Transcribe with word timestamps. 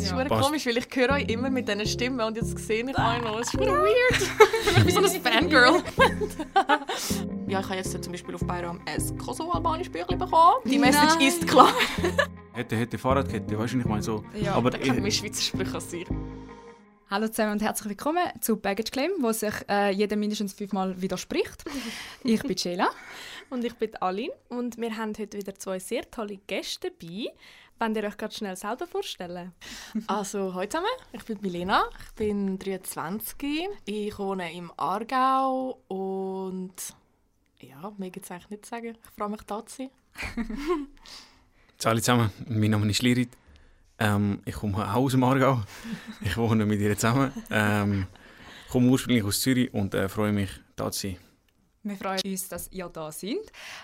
Es 0.00 0.06
ist 0.06 0.12
Ja. 0.12 0.24
komisch, 0.40 0.64
weil 0.64 0.78
ich 0.78 0.86
höre 0.94 1.10
euch 1.10 1.28
immer 1.28 1.50
mit 1.50 1.68
diesen 1.68 1.86
Stimmen 1.86 2.20
und 2.22 2.34
jetzt 2.34 2.56
sehe 2.58 2.82
ich 2.82 2.88
euch 2.98 3.22
noch. 3.22 3.38
Es 3.38 3.48
ist 3.48 3.50
verdammt 3.50 3.80
weird. 3.80 4.30
ich 4.78 4.84
bin 4.84 4.94
so 4.94 5.00
ein 5.00 5.22
Fangirl. 5.22 5.82
ja, 7.46 7.60
ich 7.60 7.66
habe 7.66 7.74
jetzt 7.76 8.02
zum 8.02 8.10
Beispiel 8.10 8.34
auf 8.34 8.46
Bayram 8.46 8.80
ein 8.86 9.18
Kosovo-albanisches 9.18 9.92
Büchlein 9.92 10.18
bekommen. 10.18 10.54
Die 10.64 10.78
Message 10.78 11.16
Nein. 11.18 11.28
ist 11.28 11.46
klar. 11.46 11.70
Hätte, 12.54 12.76
hätte 12.76 12.96
Fahrradkette, 12.96 13.58
weißt 13.58 13.74
du, 13.74 13.78
ich 13.80 13.84
meine 13.84 14.02
so. 14.02 14.24
Ja, 14.42 14.54
aber 14.54 14.70
Da 14.70 14.78
ich, 14.78 14.90
mich 14.94 15.18
Schweizer 15.18 15.42
Sprüche 15.42 15.80
sich. 15.82 16.06
Hallo 17.10 17.28
zusammen 17.28 17.52
und 17.52 17.62
herzlich 17.62 17.90
willkommen 17.90 18.22
zu 18.40 18.56
Baggage 18.56 18.90
Claim, 18.90 19.10
wo 19.20 19.32
sich 19.32 19.52
äh, 19.68 19.90
jeder 19.90 20.16
mindestens 20.16 20.54
fünfmal 20.54 20.98
widerspricht. 21.02 21.62
Ich 22.24 22.42
bin 22.42 22.56
Sheila. 22.56 22.88
Und 23.50 23.64
ich 23.64 23.74
bin 23.74 23.94
Aline 23.96 24.32
und 24.48 24.78
wir 24.78 24.96
haben 24.96 25.12
heute 25.18 25.36
wieder 25.36 25.54
zwei 25.56 25.78
sehr 25.80 26.08
tolle 26.10 26.38
Gäste 26.46 26.90
dabei. 26.90 27.26
Wollt 27.80 27.96
ihr 27.96 28.04
euch 28.04 28.18
gerade 28.18 28.34
schnell 28.34 28.56
selber 28.56 28.86
vorstellen? 28.86 29.52
Also, 30.06 30.52
hallo 30.52 30.66
zusammen. 30.66 30.90
Ich 31.12 31.24
bin 31.24 31.38
Milena. 31.40 31.84
Ich 32.08 32.14
bin 32.14 32.58
23. 32.58 33.68
Ich 33.86 34.18
wohne 34.18 34.52
im 34.52 34.70
Aargau 34.76 35.78
und 35.88 36.74
ja, 37.58 37.90
mehr 37.96 38.10
gibt 38.10 38.26
es 38.26 38.30
eigentlich 38.30 38.50
nicht 38.50 38.66
zu 38.66 38.70
sagen. 38.70 38.98
Ich 39.02 39.10
freue 39.16 39.30
mich, 39.30 39.40
da 39.46 39.64
zu 39.64 39.76
sein. 39.76 39.90
alle 41.84 42.02
zusammen, 42.02 42.30
mein 42.48 42.70
Name 42.70 42.90
ist 42.90 43.00
Lirit. 43.00 43.30
Ähm, 43.98 44.42
ich 44.44 44.56
komme 44.56 44.76
auch 44.76 44.96
aus 44.96 45.12
dem 45.12 45.24
Aargau. 45.24 45.62
Ich 46.20 46.36
wohne 46.36 46.66
mit 46.66 46.80
ihr 46.80 46.94
zusammen. 46.98 47.32
Ähm, 47.50 48.06
ich 48.66 48.72
komme 48.72 48.90
ursprünglich 48.90 49.24
aus 49.24 49.40
Zürich 49.40 49.72
und 49.72 49.94
äh, 49.94 50.10
freue 50.10 50.32
mich, 50.32 50.50
da 50.76 50.90
zu 50.92 51.08
sein. 51.08 51.29
Wir 51.82 51.96
freuen 51.96 52.20
uns, 52.24 52.48
dass 52.48 52.68
ihr 52.72 52.88
da 52.88 53.10
seid. 53.10 53.36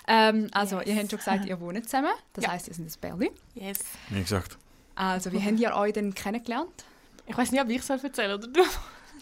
Ähm, 0.06 0.48
also, 0.52 0.78
Yes. 0.80 0.86
ihr 0.88 0.96
habt 0.96 1.10
schon 1.10 1.18
gesagt, 1.18 1.46
ihr 1.46 1.58
wohnt 1.60 1.84
zusammen. 1.84 2.10
Das 2.34 2.44
Ja. 2.44 2.50
heisst, 2.52 2.68
ihr 2.68 2.74
seid 2.74 2.86
ein 2.86 3.00
Bärli. 3.00 3.30
Yes. 3.54 3.78
Wie 4.10 4.20
gesagt. 4.20 4.58
Also, 4.94 5.32
wie 5.32 5.40
habt 5.42 5.58
ihr 5.58 5.74
euch 5.74 5.92
denn 5.94 6.14
kennengelernt? 6.14 6.84
Ich 7.26 7.36
weiß 7.36 7.50
nicht, 7.52 7.60
ob 7.62 7.68
ich 7.70 7.78
es 7.78 7.88
erzählen 7.90 8.12
soll 8.14 8.32
oder 8.34 8.48
du. 8.48 8.62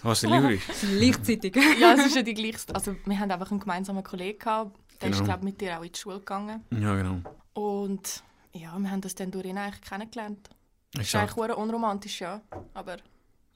Was 0.02 0.22
ist. 0.22 0.30
Gleichzeitig. 0.80 1.56
ja, 1.80 1.94
es 1.94 2.06
ist 2.06 2.16
ja 2.16 2.22
die 2.22 2.34
gleichste. 2.34 2.74
Also, 2.74 2.96
wir 3.04 3.18
haben 3.18 3.30
einfach 3.30 3.50
einen 3.50 3.60
gemeinsamen 3.60 4.02
Kollegen 4.02 4.38
gehabt. 4.38 4.76
Der 5.00 5.10
ist, 5.10 5.16
Genau. 5.16 5.28
glaube 5.28 5.44
mit 5.44 5.60
dir 5.60 5.78
auch 5.78 5.82
in 5.82 5.92
die 5.92 5.98
Schule 5.98 6.18
gegangen. 6.18 6.64
Ja, 6.70 6.94
genau. 6.96 7.18
Und 7.54 8.22
ja, 8.52 8.76
wir 8.78 8.90
haben 8.90 9.00
das 9.00 9.14
dann 9.14 9.30
durch 9.30 9.46
ihn 9.46 9.58
eigentlich 9.58 9.80
kennengelernt. 9.82 10.48
Ist 10.94 11.00
Exakt. 11.00 11.22
eigentlich 11.22 11.34
verdammt 11.34 11.58
unromantisch, 11.60 12.20
ja. 12.20 12.40
Aber 12.74 12.96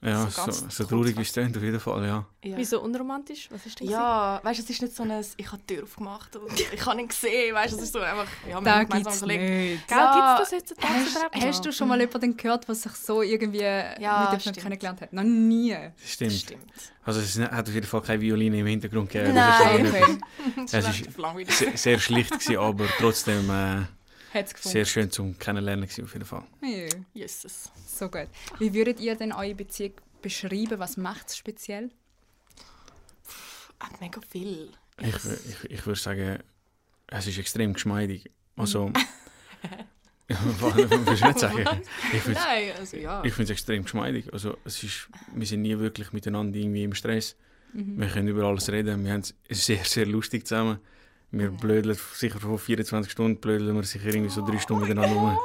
Ja, 0.01 0.23
so 0.23 0.29
so, 0.29 0.41
ganz 0.45 0.75
so, 0.77 0.83
traurig 0.85 1.19
ist 1.19 1.37
es 1.37 1.55
auf 1.57 1.61
jeden 1.61 1.79
Fall, 1.79 2.05
ja. 2.07 2.25
ja. 2.43 2.55
Wieso 2.55 2.79
unromantisch? 2.81 3.49
Was 3.51 3.65
ist 3.65 3.81
denn? 3.81 3.89
Ja, 3.89 4.39
weißt 4.43 4.59
du, 4.59 4.63
es 4.63 4.69
ist 4.69 4.81
nicht 4.81 4.95
so 4.95 5.03
ein, 5.03 5.11
ich 5.35 5.51
habe 5.51 5.61
die 5.69 5.75
Tür 5.75 5.83
aufgemacht 5.83 6.35
und 6.37 6.57
ich 6.73 6.85
habe 6.85 7.01
ihn 7.01 7.07
gesehen, 7.09 7.53
weißt 7.53 7.73
du, 7.73 7.77
es 7.77 7.83
ist 7.83 7.93
so 7.93 7.99
einfach, 7.99 8.25
ja, 8.49 8.55
wir 8.59 8.61
Da 8.61 8.83
gibt 8.85 9.07
es 9.07 9.19
Kollegen. 9.19 9.43
nicht. 9.73 9.87
Gell, 9.89 9.97
Ja, 9.97 10.37
gibt's 10.37 10.49
das 10.51 10.59
heutzutage 10.61 10.93
Hast, 10.93 11.15
noch? 11.35 11.41
hast 11.47 11.65
du 11.65 11.71
schon 11.73 11.87
mal 11.89 11.99
jemanden 11.99 12.37
gehört, 12.37 12.65
der 12.67 12.75
sich 12.75 12.91
so 12.93 13.21
irgendwie 13.21 13.59
Ja, 13.59 14.29
mit 14.31 14.41
jemandem 14.41 14.63
kennengelernt 14.63 15.01
hat? 15.01 15.11
Noch 15.11 15.23
nie. 15.23 15.71
Das 15.71 16.09
stimmt. 16.13 16.31
Stimmt. 16.31 16.71
Also 17.03 17.19
es 17.19 17.37
hat 17.37 17.67
auf 17.67 17.73
jeden 17.73 17.87
Fall 17.87 18.01
keine 18.01 18.21
Violine 18.21 18.59
im 18.59 18.67
Hintergrund 18.67 19.09
gegeben. 19.09 19.33
Nein. 19.33 19.83
Das 20.63 20.79
ist 20.79 20.85
auch 20.85 21.33
Okay. 21.33 21.43
nicht- 21.43 21.49
Das 21.49 21.51
Es 21.51 21.57
sehr, 21.59 21.77
sehr 21.77 21.99
schlicht 21.99 22.31
gewesen, 22.31 22.57
aber 22.57 22.85
trotzdem 22.99 23.49
äh, 23.49 23.81
Hat's 24.33 24.53
gefunden. 24.53 24.73
sehr 24.73 24.85
schön 24.85 25.11
zum 25.11 25.37
Kennenlernen 25.39 25.85
gewesen, 25.85 26.05
auf 26.05 26.13
jeden 26.13 26.25
Fall. 26.25 26.43
Ja, 26.61 26.87
Jesus. 27.13 27.71
so 27.87 28.09
gut. 28.09 28.27
Wie 28.59 28.73
würdet 28.73 28.99
ihr 28.99 29.15
denn 29.15 29.31
eure 29.31 29.55
Beziehung 29.55 29.93
beschreiben? 30.21 30.79
Was 30.79 30.97
macht 30.97 31.29
es 31.29 31.37
speziell? 31.37 31.89
Hat 33.79 33.99
mega 34.01 34.21
viel. 34.21 34.71
Ich, 35.01 35.15
ich, 35.15 35.71
ich 35.71 35.85
würde 35.85 35.99
sagen, 35.99 36.39
es 37.07 37.27
ist 37.27 37.37
extrem 37.37 37.73
geschmeidig. 37.73 38.29
Also, 38.55 38.91
was 40.27 40.75
willst 40.75 41.21
du 41.21 41.27
nicht 41.27 41.39
sagen? 41.39 41.65
Ich 42.13 42.21
finde 42.21 42.39
Nein, 42.39 42.71
also 42.77 42.97
ja. 42.97 43.23
ich 43.23 43.39
es 43.39 43.49
extrem 43.49 43.83
geschmeidig. 43.83 44.31
Also, 44.33 44.57
es 44.65 44.83
ist, 44.83 45.09
wir 45.33 45.47
sind 45.47 45.61
nie 45.61 45.77
wirklich 45.79 46.11
miteinander 46.11 46.57
irgendwie 46.57 46.83
im 46.83 46.93
Stress. 46.93 47.35
Mhm. 47.73 47.99
Wir 47.99 48.07
können 48.07 48.27
über 48.27 48.43
alles 48.43 48.69
reden. 48.71 49.03
Wir 49.05 49.13
haben 49.13 49.21
es 49.21 49.65
sehr, 49.65 49.83
sehr 49.83 50.05
lustig 50.05 50.45
zusammen. 50.45 50.79
Wir 51.31 51.51
blödeln 51.51 51.97
sicher 52.13 52.39
von 52.39 52.57
24 52.57 53.11
Stunden 53.11 53.39
blödeln 53.39 53.75
wir 53.75 53.83
sicher 53.83 54.07
irgendwie 54.07 54.31
so 54.31 54.45
drei 54.45 54.57
Stunden 54.59 54.81
miteinander 54.87 55.15
rum. 55.15 55.37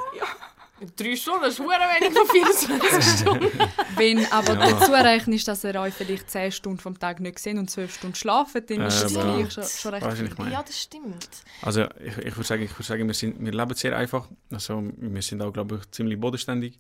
Drei 0.97 1.15
Stunden, 1.17 1.43
das 1.43 1.59
ist 1.59 1.65
verdammt 1.65 2.01
wenig 2.01 2.13
von 2.19 2.27
24 2.27 3.19
Stunden. 3.21 3.59
Wenn 3.97 4.27
aber 4.33 4.55
Ja. 4.55 4.71
dazu 4.73 4.93
rechnest, 4.93 5.47
dass 5.49 5.63
ihr 5.65 5.75
euch 5.81 5.95
vielleicht 5.95 6.29
10 6.31 6.53
Stunden 6.53 6.79
vom 6.79 6.99
Tag 6.99 7.21
nicht 7.21 7.39
seht 7.39 7.57
und 7.57 7.71
12 7.71 7.95
Stunden 7.95 8.15
schlafen, 8.17 8.63
dann 8.67 8.81
ist 8.83 8.99
Äh, 8.99 9.03
das 9.05 9.17
aber- 9.17 9.37
gleich 9.37 9.53
schon, 9.53 9.65
schon 9.65 9.95
recht 9.95 10.35
viel. 10.37 10.53
Ja, 10.53 10.63
das 10.63 10.79
stimmt. 10.81 11.29
Also, 11.63 11.83
ich, 12.01 12.19
ich 12.19 12.37
würde 12.37 12.45
sagen, 12.45 12.63
ich 12.65 12.73
würde 12.73 12.83
sagen 12.83 13.07
wir, 13.07 13.15
sind, 13.15 13.43
wir 13.43 13.53
leben 13.53 13.75
sehr 13.75 13.97
einfach. 13.97 14.29
Also, 14.53 14.83
wir 14.97 15.23
sind 15.23 15.43
auch, 15.43 15.53
glaube 15.53 15.77
ich, 15.77 15.91
ziemlich 15.91 16.19
bodenständig. 16.21 16.79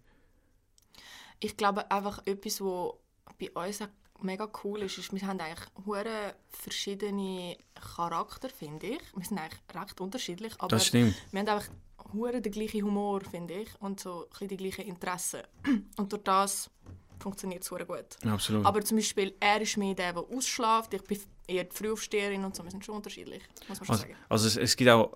Ich 1.41 1.56
glaube 1.56 1.91
einfach 1.91 2.20
etwas, 2.26 2.60
was 2.60 2.94
bei 3.38 3.50
uns 3.53 3.81
auch 3.82 3.88
mega 4.20 4.48
cool 4.62 4.82
ist, 4.82 4.98
ist, 4.98 5.12
wir 5.12 5.26
haben 5.26 5.41
eigentlich 5.41 5.69
hure 5.86 6.34
verschiedene 6.48 7.56
Charakter, 7.75 8.48
finde 8.48 8.86
ich. 8.86 9.00
Wir 9.14 9.25
sind 9.25 9.38
eigentlich 9.38 9.60
recht 9.75 10.00
unterschiedlich, 10.00 10.54
aber 10.58 10.69
Das 10.69 10.86
stimmt. 10.86 11.14
wir 11.30 11.41
haben 11.41 11.48
einfach 11.48 11.69
hure 12.12 12.41
den 12.41 12.52
gleichen 12.52 12.82
Humor, 12.82 13.20
finde 13.22 13.54
ich, 13.54 13.69
und 13.80 14.00
so 14.00 14.28
ein 14.41 14.48
die 14.48 14.56
gleichen 14.56 14.82
Interessen. 14.82 15.41
Und 15.97 16.12
durch 16.12 16.22
das 16.22 16.70
funktioniert 17.19 17.62
es 17.62 17.70
gut. 17.70 18.16
Absolut. 18.26 18.66
Aber 18.66 18.82
zum 18.84 18.98
Beispiel, 18.98 19.34
er 19.41 19.60
ist 19.60 19.76
mehr 19.76 19.94
der, 19.94 20.12
der 20.12 20.22
ausschläft, 20.22 20.94
ich 20.94 21.02
bin 21.02 21.19
eher 21.47 21.65
die 21.65 21.75
Frühaufsteherin 21.77 22.44
und 22.44 22.55
so, 22.56 22.65
wir 22.65 22.71
sind 22.71 22.84
schon 22.84 22.97
unterschiedlich, 22.97 23.43
muss 23.69 23.81
man 23.81 23.87
schon 23.87 23.93
Also, 23.94 24.03
sagen. 24.03 24.16
also 24.28 24.47
es, 24.47 24.56
es 24.56 24.77
gibt 24.77 24.91
auch 24.91 25.12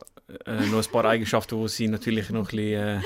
äh, 0.46 0.66
noch 0.66 0.84
ein 0.84 0.92
paar 0.92 1.04
Eigenschaften, 1.06 1.60
die 1.62 1.68
sie 1.68 1.88
natürlich 1.88 2.28
noch 2.30 2.40
ein 2.50 2.56
bisschen... 2.56 2.98
Äh, 2.98 3.00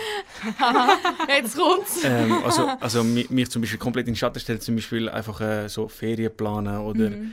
Jetzt 1.37 1.57
kommt's! 1.57 2.03
ähm, 2.05 2.33
also, 2.45 2.67
also 2.81 3.05
mi- 3.05 3.27
mich 3.31 3.51
zum 3.51 3.63
Beispiel 3.63 3.79
komplett 3.79 4.07
in 4.09 4.15
den 4.15 4.19
Schatten 4.19 4.41
stellen, 4.41 4.61
zum 4.61 4.75
Beispiel 4.77 5.09
einfach 5.09 5.41
äh, 5.41 5.69
so 5.69 5.89
Ferien 5.89 6.37
planen 6.37 6.79
oder 6.79 7.11
Mhm. 7.11 7.33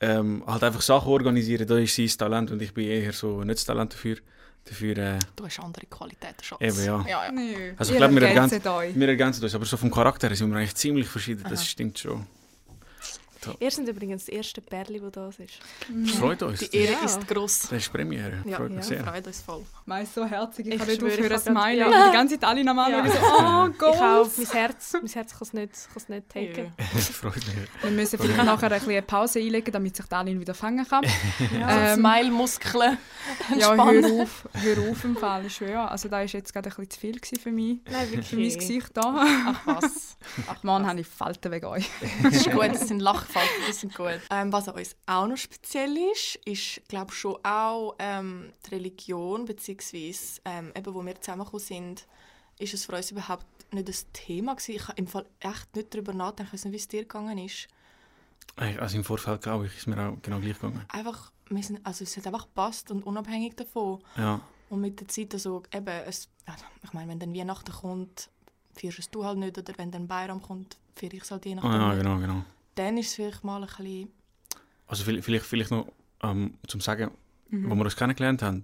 ähm, 0.00 0.44
halt 0.46 0.62
einfach 0.62 0.82
Sachen 0.82 1.08
organisieren, 1.10 1.66
da 1.66 1.76
ist 1.78 1.96
sein 1.96 2.08
Talent 2.08 2.50
und 2.50 2.62
ich 2.62 2.72
bin 2.74 2.86
eher 2.88 3.12
so 3.12 3.42
nicht 3.44 3.58
das 3.58 3.64
Talent 3.64 3.92
dafür. 3.94 4.16
Dafür, 4.64 4.98
äh, 4.98 5.18
Du 5.34 5.46
hast 5.46 5.58
andere 5.60 5.86
Qualitäten, 5.86 6.42
Schatz. 6.44 6.60
Eben, 6.60 6.84
ja. 6.84 7.04
ja, 7.08 7.24
ja. 7.24 7.32
Nö. 7.32 7.72
Also 7.78 7.92
ich 7.92 7.96
glaube, 7.98 8.14
wir 8.14 8.22
ergänzt 8.28 8.66
euch. 8.66 8.94
wir 8.94 9.08
ergänzen 9.08 9.42
uns, 9.42 9.54
aber 9.54 9.64
so 9.64 9.78
vom 9.78 9.90
Charakter 9.90 10.34
sind 10.36 10.50
wir 10.50 10.58
eigentlich 10.58 10.74
ziemlich 10.74 11.08
verschieden, 11.08 11.42
das 11.48 11.66
stimmt 11.66 11.98
schon. 11.98 12.26
Ihr 13.60 13.70
seid 13.70 13.88
übrigens 13.88 14.26
das 14.26 14.34
erste 14.34 14.60
Pärli, 14.60 15.00
das 15.00 15.12
da 15.12 15.28
ist. 15.28 15.40
Das 15.88 16.10
freut 16.16 16.42
uns. 16.42 16.58
Die 16.60 16.76
Ehre 16.76 16.92
Ja. 16.92 17.04
ist 17.04 17.26
gross. 17.28 17.60
Das 17.62 17.72
ist 17.72 17.92
Premiere, 17.92 18.42
Ja, 18.44 18.56
freut 18.56 18.70
mich 18.72 18.84
sehr. 18.84 19.04
freut 19.04 19.26
uns 19.26 19.40
voll. 19.42 19.64
Meist 19.86 20.14
so 20.14 20.24
herzig, 20.24 20.66
ich, 20.66 20.72
Ich 20.74 20.78
kann 20.78 20.88
nicht 20.88 21.02
aufhören 21.02 21.32
ich 21.32 21.38
zu 21.44 21.50
smilen. 21.50 21.78
ja. 21.78 22.06
Die 22.08 22.12
ganze 22.12 22.38
Zeit 22.38 22.48
alle 22.48 22.68
am 22.70 22.78
Anschauen, 22.78 23.06
Ja. 23.06 23.12
so, 23.12 23.18
oh, 23.18 23.68
Ich 23.68 23.82
auch. 23.82 23.98
Goals. 23.98 24.38
Mein 24.38 24.46
Herz, 24.48 24.92
mein 24.94 25.06
Herz 25.12 25.32
kann 25.32 25.38
es 25.42 25.52
nicht, 25.52 25.72
kann's 25.92 26.08
nicht 26.08 26.28
taken. 26.28 26.72
Das 26.94 27.08
freut 27.08 27.36
mich. 27.36 27.56
Wir 27.82 27.90
müssen 27.90 28.18
vielleicht 28.18 28.44
nachher 28.44 28.66
ein 28.72 28.78
bisschen 28.78 28.90
eine 28.92 29.02
Pause 29.02 29.38
einlegen, 29.40 29.72
damit 29.72 29.96
sich 29.96 30.06
Dalin 30.06 30.40
wieder 30.40 30.54
fangen 30.54 30.86
kann. 30.86 31.04
Ja, 31.58 31.92
Ähm, 31.94 32.00
Smile-Muskeln 32.00 32.98
Ja, 33.56 33.74
hör 33.74 34.22
auf, 34.22 34.48
hör 34.52 34.90
auf 34.90 35.04
im 35.04 35.16
Fall, 35.16 35.46
ich 35.46 35.54
schwöre. 35.54 35.90
Also 35.90 36.08
da 36.08 36.16
war 36.18 36.24
jetzt 36.24 36.52
gerade 36.52 36.68
ein 36.68 36.74
bisschen 36.76 36.90
zu 36.90 37.00
viel 37.00 37.18
gewesen 37.20 37.38
für 37.40 37.50
mich, 37.52 37.78
Nein, 37.90 38.10
wirklich. 38.10 38.26
für 38.28 38.36
mein 38.36 38.54
Gesicht 38.54 38.90
da. 38.94 39.24
Ach 39.46 39.60
was. 39.66 40.16
Ach, 40.48 40.62
Mann, 40.62 40.86
habe 40.86 41.00
ich 41.00 41.06
Falten 41.06 41.50
wegen 41.52 41.66
euch. 41.66 41.88
Das 42.22 42.34
ist 42.34 42.50
gut, 42.50 42.68
das 42.72 42.88
sind 42.88 43.00
Lachfalten, 43.28 43.62
das 43.66 43.80
sind 43.80 43.94
gut. 43.94 44.20
Ähm, 44.30 44.52
was 44.52 44.68
an 44.68 44.76
uns 44.76 44.96
auch 45.06 45.26
noch 45.26 45.36
speziell 45.36 45.96
ist, 46.12 46.36
ist, 46.44 46.88
glaube 46.88 47.12
schon 47.12 47.36
auch 47.44 47.94
ähm, 47.98 48.52
die 48.66 48.74
Religion, 48.74 49.44
beziehungsweise 49.44 50.40
ähm, 50.44 50.72
eben, 50.74 50.94
wo 50.94 51.04
wir 51.04 51.20
zusammengekommen 51.20 51.64
sind, 51.64 52.06
ist 52.58 52.74
es 52.74 52.84
für 52.84 52.96
uns 52.96 53.10
überhaupt 53.10 53.46
nicht 53.72 53.88
ein 53.88 54.12
Thema 54.12 54.54
gewesen. 54.54 54.74
Ich 54.74 54.88
habe 54.88 54.98
im 54.98 55.06
Fall 55.06 55.26
echt 55.40 55.76
nicht 55.76 55.94
darüber 55.94 56.12
nachgedacht, 56.12 56.48
ich 56.48 56.52
weiß 56.54 56.64
nicht, 56.64 56.72
wie 56.72 56.78
es 56.78 56.88
dir 56.88 57.02
gegangen 57.02 57.38
ist. 57.38 57.68
Also 58.56 58.96
im 58.96 59.04
Vorfeld, 59.04 59.42
glaube 59.42 59.66
ich, 59.66 59.76
ist 59.76 59.86
mir 59.86 60.00
auch 60.00 60.16
genau 60.20 60.40
gleich 60.40 60.58
gegangen. 60.58 60.84
Einfach, 60.88 61.30
wir 61.48 61.62
sind, 61.62 61.84
also 61.86 62.02
es 62.04 62.16
hat 62.16 62.26
einfach 62.26 62.46
gepasst 62.46 62.90
und 62.90 63.04
unabhängig 63.04 63.54
davon. 63.54 64.02
Ja, 64.16 64.40
Und 64.70 64.80
mit 64.80 64.98
der 64.98 65.06
Zeit, 65.08 65.32
also 65.34 65.62
eben, 65.72 65.86
es, 66.06 66.28
ich 66.82 66.92
meine, 66.92 67.08
wenn 67.10 67.18
dann 67.20 67.34
Weihnachten 67.34 67.72
kommt, 67.72 68.30
feierst 68.74 68.98
es 68.98 69.10
du 69.10 69.24
halt 69.24 69.38
nicht, 69.38 69.56
oder 69.58 69.72
wenn 69.76 69.90
dann 69.90 70.08
Bayram 70.08 70.42
kommt, 70.42 70.76
feiere 70.96 71.14
ich 71.14 71.22
es 71.22 71.30
halt 71.30 71.44
je 71.44 71.54
nachdem. 71.54 71.70
ah, 71.70 71.94
ja 71.94 72.02
genau, 72.02 72.18
genau. 72.18 72.42
Dann 72.78 72.96
ist 72.98 73.08
es 73.08 73.14
vielleicht 73.14 73.44
mal 73.44 73.60
ein 73.62 73.66
bisschen... 73.68 74.08
Also 74.86 75.04
vielleicht, 75.04 75.44
vielleicht, 75.44 75.70
noch 75.70 75.86
ähm, 76.22 76.54
zum 76.66 76.80
Sagen, 76.80 77.10
Mhm. 77.50 77.70
wo 77.70 77.74
wir 77.76 77.84
uns 77.84 77.96
kennengelernt 77.96 78.42
haben, 78.42 78.62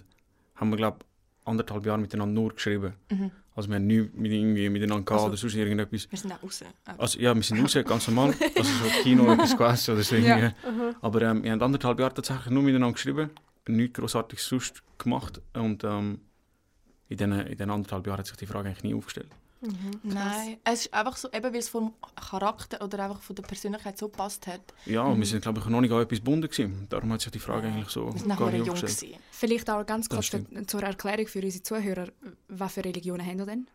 haben 0.56 0.70
wir, 0.70 0.76
glaube 0.76 0.98
anderthalb 1.46 1.84
Jahre 1.86 1.98
miteinander 1.98 2.34
nur 2.40 2.54
geschrieben. 2.54 2.92
Mhm. 3.10 3.30
Also 3.54 3.68
wir 3.70 3.76
haben 3.76 3.86
nie 3.86 4.10
mit, 4.14 4.30
irgendwie 4.32 4.68
miteinander 4.68 5.04
gehabt 5.04 5.12
Also- 5.22 5.26
oder 5.28 5.36
sonst 5.38 5.54
irgendetwas. 5.54 6.10
Wir 6.10 6.18
sind 6.18 6.32
auch 6.32 6.42
raus. 6.42 6.62
Also 6.98 7.18
ja, 7.18 7.34
wir 7.34 7.42
sind 7.42 7.60
raus, 7.62 7.74
ganz 7.86 8.08
normal. 8.08 8.34
Also 8.56 8.70
so 8.70 8.88
Kino, 9.02 9.24
etwas 9.32 9.56
gegessen 9.56 9.94
oder 9.94 10.02
so. 10.02 10.16
Ja. 10.16 10.36
irgendwie. 10.38 10.96
Aber 11.00 11.22
ähm, 11.22 11.42
wir 11.44 11.52
haben 11.52 11.62
anderthalb 11.62 11.98
Jahre 12.00 12.14
tatsächlich 12.14 12.50
nur 12.50 12.62
miteinander 12.62 12.92
geschrieben. 12.94 13.30
Nichts 13.68 13.98
Grossartiges 13.98 14.46
sonst 14.48 14.82
gemacht. 14.98 15.40
Und 15.54 15.82
ähm, 15.84 16.20
in 17.08 17.16
diesen 17.16 17.32
in 17.32 17.48
diesen 17.52 17.70
anderthalb 17.70 18.06
Jahren 18.06 18.18
hat 18.18 18.26
sich 18.26 18.36
die 18.36 18.46
Frage 18.46 18.68
eigentlich 18.68 18.84
nie 18.84 18.94
aufgestellt. 18.94 19.30
Nein, 20.02 20.58
es 20.64 20.80
ist 20.86 20.94
einfach 20.94 21.16
so, 21.16 21.28
eben 21.32 21.44
weil 21.52 21.56
es 21.60 21.68
vom 21.68 21.94
Charakter 22.16 22.82
oder 22.82 23.04
einfach 23.04 23.20
von 23.22 23.36
der 23.36 23.42
Persönlichkeit 23.42 23.98
so 23.98 24.08
gepasst 24.08 24.46
hat. 24.46 24.60
Ja, 24.86 25.02
und 25.02 25.18
wir 25.18 25.26
sind, 25.26 25.42
glaube 25.42 25.60
ich, 25.60 25.66
noch 25.66 25.80
nicht 25.80 25.92
an 25.92 26.02
etwas 26.02 26.18
gebunden 26.18 26.48
gewesen. 26.48 26.86
Darum 26.88 27.12
hat 27.12 27.20
sich 27.20 27.32
die 27.32 27.38
Frage 27.38 27.68
eigentlich 27.68 27.88
so 27.88 28.06
Wir 28.12 28.18
sind 28.20 28.28
nicht 28.28 28.66
jung 28.66 28.74
gewesen. 28.76 29.14
Vielleicht 29.30 29.70
auch 29.70 29.84
ganz 29.86 30.08
kurz 30.08 30.30
zur 30.66 30.82
Erklärung 30.82 31.26
für 31.26 31.40
unsere 31.42 31.62
Zuhörer. 31.62 32.08
Was 32.48 32.74
für 32.74 32.84
Religionen 32.84 33.26
haben 33.26 33.38
ihr 33.38 33.46
denn? 33.46 33.66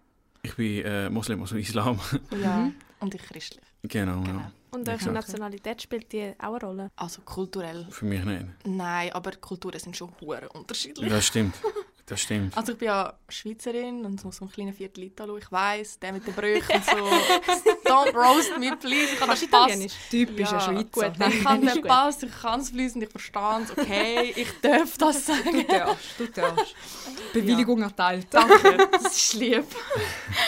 Ich 0.42 0.56
bin 0.56 0.86
äh, 0.86 1.10
Moslem, 1.10 1.42
also 1.42 1.56
Islam. 1.58 2.00
Ja. 2.42 2.72
Und 3.02 3.16
ich 3.16 3.22
christlich. 3.22 3.64
genau, 3.84 4.22
Genau. 4.22 4.40
ja. 4.40 4.52
Und 4.72 4.88
eure. 4.88 5.12
Nationalität 5.12 5.82
spielt 5.82 6.12
die 6.12 6.34
auch 6.38 6.54
eine 6.54 6.60
Rolle? 6.60 6.92
Also 6.96 7.22
kulturell. 7.22 7.88
Für 7.90 8.06
mich 8.06 8.24
nicht. 8.24 8.46
Nein, 8.66 9.12
aber 9.14 9.32
Kulturen 9.32 9.80
sind 9.80 9.98
schon 9.98 10.12
hure 10.22 10.48
unterschiedlich. 10.50 11.10
Das 11.10 11.26
stimmt. 11.26 11.56
Das 12.10 12.22
stimmt. 12.22 12.58
Also 12.58 12.72
ich 12.72 12.78
bin 12.80 12.88
ja 12.88 13.14
Schweizerin 13.30 14.04
und 14.04 14.20
so, 14.20 14.32
so 14.32 14.46
ein 14.46 14.52
kleiner 14.52 14.74
Viertel 14.74 15.04
Italo. 15.04 15.38
Ich 15.38 15.52
weiss, 15.52 16.00
der 16.00 16.12
mit 16.12 16.26
den 16.26 16.34
Brüchen 16.34 16.76
und 16.76 16.84
so. 16.86 16.92
Don't 17.90 18.14
roast 18.16 18.58
me, 18.58 18.76
please. 18.76 19.14
Ich 19.14 19.20
kann 19.20 19.28
du 19.30 19.34
Pass. 19.36 19.44
Italienisch? 19.44 19.94
Typischer 20.10 20.54
Ja, 20.54 20.60
Schweizer. 20.60 20.90
gut, 20.92 21.28
Ich 21.30 21.44
kann 21.44 21.62
den. 21.66 21.82
Pass, 21.84 22.24
ich 22.24 22.32
kann 22.42 22.60
es 22.62 22.70
fließend, 22.72 23.04
ich 23.04 23.10
verstehe 23.12 23.62
es. 23.64 23.78
Okay, 23.78 24.34
ich 24.36 24.48
darf 24.62 24.98
das 24.98 25.26
Du 25.26 25.34
sagen. 25.34 25.68
darfst, 25.68 26.20
du 26.20 26.26
darfst. 26.28 26.76
Bewilligung 27.34 27.82
erteilt. 27.84 28.26
Danke, 28.32 28.88
das 28.92 29.16
ist 29.16 29.34
lieb. 29.36 29.66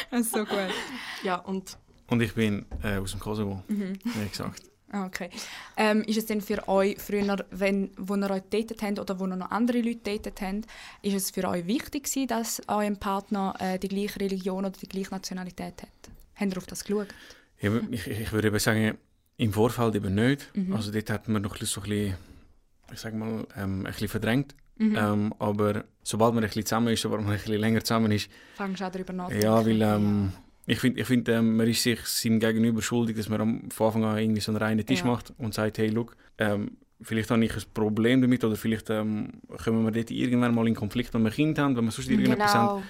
Das 0.10 0.22
ist 0.22 0.32
so 0.32 0.40
gut. 0.40 0.58
Ja, 1.22 1.36
und 1.36 1.78
Und 2.08 2.22
ich 2.22 2.34
bin 2.34 2.66
äh, 2.84 2.98
aus 2.98 3.12
dem 3.12 3.20
Kosovo, 3.20 3.64
Mhm. 3.68 4.00
wie 4.04 4.28
gesagt. 4.30 4.64
Ah, 4.92 5.06
Okay. 5.06 5.30
Ähm, 5.78 6.02
ist 6.04 6.18
es 6.18 6.26
denn 6.26 6.42
für 6.42 6.68
euch 6.68 6.98
früher, 7.00 7.46
wenn, 7.52 7.92
wo 7.98 8.16
ihr 8.16 8.30
euch 8.30 8.42
datet 8.50 8.82
habt 8.82 9.00
oder 9.00 9.20
wo 9.20 9.26
ihr 9.26 9.36
noch 9.38 9.50
andere 9.52 9.80
Leute 9.82 10.18
datet 10.18 10.42
habt, 10.42 10.66
ist 11.02 11.14
es 11.16 11.32
für 11.32 11.48
euch 11.48 11.66
wichtig 11.66 12.04
gewesen, 12.04 12.28
dass 12.28 12.62
euer 12.68 12.92
Partner 12.96 13.56
äh, 13.60 13.80
die 13.80 13.88
gleiche 13.88 14.20
Religion 14.20 14.66
oder 14.66 14.78
die 14.78 14.88
gleiche 14.90 15.12
Nationalität 15.12 15.82
hat? 15.82 16.12
Habt 16.36 16.52
ihr 16.54 16.58
auf 16.58 16.68
das 16.68 16.84
geschaut? 16.84 17.08
Ja, 17.62 17.72
ich, 17.90 18.08
ich 18.08 18.32
würde 18.34 18.50
eben 18.50 18.60
sagen, 18.60 18.98
im 19.38 19.54
Vorfeld 19.54 19.96
eben 19.96 20.14
nicht. 20.14 20.50
Mhm. 20.56 20.74
Also 20.76 20.92
dort 20.92 21.10
hat 21.10 21.28
man 21.28 21.42
noch 21.42 21.56
so 21.58 21.82
ein 21.82 21.88
bisschen, 21.90 22.16
ich 22.92 23.00
sag 23.00 23.14
mal, 23.14 23.48
ähm, 23.56 23.80
ein 23.80 23.84
bisschen 23.92 24.08
verdrängt. 24.10 24.56
Mhm. 24.78 24.96
Ähm, 24.98 25.34
aber 25.40 25.84
sobald 26.04 26.34
man 26.34 26.44
ein 26.44 26.48
bisschen 26.48 26.66
zusammen 26.66 26.90
ist, 26.94 27.02
sobald 27.02 27.22
man 27.22 27.32
ein 27.32 27.38
bisschen 27.38 27.60
länger 27.60 27.84
zusammen 27.84 28.12
ist, 28.12 28.30
Fangst 28.56 28.82
du 28.82 28.86
auch 28.86 28.92
darüber 28.92 29.14
nachzudenken? 29.14 29.46
ja, 29.46 29.66
weil 29.66 29.82
ähm, 29.82 30.34
ich 30.66 30.80
finde, 30.80 31.02
ich 31.02 31.08
find, 31.08 31.28
ähm, 31.30 31.58
man 31.58 31.68
ist 31.68 31.84
sich 31.84 32.00
seinem 32.06 32.40
Gegenüber 32.40 32.82
schuldig, 32.82 33.18
dass 33.18 33.30
man 33.30 33.42
am 33.42 33.72
von 33.72 33.88
Anfang 33.88 34.04
an 34.06 34.18
irgendwie 34.20 34.42
so 34.42 34.52
einen 34.52 34.58
reinen 34.62 34.86
Tisch 34.86 35.00
Ja. 35.02 35.08
macht 35.08 35.34
und 35.38 35.54
sagt, 35.54 35.78
hey, 35.80 35.88
look, 35.90 36.16
ähm, 36.38 36.78
vielleicht 37.02 37.32
habe 37.32 37.44
ich 37.44 37.56
ein 37.56 37.64
Problem 37.74 38.22
damit 38.22 38.44
oder 38.44 38.56
vielleicht 38.56 38.90
ähm, 38.90 39.42
kommen 39.64 39.84
wir 39.84 39.92
dort 39.92 40.12
irgendwann 40.12 40.54
mal 40.54 40.68
in 40.68 40.76
Konflikt, 40.76 41.14
wenn 41.14 41.24
wir 41.24 41.32
Kind 41.32 41.58
haben, 41.60 41.76
wenn 41.76 41.86
wir 41.86 41.92
sonst 41.92 42.10
irgendetwas 42.10 42.54
haben. 42.54 42.68
genau. 42.68 42.84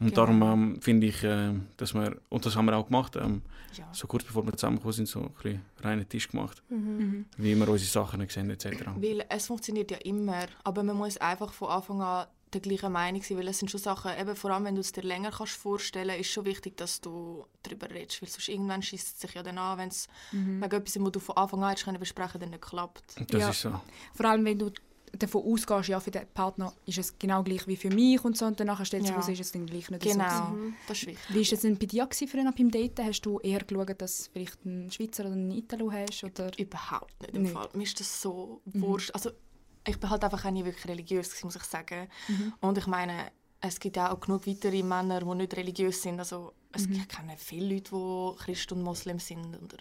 Und 0.00 0.08
genau. 0.08 0.26
darum 0.26 0.42
ähm, 0.42 0.80
finde 0.82 1.06
ich, 1.06 1.22
äh, 1.22 1.52
dass 1.76 1.94
wir, 1.94 2.16
und 2.28 2.44
das 2.44 2.56
haben 2.56 2.66
wir 2.66 2.76
auch 2.76 2.86
gemacht, 2.86 3.16
ähm, 3.16 3.42
Ja. 3.76 3.88
so 3.92 4.06
kurz 4.08 4.24
bevor 4.24 4.44
wir 4.44 4.52
zusammengekommen 4.52 4.92
sind, 4.92 5.08
so 5.08 5.20
ein 5.20 5.30
bisschen 5.30 5.60
reinen 5.82 6.08
Tisch 6.08 6.28
gemacht, 6.28 6.62
Mhm. 6.68 7.24
wie 7.38 7.54
wir 7.54 7.68
unsere 7.68 7.88
Sachen 7.90 8.28
sehen 8.28 8.50
etc. 8.50 8.66
Weil 8.96 9.24
es 9.28 9.46
funktioniert 9.46 9.90
ja 9.92 9.98
immer, 9.98 10.46
aber 10.64 10.82
man 10.82 10.96
muss 10.96 11.16
einfach 11.18 11.52
von 11.52 11.68
Anfang 11.68 12.02
an 12.02 12.26
der 12.54 12.60
gleichen 12.60 12.92
Meinung 12.92 13.22
sein, 13.22 13.36
weil 13.38 13.48
es 13.48 13.58
sind 13.58 13.70
schon 13.70 13.80
Sachen, 13.80 14.12
eben 14.18 14.34
vor 14.36 14.50
allem 14.50 14.64
wenn 14.64 14.74
du 14.74 14.80
es 14.80 14.92
dir 14.92 15.02
länger 15.02 15.30
kannst 15.30 15.54
vorstellen, 15.54 16.18
ist 16.18 16.30
schon 16.30 16.44
wichtig, 16.44 16.76
dass 16.76 17.00
du 17.00 17.44
darüber 17.62 17.90
redest, 17.90 18.22
weil 18.22 18.28
sonst 18.28 18.48
irgendwann 18.48 18.82
schießt 18.82 19.14
es 19.14 19.20
sich 19.20 19.34
ja 19.34 19.42
dann 19.42 19.58
an, 19.58 19.78
wenn 19.78 19.88
es 19.88 20.06
Mhm. 20.32 20.62
wegen 20.62 20.76
etwas, 20.76 21.00
wo 21.00 21.10
du 21.10 21.20
von 21.20 21.36
Anfang 21.36 21.62
an 21.62 21.68
hättest 21.70 21.84
können 21.84 21.98
besprechen, 22.00 22.40
dann 22.40 22.50
nicht 22.50 22.62
klappt. 22.62 23.14
Das 23.30 23.40
Ja. 23.40 23.50
ist 23.50 23.60
so. 23.62 23.80
Vor 24.14 24.26
allem, 24.26 24.44
wenn 24.44 24.58
du 24.58 24.70
davon 25.16 25.44
ausgehst, 25.44 25.88
ja, 25.88 26.00
für 26.00 26.10
den 26.10 26.26
Partner 26.34 26.72
ist 26.86 26.98
es 26.98 27.16
genau 27.18 27.42
gleich 27.44 27.66
wie 27.68 27.76
für 27.76 27.90
mich 27.90 28.24
und 28.24 28.36
so, 28.36 28.46
und 28.46 28.58
danach 28.58 28.84
stellt 28.84 29.04
sich 29.04 29.10
Ja. 29.12 29.16
raus, 29.18 29.28
ist 29.28 29.40
es 29.40 29.52
dann 29.52 29.64
gleich 29.66 29.88
nicht 29.90 30.02
Genau, 30.02 30.28
so. 30.28 30.44
gewesen. 30.54 30.76
das 30.86 30.98
ist 30.98 31.06
wichtig. 31.06 31.24
Wie 31.28 31.46
war 31.46 31.52
es 31.52 31.60
denn 31.60 31.78
bei 31.78 31.86
dir 31.86 32.08
früher 32.28 32.52
beim 32.52 32.70
Daten? 32.70 33.06
Hast 33.06 33.20
du 33.22 33.38
eher 33.38 33.60
geschaut, 33.60 34.00
dass 34.02 34.24
du 34.24 34.30
vielleicht 34.32 34.58
einen 34.66 34.90
Schweizer 34.90 35.24
oder 35.26 35.32
einen 35.34 35.52
Italo 35.52 35.92
hast? 35.92 36.24
Oder? 36.24 36.50
Überhaupt 36.58 37.20
nicht 37.22 37.36
im 37.36 37.42
Nicht. 37.42 37.52
Fall. 37.52 37.68
Mir 37.74 37.84
ist 37.84 38.00
das 38.00 38.20
so 38.22 38.60
wurscht. 38.64 39.12
Also, 39.12 39.30
ich 39.86 39.98
bin 39.98 40.10
halt 40.10 40.24
einfach 40.24 40.44
auch 40.44 40.50
nie 40.50 40.64
wirklich 40.64 40.86
religiös, 40.86 41.28
gewesen, 41.28 41.46
muss 41.46 41.56
ich 41.56 41.64
sagen. 41.64 42.08
Und 42.60 42.78
ich 42.78 42.86
meine, 42.86 43.30
es 43.60 43.80
gibt 43.80 43.98
auch 43.98 44.18
genug 44.20 44.46
weitere 44.46 44.82
Männer, 44.82 45.20
die 45.20 45.34
nicht 45.34 45.56
religiös 45.56 46.02
sind. 46.02 46.18
Also, 46.18 46.52
es 46.72 46.86
ich 46.86 47.08
kenne 47.08 47.36
viele 47.36 47.74
Leute, 47.74 47.90
die 47.90 48.44
Christ 48.44 48.72
und 48.72 48.82
Moslem 48.82 49.18
sind. 49.18 49.56
Oder 49.62 49.78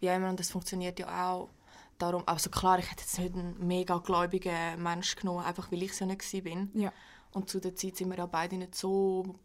wie 0.00 0.10
auch 0.10 0.16
immer. 0.16 0.30
Und 0.30 0.40
das 0.40 0.50
funktioniert 0.50 0.98
ja 0.98 1.30
auch. 1.30 1.50
Darum, 1.98 2.22
also 2.26 2.50
klar, 2.50 2.78
ich 2.78 2.90
hätte 2.90 3.02
jetzt 3.02 3.18
nicht 3.18 3.34
einen 3.34 3.66
mega 3.66 3.98
gläubigen 3.98 4.82
Mensch 4.82 5.14
genommen, 5.14 5.44
einfach 5.44 5.70
weil 5.70 5.82
ich 5.82 5.92
es 5.92 6.00
ja 6.00 6.06
nicht 6.06 6.42
bin. 6.42 6.70
Ja. 6.74 6.92
Und 7.32 7.48
zu 7.48 7.60
der 7.60 7.76
Zeit 7.76 7.96
sind 7.96 8.10
wir 8.10 8.18
ja 8.18 8.26
beide 8.26 8.56
nicht 8.56 8.74
so 8.74 9.36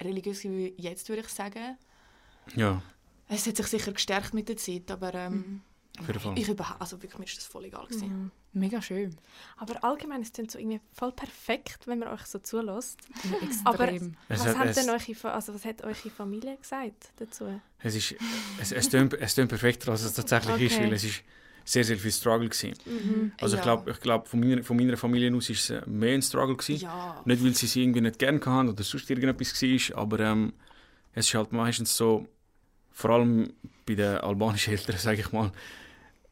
religiös 0.00 0.44
wie 0.44 0.74
jetzt, 0.76 1.08
würde 1.08 1.22
ich 1.22 1.28
sagen. 1.28 1.76
Ja, 2.54 2.82
Es 3.28 3.46
hat 3.46 3.56
sich 3.56 3.66
sicher 3.66 3.92
gestärkt 3.92 4.34
mit 4.34 4.48
der 4.48 4.56
Zeit, 4.56 4.90
aber 4.90 5.14
ähm, 5.14 5.42
Fall. 5.42 5.73
Ich 6.36 6.48
überhaupt, 6.48 6.80
also 6.80 7.00
wirklich, 7.00 7.18
mir 7.18 7.24
ist 7.24 7.36
das 7.36 7.44
voll 7.46 7.64
egal 7.66 7.86
gewesen. 7.86 8.30
Mega 8.52 8.82
schön. 8.82 9.16
Aber 9.56 9.82
allgemein 9.84 10.22
ist 10.22 10.38
es 10.38 10.52
so 10.52 10.58
irgendwie 10.58 10.80
voll 10.92 11.12
perfekt, 11.12 11.86
wenn 11.86 11.98
man 12.00 12.08
euch 12.08 12.26
so 12.26 12.38
zulässt. 12.40 12.98
Aber- 13.64 13.90
Es 13.92 14.00
was, 14.28 14.46
hat- 14.46 14.58
hat 14.58 14.66
es- 14.68 14.76
denn 14.76 14.90
eure, 14.90 15.32
also 15.34 15.54
was 15.54 15.64
hat 15.64 15.82
eure 15.82 15.94
Familie 16.10 16.56
gesagt 16.56 17.10
dazu? 17.16 17.60
Es, 17.80 17.94
ist, 17.94 18.14
es, 18.60 18.72
es, 18.72 18.88
tönt, 18.88 19.14
es 19.14 19.34
tönt 19.34 19.48
perfekter, 19.48 19.92
als 19.92 20.02
es 20.02 20.14
tatsächlich 20.14 20.60
ist, 20.70 20.74
Okay. 20.76 20.84
weil 20.86 20.92
es 20.94 21.04
ist 21.04 21.22
sehr, 21.64 21.84
sehr 21.84 21.96
viel 21.96 22.12
Struggle 22.12 22.48
gewesen. 22.48 22.74
Mhm. 22.84 23.32
Also 23.40 23.54
ich 23.56 23.60
Ja. 23.64 23.74
glaube, 23.74 23.90
ich 23.90 24.00
glaub, 24.00 24.28
von, 24.28 24.40
meiner, 24.40 24.62
von 24.62 24.76
meiner 24.76 24.96
Familie 24.96 25.34
aus 25.34 25.48
ist 25.48 25.60
es 25.60 25.70
äh, 25.70 25.82
mehr 25.88 26.14
ein 26.14 26.22
Struggle 26.22 26.56
gewesen. 26.56 26.82
Ja. 26.82 27.22
Nicht, 27.24 27.42
weil 27.42 27.54
sie 27.54 27.66
es 27.66 27.76
irgendwie 27.76 28.02
nicht 28.02 28.18
gerne 28.18 28.38
hatten 28.44 28.68
oder 28.68 28.82
sonst 28.82 29.08
irgendetwas 29.08 29.62
war, 29.62 29.98
aber 29.98 30.20
ähm, 30.20 30.52
es 31.12 31.26
ist 31.28 31.34
halt 31.34 31.52
meistens 31.52 31.96
so, 31.96 32.26
vor 32.92 33.10
allem 33.10 33.52
bei 33.86 33.94
den 33.94 34.18
albanischen 34.18 34.72
Eltern, 34.74 34.96
sage 34.98 35.20
ich 35.20 35.32
mal, 35.32 35.50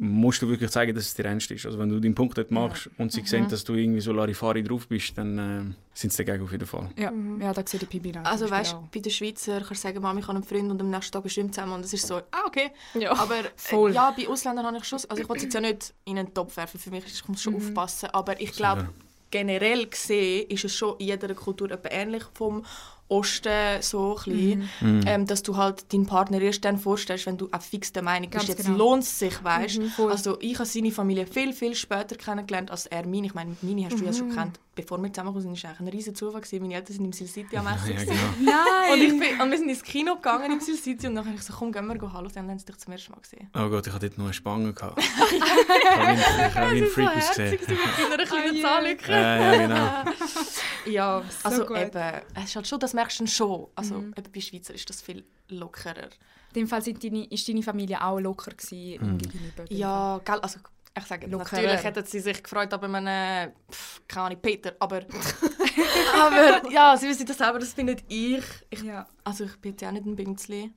musst 0.04 0.42
du 0.42 0.48
wirklich 0.48 0.68
zeigen, 0.70 0.94
dass 0.96 1.04
es 1.06 1.14
dir 1.14 1.24
ernst 1.26 1.48
ist. 1.52 1.64
Also 1.64 1.78
wenn 1.78 1.88
du 1.88 2.00
deinen 2.00 2.16
Punkt 2.16 2.36
dort 2.36 2.50
machst 2.50 2.90
und 2.98 3.12
sie 3.12 3.22
sehen, 3.24 3.46
dass 3.48 3.62
du 3.62 3.74
irgendwie 3.74 4.00
so 4.00 4.12
Larifari 4.12 4.64
drauf 4.64 4.88
bist, 4.88 5.16
dann 5.16 5.38
äh, 5.38 5.74
sind 5.94 6.12
sie 6.12 6.24
dagegen 6.24 6.42
auf 6.42 6.50
jeden 6.50 6.66
Fall. 6.66 6.90
Ja, 6.98 7.12
ja 7.38 7.52
da 7.52 7.62
sehe 7.64 7.78
ich 7.80 7.88
Pibi 7.88 8.12
auch. 8.18 8.24
Also 8.24 8.50
weißt 8.50 8.72
du, 8.72 8.88
bei 8.92 8.98
den 8.98 9.12
Schweizer 9.12 9.58
kannst 9.60 9.70
du 9.84 9.88
sagen, 9.88 10.02
Mami, 10.02 10.18
ich 10.20 10.26
habe 10.26 10.34
einen 10.34 10.44
Freund 10.44 10.72
und 10.72 10.80
am 10.80 10.90
nächsten 10.90 11.12
Tag 11.12 11.22
bestimmt 11.22 11.54
zusammen 11.54 11.74
und 11.74 11.84
es 11.84 11.92
ist 11.92 12.06
so, 12.08 12.16
ah, 12.16 12.42
okay. 12.46 12.72
Ja. 12.94 13.12
Aber 13.12 13.36
Voll. 13.54 13.92
äh, 13.92 13.94
ja, 13.94 14.10
bei 14.10 14.26
Ausländern 14.26 14.66
habe 14.66 14.78
ich 14.78 14.84
schon, 14.84 14.98
also 15.08 15.22
ich 15.22 15.28
wollte 15.28 15.44
jetzt 15.44 15.54
ja 15.54 15.60
nicht 15.60 15.94
in 16.04 16.18
einen 16.18 16.34
Topf 16.34 16.56
werfen, 16.56 16.80
für 16.80 16.90
mich 16.90 17.06
ist- 17.06 17.20
ich 17.20 17.28
muss 17.28 17.40
schon 17.40 17.54
aufpassen, 17.54 18.08
aber 18.12 18.40
ich 18.40 18.50
glaube, 18.52 18.88
generell 19.30 19.86
gesehen 19.86 20.48
ist 20.50 20.64
es 20.64 20.74
schon 20.74 20.96
in 20.98 21.06
jeder 21.06 21.32
Kultur 21.34 21.70
etwa 21.70 21.88
ähnlich 21.90 22.24
vom 22.34 22.64
Osten 23.12 23.82
so 23.82 24.16
ein 24.26 24.32
bisschen, 24.32 24.68
Mhm. 24.80 25.00
ähm, 25.06 25.26
dass 25.26 25.42
du 25.42 25.56
halt 25.56 25.92
deinen 25.92 26.06
Partner 26.06 26.40
erst 26.40 26.64
dann 26.64 26.78
vorstellst, 26.78 27.26
wenn 27.26 27.36
du 27.36 27.48
auch 27.52 27.60
fix 27.60 27.92
der 27.92 28.02
Meinung 28.02 28.30
bist, 28.30 28.46
Ganz 28.46 28.48
jetzt 28.58 28.66
genau. 28.66 28.78
lohnt 28.78 29.02
es 29.02 29.18
sich, 29.18 29.42
weißt 29.44 29.78
Mhm. 29.78 29.90
Also 30.10 30.38
ich 30.40 30.54
habe 30.58 30.66
seine 30.66 30.90
Familie 30.90 31.26
viel, 31.26 31.52
viel 31.52 31.74
später 31.74 32.16
kennengelernt 32.16 32.70
als 32.70 32.86
er 32.86 33.06
meine. 33.06 33.26
Ich 33.26 33.34
meine, 33.34 33.56
meine 33.62 33.86
hast 33.86 33.98
du 34.00 34.04
ja 34.04 34.12
schon 34.12 34.28
gekannt, 34.30 34.58
bevor 34.74 34.98
wir 35.02 35.12
zusammengekommen 35.12 35.54
sind, 35.54 35.62
war 35.64 35.70
eigentlich 35.70 35.80
ein 35.80 35.88
riesen 35.88 36.14
Zufall. 36.14 36.40
Gewesen. 36.40 36.62
Meine 36.62 36.74
Eltern 36.74 36.96
sind 36.96 37.04
im 37.04 37.12
Sil 37.12 37.28
City 37.28 37.56
am 37.56 37.66
Essen. 37.66 37.90
Ja, 37.90 37.94
gewesen. 38.04 38.18
genau. 38.40 38.52
Nein! 38.52 38.92
Und, 38.92 39.00
ich 39.02 39.20
bin, 39.30 39.40
und 39.40 39.50
wir 39.50 39.58
sind 39.58 39.68
ins 39.68 39.82
Kino 39.82 40.16
gegangen 40.16 40.52
im 40.52 40.60
Sil 40.60 40.76
City 40.76 41.06
und 41.06 41.14
dann 41.14 41.24
habe 41.26 41.34
ich 41.36 41.42
so, 41.42 41.52
komm, 41.52 41.72
gehen 41.72 41.86
wir 41.86 41.96
go 41.98 42.12
Hallo, 42.12 42.28
dann 42.32 42.48
haben 42.50 42.58
sie 42.58 42.64
dich 42.66 42.78
zum 42.78 42.92
ersten 42.92 43.12
Mal 43.12 43.20
gesehen. 43.20 43.48
Oh 43.54 43.68
Gott, 43.68 43.86
ich 43.86 43.92
hatte 43.92 44.08
dort 44.08 44.18
noch 44.18 44.24
eine 44.26 44.34
Spange. 44.34 44.72
Gehabt. 44.72 44.98
ich 45.02 45.04
habe 45.04 46.16
wie- 46.16 46.20
ich 46.48 46.54
habe 46.54 46.74
wie 46.74 46.82
ein 46.82 46.88
Freak 46.88 47.16
ausgesehen. 47.16 47.58
In 47.68 48.12
einer 48.12 48.24
kleinen 48.26 48.56
yeah. 48.56 48.62
Zahnlücke. 48.68 49.12
Ja, 49.12 49.52
ja, 49.52 49.66
genau. 49.66 50.12
Ja, 50.86 51.22
also 51.44 51.64
gut. 51.66 51.76
eben, 51.78 52.20
es 52.34 52.44
ist 52.44 52.56
halt 52.56 52.66
schon, 52.66 52.80
das 52.80 52.94
merkst 52.94 53.20
du 53.20 53.26
schon. 53.26 53.66
Also 53.74 53.96
eben 53.98 54.32
bei 54.34 54.40
Schweizer 54.40 54.74
ist 54.74 54.88
das 54.88 55.00
viel 55.02 55.24
lockerer. 55.48 56.08
In 56.54 56.62
dem 56.62 56.66
Fall 56.68 56.82
sind 56.82 57.02
deine, 57.02 57.24
ist 57.26 57.48
deine 57.48 57.62
Familie 57.62 58.02
auch 58.04 58.18
locker 58.20 58.50
gewesen 58.52 59.00
Mhm. 59.14 59.18
Gegenüber. 59.18 59.64
Ja, 59.70 60.20
gell, 60.24 60.38
also 60.40 60.58
ich 60.98 61.04
sage, 61.04 61.26
Lockerer. 61.26 61.62
natürlich 61.62 61.84
hätten 61.84 62.04
sie 62.04 62.20
sich 62.20 62.42
gefreut, 62.42 62.72
aber 62.72 62.86
man, 62.88 63.52
pff, 63.70 64.02
keine 64.06 64.26
Ahnung, 64.26 64.38
Peter, 64.42 64.74
aber, 64.78 65.00
aber 66.20 66.70
ja, 66.70 66.96
sie 66.96 67.08
wissen 67.08 67.26
das 67.26 67.38
selber, 67.38 67.58
das 67.58 67.70
bin 67.72 67.86
nicht 67.86 68.04
ich. 68.08 68.44
ich 68.68 68.82
Ja. 68.82 69.06
also 69.24 69.44
ich 69.44 69.56
bin 69.56 69.72
jetzt 69.72 69.84
auch 69.84 69.92
nicht 69.92 70.04
ein 70.04 70.16
Bünzli. 70.16 70.72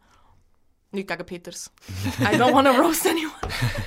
Nicht 0.91 1.09
gegen 1.09 1.25
Peters. 1.25 1.71
I 2.21 2.37
don't 2.37 2.53
wanna 2.53 2.71
roast 2.71 3.05
anyone. 3.05 3.33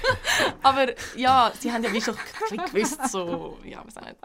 aber 0.62 0.88
ja, 1.16 1.50
sie 1.58 1.72
haben 1.72 1.82
ja 1.82 1.90
wie 1.90 2.02
schon 2.02 2.14
gewusst, 2.70 3.08
so, 3.10 3.58
ja, 3.64 3.82
weiß 3.82 3.96
auch 3.96 4.04
nicht. 4.04 4.18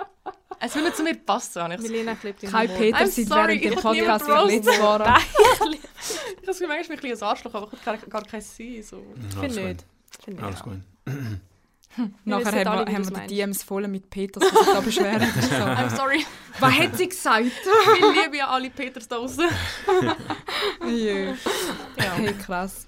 Es 0.59 0.75
würde 0.75 0.93
zu 0.93 1.03
mir 1.03 1.15
passen, 1.15 1.61
habe 1.61 1.75
ich. 1.75 1.81
Milena 1.81 2.15
klebt 2.15 2.43
in 2.43 2.51
Kein 2.51 2.67
den 2.67 2.77
Peter 2.77 3.07
sorry, 3.07 3.61
während 3.61 3.77
dem 3.77 3.81
Podcast 3.81 4.27
nicht 4.47 4.65
zu 4.65 4.81
Wort. 4.81 5.07
Ich 6.41 6.47
habe 6.49 6.67
manchmal 6.67 6.97
ein 6.97 7.01
bisschen 7.01 7.17
ein 7.17 7.23
Arschloch, 7.23 7.53
aber 7.53 7.69
ich 7.71 7.83
kann 7.83 7.99
gar, 7.99 8.09
gar 8.09 8.23
kein 8.23 8.41
sein. 8.41 8.83
So. 8.83 9.03
Ich 9.29 9.35
finde 9.35 9.61
nicht. 9.61 9.85
Alles 10.41 10.61
gut. 10.61 10.81
Nachher 12.25 12.51
haben 12.51 12.67
alle, 12.67 12.87
wir, 12.87 12.93
haben 12.95 13.05
wir 13.05 13.11
meinst. 13.17 13.31
die 13.31 13.35
DMs 13.35 13.63
voll 13.63 13.87
mit 13.87 14.09
Peters, 14.09 14.43
die 14.43 14.55
sich 14.57 14.73
da 14.73 14.79
beschweren. 14.81 15.21
I'm 15.21 15.95
sorry. 15.95 16.25
Was 16.59 16.73
hat 16.79 16.97
sie 16.97 17.09
gesagt? 17.09 17.45
Viel 17.97 18.23
Liebe 18.23 18.43
an 18.43 18.49
alle 18.49 18.69
Peters 18.69 19.07
da 19.07 19.17
draußen. 19.17 19.45
Jö. 20.87 21.33
Hey, 21.97 22.33
krass. 22.33 22.87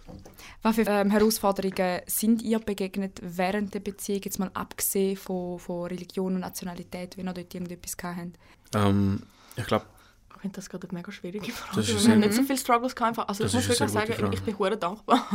Was 0.61 0.75
für 0.75 0.81
ähm, 0.87 1.11
Herausforderungen 1.11 2.01
sind 2.07 2.41
ihr 2.41 2.57
begegnet 2.59 3.19
während 3.21 3.73
der 3.75 3.79
Beziehung, 3.81 4.21
jetzt 4.25 4.39
mal 4.39 4.49
abgesehen 4.55 5.15
von, 5.15 5.59
von 5.59 5.85
Religion 5.87 6.33
und 6.33 6.39
Nationalität, 6.39 7.17
wenn 7.17 7.27
ihr 7.27 7.33
dort 7.33 7.53
irgendetwas 7.53 7.95
gehabt 7.95 8.17
habt? 8.19 8.75
Ähm, 8.75 9.21
ich 9.55 9.65
glaube, 9.65 9.85
Ich 10.33 10.41
finde 10.41 10.55
das 10.55 10.67
gerade 10.69 10.87
eine 10.89 10.97
mega 10.97 11.11
schwierige 11.11 11.51
Frage. 11.51 11.75
Das 11.75 11.87
ist 11.89 11.93
Wir 11.93 11.99
sehr 11.99 12.11
haben 12.13 12.19
nicht 12.21 12.33
so 12.33 12.41
viele 12.41 12.57
Struggles 12.57 12.95
gehabt. 12.95 13.09
einfach. 13.09 13.27
Also 13.27 13.43
Das 13.43 13.53
ich 13.53 13.59
muss 13.59 13.67
wirklich 13.69 13.91
sehr 13.91 14.07
sagen, 14.07 14.23
gute 14.23 14.33
ich 14.35 14.41
bin 14.41 14.57
hure 14.57 14.75
dankbar. 14.77 15.27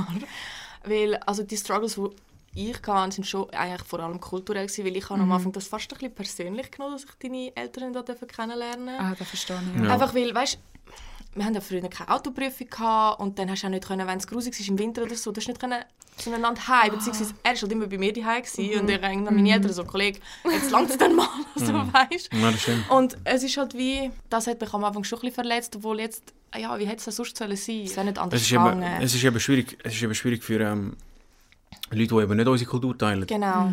weil 0.84 1.14
also 1.18 1.44
die 1.44 1.56
Struggles, 1.56 1.94
die 1.94 2.08
ich 2.54 2.82
hatte, 2.86 3.12
sind 3.12 3.26
schon 3.26 3.48
eigentlich 3.50 3.86
vor 3.86 4.00
allem 4.00 4.20
kulturell 4.20 4.66
gewesen, 4.66 4.84
weil 4.84 4.96
ich 4.96 5.08
habe 5.08 5.20
am 5.22 5.30
Anfang 5.32 5.52
das 5.52 5.68
fast 5.68 5.92
ein 5.92 5.98
bisschen 5.98 6.14
persönlich 6.14 6.70
genommen, 6.70 6.94
dass 6.94 7.04
ich 7.04 7.10
deine 7.20 7.56
Eltern 7.56 7.92
da 7.92 8.02
kennenlernen 8.02 8.98
Ah, 8.98 9.14
das 9.16 9.28
verstehe 9.28 9.60
ich. 9.76 9.82
Ja. 9.84 9.92
Einfach 9.92 10.14
weil, 10.14 10.34
weißt 10.34 10.58
wir 11.34 11.44
haben 11.44 11.54
ja 11.54 11.60
früher 11.60 11.80
keine 11.88 12.10
Autoprüfung 12.10 12.68
gehabt 12.68 13.20
und 13.20 13.38
dann 13.38 13.50
hast 13.50 13.62
du 13.62 13.66
auch 13.68 13.70
nicht 13.70 13.86
können, 13.86 14.06
wenn 14.06 14.18
es 14.18 14.26
grusig 14.26 14.58
ist 14.58 14.68
im 14.68 14.78
Winter 14.78 15.02
oder 15.02 15.14
so, 15.14 15.30
du 15.30 15.40
hast 15.40 15.46
nicht 15.46 15.60
können 15.60 15.84
zueinander 16.16 16.66
heim, 16.66 16.90
beziehungsweise 16.90 17.34
er 17.42 17.52
war 17.52 17.60
halt 17.60 17.72
immer 17.72 17.86
bei 17.86 17.98
mir 17.98 18.12
daheim 18.12 18.42
gewesen, 18.42 18.80
und 18.80 18.90
ich 18.90 19.02
irgendwann 19.02 19.34
meine 19.36 19.52
Eltern 19.52 19.72
so, 19.72 19.84
Kollege, 19.84 20.18
jetzt 20.50 20.70
langt 20.70 20.90
es 20.90 20.98
dann 20.98 21.14
mal, 21.14 21.28
so 21.54 21.72
weißt. 21.72 22.30
Ja, 22.32 22.50
das 22.50 22.60
stimmt. 22.60 22.90
Und 22.90 23.16
es 23.24 23.42
ist 23.42 23.56
halt 23.56 23.74
wie, 23.74 24.10
das 24.28 24.46
hat 24.48 24.60
mich 24.60 24.74
am 24.74 24.84
Anfang 24.84 25.04
schon 25.04 25.18
ein 25.18 25.20
bisschen 25.20 25.34
verletzt, 25.34 25.76
obwohl 25.76 26.00
jetzt, 26.00 26.34
ja, 26.56 26.76
wie 26.78 26.84
hätte 26.84 26.96
es 26.96 27.04
denn 27.04 27.14
sonst 27.14 27.36
sollen 27.36 27.56
sein? 27.56 27.82
Es 27.84 27.96
wäre 27.96 28.06
nicht 28.06 28.18
anders 28.18 28.40
Es 28.40 28.46
ist, 28.46 28.52
eben, 28.52 28.64
gegangen. 28.64 29.02
es 29.02 29.14
ist 29.14 29.24
eben 29.24 29.40
schwierig, 29.40 29.78
es 29.84 29.94
ist 29.94 30.02
eben 30.02 30.14
schwierig 30.14 30.42
für 30.42 30.60
ähm, 30.60 30.96
Leute, 31.90 32.14
die 32.14 32.22
eben 32.22 32.36
nicht 32.36 32.48
unsere 32.48 32.70
Kultur 32.70 32.96
teilen, 32.96 33.26
Genau. 33.26 33.72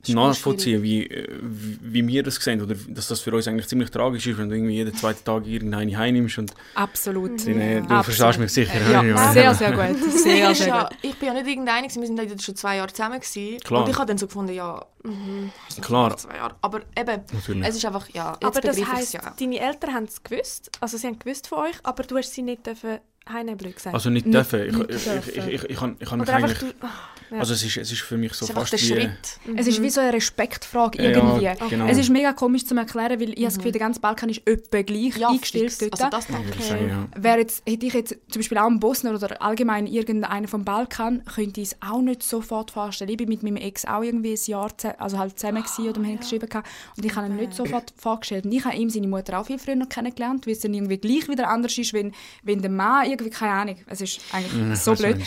Ist 0.00 0.14
nachvollziehen, 0.14 0.82
wie, 0.82 1.06
äh, 1.06 1.26
wie, 1.42 2.06
wir 2.06 2.22
das 2.22 2.36
sehen 2.36 2.62
oder 2.62 2.76
dass 2.88 3.08
das 3.08 3.20
für 3.20 3.34
uns 3.34 3.48
eigentlich 3.48 3.66
ziemlich 3.66 3.90
tragisch 3.90 4.26
ist, 4.28 4.38
wenn 4.38 4.48
du 4.48 4.54
irgendwie 4.54 4.74
jeden 4.76 4.94
zweiten 4.94 5.24
Tag 5.24 5.44
irgendeine 5.44 5.96
heimnimmst 5.98 6.38
und 6.38 6.54
Absolut. 6.74 7.44
dann, 7.46 7.60
äh, 7.60 7.80
du 7.80 7.82
Absolut. 7.82 8.04
verstehst 8.04 8.38
mich 8.38 8.52
sicher. 8.52 8.90
Ja, 8.90 9.02
ich 9.02 9.12
meine. 9.12 9.32
sehr, 9.32 9.54
sehr 9.54 9.72
gut. 9.72 10.10
Sehr, 10.12 10.54
sehr 10.54 10.66
ja, 10.68 10.82
gut. 10.84 10.96
ich 11.02 11.14
bin 11.16 11.26
ja 11.28 11.34
nicht 11.34 11.48
irgendeine, 11.48 11.88
wir 11.88 12.06
sind 12.06 12.42
schon 12.42 12.54
zwei 12.56 12.76
Jahre 12.76 12.92
zusammen 12.92 13.18
gewesen. 13.20 13.58
Klar. 13.60 13.82
Und 13.82 13.90
ich 13.90 13.96
habe 13.96 14.06
dann 14.06 14.18
so 14.18 14.26
gefunden, 14.28 14.52
ja, 14.52 14.84
mhm, 15.02 15.50
Klar. 15.80 16.16
Zwei 16.16 16.36
Jahre. 16.36 16.54
Aber 16.62 16.80
eben, 16.96 17.22
Natürlich. 17.32 17.68
es 17.68 17.76
ist 17.76 17.84
einfach, 17.84 18.08
ja, 18.10 18.32
jetzt 18.40 18.44
Aber 18.44 18.60
das 18.60 18.92
heisst, 18.92 19.14
ja. 19.14 19.34
deine 19.38 19.58
Eltern 19.58 19.94
haben 19.94 20.04
es 20.04 20.22
gewusst, 20.22 20.70
also 20.80 20.96
sie 20.96 21.08
haben 21.08 21.18
gewusst 21.18 21.48
von 21.48 21.58
euch, 21.66 21.74
aber 21.82 22.04
du 22.04 22.16
hast 22.16 22.32
sie 22.32 22.42
nicht 22.42 22.64
dürfen 22.64 22.98
heimnehmen, 23.28 23.58
gesagt. 23.58 23.94
Also 23.94 24.10
nicht 24.10 24.26
Nicht- 24.26 24.34
dürfen. 24.36 24.60
Ich, 24.60 24.76
nicht 24.76 24.90
ich, 24.90 24.96
ich, 24.96 25.04
dürfen. 25.04 25.32
ich, 25.34 25.46
ich, 25.54 25.70
ich, 25.70 25.76
kann, 25.76 25.96
ich 25.98 26.08
kann 26.08 26.18
mich 26.20 26.28
Oder 26.28 26.36
einfach 26.36 26.50
eigentlich... 26.62 26.74
du... 26.80 26.86
Ah, 26.86 26.90
ja. 27.30 27.38
Also 27.38 27.54
es 27.54 27.62
ist, 27.62 27.76
es 27.76 27.92
ist 27.92 28.00
für 28.02 28.16
mich 28.16 28.32
so 28.34 28.44
Es 28.44 28.50
ist 28.50 28.54
fast 28.56 28.72
der 28.72 28.80
wie... 28.80 28.84
Schritt. 28.86 29.56
Es 29.56 29.66
ist 29.66 29.82
wie 29.82 29.90
so 29.90 30.00
eine 30.00 30.12
Respektfrage 30.12 31.02
Ja, 31.02 31.10
irgendwie. 31.10 31.50
genau. 31.70 31.86
Es 31.86 31.98
ist 31.98 32.10
mega 32.10 32.32
komisch 32.32 32.64
zu 32.64 32.74
erklären, 32.74 33.20
weil 33.20 33.30
ich 33.30 33.36
habe 33.36 33.44
das 33.44 33.56
Gefühl, 33.56 33.72
der 33.72 33.80
ganze 33.80 34.00
Balkan 34.00 34.28
ist 34.28 34.42
etwa 34.46 34.82
gleich 34.82 35.16
Ja, 35.16 35.28
eingestellt 35.28 35.72
fix. 35.72 35.98
dort. 35.98 36.14
Also 36.14 36.28
das 36.30 36.56
ich. 36.58 36.64
sagen, 36.64 36.88
ja. 36.88 37.22
Wäre 37.22 37.38
jetzt, 37.38 37.62
hätte 37.68 37.86
ich 37.86 37.94
jetzt 37.94 38.16
zum 38.28 38.40
Beispiel 38.40 38.58
auch 38.58 38.66
einen 38.66 38.80
Bosner 38.80 39.14
oder 39.14 39.40
allgemein 39.42 39.86
irgendeinen 39.86 40.48
vom 40.48 40.64
Balkan, 40.64 41.24
könnte 41.24 41.60
ich 41.60 41.68
es 41.68 41.76
auch 41.80 42.00
nicht 42.00 42.22
sofort 42.22 42.70
vorstellen. 42.70 43.10
Ich 43.10 43.16
bin 43.16 43.28
mit 43.28 43.42
meinem 43.42 43.56
Ex 43.56 43.84
auch 43.84 44.02
irgendwie 44.02 44.32
ein 44.32 44.40
Jahr 44.46 44.70
also 44.98 45.18
halt 45.18 45.38
zusammen 45.38 45.62
gewesen, 45.62 45.88
oder 45.88 46.00
wir 46.02 46.08
haben 46.08 46.20
geschrieben 46.20 46.48
gehabt, 46.48 46.68
und 46.96 47.04
ich 47.04 47.14
habe 47.14 47.26
ihn 47.26 47.36
nicht 47.36 47.54
sofort 47.54 47.92
vorgestellt. 47.96 48.44
Und 48.44 48.52
ich 48.52 48.64
habe 48.64 48.76
ihm 48.76 48.90
seine 48.90 49.08
Mutter 49.08 49.38
auch 49.38 49.46
viel 49.46 49.58
früher 49.58 49.76
kennengelernt, 49.86 50.46
weil 50.46 50.54
es 50.54 50.60
dann 50.60 50.74
irgendwie 50.74 50.98
gleich 50.98 51.28
wieder 51.28 51.48
anders 51.48 51.76
ist, 51.78 51.92
wenn, 51.92 52.12
wenn 52.42 52.60
der 52.62 52.70
Mann 52.70 53.08
irgendwie, 53.10 53.30
keine 53.30 53.52
Ahnung, 53.52 53.76
es 53.86 54.00
ist 54.00 54.20
eigentlich 54.32 54.78
so 54.78 54.94
blöd. 54.94 55.18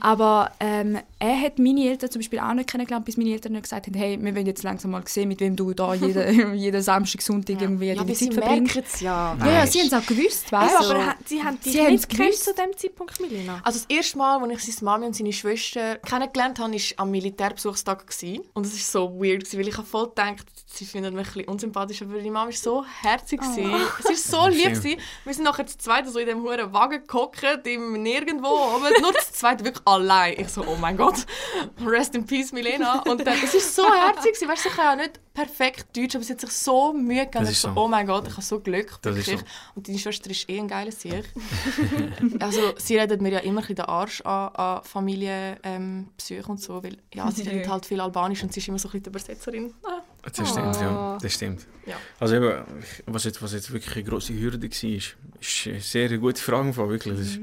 Aber 0.00 0.52
ähm, 0.60 0.98
er 1.28 1.40
hat 1.40 1.58
meine 1.58 1.88
Eltern 1.88 2.10
zum 2.10 2.20
Beispiel 2.20 2.38
auch 2.38 2.52
nicht 2.54 2.68
kennengelernt, 2.70 3.04
bis 3.04 3.16
meine 3.16 3.30
Eltern 3.30 3.52
nicht 3.52 3.62
gesagt 3.64 3.86
haben, 3.86 3.94
hey, 3.94 4.18
wir 4.20 4.34
wollen 4.34 4.46
jetzt 4.46 4.62
langsam 4.62 4.90
mal 4.92 5.02
sehen, 5.06 5.28
mit 5.28 5.40
wem 5.40 5.56
du 5.56 5.72
da 5.74 5.94
jeden, 5.94 6.54
jeden 6.54 6.82
Samstag, 6.82 7.22
Sonntag 7.22 7.60
irgendwie 7.60 7.88
Ja, 7.88 7.94
deine 7.96 8.12
Zeit 8.12 8.34
verbringst. 8.34 8.74
merken 8.74 8.88
es 8.92 9.00
ja. 9.00 9.36
Ja, 9.40 9.52
ja, 9.52 9.66
sie 9.66 9.80
haben 9.80 9.86
es 9.88 9.92
auch 9.92 10.06
gewusst, 10.06 10.50
Ja, 10.50 10.60
weißt 10.62 10.74
du? 10.90 10.94
aber 10.94 11.14
sie 11.24 11.42
haben 11.42 11.60
dich 11.60 11.72
Sie 11.72 11.82
nicht 11.82 12.08
gewusst. 12.08 12.44
zu 12.44 12.54
dem 12.54 12.76
Zeitpunkt, 12.76 13.20
Milena. 13.20 13.60
Also 13.64 13.80
das 13.80 13.96
erste 13.96 14.18
Mal, 14.18 14.42
als 14.50 14.68
ich 14.68 14.74
seine 14.76 14.84
Mami 14.90 15.06
und 15.06 15.16
seine 15.16 15.32
Schwester 15.32 15.96
kennengelernt 15.96 16.58
habe, 16.58 16.72
war 16.72 16.80
am 16.98 17.10
Militärbesuchstag. 17.10 18.06
gewesen. 18.06 18.42
Und 18.54 18.66
es 18.66 18.72
war 18.72 19.02
so 19.08 19.14
weird, 19.20 19.40
gewesen, 19.44 19.58
weil 19.60 19.68
ich 19.68 19.76
habe 19.76 19.86
voll 19.86 20.08
gedacht, 20.08 20.44
sie 20.66 20.84
finden 20.84 21.14
mich 21.14 21.26
ein 21.26 21.32
bisschen 21.32 21.48
unsympathisch, 21.48 22.02
aber 22.02 22.18
die 22.18 22.30
Mama 22.30 22.46
war 22.46 22.52
so 22.52 22.84
herzig. 23.02 23.40
gewesen. 23.40 23.72
Es 24.00 24.04
war 24.32 24.42
so 24.42 24.48
lieb. 24.56 24.74
Gewesen. 24.74 25.00
Wir 25.24 25.34
sind 25.34 25.44
nachher 25.44 25.66
zu 25.66 25.78
zweit 25.78 26.06
so 26.08 26.18
in 26.18 26.26
diesem 26.26 26.42
hohen 26.42 26.72
Wagen 26.72 27.02
gehockt, 27.06 27.44
im 27.66 28.02
Nirgendwo, 28.02 28.46
aber 28.48 28.90
nur 29.00 29.12
zu 29.14 29.32
zweit, 29.32 29.64
wirklich 29.64 29.86
allein. 29.86 30.34
Ich 30.38 30.48
so, 30.48 30.62
oh 30.66 30.76
mein 30.80 30.96
Gott, 30.96 31.15
rest 31.86 32.14
in 32.14 32.26
peace, 32.26 32.52
Milena. 32.52 33.02
Und 33.02 33.26
dann, 33.26 33.38
es 33.42 33.54
war 33.54 33.60
so 33.60 33.94
herzig. 33.94 34.34
gewesen. 34.34 34.48
Weißt 34.48 34.64
du, 34.64 34.68
ich 34.68 34.76
kann 34.76 34.98
ja 34.98 35.04
nicht 35.04 35.20
perfekt 35.32 35.96
Deutsch, 35.96 36.14
aber 36.14 36.24
sie 36.24 36.32
hat 36.32 36.40
sich 36.40 36.50
so 36.50 36.92
Mühe 36.92 37.26
gegeben. 37.26 37.44
Das 37.44 37.50
Ich 37.50 37.56
ist 37.56 37.62
so, 37.62 37.72
oh 37.74 37.88
mein 37.88 38.06
Gott, 38.06 38.26
ich 38.26 38.32
habe 38.32 38.42
so 38.42 38.60
Glück. 38.60 38.98
Das 39.02 39.16
ist 39.16 39.26
wirklich. 39.26 39.40
so. 39.40 39.72
Und 39.76 39.88
deine 39.88 39.98
Schwester 39.98 40.30
ist 40.30 40.48
eh 40.48 40.58
ein 40.58 40.68
geiler 40.68 40.92
Sieg. 40.92 41.24
also 42.40 42.74
sie 42.78 42.98
redet 42.98 43.20
mir 43.20 43.32
ja 43.32 43.38
immer 43.40 43.60
ein 43.60 43.62
bisschen 43.62 43.76
den 43.76 43.84
Arsch 43.86 44.20
an, 44.22 44.48
an 44.54 44.82
Familienbesuchen 44.84 46.44
ähm, 46.44 46.50
und 46.50 46.60
so, 46.60 46.82
weil 46.82 46.96
ja, 47.14 47.30
sie 47.30 47.42
redet 47.42 47.68
halt 47.68 47.86
viel 47.86 48.00
Albanisch 48.00 48.42
und 48.42 48.52
sie 48.52 48.60
ist 48.60 48.68
immer 48.68 48.78
so 48.78 48.88
ein 48.88 48.92
bisschen 48.92 49.04
die 49.04 49.10
Übersetzerin. 49.10 49.74
Ah. 49.84 50.02
Das 50.32 50.50
stimmt, 50.50 50.76
ja. 50.80 51.18
Das 51.20 51.32
stimmt. 51.32 51.66
Ja. 51.86 51.96
Also 52.18 52.36
eben, 52.36 52.64
was 53.06 53.24
jetzt, 53.24 53.40
was 53.42 53.52
jetzt 53.52 53.72
wirklich 53.72 53.94
eine 53.94 54.04
grosse 54.04 54.34
Hürde 54.34 54.60
war, 54.60 54.68
ist, 54.68 55.16
ist 55.40 55.66
eine 55.66 55.80
sehr 55.80 56.18
gute 56.18 56.42
Frage. 56.42 56.72
Von, 56.72 56.88
wirklich. 56.88 57.16
Das 57.16 57.26
ist, 57.26 57.40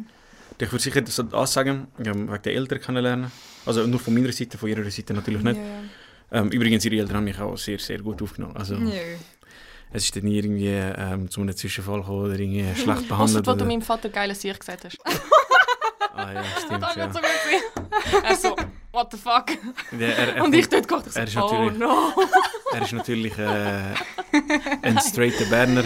Ich 0.64 0.72
würde 0.72 0.84
sicher 0.84 1.02
das 1.02 1.22
das 1.30 1.54
sagen, 1.54 1.88
ja, 2.00 2.14
wegen 2.14 2.42
der 2.44 2.54
Eltern 2.54 2.80
kennenlernen. 2.82 3.32
Also 3.66 3.86
nur 3.88 4.00
von 4.00 4.14
meiner 4.14 4.32
Seite, 4.32 4.58
von 4.58 4.70
ihrer 4.70 4.90
Seite 4.90 5.14
natürlich 5.14 5.42
nicht. 5.44 5.60
Ähm, 6.32 6.50
übrigens, 6.50 6.84
ihre 6.86 6.96
Eltern 6.98 7.18
haben 7.18 7.24
mich 7.26 7.40
auch 7.40 7.58
sehr, 7.58 7.80
sehr 7.80 8.00
gut 8.00 8.22
aufgenommen. 8.22 8.56
Also, 8.58 8.76
es 9.92 10.06
ist 10.06 10.16
dann 10.16 10.24
nie 10.24 10.38
irgendwie 10.38 10.70
ähm, 10.70 11.30
zu 11.30 11.42
einem 11.42 11.56
Zwischenfall 11.56 12.00
gekommen 12.00 12.26
oder 12.26 12.40
irgendwie 12.40 12.64
schlecht 12.76 12.90
Ausser, 12.90 13.08
behandelt. 13.08 13.48
wo 13.48 13.52
du 13.52 13.58
Oder, 13.58 13.66
meinem 13.66 13.82
Vater 13.82 14.10
geile 14.10 14.34
Sieg 14.34 14.60
gesagt 14.60 14.86
hast. 14.86 14.98
ah, 16.16 16.34
ja, 16.34 16.44
stimmt, 16.66 16.82
Das 16.82 16.96
ja. 16.96 17.12
so 17.14 17.20
gut. 17.20 17.30
gewesen. 17.46 18.24
Er 18.24 18.36
so, 18.36 18.56
what 18.92 19.12
the 19.12 19.18
fuck? 19.18 19.46
Der, 19.92 20.18
er, 20.18 20.36
er, 20.38 20.44
Und 20.44 20.56
ich 20.56 20.68
dort 20.70 20.88
gedacht, 20.88 21.06
ich 21.08 21.34
so, 21.34 21.42
oh 21.46 21.70
no. 21.70 22.14
er 22.74 22.82
ist 22.82 22.94
natürlich 22.94 23.38
äh, 23.38 23.94
ein 24.82 25.00
straighter 25.00 25.46
Berner. 25.46 25.84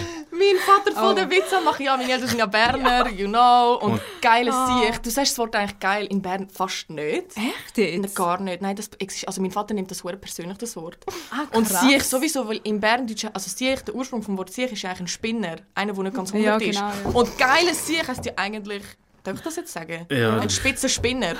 Mein 0.53 0.61
Vater 0.63 0.91
voll 0.99 1.11
Oh. 1.11 1.15
den 1.15 1.29
Witz 1.29 1.51
am 1.53 1.63
machen. 1.63 1.83
Ja, 1.85 1.97
meine 1.97 2.11
Eltern 2.11 2.27
sind 2.29 2.39
ja 2.39 2.45
Berner, 2.45 3.09
you 3.09 3.27
know. 3.27 3.75
Und, 3.81 3.93
Und- 3.93 4.01
geiles 4.21 4.55
Sieg. 4.67 5.01
Du 5.03 5.09
sagst 5.09 5.31
das 5.33 5.37
Wort 5.39 5.55
eigentlich 5.55 5.79
geil, 5.79 6.05
in 6.07 6.21
Bern 6.21 6.49
fast 6.49 6.89
nicht. 6.89 7.35
Echt 7.37 7.77
Nein, 7.77 8.03
jetzt? 8.03 8.15
Gar 8.15 8.39
nicht. 8.41 8.61
Nein, 8.61 8.75
das 8.75 8.89
existiert. 8.99 9.27
Also 9.27 9.41
mein 9.41 9.51
Vater 9.51 9.73
nimmt 9.73 9.91
das 9.91 9.99
sehr 9.99 10.15
persönlich, 10.15 10.57
das 10.57 10.75
Wort. 10.75 10.97
Ah, 11.31 11.45
Und. 11.55 11.67
Siech 11.67 12.03
sowieso, 12.03 12.47
weil 12.47 12.59
im 12.63 12.79
Berndeutsch, 12.79 13.25
also 13.33 13.49
Siech, 13.49 13.81
der 13.81 13.95
Ursprung 13.95 14.21
vom 14.23 14.37
Wort 14.37 14.51
Siech 14.51 14.71
ist 14.71 14.85
eigentlich 14.85 15.01
ein 15.01 15.07
Spinner. 15.07 15.55
Einer, 15.75 15.93
der 15.93 16.03
nicht 16.03 16.15
ganz 16.15 16.31
Ja, 16.31 16.37
hundert 16.37 16.61
ist. 16.63 16.75
genau, 16.79 16.87
ja. 16.89 17.09
Und 17.13 17.37
geiles 17.37 17.85
Siech 17.87 18.07
heißt 18.07 18.25
ja 18.25 18.33
eigentlich, 18.35 18.83
darf 19.23 19.35
ich 19.37 19.41
das 19.41 19.55
jetzt 19.57 19.73
sagen? 19.73 20.05
Ja. 20.11 20.39
Ein 20.39 20.49
spitzer 20.49 20.89
Spinner. 20.89 21.35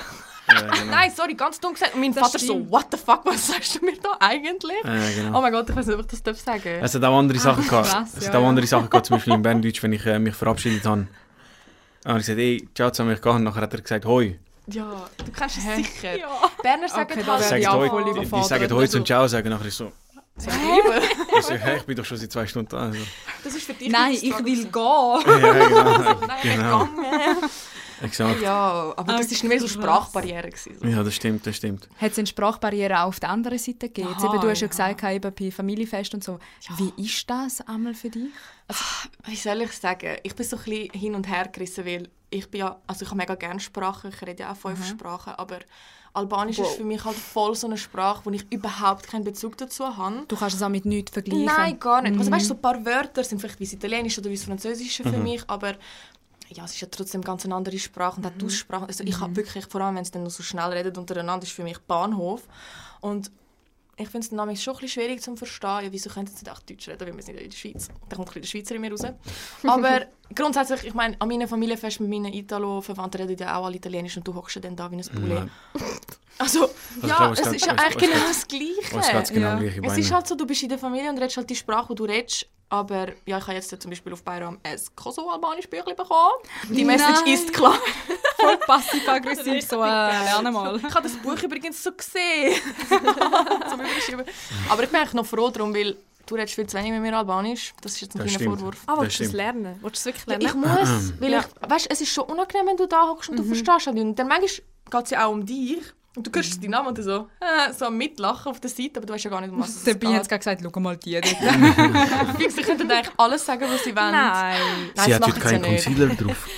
Ja, 0.50 0.60
genau. 0.60 0.84
Nein, 0.90 1.12
sorry, 1.14 1.34
ganz 1.34 1.60
dumm 1.60 1.74
gesagt. 1.74 1.94
Und 1.94 2.00
mein 2.00 2.12
Das 2.14 2.24
Vater 2.26 2.38
so, 2.38 2.54
stimmt. 2.54 2.70
what 2.70 2.86
the 2.90 2.96
fuck, 2.96 3.20
was 3.24 3.46
sagst 3.46 3.76
du 3.80 3.84
mir 3.84 3.96
da 4.02 4.16
eigentlich? 4.20 4.76
Ja, 4.84 5.22
genau. 5.24 5.38
Oh 5.38 5.42
mein 5.42 5.52
Gott, 5.52 5.68
ich 5.68 5.76
weiß 5.76 5.86
nicht, 5.86 5.94
ob 5.94 6.00
ich 6.02 6.06
das 6.06 6.22
darf 6.22 6.38
sagen 6.38 6.78
Es 6.82 6.94
hat 6.94 7.04
auch 7.04 7.18
andere 7.18 7.38
Sachen 7.38 7.66
gehabt. 7.66 7.88
krass, 7.88 8.10
es 8.16 8.24
ja, 8.24 8.28
hat 8.30 8.36
auch 8.36 8.42
ja. 8.42 8.48
andere 8.48 8.66
Sachen 8.66 8.88
gehabt, 8.90 9.06
zum 9.06 9.16
Beispiel 9.16 9.34
im 9.34 9.42
Berndeutsch, 9.42 9.82
wenn 9.82 9.92
ich 9.92 10.06
äh, 10.06 10.18
mich 10.18 10.34
verabschiedet 10.34 10.84
habe. 10.86 11.06
Dann 12.02 12.10
habe 12.12 12.20
ich 12.20 12.26
gesagt, 12.26 12.38
hey, 12.38 12.68
ciao 12.74 12.90
zusammen, 12.90 13.12
ich 13.12 13.20
gehe. 13.20 13.32
Und 13.32 13.44
nachher 13.44 13.62
hat 13.62 13.74
er 13.74 13.80
gesagt, 13.80 14.04
hoi. 14.04 14.38
Ja, 14.68 15.08
du 15.24 15.32
kennst 15.32 15.58
es 15.58 15.64
Hä? 15.64 15.76
sicher. 15.76 16.10
Berner 16.62 16.88
sagen 16.88 17.12
Okay, 17.12 17.24
halt... 17.26 17.52
ich 17.60 17.68
auch 17.68 17.74
hoi, 17.78 17.88
voll 17.88 18.04
die, 18.04 18.20
die 18.20 18.44
sagen 18.44 18.70
hoi 18.70 18.86
zum 18.86 19.04
Ciao 19.04 19.26
sagen. 19.26 19.48
Nachher 19.48 19.66
ist 19.66 19.78
so, 19.78 19.92
Sag 20.36 20.54
ich, 21.36 21.42
so, 21.44 21.54
hey, 21.54 21.78
ich 21.78 21.82
bin 21.84 21.96
doch 21.96 22.04
schon 22.04 22.16
seit 22.16 22.30
zwei 22.30 22.46
Stunden 22.46 22.68
da. 22.68 22.78
Also. 22.78 23.00
Das 23.42 23.54
ist 23.54 23.64
für 23.64 23.72
dich 23.74 23.88
Nein, 23.88 24.12
ich 24.12 24.22
will 24.44 24.66
gehen. 24.66 24.72
Ja, 24.72 25.20
genau. 25.24 26.14
Nein, 26.26 26.38
genau. 26.42 26.84
gegangen. 26.86 27.36
Exakt. 28.02 28.40
Ja, 28.40 28.92
aber 28.96 29.16
das 29.18 29.32
Ah, 29.32 29.42
war 29.42 29.48
mehr 29.48 29.60
so. 29.60 29.68
Sprachbarriere. 29.68 30.48
Gewesen, 30.50 30.76
so. 30.80 30.86
Ja, 30.86 31.02
das 31.02 31.14
stimmt, 31.14 31.46
das 31.46 31.56
stimmt. 31.56 31.88
Hat 32.00 32.12
es 32.12 32.18
eine 32.18 32.26
Sprachbarriere 32.26 33.00
auch 33.02 33.08
auf 33.08 33.20
der 33.20 33.30
anderen 33.30 33.58
Seite 33.58 33.88
gegeben? 33.88 34.08
Jetzt 34.10 34.24
Aha, 34.24 34.34
eben, 34.34 34.40
du 34.42 34.48
hast 34.50 34.60
ja 34.60 34.66
ja. 34.66 34.70
gesagt, 34.70 35.02
eben 35.04 35.34
bei 35.34 35.50
Familienfest 35.50 36.14
und 36.14 36.24
so. 36.24 36.38
Wie 36.76 36.92
ist 37.04 37.28
das 37.28 37.60
einmal 37.62 37.94
für 37.94 38.10
dich? 38.10 38.28
Wie 39.24 39.36
soll 39.36 39.62
ich 39.62 39.72
sagen? 39.72 40.16
Ich 40.22 40.34
bin 40.34 40.46
so 40.46 40.56
ein 40.56 40.62
bisschen 40.64 40.90
hin 40.92 41.14
und 41.14 41.28
her 41.28 41.48
gerissen, 41.48 41.84
weil 41.84 42.08
ich 42.30 42.48
bin 42.50 42.60
ja, 42.60 42.76
also 42.86 43.02
ich 43.04 43.08
habe 43.08 43.18
mega 43.18 43.34
gerne 43.34 43.60
Sprachen, 43.60 44.10
ich 44.14 44.20
rede 44.26 44.42
ja 44.42 44.52
auch 44.52 44.56
fünf 44.56 44.86
Sprachen, 44.86 45.32
aber 45.36 45.58
Albanisch 46.14 46.58
ist 46.58 46.76
für 46.76 46.84
mich 46.84 47.04
halt 47.04 47.16
voll 47.16 47.54
so 47.54 47.66
eine 47.66 47.76
Sprache, 47.78 48.22
wo 48.24 48.30
ich 48.30 48.44
überhaupt 48.50 49.06
keinen 49.06 49.24
Bezug 49.24 49.56
dazu 49.56 49.96
habe. 49.96 50.24
Du 50.26 50.36
kannst 50.36 50.56
es 50.56 50.62
auch 50.62 50.68
mit 50.68 50.84
nichts 50.84 51.12
vergleichen. 51.12 51.44
Nein, 51.44 51.78
gar 51.78 52.02
nicht. 52.02 52.18
Also 52.18 52.30
weißt 52.30 52.44
du, 52.46 52.48
so 52.48 52.54
ein 52.54 52.60
paar 52.62 52.84
Wörter 52.84 53.22
sind 53.22 53.40
vielleicht 53.40 53.60
wie 53.60 53.64
das 53.64 53.72
Italienische 53.74 54.20
oder 54.20 54.30
wie 54.30 54.34
das 54.34 54.44
Französische 54.44 55.04
für 55.04 55.18
mich, 55.18 55.42
aber 55.46 55.74
ja, 56.50 56.64
es 56.64 56.74
ist 56.74 56.80
ja 56.80 56.88
trotzdem 56.90 57.22
ganz 57.22 57.44
eine 57.44 57.54
andere 57.54 57.78
Sprache 57.78 58.18
und 58.18 58.26
auch 58.26 58.32
die 58.38 58.46
Aussprache. 58.46 58.86
Also 58.86 59.04
ich 59.04 59.20
habe 59.20 59.36
wirklich, 59.36 59.66
vor 59.66 59.80
allem 59.80 59.96
wenn 59.96 60.02
es 60.02 60.10
dann 60.10 60.22
noch 60.22 60.30
so 60.30 60.42
schnell 60.42 60.70
redet 60.72 60.96
untereinander, 60.98 61.44
ist 61.44 61.52
für 61.52 61.62
mich 61.62 61.78
Bahnhof. 61.78 62.42
Und 63.00 63.30
ich 63.96 64.08
finde 64.08 64.24
es 64.24 64.30
dann 64.30 64.36
manchmal 64.36 64.56
schon 64.56 64.74
ein 64.74 64.80
bisschen 64.80 65.02
schwierig 65.02 65.22
zu 65.22 65.36
verstehen. 65.36 65.84
Ja, 65.84 65.88
wieso 65.92 66.08
können 66.08 66.26
sie 66.26 66.34
nicht 66.34 66.50
auch 66.50 66.60
Deutsch 66.60 66.88
reden, 66.88 67.00
weil 67.00 67.16
wir 67.16 67.22
sind 67.22 67.34
ja 67.34 67.42
in 67.42 67.50
der 67.50 67.56
Schweiz. 67.56 67.88
Da 68.08 68.16
kommt 68.16 68.28
ein 68.28 68.40
bisschen 68.40 68.42
der 68.42 68.48
Schweizer 68.48 68.74
in 68.76 68.80
mir 68.80 68.90
raus. 68.90 69.02
Aber 69.66 70.06
grundsätzlich, 70.34 70.84
ich 70.84 70.94
meine, 70.94 71.20
an 71.20 71.28
meinen 71.28 71.48
Familienfest 71.48 72.00
mit 72.00 72.08
meinen 72.08 72.32
Italo-Verwandten 72.32 73.22
reden 73.22 73.36
ja 73.38 73.56
auch 73.56 73.66
alle 73.66 73.76
Italienisch 73.76 74.16
und 74.16 74.26
du 74.26 74.34
hockst 74.34 74.56
ja 74.56 74.62
dann 74.62 74.76
da 74.76 74.90
wie 74.90 74.96
ein 74.96 75.02
Poulet. 75.02 75.50
Also, 76.38 76.70
ich 77.02 77.08
ja, 77.08 77.16
glaube, 77.16 77.32
es 77.34 77.40
es 77.40 77.52
ist 77.54 77.66
ja 77.66 77.72
eigentlich 77.72 78.10
genau 78.10 78.28
das 78.28 78.46
Gleiche. 78.46 79.18
Es 79.18 79.30
genau 79.30 79.48
Ja. 79.48 79.58
gleiche 79.58 79.82
Es 79.82 79.98
ist 79.98 80.12
halt 80.12 80.26
so, 80.28 80.36
du 80.36 80.46
bist 80.46 80.62
in 80.62 80.68
der 80.68 80.78
Familie 80.78 81.10
und 81.10 81.18
redest 81.18 81.36
halt 81.36 81.50
die 81.50 81.56
Sprache, 81.56 81.88
die 81.88 81.96
du 81.96 82.04
redest. 82.04 82.46
Aber 82.70 83.08
ja, 83.24 83.38
ich 83.38 83.44
habe 83.44 83.54
jetzt 83.54 83.80
zum 83.80 83.90
Beispiel 83.90 84.12
auf 84.12 84.22
Bayram 84.22 84.58
ein 84.62 84.78
Kosovo-albanisch 84.94 85.68
Büchlein 85.70 85.96
bekommen. 85.96 86.34
Die 86.68 86.84
Message 86.84 87.20
Nein. 87.24 87.32
ist 87.34 87.52
klar. 87.54 87.78
Voll 88.36 88.56
passiv-aggressiv, 88.58 89.66
so 89.66 89.76
äh, 89.82 89.86
lerne 89.86 90.50
mal. 90.52 90.76
Ich 90.76 90.82
habe 90.94 91.02
das 91.02 91.16
Buch 91.16 91.42
übrigens 91.42 91.82
so 91.82 91.92
gesehen. 91.92 92.60
Aber 94.68 94.82
ich 94.82 94.88
bin 94.90 95.00
eigentlich 95.00 95.14
noch 95.14 95.26
froh 95.26 95.50
darum, 95.50 95.74
weil 95.74 95.96
du 96.26 96.34
redest 96.34 96.54
viel 96.54 96.66
zu 96.66 96.76
wenig 96.76 96.92
mit 96.92 97.00
mir 97.00 97.16
Albanisch. 97.16 97.72
Das 97.80 97.92
ist 97.94 98.02
jetzt 98.02 98.14
ein 98.16 98.18
Das 98.18 98.26
kleiner 98.28 98.38
stimmt. 98.40 98.58
Vorwurf. 98.60 98.82
Ah, 98.86 98.94
Das 98.96 99.02
willst 99.04 99.20
du 99.20 99.24
es 99.24 99.32
lernen? 99.32 99.78
Willst 99.80 100.04
du 100.06 100.10
es 100.10 100.16
wirklich 100.16 100.26
Ja, 100.26 100.38
lernen? 100.38 100.46
ich 100.46 100.88
muss, 100.90 101.20
weil 101.20 101.32
Ja. 101.32 101.40
ich, 101.40 101.70
weißt, 101.70 101.86
es 101.90 102.00
ist 102.00 102.12
schon 102.12 102.24
unangenehm, 102.24 102.66
wenn 102.66 102.76
du 102.76 102.86
da 102.86 103.08
hockst 103.08 103.30
und 103.30 103.38
du 103.38 103.44
verstehst 103.44 103.86
halt 103.86 103.94
nicht. 103.94 104.04
Und 104.04 104.18
dann 104.18 104.28
manchmal 104.28 104.48
geht 104.90 105.04
es 105.04 105.10
ja 105.10 105.26
auch 105.26 105.32
um 105.32 105.44
dich. 105.46 105.80
Und 106.18 106.26
du 106.26 106.30
hörst 106.34 106.60
deinen 106.62 106.70
Namen 106.72 106.88
und 106.88 106.98
du 106.98 107.02
so, 107.04 107.28
äh, 107.40 107.72
so 107.72 107.88
Mitlachen 107.90 108.50
auf 108.50 108.58
der 108.60 108.70
Seite, 108.70 108.92
aber 108.96 109.06
du 109.06 109.12
weißt 109.14 109.24
ja 109.24 109.30
gar 109.30 109.40
nicht, 109.40 109.52
um 109.52 109.60
was 109.60 109.68
es 109.70 109.84
Dabei 109.84 110.08
hat 110.14 110.28
geht. 110.28 110.42
sie 110.42 110.52
gesagt, 110.56 110.62
schau 110.74 110.80
mal 110.80 110.96
die 110.96 111.12
dort. 111.20 111.26
Fix, 112.38 112.56
Sie 112.56 112.62
könnten 112.62 112.90
eigentlich 112.90 113.12
alles 113.16 113.46
sagen, 113.46 113.64
was 113.70 113.84
sie 113.84 113.94
wollen. 113.94 114.10
Nein. 114.10 114.56
Nein, 114.96 115.04
Sie 115.04 115.10
das 115.12 115.20
hat 115.20 115.26
heute 115.28 115.40
keinen 115.40 115.62
nicht. 115.62 115.84
Concealer 115.84 116.14
drauf. 116.16 116.48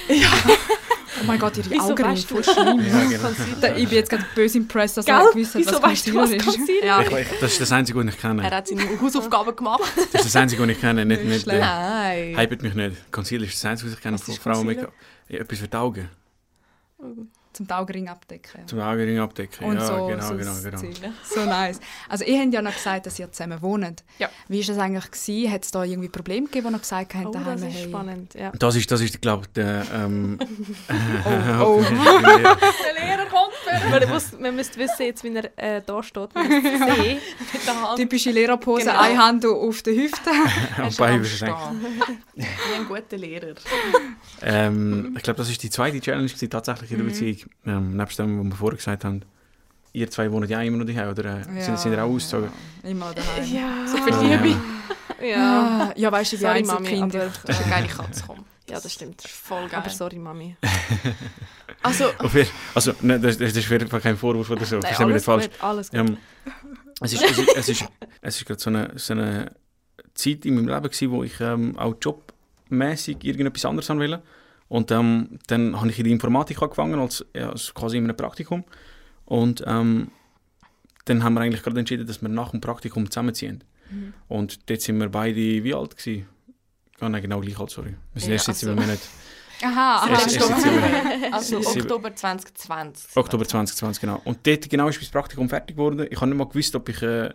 Oh 1.20 1.24
mein 1.26 1.38
Gott, 1.38 1.56
ihre 1.58 1.70
Wieso 1.70 1.82
Augen 1.82 2.02
weißt 2.04 2.30
du 2.30 2.40
voll 2.42 2.44
schlimm. 2.54 2.80
Ja, 2.86 3.04
genau. 3.04 3.76
Ich 3.76 3.88
bin 3.88 3.98
jetzt 3.98 4.08
gerade 4.08 4.24
böse 4.34 4.56
impressed, 4.56 4.96
dass 4.96 5.04
Gell? 5.04 5.14
er 5.16 5.30
gewusst 5.32 5.54
hat, 5.54 5.60
Wieso 5.60 5.72
was 5.74 5.82
weißt 5.82 6.06
du, 6.06 6.14
was 6.14 6.30
Concealer 6.30 6.56
ist. 6.78 6.84
Ja, 6.84 7.00
Ich, 7.02 7.10
ich, 7.32 7.38
das 7.40 7.52
ist 7.52 7.60
das 7.60 7.72
Einzige, 7.72 7.98
was 7.98 8.14
ich 8.14 8.18
kenne. 8.20 8.42
er 8.42 8.50
hat 8.56 8.66
seine 8.68 8.82
Hausaufgaben 9.00 9.54
gemacht. 9.54 9.82
Das 9.96 10.24
ist 10.24 10.34
das 10.34 10.36
Einzige, 10.36 10.62
was 10.62 10.70
ich 10.70 10.80
kenne. 10.80 11.04
Nicht, 11.04 11.24
nicht, 11.24 11.46
äh, 11.46 11.58
Nein. 11.58 12.38
hypet 12.38 12.62
mich 12.62 12.74
nicht. 12.74 13.12
Concealer 13.12 13.44
ist 13.44 13.54
das 13.54 13.64
Einzige, 13.66 13.90
was 13.90 13.96
ich 13.98 14.02
kenne 14.02 14.14
Was 14.14 14.22
von 14.22 14.34
ist 14.34 14.42
Frauen. 14.42 14.64
Concealer? 14.64 14.82
Make 14.86 14.92
ja, 15.28 15.38
etwas 15.40 15.58
für 15.58 15.68
die 15.68 15.76
Augen. 15.76 16.08
Zum 17.60 17.66
die 17.66 17.74
Augenring 17.74 18.08
abdecken. 18.08 18.66
Zum 18.66 18.80
Augenring 18.80 19.18
abdecken. 19.18 19.66
Und 19.66 19.76
ja, 19.76 19.86
so, 19.86 20.06
genau, 20.06 20.22
so 20.28 20.34
genau, 20.34 20.50
das 20.50 20.62
genau. 20.62 21.12
So 21.24 21.44
nice. 21.44 21.78
Also 22.08 22.24
ihr 22.24 22.40
habt 22.40 22.54
ja 22.54 22.62
noch 22.62 22.72
gesagt, 22.72 23.04
dass 23.04 23.18
ihr 23.18 23.30
zusammen 23.30 23.60
wohnt. 23.60 24.02
Ja. 24.18 24.30
Wie 24.48 24.66
war 24.66 24.74
das 24.74 24.82
eigentlich? 24.82 25.10
Gewesen? 25.10 25.52
Hat 25.52 25.64
es 25.64 25.70
da 25.70 25.84
irgendwie 25.84 26.08
Probleme 26.08 26.46
gegeben, 26.46 26.68
wo 26.68 26.70
ihr 26.70 26.78
gesagt 26.78 27.14
habt, 27.14 27.26
Oh, 27.26 27.32
daheim, 27.32 27.60
das 27.60 27.68
ist 27.68 27.76
hey... 27.76 27.88
spannend. 27.90 28.32
Ja. 28.32 28.50
Das 28.58 28.76
ist, 28.76 28.90
das 28.90 29.02
ist 29.02 29.20
glaube 29.20 29.42
ich, 29.44 29.52
der... 29.52 29.84
Ähm, 29.92 30.38
Oh. 31.60 31.82
Der 31.90 32.94
Lehrer 32.94 33.26
kommt 33.26 33.49
Man, 33.90 34.08
muss, 34.08 34.32
man 34.38 34.54
müsste 34.56 34.78
wissen, 34.78 35.02
jetzt, 35.02 35.22
wie 35.24 35.34
er 35.34 35.50
äh, 35.58 35.82
da 35.84 36.02
steht, 36.02 36.32
sehen. 36.34 37.18
mit 37.52 37.66
der 37.66 37.82
Hand. 37.82 37.96
Typische 37.98 38.30
Lehrerpose, 38.30 38.84
Genau. 38.86 38.98
eine 39.00 39.18
Hand 39.18 39.46
auf 39.46 39.82
der 39.82 39.94
Hüfte. 39.94 40.30
Und 40.82 40.96
beide. 40.96 41.24
Wie 41.24 41.44
ein 42.76 42.86
guter 42.88 43.16
Lehrer. 43.16 43.54
Ähm, 44.42 45.14
ich 45.16 45.22
glaube, 45.22 45.38
das 45.38 45.50
ist 45.50 45.62
die 45.62 45.70
zweite 45.70 46.00
Challenge 46.00 46.26
gewesen, 46.26 46.50
tatsächlich 46.50 46.90
in 46.92 46.98
der 46.98 47.04
Beziehung. 47.04 47.36
Ähm, 47.66 47.96
nebst 47.96 48.18
dem, 48.18 48.38
was 48.40 48.46
wir 48.46 48.56
vorher 48.56 48.76
gesagt 48.76 49.04
haben. 49.04 49.22
Ihr 49.92 50.08
zwei 50.10 50.30
wohnt 50.30 50.48
ja 50.48 50.62
immer 50.62 50.76
noch 50.76 50.86
daheim, 50.86 51.10
oder 51.10 51.40
äh, 51.40 51.62
sind, 51.62 51.78
sind 51.78 51.92
ihr 51.92 52.04
auch 52.04 52.08
ausgezogen? 52.10 52.50
Ja, 52.84 52.90
immer 52.90 53.12
daheim. 53.12 53.52
Ja. 53.52 53.86
So 53.86 53.96
viel 53.98 54.14
Liebe. 54.28 54.56
Ja. 55.20 55.90
Ah, 55.90 55.92
ja, 55.96 56.10
weißt 56.12 56.32
du, 56.32 56.36
wie 56.36 56.40
Sorry, 56.40 56.62
Mami, 56.62 56.88
Einzelkind. 56.88 57.16
aber, 57.16 57.30
Das 57.44 57.58
ist 57.58 57.64
eine 57.66 57.74
geile 57.74 57.88
Katze. 57.88 58.22
Komm. 58.26 58.44
ja, 58.70 58.80
das 58.80 58.92
stimmt. 58.92 59.18
Das 59.22 59.30
ist 59.30 59.36
voll 59.40 59.68
geil. 59.68 59.80
Aber 59.80 59.90
sorry, 59.90 60.16
Mami. 60.16 60.56
Also, 61.82 62.04
Also, 62.74 62.92
ne, 63.00 63.18
das, 63.18 63.38
das 63.38 63.56
ist 63.56 63.92
auf 63.92 64.02
kein 64.02 64.16
Vorwurf 64.16 64.50
oder 64.50 64.64
so. 64.64 64.78
Nein, 64.78 64.90
mich 64.90 64.98
nicht 64.98 65.08
alles 65.08 65.24
falsch. 65.24 65.44
gut, 65.50 65.62
alles 65.62 65.90
gut. 65.90 65.98
Ähm, 66.00 66.16
es 67.00 67.12
ist, 67.14 67.22
es 67.24 67.38
ist, 67.38 67.56
es 67.56 67.68
ist, 67.70 67.84
es 68.20 68.36
ist 68.36 68.46
gerade 68.46 68.60
so 68.60 68.70
eine, 68.70 68.92
so 68.96 69.14
eine 69.14 69.52
Zeit 70.14 70.44
in 70.44 70.54
meinem 70.56 70.68
Leben 70.68 70.82
gewesen, 70.82 71.10
wo 71.10 71.24
ich 71.24 71.40
ähm, 71.40 71.78
auch 71.78 71.94
jobmäßig 72.00 73.24
irgendetwas 73.24 73.64
anderes 73.64 73.88
haben 73.88 73.98
wollte. 74.00 74.22
Und 74.68 74.90
ähm, 74.90 75.38
dann 75.46 75.76
habe 75.80 75.88
ich 75.88 75.98
in 75.98 76.04
die 76.04 76.12
Informatik 76.12 76.60
angefangen, 76.62 77.00
als, 77.00 77.24
ja, 77.34 77.50
als 77.50 77.72
quasi 77.74 77.96
in 77.96 78.04
einem 78.04 78.16
Praktikum. 78.16 78.64
Und 79.24 79.64
ähm, 79.66 80.10
dann 81.06 81.24
haben 81.24 81.34
wir 81.34 81.40
eigentlich 81.40 81.62
gerade 81.62 81.78
entschieden, 81.80 82.06
dass 82.06 82.20
wir 82.20 82.28
nach 82.28 82.50
dem 82.50 82.60
Praktikum 82.60 83.10
zusammenziehen. 83.10 83.64
Und 84.28 84.70
dort 84.70 84.80
sind 84.82 84.98
wir 85.00 85.08
beide 85.08 85.34
wie 85.64 85.74
alt 85.74 85.96
gewesen? 85.96 86.26
Ah, 87.00 87.08
nein, 87.08 87.22
genau 87.22 87.40
gleich 87.40 87.58
alt, 87.58 87.70
sorry. 87.70 87.96
Wir 88.12 88.20
sind 88.20 88.28
Ja, 88.30 88.34
erst 88.34 88.44
sieben 88.54 88.72
also- 88.72 88.80
Monaten. 88.82 89.00
Aha, 89.62 89.96
aha. 90.06 90.22
es- 90.26 90.36
Oktober. 90.40 91.32
Also 91.32 91.58
Oktober 91.58 92.14
2020. 92.14 93.16
Oktober 93.16 93.44
2020, 93.46 94.00
genau. 94.00 94.20
Und 94.24 94.38
dort 94.46 94.68
genau 94.70 94.88
ist 94.88 95.00
mein 95.00 95.10
Praktikum 95.10 95.48
fertig 95.48 95.76
geworden. 95.76 96.06
Ich 96.10 96.16
habe 96.20 96.28
nicht 96.30 96.38
mal 96.38 96.44
gewusst, 96.48 96.74
ob 96.74 96.88
ich... 96.88 97.02
Äh, 97.02 97.30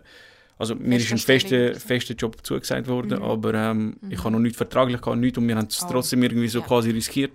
also 0.58 0.74
mir 0.74 0.96
ist 0.96 1.12
ein 1.12 1.18
fester, 1.18 1.74
fester 1.74 2.14
Job 2.14 2.38
zugesagt 2.42 2.88
worden, 2.88 3.18
Mhm. 3.18 3.24
aber 3.24 3.52
ähm, 3.52 3.96
ich 4.08 4.18
habe 4.20 4.30
noch 4.30 4.38
nichts 4.38 4.56
vertraglich 4.56 5.02
gehabt, 5.02 5.18
nichts, 5.18 5.36
und 5.36 5.46
wir 5.46 5.54
haben 5.54 5.66
es 5.68 5.82
Oh. 5.84 5.88
trotzdem 5.90 6.22
irgendwie 6.22 6.48
so 6.48 6.60
Ja. 6.60 6.64
quasi 6.66 6.90
riskiert. 6.92 7.32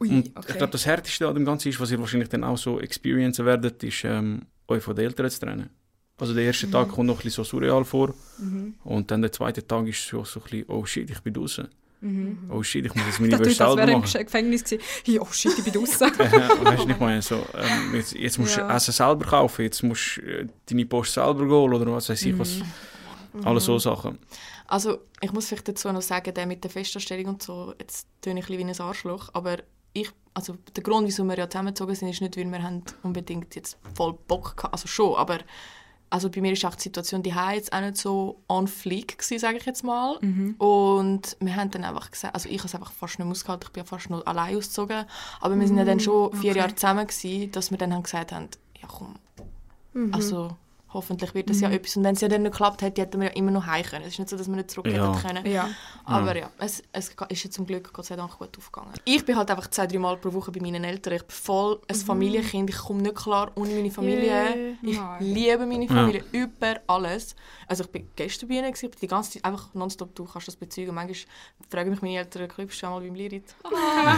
Ui, 0.00 0.08
Und 0.08 0.28
okay. 0.36 0.46
ich 0.52 0.56
glaube, 0.58 0.70
das 0.70 0.86
Härteste 0.86 1.26
an 1.26 1.34
dem 1.34 1.44
Ganzen 1.44 1.70
ist, 1.70 1.80
was 1.80 1.90
ihr 1.90 1.98
wahrscheinlich 1.98 2.28
dann 2.28 2.44
auch 2.44 2.56
so 2.56 2.78
experiencen 2.80 3.44
werdet, 3.44 3.82
ist, 3.82 4.04
ähm, 4.04 4.42
euch 4.68 4.84
von 4.84 4.94
den 4.94 5.06
Eltern 5.06 5.28
zu 5.30 5.40
trennen. 5.40 5.70
Also 6.16 6.32
der 6.32 6.44
erste 6.44 6.70
Tag 6.70 6.90
kommt 6.90 7.08
noch 7.08 7.16
ein 7.18 7.24
bisschen 7.24 7.42
so 7.44 7.50
surreal 7.58 7.84
vor 7.84 8.14
Mhm. 8.38 8.74
und 8.84 9.10
dann 9.10 9.20
der 9.22 9.32
zweite 9.32 9.66
Tag 9.66 9.88
ist 9.88 10.06
so, 10.06 10.22
so 10.24 10.38
ein 10.38 10.42
bisschen, 10.44 10.64
oh 10.68 10.84
shit, 10.86 11.10
ich 11.10 11.18
bin 11.22 11.34
draußen. 11.34 11.66
Mhm. 12.04 12.50
Oh 12.50 12.62
shit, 12.62 12.84
ich 12.84 12.94
muss 12.94 13.06
jetzt 13.06 13.18
meine 13.20 13.30
Das 13.30 13.40
Wäsche 13.40 13.54
selber 13.56 13.76
wäre 13.78 13.90
er 13.90 13.94
im 13.94 14.00
machen. 14.00 14.24
Gefängnis 14.24 14.62
gewesen. 14.64 14.82
Hey, 15.06 15.18
oh 15.18 15.26
shit, 15.32 15.58
ich 15.58 15.64
bin 15.64 15.72
draußen. 15.72 16.00
weißt 16.18 16.82
du 16.82 16.86
nicht 16.86 17.00
mal 17.00 17.22
so, 17.22 17.36
ähm, 17.54 17.94
jetzt, 17.94 18.12
jetzt 18.14 18.38
musst 18.38 18.56
Ja. 18.56 18.68
du 18.68 18.74
Essen 18.74 18.92
selber 18.92 19.24
kaufen, 19.24 19.62
jetzt 19.62 19.82
musst 19.82 20.18
du 20.18 20.20
äh, 20.22 20.46
deine 20.66 20.84
Post 20.86 21.14
selber 21.14 21.46
holen 21.46 21.74
oder 21.74 21.92
was 21.92 22.08
weiß 22.10 22.22
ich 22.22 22.38
was. 22.38 22.60
Alles 23.42 23.64
so 23.64 23.78
Sachen. 23.78 24.18
Also, 24.66 24.98
ich 25.20 25.32
muss 25.32 25.46
vielleicht 25.48 25.66
dazu 25.68 25.90
noch 25.92 26.02
sagen, 26.02 26.32
der 26.34 26.46
mit 26.46 26.62
der 26.62 26.70
Festanstellung 26.70 27.26
und 27.34 27.42
so, 27.42 27.74
jetzt 27.80 28.06
töne 28.20 28.40
ich 28.40 28.46
ein 28.46 28.56
bisschen 28.56 28.68
wie 28.68 28.72
ein 28.72 28.80
Arschloch, 28.86 29.30
aber 29.32 29.58
ich, 29.92 30.10
also 30.34 30.56
der 30.76 30.82
Grund, 30.82 31.06
wieso 31.06 31.24
wir 31.24 31.36
ja 31.38 31.48
zusammengezogen 31.48 31.94
sind, 31.94 32.08
ist 32.08 32.20
nicht, 32.20 32.36
weil 32.36 32.44
wir 32.50 32.62
haben 32.62 32.82
unbedingt 33.02 33.54
jetzt 33.56 33.78
voll 33.94 34.14
Bock 34.28 34.62
hatten, 34.62 34.72
also 34.72 34.88
schon, 34.88 35.16
aber 35.16 35.38
also 36.14 36.30
bei 36.30 36.40
mir 36.40 36.52
ist 36.52 36.64
auch 36.64 36.76
die 36.76 36.82
Situation 36.82 37.24
die 37.24 37.34
jetzt 37.52 37.72
auch 37.72 37.80
nicht 37.80 37.96
so 37.96 38.40
on 38.48 38.68
fleek 38.68 39.18
gewesen, 39.18 39.40
sage 39.40 39.56
ich 39.56 39.66
jetzt 39.66 39.82
mal. 39.82 40.16
Und 40.58 41.36
wir 41.40 41.56
haben 41.56 41.72
dann 41.72 41.82
einfach 41.82 42.08
gesagt, 42.08 42.36
also 42.36 42.48
ich 42.48 42.58
habe 42.58 42.68
es 42.68 42.74
einfach 42.76 42.92
fast 42.92 43.18
nicht 43.18 43.26
mehr 43.26 43.32
ausgehalten, 43.32 43.66
ich 43.66 43.72
bin 43.72 43.82
ja 43.82 43.84
fast 43.84 44.10
nur 44.10 44.26
allein 44.28 44.56
ausgezogen, 44.56 45.06
aber 45.40 45.58
wir 45.58 45.66
sind 45.66 45.76
ja 45.76 45.84
dann 45.84 45.98
schon 45.98 46.32
vier 46.34 46.52
okay. 46.52 46.60
Jahre 46.60 46.74
zusammen 46.76 47.08
gewesen, 47.08 47.50
dass 47.50 47.72
wir 47.72 47.78
dann 47.78 47.92
haben 47.92 48.04
gesagt 48.04 48.30
haben, 48.30 48.48
ja 48.80 48.86
komm, 48.86 49.16
also 50.12 50.56
hoffentlich 50.94 51.34
wird 51.34 51.50
das 51.50 51.60
ja 51.60 51.68
etwas. 51.70 51.96
Und 51.96 52.04
wenn 52.04 52.14
es 52.14 52.20
ja 52.20 52.28
dann 52.28 52.42
nicht 52.42 52.52
geklappt 52.52 52.80
hätte, 52.82 53.02
hätten 53.02 53.20
wir 53.20 53.28
ja 53.28 53.34
immer 53.34 53.50
noch 53.50 53.66
heim 53.66 53.84
können. 53.84 54.04
Es 54.04 54.12
ist 54.14 54.18
nicht 54.20 54.30
so, 54.30 54.36
dass 54.36 54.48
wir 54.48 54.56
nicht 54.56 54.70
zurück 54.70 54.86
Ja. 54.86 55.12
hätten 55.14 55.26
können. 55.42 55.46
ja. 55.46 55.68
Aber 56.04 56.36
ja, 56.36 56.50
es, 56.58 56.82
es 56.92 57.10
ist 57.28 57.44
ja 57.44 57.50
zum 57.50 57.66
Glück 57.66 57.92
Gott 57.92 58.06
sei 58.06 58.16
Dank 58.16 58.38
gut 58.38 58.56
aufgegangen. 58.56 58.92
Ich 59.04 59.24
bin 59.24 59.36
halt 59.36 59.50
einfach 59.50 59.68
zwei, 59.68 59.86
drei 59.86 59.98
Mal 59.98 60.16
pro 60.16 60.32
Woche 60.32 60.50
bei 60.52 60.60
meinen 60.60 60.84
Eltern. 60.84 61.14
Ich 61.14 61.22
bin 61.22 61.30
voll 61.34 61.80
ein 61.88 61.94
Familienkind. 61.96 62.70
Ich 62.70 62.76
komme 62.78 63.02
nicht 63.02 63.14
klar 63.16 63.50
ohne 63.56 63.74
meine 63.74 63.90
Familie. 63.90 64.24
Yeah. 64.30 64.54
Ich 64.82 64.98
Nein. 64.98 65.22
liebe 65.24 65.66
meine 65.66 65.88
Familie 65.88 66.24
über 66.32 66.80
alles. 66.86 67.34
Also 67.66 67.84
ich 67.84 67.90
bin 67.90 68.08
gestern 68.16 68.48
bei 68.48 68.54
ihnen, 68.56 68.66
gewesen, 68.72 68.84
ich 68.86 68.90
bin 68.92 69.00
die 69.00 69.06
ganze 69.08 69.32
Zeit 69.32 69.44
einfach 69.44 69.72
nonstop, 69.74 70.14
du 70.14 70.24
kannst 70.24 70.48
das 70.48 70.56
bezeugen. 70.56 70.94
Manchmal 70.94 71.16
fragen 71.70 71.90
mich 71.90 72.02
meine 72.02 72.18
Eltern, 72.18 72.48
«Chloe, 72.48 72.66
bist 72.66 72.80
du 72.82 72.86
schon 72.86 72.90
mal 72.90 73.00
beim 73.00 73.14
Lirit?» 73.14 73.54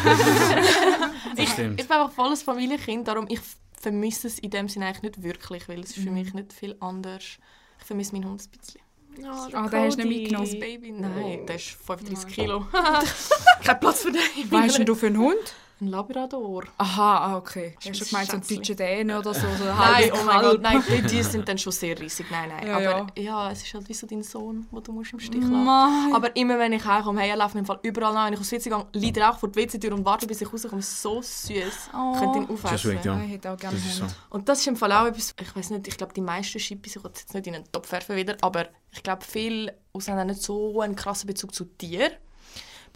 Das 0.07 1.39
ich, 1.45 1.51
stimmt. 1.51 1.81
ich 1.81 1.87
bin 1.89 1.97
einfach 1.97 2.13
voll 2.13 2.31
ein 2.31 2.37
Familienkind, 2.37 3.07
darum 3.09 3.27
ich 3.29 3.41
vermisse 3.87 4.27
es 4.27 4.41
in 4.41 4.51
dem 4.51 4.69
Sinne 4.69 4.87
eigentlich 4.87 5.03
nicht 5.03 5.23
wirklich, 5.23 5.69
weil 5.69 5.79
es 5.79 5.97
ist 5.97 6.03
für 6.03 6.11
mich 6.11 6.35
nicht 6.35 6.53
viel 6.53 6.75
anders. 6.81 7.39
Ich 7.79 7.85
vermisse 7.85 8.15
meinen 8.15 8.29
Hund 8.29 8.43
ein 8.43 8.59
bisschen. 8.59 8.81
Ah, 9.25 9.69
den 9.69 9.81
hast 9.81 9.97
du 9.97 10.05
nicht 10.05 10.23
mitgenommen. 10.23 10.51
Das 10.51 10.59
Baby, 10.59 10.91
nein, 10.91 11.47
der 11.47 11.55
ist 11.55 11.69
35 11.87 12.35
Kilo. 12.35 12.67
Kein 13.65 13.79
Platz 13.79 14.03
für 14.03 14.11
den. 14.11 14.21
Was 14.51 14.77
hast 14.77 14.89
du 14.89 14.95
für 14.97 15.07
einen 15.07 15.19
Hund? 15.19 15.55
Ein 15.79 15.89
Labrador. 15.89 16.65
Aha, 16.79 17.19
ah, 17.19 17.37
okay. 17.37 17.75
Hast 17.77 17.87
ein 17.87 17.93
du 17.93 18.05
gemeint, 18.07 18.31
so 18.31 18.37
ein 18.39 18.43
deutscher 18.49 18.75
Däne 18.75 19.19
oder 19.19 19.35
so? 19.35 19.41
so 19.41 19.47
ein 19.47 19.77
Nein, 19.77 20.11
oh 20.15 20.25
mein 20.25 20.41
Gott, 20.41 20.63
nein, 20.63 20.83
die, 20.89 21.03
die 21.03 21.23
sind 21.23 21.47
dann 21.47 21.59
schon 21.59 21.73
sehr 21.73 22.01
riesig. 22.01 22.31
Nein, 22.31 22.49
nein. 22.49 22.67
Ja, 22.67 22.77
aber 22.77 23.07
ja. 23.21 23.51
es 23.51 23.63
ist 23.63 23.75
halt 23.75 23.87
wie 23.87 23.93
so 23.93 24.07
dein 24.07 24.23
Sohn, 24.23 24.67
den 24.73 24.83
du 24.83 24.93
musst 24.93 25.13
im 25.13 25.21
Stich 25.21 25.43
lassen 25.43 25.65
Mann. 25.65 26.15
Aber 26.15 26.35
immer 26.35 26.59
wenn 26.59 26.73
ich 26.73 26.83
heimkomme, 26.83 27.21
hey, 27.21 27.29
er 27.29 27.37
läuft 27.37 27.55
mir 27.55 27.61
im 27.61 27.67
Fall 27.67 27.79
überall 27.83 28.15
nach. 28.15 28.25
Wenn 28.25 28.33
ich 28.33 28.41
aus 28.41 28.49
der 28.49 28.59
WC 28.59 28.71
gehe, 28.71 28.87
liegt 28.95 29.19
er 29.19 29.31
auch 29.31 29.39
vor 29.39 29.51
der 29.51 29.65
WC-Tür 29.65 29.93
und 29.93 30.07
wartet, 30.07 30.29
bis 30.29 30.41
ich 30.41 30.51
rauskomme. 30.51 30.81
So 30.81 31.21
süß. 31.21 31.91
Oh. 31.93 32.13
Ich 32.15 32.21
könnte 32.21 32.39
ihn 32.39 32.47
Das 32.47 32.59
ist 32.59 32.65
aufessen. 32.65 32.91
sweet, 32.91 33.05
ja. 33.05 33.21
Ich 33.21 33.31
hätte 33.33 33.53
auch 33.53 33.57
gerne 33.59 33.77
Das 33.77 33.85
ist 33.85 33.97
so. 33.99 34.05
Und 34.31 34.49
das 34.49 34.61
ist 34.61 34.67
im 34.69 34.77
Fall 34.77 34.93
auch 34.93 35.07
etwas, 35.07 35.35
ich 35.39 35.57
weiß 35.57 35.71
nicht, 35.71 35.89
ich 35.89 35.99
glaube, 35.99 36.15
die 36.15 36.23
meisten 36.23 36.59
Schippis, 36.59 36.97
ich 36.97 37.05
will 37.05 37.11
jetzt 37.15 37.35
nicht 37.35 37.47
in 37.47 37.55
einen 37.55 37.71
Topf 37.71 37.93
werfen 37.93 38.17
wieder, 38.17 38.39
aber 38.41 38.69
ich 38.93 39.03
glaube, 39.03 39.27
viele 39.27 39.75
aus 39.93 40.09
haben 40.09 40.27
nicht 40.27 40.41
so 40.41 40.81
einen 40.81 40.97
krassen 40.97 41.27
Bezug 41.27 41.55
zu 41.55 41.67
Tieren. 41.67 42.13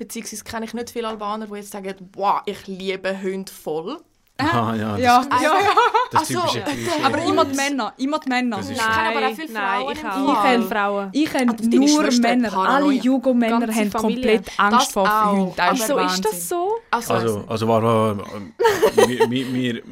Beziehungsweise 0.00 0.42
kenne 0.44 0.64
ich 0.64 0.72
nicht 0.72 0.90
viele 0.90 1.08
Albaner, 1.08 1.46
die 1.46 1.54
jetzt 1.56 1.72
sagen, 1.72 1.94
wow, 2.14 2.40
ich 2.46 2.66
liebe 2.66 3.20
Hunde 3.22 3.52
voll. 3.52 3.98
Ah, 4.38 4.74
ja, 4.74 4.92
das, 4.92 5.00
Ja, 5.02 5.16
Also, 5.28 5.44
ja, 5.44 5.52
ja. 5.60 5.70
das 6.10 6.22
Ach 6.22 6.24
so, 6.24 6.40
typische. 6.40 6.60
Klischee. 6.62 7.04
Aber 7.04 7.18
immer 7.22 7.44
die 7.44 7.54
Männer. 7.56 7.92
Immer 7.98 8.18
die 8.20 8.28
Männer. 8.30 8.56
Das 8.56 8.70
ist 8.70 8.78
Ich 8.78 8.78
kenne 8.78 9.08
aber 9.18 9.26
auch 9.28 9.34
viele 9.34 9.52
nein, 9.52 9.82
Frauen 9.82 9.92
ich 9.92 10.00
im 10.00 10.08
auch. 10.08 10.42
Fall. 10.42 10.54
Ich 10.54 10.62
kenn- 10.62 10.68
Frauen. 10.70 11.08
Ich 11.12 11.30
kenne 11.30 11.54
deine 11.56 11.76
nur 11.76 12.02
Männer. 12.22 12.48
Paranoia. 12.50 12.74
Alle 12.76 12.92
Jugo-Männer 12.94 13.74
haben 13.74 13.90
Familie. 13.90 13.90
komplett 14.38 14.58
Angst 14.58 14.86
Das 14.86 14.92
vor. 14.92 15.30
Hunden. 15.32 15.52
Das 15.56 15.74
ist 15.78 15.90
Also 15.90 15.98
ist 15.98 16.24
das 16.24 16.48
so? 16.48 16.70
Also, 16.90 17.12
Also, 17.12 17.44
also 17.48 17.68
war, 17.68 17.82
wir, 18.16 19.30
wir, 19.30 19.52
wir, 19.52 19.82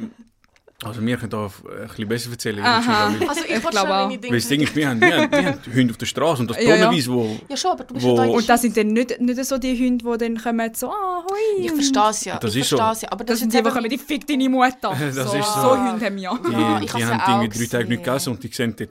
also 0.83 1.01
wir 1.05 1.17
können 1.17 1.29
da 1.29 1.45
ein 1.45 1.87
bisschen 1.87 2.07
besser 2.07 2.31
erzählen. 2.31 2.63
Aha. 2.63 3.13
Weil 3.19 3.27
also 3.29 3.41
ich, 3.43 3.49
Ich 3.49 3.63
wollte 3.63 3.69
glaube 3.69 3.93
auch. 3.95 4.07
meine 4.07 4.17
Dinge... 4.17 4.37
das 4.37 4.47
Ding 4.47 4.61
ist, 4.61 4.75
wir 4.75 4.89
haben, 4.89 5.01
wir 5.01 5.17
haben, 5.17 5.31
wir 5.31 5.45
haben 5.45 5.59
Hunde 5.75 5.91
auf 5.91 5.97
der 5.97 6.05
Straße 6.05 6.41
und 6.41 6.49
das 6.51 6.57
Ja, 6.63 6.75
ja. 6.75 6.85
tonnenweise, 6.85 7.11
wo... 7.11 7.37
ja 7.49 7.57
schon, 7.57 7.71
aber 7.71 7.83
du 7.83 7.93
bist 7.95 8.05
Wo- 8.05 8.15
ja 8.17 8.25
da 8.25 8.31
Und 8.31 8.47
das 8.49 8.61
sind 8.61 8.77
dann 8.77 8.87
nicht, 8.87 9.19
nicht 9.19 9.45
so 9.45 9.57
die 9.57 9.77
Hunde, 9.77 10.05
die 10.05 10.17
dann 10.17 10.41
kommen 10.41 10.71
so, 10.73 10.89
ah, 10.89 11.23
hoi. 11.29 11.65
Ich 11.65 11.71
verstehe 11.71 12.09
es 12.09 12.23
ja. 12.25 12.37
Das 12.39 12.55
ich 12.55 12.61
ist 12.61 12.69
so. 12.69 12.77
verstehe 12.77 12.93
es 12.93 13.01
ja. 13.01 13.11
Aber 13.11 13.23
Das 13.25 13.33
das, 13.33 13.39
sind 13.39 13.49
ist 13.53 13.59
die, 13.59 13.63
die 13.63 13.69
kommen, 13.75 13.89
die 13.89 13.97
fick 13.97 14.25
deine 14.25 14.47
Mutter. 14.49 14.95
Das 14.99 15.15
so, 15.15 15.37
ist 15.37 15.53
so. 15.53 15.61
so 15.61 15.77
Hunde 15.77 16.05
haben 16.05 16.15
wir 16.15 16.21
ja. 16.23 16.37
Die, 16.47 16.51
Ja, 16.53 16.81
ich 16.81 16.91
die 16.93 16.99
ja 17.01 17.07
haben 17.27 17.41
Dinge 17.41 17.53
drei 17.53 17.77
Tage 17.77 17.89
nicht 17.89 18.03
gegessen 18.03 18.29
und 18.33 18.43
die 18.43 18.47
sehen 18.47 18.75
dort... 18.77 18.89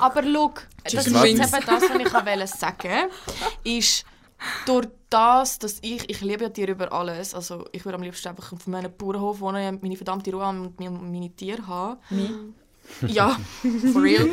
Aber 0.00 0.22
schau, 0.22 0.54
das 0.84 0.94
ist 0.94 1.06
jetzt 1.12 1.24
eben 1.24 1.38
das, 1.38 1.52
was 1.52 1.62
ich 1.98 2.14
wollte 2.14 2.46
sagen 2.46 3.10
ist, 3.64 4.04
durch 4.66 4.88
das, 5.10 5.58
dass 5.58 5.78
ich, 5.82 6.08
ich 6.10 6.20
liebe 6.20 6.44
ja 6.44 6.50
Tiere 6.50 6.72
über 6.72 6.92
alles, 6.92 7.34
also 7.34 7.64
ich 7.72 7.84
würde 7.84 7.96
am 7.96 8.02
liebsten 8.02 8.28
einfach 8.28 8.52
auf 8.52 8.66
meinem 8.66 8.92
Bauernhof 8.96 9.40
wohnen, 9.40 9.78
meine 9.82 9.96
verdammte 9.96 10.32
Ruhe 10.32 10.44
haben 10.44 10.66
und 10.66 10.80
meine, 10.80 11.30
Tiere 11.30 11.66
haben. 11.66 11.98
Ja, 13.06 13.38
for 13.92 14.02
real. 14.02 14.28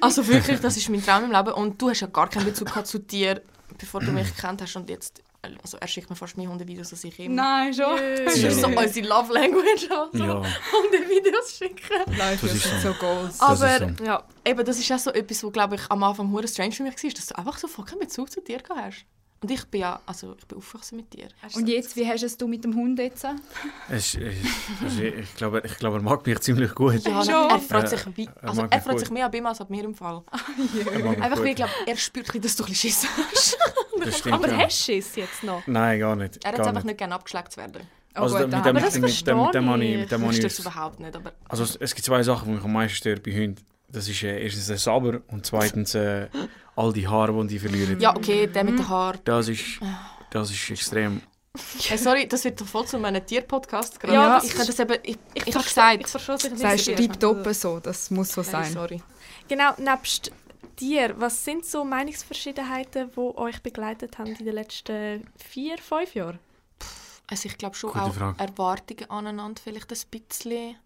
Also 0.00 0.26
wirklich, 0.26 0.60
das 0.60 0.76
ist 0.76 0.88
mein 0.88 1.04
Traum 1.04 1.24
im 1.24 1.32
Leben. 1.32 1.52
Und 1.52 1.80
du 1.80 1.90
hast 1.90 2.00
ja 2.00 2.06
gar 2.06 2.28
keinen 2.28 2.46
Bezug 2.46 2.86
zu 2.86 2.98
Tieren, 2.98 3.40
bevor 3.76 4.00
du 4.00 4.10
mich 4.12 4.34
gekannt 4.34 4.62
hast. 4.62 4.76
Und 4.76 4.88
jetzt 4.88 5.22
also 5.62 5.78
er 5.78 5.88
schickt 5.88 6.10
mir 6.10 6.16
fast 6.16 6.36
mehr 6.36 6.48
Hundevideos 6.48 6.92
als 6.92 7.04
ich 7.04 7.18
ihm. 7.18 7.34
Nein, 7.34 7.72
schon. 7.72 7.98
Das 8.24 8.36
ist 8.36 8.60
so 8.60 8.68
unsere 8.68 9.06
Love 9.06 9.32
Language, 9.32 9.90
also 9.90 10.24
Ja, 10.24 10.42
Hundevideos 10.72 11.56
schicken. 11.56 12.16
Live 12.16 12.40
Das 12.42 12.54
ist 12.54 12.82
so. 12.82 12.92
so 12.92 12.94
Goals. 12.98 13.40
Aber 13.40 13.78
so. 13.78 14.04
Ja, 14.04 14.24
eben, 14.44 14.64
das 14.64 14.78
ist 14.78 14.92
auch 14.92 14.98
so 14.98 15.10
etwas, 15.12 15.42
wo, 15.42 15.50
glaube 15.50 15.76
ich, 15.76 15.90
am 15.90 16.02
Anfang 16.02 16.30
hure 16.30 16.46
strange 16.46 16.72
für 16.72 16.82
mich 16.82 17.02
war, 17.02 17.10
dass 17.10 17.26
du 17.26 17.38
einfach 17.38 17.58
so 17.58 17.68
voll 17.68 17.84
keinen 17.84 18.00
Bezug 18.00 18.30
zu 18.30 18.40
dir 18.40 18.58
gehabt 18.58 18.80
hast. 18.80 19.06
Und 19.42 19.50
ich 19.50 19.64
bin 19.66 19.80
ja, 19.80 19.98
also 20.04 20.36
ich 20.38 20.46
bin 20.46 20.58
aufgewachsen 20.58 20.96
mit 20.96 21.12
dir. 21.14 21.28
Und 21.54 21.66
jetzt, 21.66 21.96
wie 21.96 22.06
hast 22.06 22.20
du 22.20 22.26
es 22.26 22.36
du 22.36 22.46
mit 22.46 22.62
dem 22.62 22.74
Hund 22.74 22.98
jetzt? 22.98 23.24
es, 23.88 24.14
es, 24.14 24.34
es, 24.86 24.98
ich, 24.98 25.34
glaube, 25.34 25.62
ich 25.64 25.76
glaube, 25.78 25.96
er 25.96 26.02
mag 26.02 26.26
mich 26.26 26.38
ziemlich 26.40 26.74
gut. 26.74 27.02
Ja, 27.06 27.48
er 27.48 27.58
freut 27.58 27.88
sich, 27.88 28.00
wie, 28.16 28.26
er 28.26 28.48
also 28.48 28.66
er 28.68 28.80
freut 28.82 28.98
sich 28.98 29.10
mehr 29.10 29.24
an 29.26 29.32
ihm 29.32 29.46
als 29.46 29.60
an 29.62 29.68
mir 29.70 29.84
im 29.84 29.94
Fall. 29.94 30.22
Er 30.92 30.98
mich 30.98 31.22
Einfach, 31.22 31.38
weil 31.38 31.46
ich 31.48 31.56
glaube, 31.56 31.72
er 31.86 31.96
spürt, 31.96 32.26
dass 32.44 32.56
du 32.56 32.64
ein 32.64 32.68
bisschen 32.68 32.90
Schiss 32.90 33.06
hast. 33.32 33.58
Das 34.04 34.18
stimmt, 34.18 34.34
aber 34.34 34.48
ja. 34.48 34.58
hast 34.58 34.88
du 34.88 34.92
es 34.92 35.16
jetzt 35.16 35.42
noch? 35.42 35.66
Nein, 35.66 36.00
gar 36.00 36.16
nicht. 36.16 36.44
Er 36.44 36.52
hat 36.52 36.60
einfach 36.60 36.84
nicht 36.84 36.98
gerne 36.98 37.14
abgeschleckt 37.14 37.52
zu 37.52 37.60
werden. 37.60 37.82
Oh, 38.16 38.20
Also 38.22 38.36
gut, 38.38 38.46
mit 38.46 38.52
dem, 38.54 38.64
haben 38.64 38.74
das 38.74 38.98
mit, 38.98 39.26
dem, 39.26 39.38
mit, 39.42 39.54
dem, 39.54 39.64
mit 39.64 39.64
dem 39.64 39.64
verstehe 39.64 39.70
habe 39.70 39.84
ich- 39.84 39.90
ich. 39.94 40.00
mit 40.00 40.10
dem 40.12 40.22
habe 40.22 40.32
stört 40.34 40.52
ich- 40.52 40.58
es 40.58 40.66
überhaupt 40.66 41.00
nicht, 41.00 41.16
aber 41.16 41.32
Also 41.48 41.62
es, 41.64 41.76
es 41.76 41.94
gibt 41.94 42.04
zwei 42.04 42.22
Sachen, 42.22 42.48
die 42.48 42.54
mich 42.56 42.64
am 42.64 42.72
meisten 42.72 42.96
stören 42.96 43.22
bei 43.24 43.32
Hunden. 43.32 43.64
Das 43.92 44.08
ist 44.08 44.22
äh, 44.22 44.42
erstens 44.42 44.66
der 44.68 44.78
Saber 44.78 45.20
und 45.28 45.44
zweitens 45.46 45.94
äh, 45.94 46.28
all 46.76 46.92
die 46.92 47.06
Haare, 47.08 47.32
die 47.42 47.48
die 47.48 47.58
verlieren. 47.58 48.00
ja, 48.00 48.14
okay, 48.16 48.46
der 48.46 48.64
mit 48.64 48.78
den 48.78 48.88
Haaren. 48.88 49.18
Das 49.24 49.48
ist, 49.48 49.80
das 50.30 50.50
ist 50.50 50.70
extrem. 50.70 51.20
Hey, 51.88 51.98
sorry, 51.98 52.28
das 52.28 52.44
wird 52.44 52.60
doch 52.60 52.66
voll 52.66 52.86
zu 52.86 52.98
meinem 52.98 53.26
Tierpodcast 53.26 53.98
gerade. 53.98 54.14
Ja, 54.14 54.34
das 54.36 54.44
ich 54.44 54.54
kann 54.54 54.66
das 54.66 54.78
eben, 54.78 54.96
ich, 55.02 55.18
ich, 55.34 55.42
habe 55.54 55.64
verstehe- 55.64 55.98
gesagt. 55.98 56.00
Ich 56.04 56.08
verstehe 56.08 56.56
sagst 56.56 56.86
nicht. 56.86 56.96
tiptop 56.96 57.44
so, 57.52 57.80
das 57.80 58.10
muss 58.12 58.32
so 58.32 58.42
Hey, 58.42 58.50
sein. 58.52 58.72
sorry. 58.72 59.02
Genau, 59.48 59.72
nebst 59.78 60.30
dir, 60.78 61.12
was 61.18 61.44
sind 61.44 61.64
so 61.66 61.84
Meinungsverschiedenheiten, 61.84 63.10
die 63.10 63.18
euch 63.36 63.60
begleitet 63.62 64.18
haben 64.18 64.28
in 64.36 64.44
den 64.44 64.54
letzten 64.54 65.26
vier, 65.36 65.76
fünf 65.78 66.14
Jahren? 66.14 66.38
Also 67.26 67.48
ich 67.48 67.58
glaube 67.58 67.74
schon 67.74 67.92
Gute 67.92 68.04
auch 68.04 68.14
Frage. 68.14 68.38
Erwartungen 68.38 69.10
aneinander 69.10 69.60
vielleicht 69.62 69.90
ein 69.92 69.98
bisschen. 70.10 70.76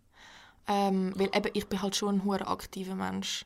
Ähm, 0.67 1.13
weil 1.17 1.31
eben, 1.35 1.51
ich 1.53 1.67
bin 1.67 1.83
halt 1.83 1.97
schon 1.97 2.17
ein 2.17 2.25
hoher 2.25 2.49
aktiver 2.49 2.95
Mensch. 2.95 3.45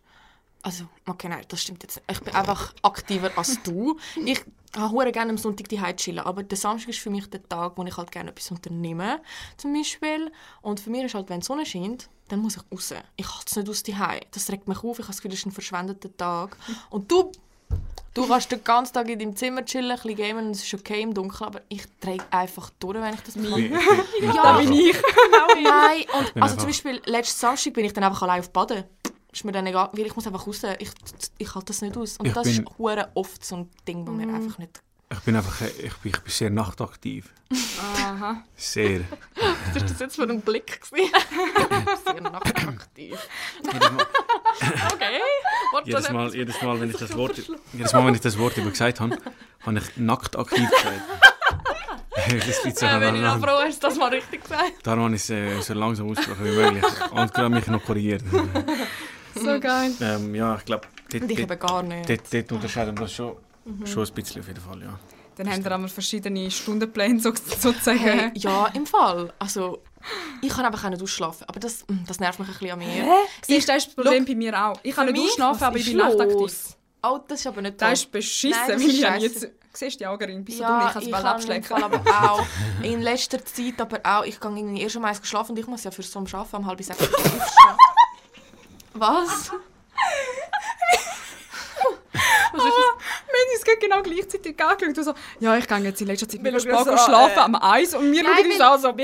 Also, 0.62 0.85
okay, 1.07 1.28
nein, 1.28 1.44
das 1.48 1.62
stimmt 1.62 1.83
jetzt 1.83 1.96
nicht. 1.96 2.11
Ich 2.11 2.20
bin 2.20 2.35
einfach 2.35 2.74
aktiver 2.83 3.31
als 3.37 3.62
du. 3.62 3.98
Ich 4.24 4.44
habe 4.76 5.12
gerne 5.12 5.31
am 5.31 5.38
Sonntag 5.38 5.68
die 5.70 5.81
chillen, 5.96 6.18
aber 6.18 6.42
der 6.42 6.59
Samstag 6.59 6.90
ist 6.90 6.98
für 6.98 7.09
mich 7.09 7.28
der 7.31 7.42
Tag, 7.48 7.72
wo 7.76 7.85
ich 7.85 7.96
halt 7.96 8.12
gerne 8.12 8.31
etwas 8.31 8.50
unternehme, 8.50 9.22
zum 9.57 9.72
Beispiel. 9.72 10.31
Und 10.61 10.78
für 10.78 10.90
mich 10.90 11.04
ist 11.04 11.14
halt, 11.14 11.31
wenn 11.31 11.40
die 11.40 11.46
Sonne 11.46 11.64
scheint, 11.64 12.11
dann 12.28 12.40
muss 12.40 12.57
ich 12.57 12.62
raus. 12.70 12.92
Ich 13.16 13.26
halte 13.26 13.46
es 13.46 13.57
nicht 13.57 13.68
aus 13.68 13.83
die 13.83 13.96
Das 14.31 14.50
regt 14.50 14.68
mich 14.68 14.78
auf. 14.78 14.98
Ich 14.98 15.04
habe 15.04 15.07
das 15.07 15.16
Gefühl, 15.16 15.31
das 15.31 15.40
ist 15.40 15.46
ein 15.46 15.52
verschwendeter 15.52 16.14
Tag. 16.14 16.57
Und 16.90 17.11
du 17.11 17.33
Du 18.14 18.26
kannst 18.26 18.50
den 18.50 18.64
ganzen 18.64 18.94
Tag 18.94 19.09
in 19.09 19.18
deinem 19.18 19.37
Zimmer 19.37 19.64
chillen, 19.64 19.92
ein 19.92 19.96
bisschen 19.96 20.16
gamen 20.16 20.46
und 20.46 20.50
es 20.52 20.64
ist 20.64 20.74
okay 20.74 21.02
im 21.02 21.14
Dunkeln, 21.14 21.46
aber 21.46 21.61
ich 21.68 21.85
drehe 22.00 22.18
einfach 22.33 22.70
durch, 22.81 22.96
wenn 23.00 23.14
ich 23.14 23.20
das 23.20 23.37
mache. 23.37 23.61
Ja, 24.35 24.59
bin 24.59 24.72
ich. 24.72 24.96
Nein, 25.62 26.04
und 26.35 26.42
also 26.42 26.57
zum 26.57 26.66
Beispiel 26.66 27.00
letzten 27.04 27.38
Samstag 27.38 27.74
bin 27.74 27.85
ich 27.85 27.92
dann 27.92 28.02
einfach 28.04 28.22
allein 28.22 28.40
auf 28.40 28.50
Baden. 28.50 28.85
Ist 29.31 29.44
mir 29.44 29.52
dann 29.52 29.66
egal, 29.68 29.90
weil 29.92 30.07
ich 30.07 30.16
muss 30.16 30.26
einfach 30.26 30.46
raus. 30.46 30.62
Ich, 30.81 30.90
ich 31.37 31.54
halte 31.54 31.66
das 31.66 31.81
nicht 31.83 31.96
aus. 31.96 32.16
Und 32.16 32.26
Ich 32.26 32.33
das 32.33 32.44
bin- 32.44 32.64
ist 32.64 32.78
hure 32.78 33.09
oft 33.14 33.44
so 33.44 33.57
ein 33.57 33.70
Ding, 33.87 34.04
wo 34.07 34.11
mir 34.11 34.26
einfach 34.35 34.59
nicht... 34.59 34.83
ich 35.12 35.20
bin 35.20 35.37
einfach 35.37 35.61
ich 35.61 35.94
bin, 35.98 36.12
ich 36.12 36.20
bin 36.20 36.33
sehr 36.33 36.50
nachtaktiv. 36.50 37.33
Aha. 38.02 38.42
Sehr. 38.57 39.00
Was 39.72 39.83
ist 39.83 39.90
das 39.92 39.98
jetzt 40.00 40.16
für 40.16 40.22
ein 40.24 40.40
Blick? 40.40 40.81
Sehr 40.90 42.20
nachtaktiv. 42.20 43.16
Okay. 44.92 45.20
Jedes 45.88 46.11
Mal, 46.11 46.35
jedes 46.35 46.62
Mal, 46.62 46.81
wenn 46.81 46.90
ich 46.90 46.96
das 46.96 47.16
Wort, 47.16 47.37
jedes 47.72 47.92
Mal, 47.92 48.07
wenn 48.07 48.14
ich 48.14 48.20
das 48.20 48.38
Wort 48.38 48.57
über 48.57 48.70
gesagt 48.70 49.01
habe, 49.01 49.18
habe 49.66 49.79
ich 49.79 49.96
nackt 49.96 50.37
aktiv 50.37 50.68
gesagt. 50.70 51.03
das 52.46 52.79
so 52.79 52.87
Äh, 52.87 53.01
wenn 53.01 53.14
ich 53.16 53.22
noch 53.22 53.38
froh 53.38 53.59
hast, 53.64 53.83
das 53.83 53.96
mal 53.96 54.11
richtig 54.11 54.42
gesagt. 54.42 54.72
darum 54.83 55.05
habe 55.05 55.14
ich 55.14 55.22
es 55.22 55.31
äh, 55.31 55.61
so 55.61 55.74
langsam 55.74 56.11
ausgesprochen 56.11 56.44
wie 56.44 56.51
möglich. 56.51 56.85
Und 57.11 57.33
gerade 57.33 57.48
mich 57.55 57.66
noch 57.66 57.85
korrigiert. 57.85 58.22
So 59.35 59.61
geil. 59.61 59.92
Ähm, 60.01 60.35
ja, 60.35 60.57
ich 60.57 60.64
glaube, 60.64 60.88
dort, 61.12 61.22
Und 61.22 61.31
ich 61.31 61.37
dort, 61.38 61.51
eben 61.51 61.61
gar 61.61 61.83
nicht. 61.85 62.09
dort, 62.09 62.35
dort 62.35 62.53
unterscheiden 62.53 62.96
wir 62.96 63.03
das 63.03 63.12
schon, 63.12 63.37
schon 63.85 64.05
ein 64.05 64.12
bisschen 64.14 64.40
auf 64.40 64.48
jeden 64.48 64.61
Fall, 64.61 64.83
ja. 64.83 64.98
Dann 65.37 65.48
haben 65.48 65.62
wir 65.62 65.72
einmal 65.72 65.88
verschiedene 65.88 66.51
Stundenpläne 66.51 67.20
so, 67.20 67.33
sozusagen. 67.33 67.98
Hey, 67.98 68.31
ja, 68.35 68.66
im 68.74 68.85
Fall. 68.85 69.33
Also, 69.38 69.83
ich 70.43 70.49
kann 70.51 70.65
einfach 70.65 70.89
nicht 70.91 71.03
ausschlafen. 71.03 71.45
Aber 71.49 71.61
das, 71.61 71.85
mm, 71.89 72.05
das 72.07 72.21
nervt 72.21 72.39
mich 72.39 72.49
ein 72.49 72.53
bisschen 72.55 72.71
an 72.73 72.79
mir. 72.79 73.15
Siehst 73.47 73.69
du, 73.69 73.73
das 73.73 73.83
ist 73.83 73.87
das 73.89 73.95
Problem 73.95 74.19
Look, 74.21 74.27
bei 74.29 74.35
mir 74.35 74.65
auch. 74.67 74.79
Ich 74.83 74.95
kann 74.95 75.07
nicht 75.07 75.15
mich, 75.21 75.31
ausschlafen, 75.31 75.61
was 75.61 75.67
aber 75.69 75.77
ich 75.79 75.87
bin 75.87 75.97
nachtaktiv. 75.97 76.77
Oh, 77.03 77.19
das 77.29 77.41
ist 77.41 77.47
aber 77.47 77.63
nicht 77.63 77.81
Das 77.81 77.87
toll. 77.89 77.93
ist 77.95 78.13
beschissen, 78.13 78.51
Nein, 78.61 78.69
das 78.71 78.81
weil 78.83 78.89
ist 78.91 78.95
ich 78.99 79.05
habe 79.05 79.21
scheisse. 79.21 79.47
jetzt... 79.47 79.55
Siehst 79.73 79.95
du 79.95 79.99
die 79.99 80.07
Augenringe? 80.07 80.41
Bist 80.43 80.59
du 80.59 80.63
Ja, 80.63 80.69
dumm? 80.79 80.87
Ich 80.89 80.93
kann 80.93 81.03
es 81.03 81.09
ich 81.09 81.15
abschlecken. 81.15 81.83
Aber 81.85 82.31
auch 82.31 82.47
in 82.83 83.01
letzter 83.03 83.45
Zeit 83.45 83.81
aber 83.81 84.01
auch, 84.03 84.25
ich 84.25 84.41
gehe 84.41 84.51
irgendwie 84.51 84.83
erst 84.83 84.97
um 84.97 85.05
eins 85.05 85.21
schlafen 85.23 85.53
und 85.53 85.59
ich 85.59 85.67
muss 85.69 85.85
ja 85.85 85.91
für 85.93 86.03
so 86.03 86.19
ein 86.19 86.27
Arbeiten 86.33 86.57
um 86.57 86.67
halb 86.67 86.83
sechs 86.83 87.01
aufstehen. 87.01 87.77
Was? 88.95 89.53
Wir 92.52 92.62
haben 92.62 93.54
uns 93.54 93.64
gerade 93.64 93.78
genau 93.78 94.02
gleichzeitig 94.02 94.61
angeschaut 94.62 94.98
und 94.98 95.04
so, 95.04 95.14
ja, 95.40 95.57
ich 95.57 95.66
gehe 95.68 95.78
jetzt 95.78 96.00
in 96.00 96.07
letzter 96.09 96.28
Zeit 96.28 96.42
mega 96.42 96.59
schauen 96.59 96.72
spät 96.85 96.98
so, 96.98 97.04
schlafen 97.04 97.37
äh, 97.37 97.40
am 97.40 97.54
Eis 97.57 97.94
und 97.94 98.11
wir 98.12 98.24
schauen 98.24 98.46
uns 98.50 98.61
an 98.61 98.81
so... 98.81 98.94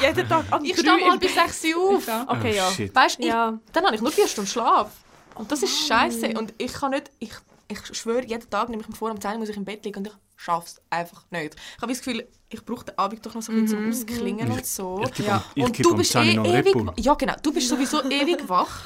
Jeden 0.00 0.28
Tag 0.28 0.44
an 0.50 0.64
Ich 0.64 0.78
stehe 0.78 0.98
im 0.98 1.10
halb 1.10 1.22
sechs 1.22 1.64
Uhr 1.76 1.96
auf. 1.96 2.08
Okay, 2.28 2.56
ja. 2.56 2.68
Oh. 2.68 2.88
Weißt 2.94 3.18
du, 3.18 3.22
ich- 3.22 3.28
Ja. 3.28 3.58
dann 3.72 3.84
habe 3.84 3.94
ich 3.94 4.00
nur 4.00 4.10
vier 4.10 4.26
Stunden 4.28 4.50
Schlaf. 4.50 4.90
Und 5.34 5.50
das 5.52 5.62
ist 5.62 5.86
scheiße. 5.86 6.28
Und 6.36 6.52
ich 6.58 6.72
kann 6.72 6.90
nicht, 6.90 7.10
ich, 7.20 7.32
ich 7.68 7.78
schwöre, 7.96 8.24
jeden 8.24 8.48
Tag 8.50 8.68
nehme 8.68 8.82
ich 8.82 8.88
mir 8.88 8.96
vor, 8.96 9.10
um 9.10 9.20
10 9.20 9.32
Uhr 9.32 9.38
muss 9.38 9.48
ich 9.48 9.56
im 9.56 9.64
Bett 9.64 9.84
liegen 9.84 9.98
und 9.98 10.06
ich 10.08 10.12
schaffe 10.36 10.66
es 10.66 10.80
einfach 10.90 11.24
nicht. 11.30 11.54
Ich 11.76 11.82
habe 11.82 11.92
das 11.92 11.98
Gefühl, 12.02 12.26
ich 12.48 12.64
brauche 12.64 12.84
den 12.86 12.98
Abend 12.98 13.24
doch 13.24 13.34
noch 13.34 13.42
so 13.42 13.52
ein 13.52 13.62
bisschen 13.64 13.78
zum 13.78 13.90
Ausklingen 13.90 14.50
und 14.50 14.66
so. 14.66 15.00
Ich 15.04 15.12
kippe 15.12 15.28
Ja. 15.28 15.44
ich 15.54 15.64
und 15.64 15.84
du 15.84 15.96
bist 15.96 16.12
10 16.12 16.44
eh 16.44 16.58
ewig 16.58 16.74
Ja, 16.96 17.14
genau. 17.14 17.34
Du 17.42 17.52
bist 17.52 17.68
sowieso 17.68 18.02
ewig 18.04 18.48
wach. 18.48 18.80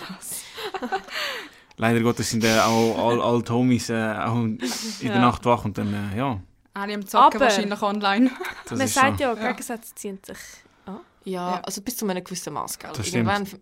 Leider 1.83 2.01
Gottes 2.01 2.31
sind 2.31 2.45
äh, 2.45 2.61
auch 2.61 2.97
alle 3.09 3.23
all 3.23 3.43
die 3.43 3.51
Homies 3.53 3.91
äh, 3.91 4.15
auch 4.17 4.37
in 4.37 4.59
der 4.59 4.69
Ja. 5.15 5.19
Nacht 5.21 5.45
wach 5.45 5.65
und 5.65 5.77
dann, 5.77 5.93
äh, 6.13 6.17
ja, 6.17 6.41
Alle 6.75 6.95
am 6.95 7.05
Zocken 7.07 7.27
Aber- 7.37 7.41
wahrscheinlich 7.41 7.83
online. 7.83 8.31
das 8.65 8.79
Man 8.79 8.81
ist 8.87 8.95
sagt 8.95 9.19
so. 9.19 9.25
ja, 9.25 9.35
Gegensätze 9.35 9.95
ziehen 9.95 10.19
sich. 10.25 10.39
Ja, 10.87 11.01
Ja. 11.25 11.61
also 11.63 11.81
bis 11.83 11.97
zu 11.97 12.09
einem 12.09 12.23
gewissen 12.25 12.53
Maß, 12.55 12.79
gell? 12.79 12.91
Das 12.95 13.07
stimmt. 13.07 13.29
Irgendwann, 13.29 13.61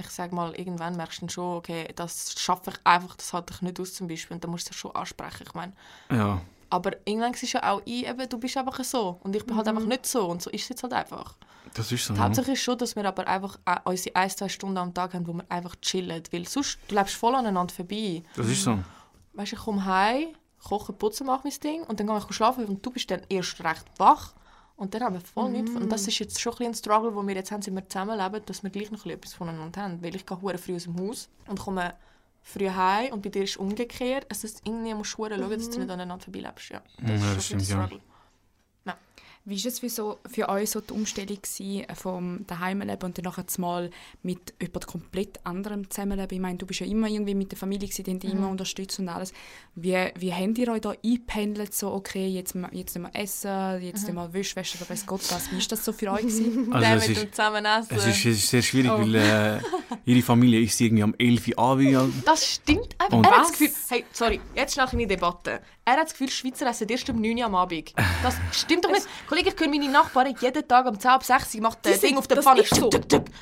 ich 0.00 0.10
sage 0.10 0.34
mal, 0.34 0.52
irgendwann 0.54 0.96
merkst 0.96 1.18
du 1.18 1.20
dann 1.22 1.28
schon, 1.30 1.56
okay, 1.58 1.88
das 1.94 2.34
schaffe 2.38 2.70
ich 2.70 2.76
einfach, 2.84 3.16
das 3.16 3.32
halte 3.32 3.52
ich 3.54 3.62
nicht 3.62 3.78
aus 3.80 3.94
zum 3.94 4.06
Beispiel. 4.08 4.34
Und 4.36 4.42
dann 4.44 4.50
musst 4.50 4.66
du 4.68 4.70
es 4.70 4.76
ja 4.76 4.80
schon 4.80 4.94
ansprechen, 4.96 5.44
ich 5.46 5.54
meine. 5.54 5.72
Ja, 6.10 6.40
Aber 6.70 6.92
irgendwann 7.04 7.34
siehst 7.34 7.54
du 7.54 7.58
ja 7.58 7.70
auch 7.72 7.80
ein, 7.80 7.86
eben, 7.88 8.28
du 8.28 8.38
bist 8.38 8.56
einfach 8.56 8.82
so. 8.84 9.18
Und 9.24 9.34
ich 9.36 9.44
bin 9.44 9.56
halt 9.56 9.66
Mhm. 9.66 9.76
einfach 9.76 9.88
nicht 9.88 10.06
so. 10.06 10.26
Und 10.26 10.40
so 10.40 10.50
ist 10.50 10.62
es 10.62 10.68
jetzt 10.70 10.82
halt 10.84 10.92
einfach. 10.92 11.34
Das 11.74 11.92
ist 11.92 12.04
so. 12.06 12.14
Die 12.14 12.18
Ja. 12.18 12.24
Hauptsache 12.26 12.52
ist 12.52 12.62
schon, 12.62 12.78
dass 12.78 12.96
wir 12.96 13.04
aber 13.06 13.26
einfach 13.26 13.58
äh, 13.64 13.76
unsere 13.84 14.16
ein, 14.16 14.30
zwei 14.30 14.48
Stunden 14.48 14.76
am 14.78 14.92
Tag 14.94 15.14
haben, 15.14 15.26
wo 15.26 15.32
wir 15.34 15.44
einfach 15.48 15.76
chillen. 15.76 16.22
Weil 16.30 16.46
sonst, 16.48 16.78
du 16.88 16.94
lebst 16.94 17.14
voll 17.14 17.34
aneinander 17.34 17.72
vorbei. 17.74 18.22
Das 18.36 18.46
ist 18.48 18.62
so. 18.64 18.78
Weißt 19.34 19.52
du, 19.52 19.56
ich 19.56 19.62
komme 19.62 19.84
heim, 19.84 20.28
koche, 20.62 20.92
putze, 20.92 21.24
mache 21.24 21.42
mein 21.44 21.60
Ding 21.62 21.82
und 21.84 22.00
dann 22.00 22.06
gehe 22.06 22.18
ich 22.18 22.34
schlafen 22.34 22.64
und 22.66 22.84
du 22.84 22.90
bist 22.90 23.10
dann 23.10 23.22
erst 23.28 23.62
recht 23.62 23.84
wach. 23.98 24.34
Und 24.76 24.94
dann 24.94 25.02
haben 25.02 25.14
wir 25.14 25.20
voll 25.20 25.50
nichts. 25.50 25.72
Und 25.72 25.90
das 25.92 26.08
ist 26.08 26.18
jetzt 26.20 26.40
schon 26.40 26.54
ein, 26.60 26.66
ein 26.68 26.74
Struggle, 26.74 27.12
den 27.12 27.28
wir 27.28 27.34
jetzt 27.34 27.50
haben, 27.52 27.60
sind 27.60 27.74
wir 27.74 27.86
zusammenleben, 27.86 28.40
dass 28.46 28.62
wir 28.62 28.70
gleich 28.70 28.90
noch 28.90 29.04
etwas 29.04 29.34
voneinander 29.34 29.82
haben. 29.82 30.02
Weil 30.02 30.16
ich 30.16 30.24
gehe 30.24 30.38
früh 30.38 30.74
aus 30.74 30.84
dem 30.84 30.98
Haus 30.98 31.28
und 31.48 31.60
komme 31.60 31.92
früh 32.42 32.70
heim 32.70 33.12
und 33.12 33.20
bei 33.22 33.28
dir 33.28 33.44
ist 33.44 33.50
es 33.50 33.56
umgekehrt. 33.58 34.24
Es 34.30 34.42
ist 34.42 34.62
irgendwie 34.64 34.94
musst 34.94 35.12
du 35.12 35.16
schauen, 35.28 35.38
dass 35.50 35.68
du 35.70 35.78
nicht 35.80 35.90
aneinander 35.90 36.24
vorbeilebst. 36.24 36.70
Ja, 36.70 36.80
Ja, 37.02 37.08
das 37.08 37.20
schon 37.20 37.28
ein 37.34 37.40
stimmt, 37.40 37.60
bisschen 37.60 37.78
ja. 37.78 37.88
Wie 39.50 39.62
war 39.64 39.68
es 39.68 39.80
für, 39.80 39.88
so, 39.88 40.18
für 40.30 40.48
euch 40.48 40.70
so 40.70 40.80
die 40.80 40.92
Umstellung 40.92 41.36
gewesen, 41.42 41.80
äh, 41.88 41.94
vom 41.96 42.46
Daheimleben 42.46 43.02
und 43.04 43.18
dann 43.18 43.24
nachher 43.24 43.44
mal 43.58 43.90
mit 44.22 44.54
jemand 44.62 44.86
komplett 44.86 45.44
anderem 45.44 45.90
zusammenleben? 45.90 46.34
Ich 46.36 46.40
meine, 46.40 46.56
du 46.56 46.66
bist 46.66 46.78
ja 46.80 46.86
immer 46.86 47.08
irgendwie 47.08 47.34
mit 47.34 47.50
der 47.50 47.58
Familie 47.58 47.88
gewesen, 47.88 48.04
die 48.04 48.10
haben 48.12 48.20
dich 48.20 48.30
immer 48.32 48.46
Mhm. 48.46 48.52
unterstützt 48.52 48.98
und 49.00 49.08
alles. 49.08 49.32
Wie, 49.74 49.96
wie 50.16 50.32
habt 50.32 50.56
ihr 50.58 50.68
euch 50.68 50.80
da 50.80 50.94
eingependelt, 51.04 51.74
so 51.74 51.92
okay, 51.92 52.28
jetzt, 52.28 52.54
jetzt 52.72 52.96
mehr 52.98 53.10
essen, 53.12 53.82
jetzt 53.82 54.10
mehr 54.12 54.32
Wisch, 54.32 54.54
Wäsche 54.54 54.78
oder 54.78 54.88
weiss 54.88 55.04
Gott 55.04 55.22
was. 55.30 55.50
Wie 55.50 55.56
war 55.58 55.66
das 55.68 55.84
so 55.84 55.92
für 55.92 56.12
euch 56.12 56.20
gewesen? 56.22 56.72
Also 56.80 56.86
es 56.86 57.08
ist, 57.08 57.22
dem 57.22 57.32
Zusammenessen. 57.32 57.96
es, 57.96 58.06
ist, 58.06 58.16
es 58.18 58.24
ist 58.38 58.48
sehr 58.48 58.62
schwierig, 58.62 58.90
Oh. 58.92 59.00
weil 59.00 59.14
äh, 59.16 59.58
ihre 60.04 60.22
Familie 60.22 60.60
ist 60.60 60.80
irgendwie 60.80 61.02
am 61.02 61.14
11 61.18 61.48
Uhr. 61.58 62.08
Das 62.24 62.46
stimmt 62.46 62.94
einfach. 62.98 63.16
Und- 63.18 63.24
er 63.26 63.30
hat 63.32 63.40
das 63.40 63.50
Was? 63.50 63.58
Gefühl, 63.58 63.70
hey, 63.88 64.04
sorry, 64.12 64.40
jetzt 64.54 64.74
schnell 64.74 64.86
eine 64.86 65.06
Debatte. 65.06 65.60
Er 65.90 65.96
hat 65.96 66.04
das 66.04 66.12
Gefühl, 66.12 66.30
Schweizer 66.30 66.68
essen 66.68 66.88
erst 66.88 67.10
um 67.10 67.20
9 67.20 67.36
Uhr 67.36 67.44
am 67.46 67.54
Abend. 67.56 67.92
Das 68.22 68.34
stimmt 68.52 68.84
doch 68.84 68.92
nicht. 68.92 69.08
Kollege, 69.28 69.50
ich 69.52 69.58
höre 69.60 69.68
meine 69.68 69.88
Nachbarin 69.88 70.36
jeden 70.40 70.68
Tag 70.68 70.86
um 70.86 70.96
10 70.98 71.10
ab 71.10 71.24
6 71.24 71.54
Uhr 71.56 71.62
macht 71.62 71.84
Die 71.84 71.90
das 71.90 72.00
Ding 72.00 72.16
auf 72.16 72.28
der 72.28 72.36
das 72.36 72.44
Pfanne. 72.44 72.60
ist 72.60 72.74
so. 72.76 72.88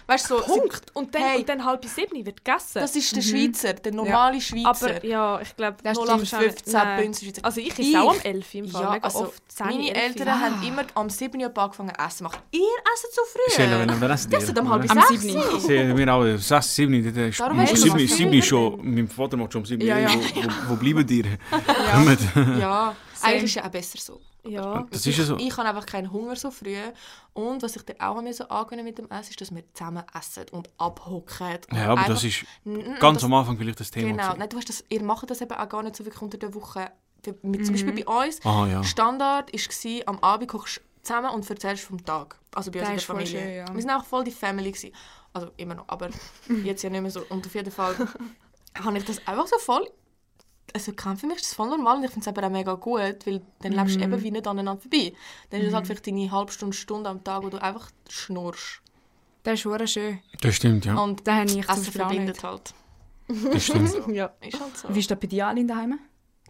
Weißt 0.07 0.31
du, 0.31 0.39
so, 0.39 0.45
Punkt. 0.45 0.83
Und 0.95 1.15
dann, 1.15 1.23
Hey. 1.23 1.39
und 1.41 1.49
dann 1.49 1.63
halb 1.65 1.85
sieben 1.85 2.25
wird 2.25 2.43
gegessen. 2.43 2.81
Das 2.81 2.97
ist 2.97 3.15
der 3.15 3.21
Schweizer, 3.21 3.75
der 3.75 3.93
normale 3.93 4.41
Schweizer. 4.41 4.69
aber 4.69 5.05
ja, 5.05 5.41
ich 5.43 5.55
glaube, 5.57 5.77
Das 5.83 5.99
0815 5.99 6.73
Nein. 6.73 7.03
Bünzer 7.03 7.25
Schweizer. 7.27 7.45
Also 7.45 7.61
ich 7.61 7.79
esse 7.79 8.01
auch 8.01 8.15
am 8.15 8.21
11 8.23 8.55
im 8.55 8.69
Fall. 8.69 8.83
ja, 8.83 8.91
mega 8.93 9.05
also 9.05 9.19
oft. 9.25 9.43
10, 9.49 9.67
meine 9.67 9.95
11. 9.95 9.97
Eltern 10.07 10.29
Ah. 10.29 10.41
haben 10.41 10.63
immer 10.67 10.85
am 10.95 11.11
7 11.11 11.39
Uhr 11.43 11.59
angefangen 11.59 11.93
zu 11.99 12.05
essen. 12.07 12.23
Macht 12.25 12.41
ihr 12.53 12.61
essen 12.95 13.11
zu 13.13 13.21
früh? 13.31 13.53
Schön, 13.55 13.71
wenn 13.91 14.01
wir 14.01 14.11
essen 14.11 14.31
Das 14.31 14.47
sind 14.47 14.59
um 14.59 14.71
halb 14.71 14.91
Am 14.91 15.03
6 15.03 15.21
7. 15.23 15.37
Uhr. 15.37 15.97
Wir 15.99 16.15
auch 16.15 16.39
6, 16.39 16.75
7, 16.75 17.05
dort 17.05 17.17
ist- 17.29 17.41
Darum 17.41 17.59
um 17.59 17.63
hast 17.63 17.73
du 17.73 17.77
7, 17.77 17.95
was 18.09 18.17
7 18.17 18.33
ist 18.33 18.47
schon, 18.47 18.81
mein 18.95 19.07
Vater 19.09 19.37
macht 19.37 19.53
schon 19.53 19.61
um 19.63 19.67
7 19.67 19.85
Ja, 19.87 19.99
ja. 19.99 20.09
Wo, 20.67 20.77
bleiben 20.77 21.07
die? 21.07 21.25
Ja, 22.61 22.95
Same. 23.15 23.33
eigentlich 23.33 23.45
ist 23.45 23.55
ja 23.55 23.65
auch 23.65 23.71
besser 23.71 23.99
so. 23.99 24.21
Ja. 24.45 24.87
Das 24.91 25.05
ist 25.07 25.19
ja 25.19 25.25
so. 25.25 25.37
Ich, 25.37 25.49
ich 25.49 25.57
habe 25.57 25.69
einfach 25.69 25.85
keinen 25.85 26.11
Hunger 26.13 26.37
so 26.37 26.51
früh. 26.51 26.77
Und 27.35 27.63
was 27.63 27.77
ich 27.77 27.83
dann 27.83 28.01
auch 28.01 28.21
mir 28.23 28.33
so 28.33 28.45
angewöhnen 28.49 28.85
mit 28.85 28.97
dem 28.97 29.11
Essen, 29.11 29.31
ist, 29.31 29.41
dass 29.41 29.55
wir 29.55 29.63
zusammen 29.75 30.05
essen 30.19 30.45
und 30.53 30.71
abhocken. 30.79 31.59
und 31.71 31.77
Ja, 31.77 31.85
aber 31.91 32.01
einfach- 32.01 32.15
das 32.15 32.25
ist 32.25 32.45
ganz 33.01 33.17
das- 33.19 33.25
am 33.25 33.35
Anfang 33.35 33.59
vielleicht 33.59 33.81
das 33.81 33.91
Thema. 33.91 34.11
Genau. 34.11 34.35
Nein, 34.37 34.49
du 34.49 34.57
hast 34.57 34.69
das, 34.69 34.85
ihr 34.89 35.03
macht 35.03 35.29
das 35.31 35.41
eben 35.41 35.53
auch 35.53 35.69
gar 35.69 35.83
nicht 35.83 35.97
so 35.97 36.05
wirklich 36.05 36.23
unter 36.23 36.39
der 36.39 36.55
Woche. 36.55 36.91
Mit, 37.43 37.67
zum 37.67 37.75
Beispiel 37.75 38.05
bei 38.05 38.27
uns, 38.27 38.39
Ah 38.47 38.67
ja. 38.69 38.83
Standard 38.85 39.53
war, 39.53 40.03
am 40.09 40.19
Abend 40.21 40.49
kochst 40.49 40.77
du 40.79 40.81
zusammen 41.03 41.31
und 41.31 41.51
erzählst 41.51 41.83
vom 41.85 42.03
Tag. 42.03 42.39
Also 42.55 42.71
bei 42.71 42.79
uns 42.81 42.89
in 42.89 42.95
der 42.95 43.05
Familie. 43.05 43.41
schön, 43.43 43.55
ja. 43.57 43.75
Wir 43.75 43.83
sind 43.83 43.91
auch 43.91 44.05
voll 44.05 44.25
die 44.25 44.31
Family. 44.31 44.71
Gewesen. 44.71 44.93
Also 45.33 45.51
immer 45.57 45.75
noch, 45.75 45.85
aber 45.89 46.09
jetzt 46.65 46.83
ja 46.83 46.89
nicht 46.91 47.03
mehr 47.03 47.11
so. 47.11 47.23
Und 47.29 47.45
auf 47.45 47.55
jeden 47.55 47.71
Fall 47.73 47.95
habe 48.83 48.97
ich 48.99 49.05
das 49.05 49.19
einfach 49.27 49.47
so 49.49 49.59
voll... 49.59 49.91
Also 50.75 50.93
kann 50.93 51.17
für 51.17 51.27
mich 51.27 51.37
ist 51.37 51.47
das 51.47 51.55
voll 51.55 51.69
normal 51.69 51.97
und 51.99 52.05
ich 52.05 52.11
finde 52.11 52.29
es 52.29 52.37
aber 52.37 52.47
auch 52.47 52.51
mega 52.51 52.75
gut, 52.75 53.27
weil 53.27 53.41
dann 53.61 53.73
lebst 53.73 53.97
Mhm. 53.97 54.01
du 54.01 54.05
eben 54.07 54.23
wie 54.23 54.31
nicht 54.31 54.47
aneinander 54.47 54.81
vorbei. 54.81 55.13
Dann 55.51 55.61
ist 55.61 55.69
es 55.69 55.75
halt 55.75 55.87
vielleicht 55.87 56.07
deine 56.07 56.31
halbe 56.31 56.53
Stunde, 56.53 56.77
Stunde 56.77 57.09
am 57.11 57.25
Tag, 57.25 57.43
wo 57.43 57.49
du 57.49 57.61
einfach 57.63 57.91
schnurrst. 58.09 58.81
Das 59.45 59.55
ist 59.55 59.61
schon 59.61 59.87
schön. 59.89 60.19
Das 60.41 60.55
stimmt, 60.55 60.85
ja. 60.85 60.97
Und 60.99 61.27
Das 61.27 61.35
habe 61.35 61.51
ich 61.51 61.59
Essen 61.59 61.71
auch 61.71 61.77
verbindet 61.93 62.29
nicht. 62.37 62.45
halt. 62.45 62.75
Das 63.53 63.65
stimmt. 63.65 63.95
ja. 64.15 64.31
Ist 64.41 64.61
halt 64.61 64.77
so. 64.77 64.95
Wie 64.95 64.99
ist 65.01 65.11
das 65.11 65.19
bei 65.19 65.27
dir 65.27 65.47
alle 65.47 65.65
daheim? 65.65 65.99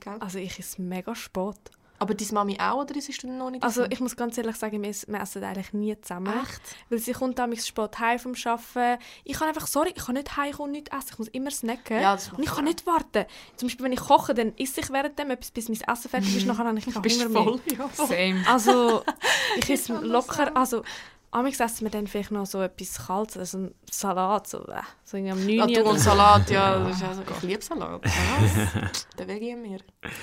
Gell? 0.00 0.16
Also 0.20 0.38
ich 0.38 0.58
esse 0.58 0.80
mega 0.82 1.14
spät. 1.14 1.56
Aber 2.00 2.14
deine 2.14 2.32
Mami 2.32 2.58
auch 2.60 2.82
oder 2.82 2.94
ist 2.94 3.22
du 3.22 3.26
noch 3.26 3.50
nicht 3.50 3.62
Also 3.62 3.84
ich 3.88 3.98
muss 4.00 4.14
ganz 4.14 4.38
ehrlich 4.38 4.56
sagen, 4.56 4.82
wir, 4.82 4.94
wir 5.06 5.20
essen 5.20 5.42
eigentlich 5.42 5.72
nie 5.72 6.00
zusammen. 6.00 6.32
Echt? 6.42 6.60
Weil 6.88 6.98
sie 6.98 7.12
kommt 7.12 7.38
damals 7.38 7.66
spät 7.66 7.98
heim 7.98 8.18
vom 8.18 8.34
Arbeiten. 8.44 9.02
Ich 9.24 9.34
kann 9.34 9.48
einfach, 9.48 9.66
sorry, 9.66 9.92
ich 9.94 10.04
kann 10.04 10.14
nicht 10.14 10.36
heimkommen 10.36 10.68
und 10.68 10.72
nichts 10.72 10.96
essen. 10.96 11.08
Ich 11.12 11.18
muss 11.18 11.28
immer 11.28 11.50
snacken. 11.50 12.00
Ja, 12.00 12.12
und 12.12 12.38
ich 12.38 12.46
kann 12.46 12.58
auch. 12.58 12.62
nicht 12.62 12.86
warten. 12.86 13.24
Zum 13.56 13.68
Beispiel, 13.68 13.84
wenn 13.84 13.92
ich 13.92 14.00
koche, 14.00 14.34
dann 14.34 14.52
esse 14.56 14.80
ich 14.80 14.90
währenddem 14.90 15.30
etwas, 15.30 15.50
bis 15.50 15.68
mein 15.68 15.80
Essen 15.80 16.08
fertig 16.08 16.36
ist. 16.36 16.46
Nachher 16.46 16.64
habe 16.64 16.78
ich 16.78 16.84
keinen 16.84 16.94
Hunger 16.94 17.08
du 17.08 17.28
mehr. 17.28 17.42
voll? 17.42 17.60
Ja, 17.76 17.88
voll. 17.88 18.06
Same. 18.06 18.44
Also, 18.46 19.02
ich 19.56 19.70
esse 19.70 19.94
locker, 19.94 20.46
so. 20.46 20.54
also, 20.54 20.82
amigs 21.30 21.60
essen 21.60 21.84
wir 21.84 21.90
dann 21.90 22.06
vielleicht 22.06 22.30
noch 22.30 22.46
so 22.46 22.60
etwas 22.62 23.06
Kaltes, 23.06 23.36
also 23.36 23.58
einen 23.58 23.74
Salat, 23.90 24.46
so, 24.46 24.58
äh, 24.66 24.80
so 25.04 25.16
irgendwie 25.16 25.32
am 25.60 25.66
9 25.66 25.68
Ja, 25.70 25.82
Uhr 25.82 25.92
du 25.92 25.98
so. 25.98 26.04
Salat, 26.04 26.48
ja. 26.50 26.78
Das 26.78 26.96
ist 26.96 27.02
also, 27.04 27.22
ich 27.36 27.42
liebe 27.42 27.62
Salat. 27.62 28.00
Was? 28.04 29.06
Der 29.18 29.28
Veggie 29.28 29.50
in 29.50 29.62
mir. 29.62 29.80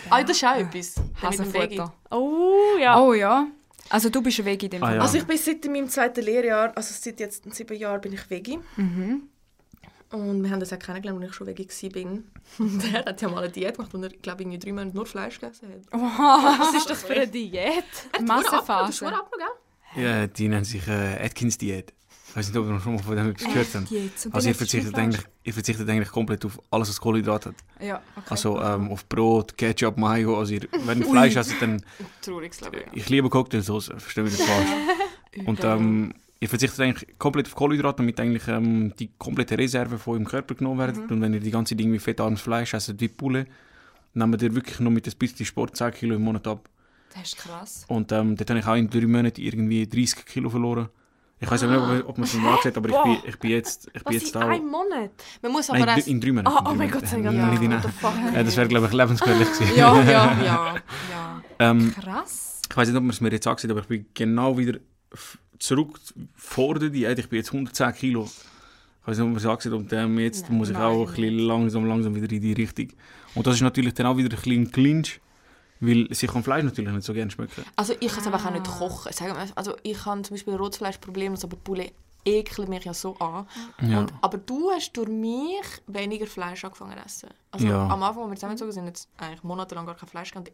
Ah, 0.10 0.22
das 0.24 0.38
ist 0.38 0.44
auch 0.44 0.56
etwas. 0.56 0.96
Der. 0.96 1.04
Hasenfutter. 1.30 1.94
Oh, 2.12 2.78
ja. 2.80 3.00
Oh 3.00 3.14
ja. 3.14 3.48
Also 3.90 4.10
du 4.10 4.22
bist 4.22 4.40
ein 4.40 4.46
Veggie 4.46 4.66
in 4.66 4.72
dem 4.72 4.84
Ah, 4.84 4.88
Fall. 4.88 4.96
ja. 4.96 5.02
Also 5.02 5.18
ich 5.20 5.26
bin 5.26 5.38
seit 5.38 5.64
meinem 5.66 5.90
zweiten 5.90 6.24
Lehrjahr, 6.24 6.72
also 6.76 6.94
seit 6.98 7.20
jetzt 7.20 7.54
sieben 7.54 7.78
Jahren 7.78 8.02
bin 8.02 8.14
ich 8.14 8.28
Veggie. 8.30 8.60
Mhm. 8.78 9.30
Und 10.12 10.44
wir 10.44 10.50
haben 10.52 10.60
das 10.60 10.72
auch 10.72 10.80
kennengelernt, 10.80 11.22
als 11.22 11.32
ich 11.32 11.36
schon 11.36 11.48
Veggie 11.48 11.68
war. 11.94 12.12
Und 12.66 12.94
er 12.94 13.06
hat 13.06 13.22
ja 13.22 13.30
mal 13.30 13.44
eine 13.44 13.52
Diät 13.52 13.76
gemacht, 13.76 13.94
wo 13.94 13.98
er, 14.02 14.10
glaube 14.10 14.42
ich, 14.42 14.48
irgendwie 14.48 14.60
drei 14.60 14.72
Monate 14.72 14.96
nur 14.96 15.06
Fleisch 15.06 15.40
gegessen 15.40 15.70
hat. 15.92 16.00
Was 16.60 16.74
ist 16.76 16.90
das 16.90 17.04
für 17.04 17.14
eine 17.14 17.28
Diät? 17.28 17.84
Das 18.12 18.22
ist 18.22 18.28
Massenphase. 18.28 19.04
nur 19.06 19.14
ab, 19.14 19.32
gell? 19.36 19.46
Ja, 19.96 20.28
die 20.28 20.48
nennt 20.48 20.66
sich 20.66 20.88
äh, 20.88 21.24
Atkins-Diät. 21.24 21.94
Ich 22.30 22.36
weiß 22.36 22.48
nicht, 22.50 22.58
ob 22.58 22.66
ihr 22.66 22.74
noch 22.74 22.84
schon 22.84 22.96
mal 22.96 23.02
von 23.02 23.16
dem 23.16 23.34
gehört 23.34 23.68
habt. 23.74 23.90
Jetzt. 23.90 24.26
Und 24.26 24.36
Also 24.36 24.50
ihr 24.50 24.56
verzichtet, 24.56 24.94
eigentlich, 24.96 25.22
ihr 25.44 25.54
verzichtet 25.54 25.90
eigentlich 25.90 26.10
komplett 26.10 26.44
auf 26.44 26.62
alles, 26.70 26.90
was 26.90 27.00
Kohlenhydrat 27.00 27.46
hat. 27.46 27.56
Ja, 27.80 28.02
okay. 28.18 28.26
Also 28.30 28.62
ähm, 28.62 28.92
auf 28.92 29.08
Brot, 29.08 29.58
Ketchup, 29.58 29.98
Mayo. 29.98 30.38
Also 30.38 30.56
ihr, 30.56 30.68
wenn 30.84 31.00
ihr 31.00 31.06
Fleisch 31.06 31.38
esst, 31.38 31.54
dann... 31.62 31.82
Trauriges 32.22 32.60
Leben, 32.60 32.78
ja. 32.78 32.92
Ich 32.92 33.08
liebe 33.08 33.30
Cocktailsauce, 33.30 33.86
verstehe 33.98 34.26
mich 34.26 34.34
nicht 34.38 34.44
falsch. 34.44 34.70
Und 35.46 35.64
ähm, 35.64 36.14
ihr 36.42 36.50
verzichtet 36.50 36.80
eigentlich 36.82 37.18
komplett 37.18 37.48
auf 37.48 37.56
Kohlenhydrate, 37.56 37.98
damit 37.98 38.20
eigentlich 38.20 38.48
ähm, 38.50 38.94
die 39.00 39.12
komplette 39.18 39.58
Reserve 39.58 39.98
von 39.98 40.16
eurem 40.16 40.26
Körper 40.26 40.56
genommen 40.56 40.80
werden. 40.80 41.06
Und 41.10 41.22
wenn 41.22 41.34
ihr 41.34 41.40
die 41.40 41.52
ganze 41.52 41.76
Dinge 41.76 41.94
wie 41.94 42.00
fettarmes 42.00 42.42
Fleisch 42.42 42.74
esst, 42.74 43.00
wie 43.00 43.08
Pulle, 43.08 43.46
nehmt 44.14 44.42
ihr 44.42 44.54
wirklich 44.54 44.80
nur 44.82 44.92
mit 44.92 45.08
ein 45.08 45.14
bisschen 45.18 45.46
Sport 45.46 45.78
10 45.78 45.92
Kilo 45.92 46.16
im 46.16 46.22
Monat 46.22 46.48
ab. 46.48 46.70
Das 47.18 47.30
ist 47.30 47.38
krass. 47.38 47.86
Und 47.88 48.12
ähm, 48.12 48.36
dort 48.36 48.50
habe 48.50 48.60
ich 48.60 48.66
auch 48.68 48.76
in 48.76 48.90
drei 48.90 49.08
Monaten 49.08 49.42
irgendwie 49.42 49.88
30 49.88 50.26
Kilo 50.26 50.50
verloren. 50.50 50.90
Ich 51.40 51.52
weiß 51.52 51.64
nicht, 51.64 51.72
ob, 52.06 52.18
man 52.18 52.24
es 52.26 52.34
mir 52.34 52.48
angesehen 52.50 52.76
aber 52.76 52.90
ich 52.90 53.04
bin, 53.04 53.30
ich 53.30 53.40
bin 53.40 53.52
jetzt, 53.52 53.88
ich 53.88 54.04
bin 54.04 54.04
Was 54.06 54.14
jetzt 54.14 54.36
in 54.36 54.42
da... 54.42 54.48
einem 54.48 54.68
Monat? 54.70 55.12
Man 55.42 55.52
muss 55.52 55.70
aber 55.70 55.86
Nein, 55.86 56.02
in 56.06 56.22
drei 56.22 56.32
Monaten. 56.32 56.48
Ah, 56.48 56.60
in 56.60 56.66
oh 56.66 56.70
drei 56.70 56.76
mein. 56.76 56.92
Gott, 56.92 57.08
sei 57.08 57.22
Dank. 57.22 57.62
in- 57.62 57.72
the 57.82 57.88
fuck? 58.00 58.14
Äh, 58.34 58.44
das 58.44 58.58
wäre, 58.58 58.68
glaube 58.68 58.88
ich, 58.88 58.94
lebensgefährlich 58.94 59.52
gewesen. 59.60 59.78
Ja, 59.78 60.02
ja, 60.02 60.42
ja, 60.42 60.76
ja. 61.12 61.42
Ähm, 61.60 61.94
Krass. 61.94 62.62
ich 62.70 62.76
weiß 62.78 62.88
nicht, 62.88 62.98
ob 62.98 63.04
man 63.04 63.10
es 63.12 63.22
mir 63.22 63.32
jetzt 63.32 63.48
angesehen 63.48 63.72
aber 63.72 63.82
ich 63.82 63.88
bin 63.88 64.06
genau 64.14 64.58
wieder 64.58 64.80
zurück 65.60 66.00
vor 66.36 66.80
der 66.80 66.90
Diät. 66.90 67.20
Ich 67.20 67.30
bin 67.30 67.38
jetzt 67.38 67.50
110 67.54 67.94
Kilo. 67.94 68.24
Ich 68.24 69.08
weiß 69.08 69.18
nicht, 69.18 69.26
ob 69.26 69.30
man 69.32 69.38
es 69.38 69.46
angesehen 69.46 69.74
und 69.74 69.94
ähm, 69.94 70.18
jetzt 70.20 70.50
Nein, 70.50 70.58
muss 70.58 70.70
ich 70.70 70.74
nein, 70.74 70.84
auch 70.84 71.08
ein 71.08 71.16
bisschen 71.16 71.40
langsam, 71.40 71.86
langsam 71.86 72.16
wieder 72.16 72.32
in 72.32 72.42
die 72.42 72.54
Richtung. 72.54 72.88
Und 73.36 73.46
das 73.46 73.56
ist 73.56 73.62
natürlich 73.62 73.94
dann 73.94 74.08
auch 74.08 74.18
wieder 74.18 74.30
ein 74.30 74.36
bisschen 74.36 74.62
ein 74.64 74.72
Clinch, 74.72 75.20
weil 75.86 76.14
sich 76.14 76.30
kann 76.30 76.44
Fleisch 76.44 76.64
natürlich 76.64 76.92
nicht 76.92 77.06
so 77.06 77.14
gerne 77.14 77.32
schmecken. 77.32 77.64
Also 77.76 77.94
ich 78.00 78.08
kann 78.08 78.22
es 78.22 78.28
aber 78.28 78.38
auch 78.38 78.52
nicht 78.52 78.66
kochen. 78.66 79.12
Also 79.56 79.76
ich 79.84 80.06
habe 80.06 80.22
zum 80.22 80.36
Beispiel 80.36 80.56
Rotfleischprobleme, 80.56 81.38
aber 81.42 81.58
Poulet 81.58 81.94
ekelt 82.26 82.68
mich 82.68 82.84
ja 82.84 82.94
so 82.94 83.16
an. 83.20 83.48
Ja. 83.82 84.00
Und, 84.00 84.14
aber 84.22 84.38
du 84.38 84.72
hast 84.72 84.92
durch 84.94 85.08
mich 85.08 85.62
weniger 85.88 86.26
Fleisch 86.28 86.64
angefangen 86.66 86.98
zu 86.98 87.06
essen. 87.06 87.30
Also 87.52 87.68
Ja. 87.68 87.88
am 87.88 88.04
Anfang, 88.04 88.24
als 88.24 88.32
wir 88.32 88.36
zusammengezogen 88.36 88.72
sind, 88.74 88.86
jetzt 88.88 89.08
eigentlich 89.18 89.44
monatelang 89.44 89.86
gar 89.86 89.96
kein 89.96 90.10
Fleisch 90.10 90.32
gehabt. 90.32 90.52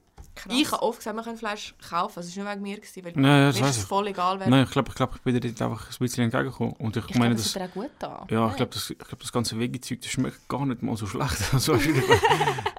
Ich 0.50 0.72
habe 0.72 0.84
oft 0.84 1.00
gesagt, 1.00 1.16
wir 1.16 1.24
können 1.24 1.38
Fleisch 1.38 1.74
kaufen. 1.90 2.20
Also 2.20 2.30
es 2.30 2.38
war 2.38 2.44
nicht 2.44 2.54
wegen 2.54 2.62
mir, 2.62 2.76
gewesen, 2.78 3.04
weil 3.06 3.14
Nein, 3.16 3.42
ja, 3.42 3.48
das 3.48 3.60
mir 3.60 3.68
ist 3.70 3.78
es 3.78 3.84
voll 3.84 4.08
egal, 4.08 4.40
wer... 4.40 4.48
Nein, 4.50 4.64
ich 4.66 4.72
glaube, 4.72 4.90
ich, 4.90 4.96
glaub, 4.96 5.16
ich 5.16 5.22
bin 5.22 5.40
dir 5.40 5.48
jetzt 5.48 5.62
einfach 5.62 5.90
ein 5.90 5.96
bisschen 6.00 6.24
entgegengekommen. 6.26 6.74
Und 6.74 6.96
ich, 6.96 7.04
ich 7.10 7.16
meine, 7.18 7.36
glaube, 7.36 7.44
das 7.44 7.44
das, 7.44 7.54
tut 7.54 7.62
dir 7.62 7.66
auch 7.66 7.74
gut 7.74 8.04
an. 8.04 8.28
ja, 8.30 8.50
ich 8.50 8.56
glaube, 8.56 8.72
das, 8.74 8.90
ich 8.92 8.98
glaub, 9.00 9.20
das 9.20 9.32
ganze 9.32 9.60
Veggie-Zeug, 9.60 10.02
das 10.02 10.12
schmeckt 10.12 10.48
gar 10.48 10.66
nicht 10.66 10.84
mal 10.84 10.96
so 10.96 11.06
schlecht. 11.08 11.38
Also, 11.54 11.74
es 11.74 11.86
ist, 11.86 11.98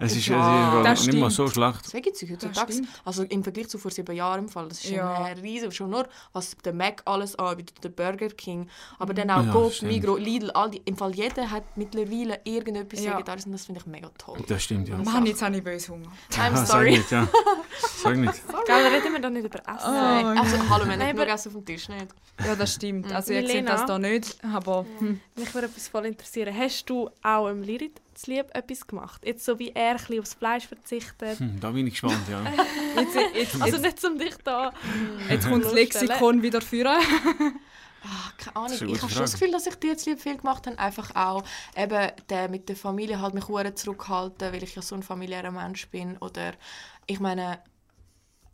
es 0.01 0.17
ist, 0.17 0.27
Ja, 0.29 0.83
das 0.83 1.07
nicht 1.07 1.19
mal 1.19 1.31
so 1.31 1.49
schlecht. 1.49 1.85
Das 1.85 1.93
Veggie-Zeug 1.95 2.31
heutzutage, 2.31 2.73
stimmt. 2.73 2.89
also 3.05 3.23
im 3.25 3.43
Vergleich 3.43 3.69
zu 3.69 3.79
vor 3.79 3.91
sieben 3.91 4.15
Jahren 4.17 4.41
im 4.45 4.49
Fall, 4.49 4.69
das 4.69 4.83
ist 4.85 4.91
Ja. 4.91 5.13
ein 5.25 5.39
riesen, 5.39 5.73
schon 5.73 5.91
nur 5.91 6.09
was 6.33 6.57
der 6.65 6.73
Mac 6.73 7.03
alles 7.05 7.37
anbietet, 7.37 7.83
der 7.85 7.91
Burger 7.91 8.29
King, 8.29 8.69
aber 8.99 9.15
dann 9.15 9.31
auch 9.31 9.45
Ja, 9.45 9.53
Coop. 9.53 9.83
Migros, 9.83 10.21
Lidl, 10.21 10.51
all 10.53 10.71
die, 10.71 10.83
im 10.85 10.97
Fall 10.97 11.15
jeder 11.15 11.51
hat 11.51 11.65
mittlerweile 11.77 12.41
irgendetwas 12.45 13.03
Ja. 13.03 13.13
Vegetarisches 13.15 13.47
und 13.47 13.53
das 13.53 13.65
finde 13.67 13.81
ich 13.81 13.87
mega 13.87 14.11
toll. 14.19 14.39
Das 14.49 14.63
stimmt, 14.63 14.89
ja. 14.89 14.97
Mann, 14.97 15.27
jetzt 15.27 15.43
habe 15.43 15.57
ich 15.57 15.63
böse 15.65 15.93
Hunger. 15.93 16.07
I'm 16.33 16.53
Ah, 16.53 16.57
Sag 16.57 16.67
sorry. 16.67 16.91
nicht, 16.93 17.11
ja. 17.11 17.29
Sag 18.03 18.17
nicht. 18.17 18.35
Gell, 18.67 18.87
reden 18.87 19.13
wir 19.13 19.21
doch 19.21 19.31
nicht 19.31 19.45
über 19.47 19.59
Essen. 19.59 19.89
Oh, 19.89 19.91
Nein, 19.93 20.39
also 20.39 20.57
hallo, 20.69 20.85
wir 20.85 20.93
haben 20.93 20.99
nicht 20.99 21.17
nur 21.17 21.27
Essen 21.29 21.49
auf 21.49 21.55
dem 21.55 21.65
Tisch, 21.65 21.89
nicht? 21.89 22.07
Ja, 22.45 22.55
das 22.57 22.75
stimmt. 22.75 23.13
Also 23.13 23.33
ihr 23.33 23.47
seht 23.47 23.69
das 23.69 23.85
da 23.87 23.99
nicht, 23.99 24.37
aber 24.45 24.87
hm. 24.99 25.21
Mich 25.37 25.55
würde 25.55 25.67
etwas 25.69 25.89
voll 25.89 26.07
interessieren. 26.07 26.57
Hast 26.57 26.87
du 26.89 27.09
auch 27.23 27.49
im 27.49 27.63
Lirit 27.63 28.01
zu 28.15 28.31
lieb 28.31 28.47
etwas 28.55 28.87
gemacht? 28.87 29.23
Jetzt 29.25 29.45
so 29.45 29.59
wie 29.59 29.71
er 29.71 29.97
ein 29.97 30.19
aufs 30.21 30.35
Fleisch 30.35 30.67
verzichtet. 30.67 31.39
Hm, 31.39 31.59
da 31.61 31.71
bin 31.71 31.87
ich 31.87 31.93
gespannt, 31.95 32.19
ja. 32.31 32.43
jetzt, 33.01 33.15
jetzt, 33.35 33.63
Also 33.63 33.77
jetzt, 33.77 34.03
nicht 34.03 34.05
um 34.05 34.19
dich 34.19 34.35
da. 34.45 34.73
jetzt 35.29 35.49
kommt 35.49 35.65
das. 35.65 35.73
Lexikon 35.73 36.43
wieder 36.43 36.61
führen. 36.61 36.97
Ah, 38.05 38.33
keine 38.37 38.57
Ahnung. 38.57 38.89
Ich 38.89 39.03
habe 39.03 39.13
schon 39.13 39.23
das 39.23 39.33
Gefühl, 39.33 39.53
dass 39.53 39.67
ich 39.67 39.77
die 39.77 39.87
jetzt 39.89 40.07
lieb 40.07 40.21
viel 40.21 40.37
gemacht 40.37 40.67
habe. 40.67 40.79
Einfach 40.79 41.15
auch 41.15 41.45
eben 41.77 42.11
der 42.29 42.49
mit 42.49 42.69
der 42.69 42.77
Familie 42.77 43.21
halt 43.21 43.35
mich 43.35 43.49
hure 43.49 43.75
zurückhalten, 43.75 44.53
weil 44.53 44.63
ich 44.63 44.75
ja 44.75 44.83
so 44.83 44.95
ein 44.95 45.03
familiärer 45.03 45.51
Mensch 45.51 45.89
bin. 45.89 46.17
Oder 46.19 46.53
ich 47.07 47.21
meine, 47.21 47.61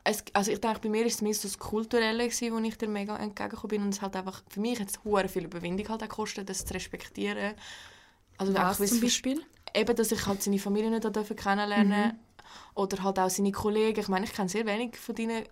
es, 0.05 0.25
also 0.33 0.53
ich 0.53 0.61
denke, 0.61 0.81
bei 0.81 0.89
mir 0.89 1.07
ist 1.07 1.17
es 1.17 1.23
mehr 1.23 1.35
so 1.35 1.49
das 1.49 1.59
Kulturelle 1.59 2.29
gewesen, 2.29 2.53
wo 2.53 2.59
ich 2.59 2.77
dir 2.77 2.89
mega 2.89 3.17
entgegengekommen 3.17 3.69
bin. 3.69 3.83
Und 3.83 3.95
es 3.95 4.03
halt 4.03 4.17
einfach, 4.17 4.43
für 4.49 4.61
mich 4.61 4.79
hat 4.81 4.91
es 4.91 5.03
hure 5.05 5.29
viel 5.29 5.45
Überwindung 5.45 5.89
halt 5.89 6.03
auch 6.03 6.09
gekostet, 6.09 6.49
das 6.49 6.65
zu 6.65 6.75
respektieren. 6.75 7.55
Also 8.37 8.55
Was 8.55 8.79
zum 8.79 9.01
Beispiel? 9.01 9.43
eben, 9.75 9.97
dass 9.97 10.13
ich 10.13 10.27
halt 10.27 10.43
seine 10.43 10.59
Familie 10.59 10.91
nicht 10.91 11.05
dürfen 11.05 11.37
kennenlernen 11.37 12.19
oder 12.75 13.03
halt 13.03 13.19
auch 13.19 13.31
seine 13.31 13.53
Kollegen. 13.53 14.01
Ich 14.01 14.09
meine, 14.09 14.27
ich 14.27 14.33
kenne 14.33 14.49
sehr 14.49 14.67
wenig 14.67 14.97
von 14.97 15.15
deinen 15.15 15.45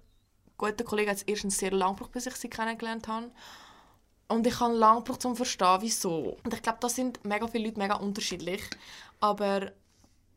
guten 0.57 0.85
Kollegen. 0.85 1.11
Es 1.11 1.21
hat 1.21 1.29
erstens 1.29 1.59
sehr 1.59 1.73
lange 1.73 1.95
gebraucht, 1.95 2.13
bis 2.13 2.27
ich 2.27 2.37
sie 2.37 2.49
kennengelernt 2.49 3.09
habe. 3.09 3.31
Und 4.29 4.47
ich 4.47 4.59
habe 4.59 4.75
lange 4.75 5.03
gebraucht, 5.03 5.25
um 5.25 5.33
zu 5.33 5.37
verstehen, 5.37 5.79
wieso. 5.81 6.37
Und 6.43 6.53
ich 6.53 6.63
glaube, 6.63 6.79
da 6.81 6.89
sind 6.89 7.25
mega 7.25 7.47
viele 7.47 7.67
Leute 7.67 7.79
mega 7.79 7.95
unterschiedlich. 7.95 8.63
Aber 9.21 9.71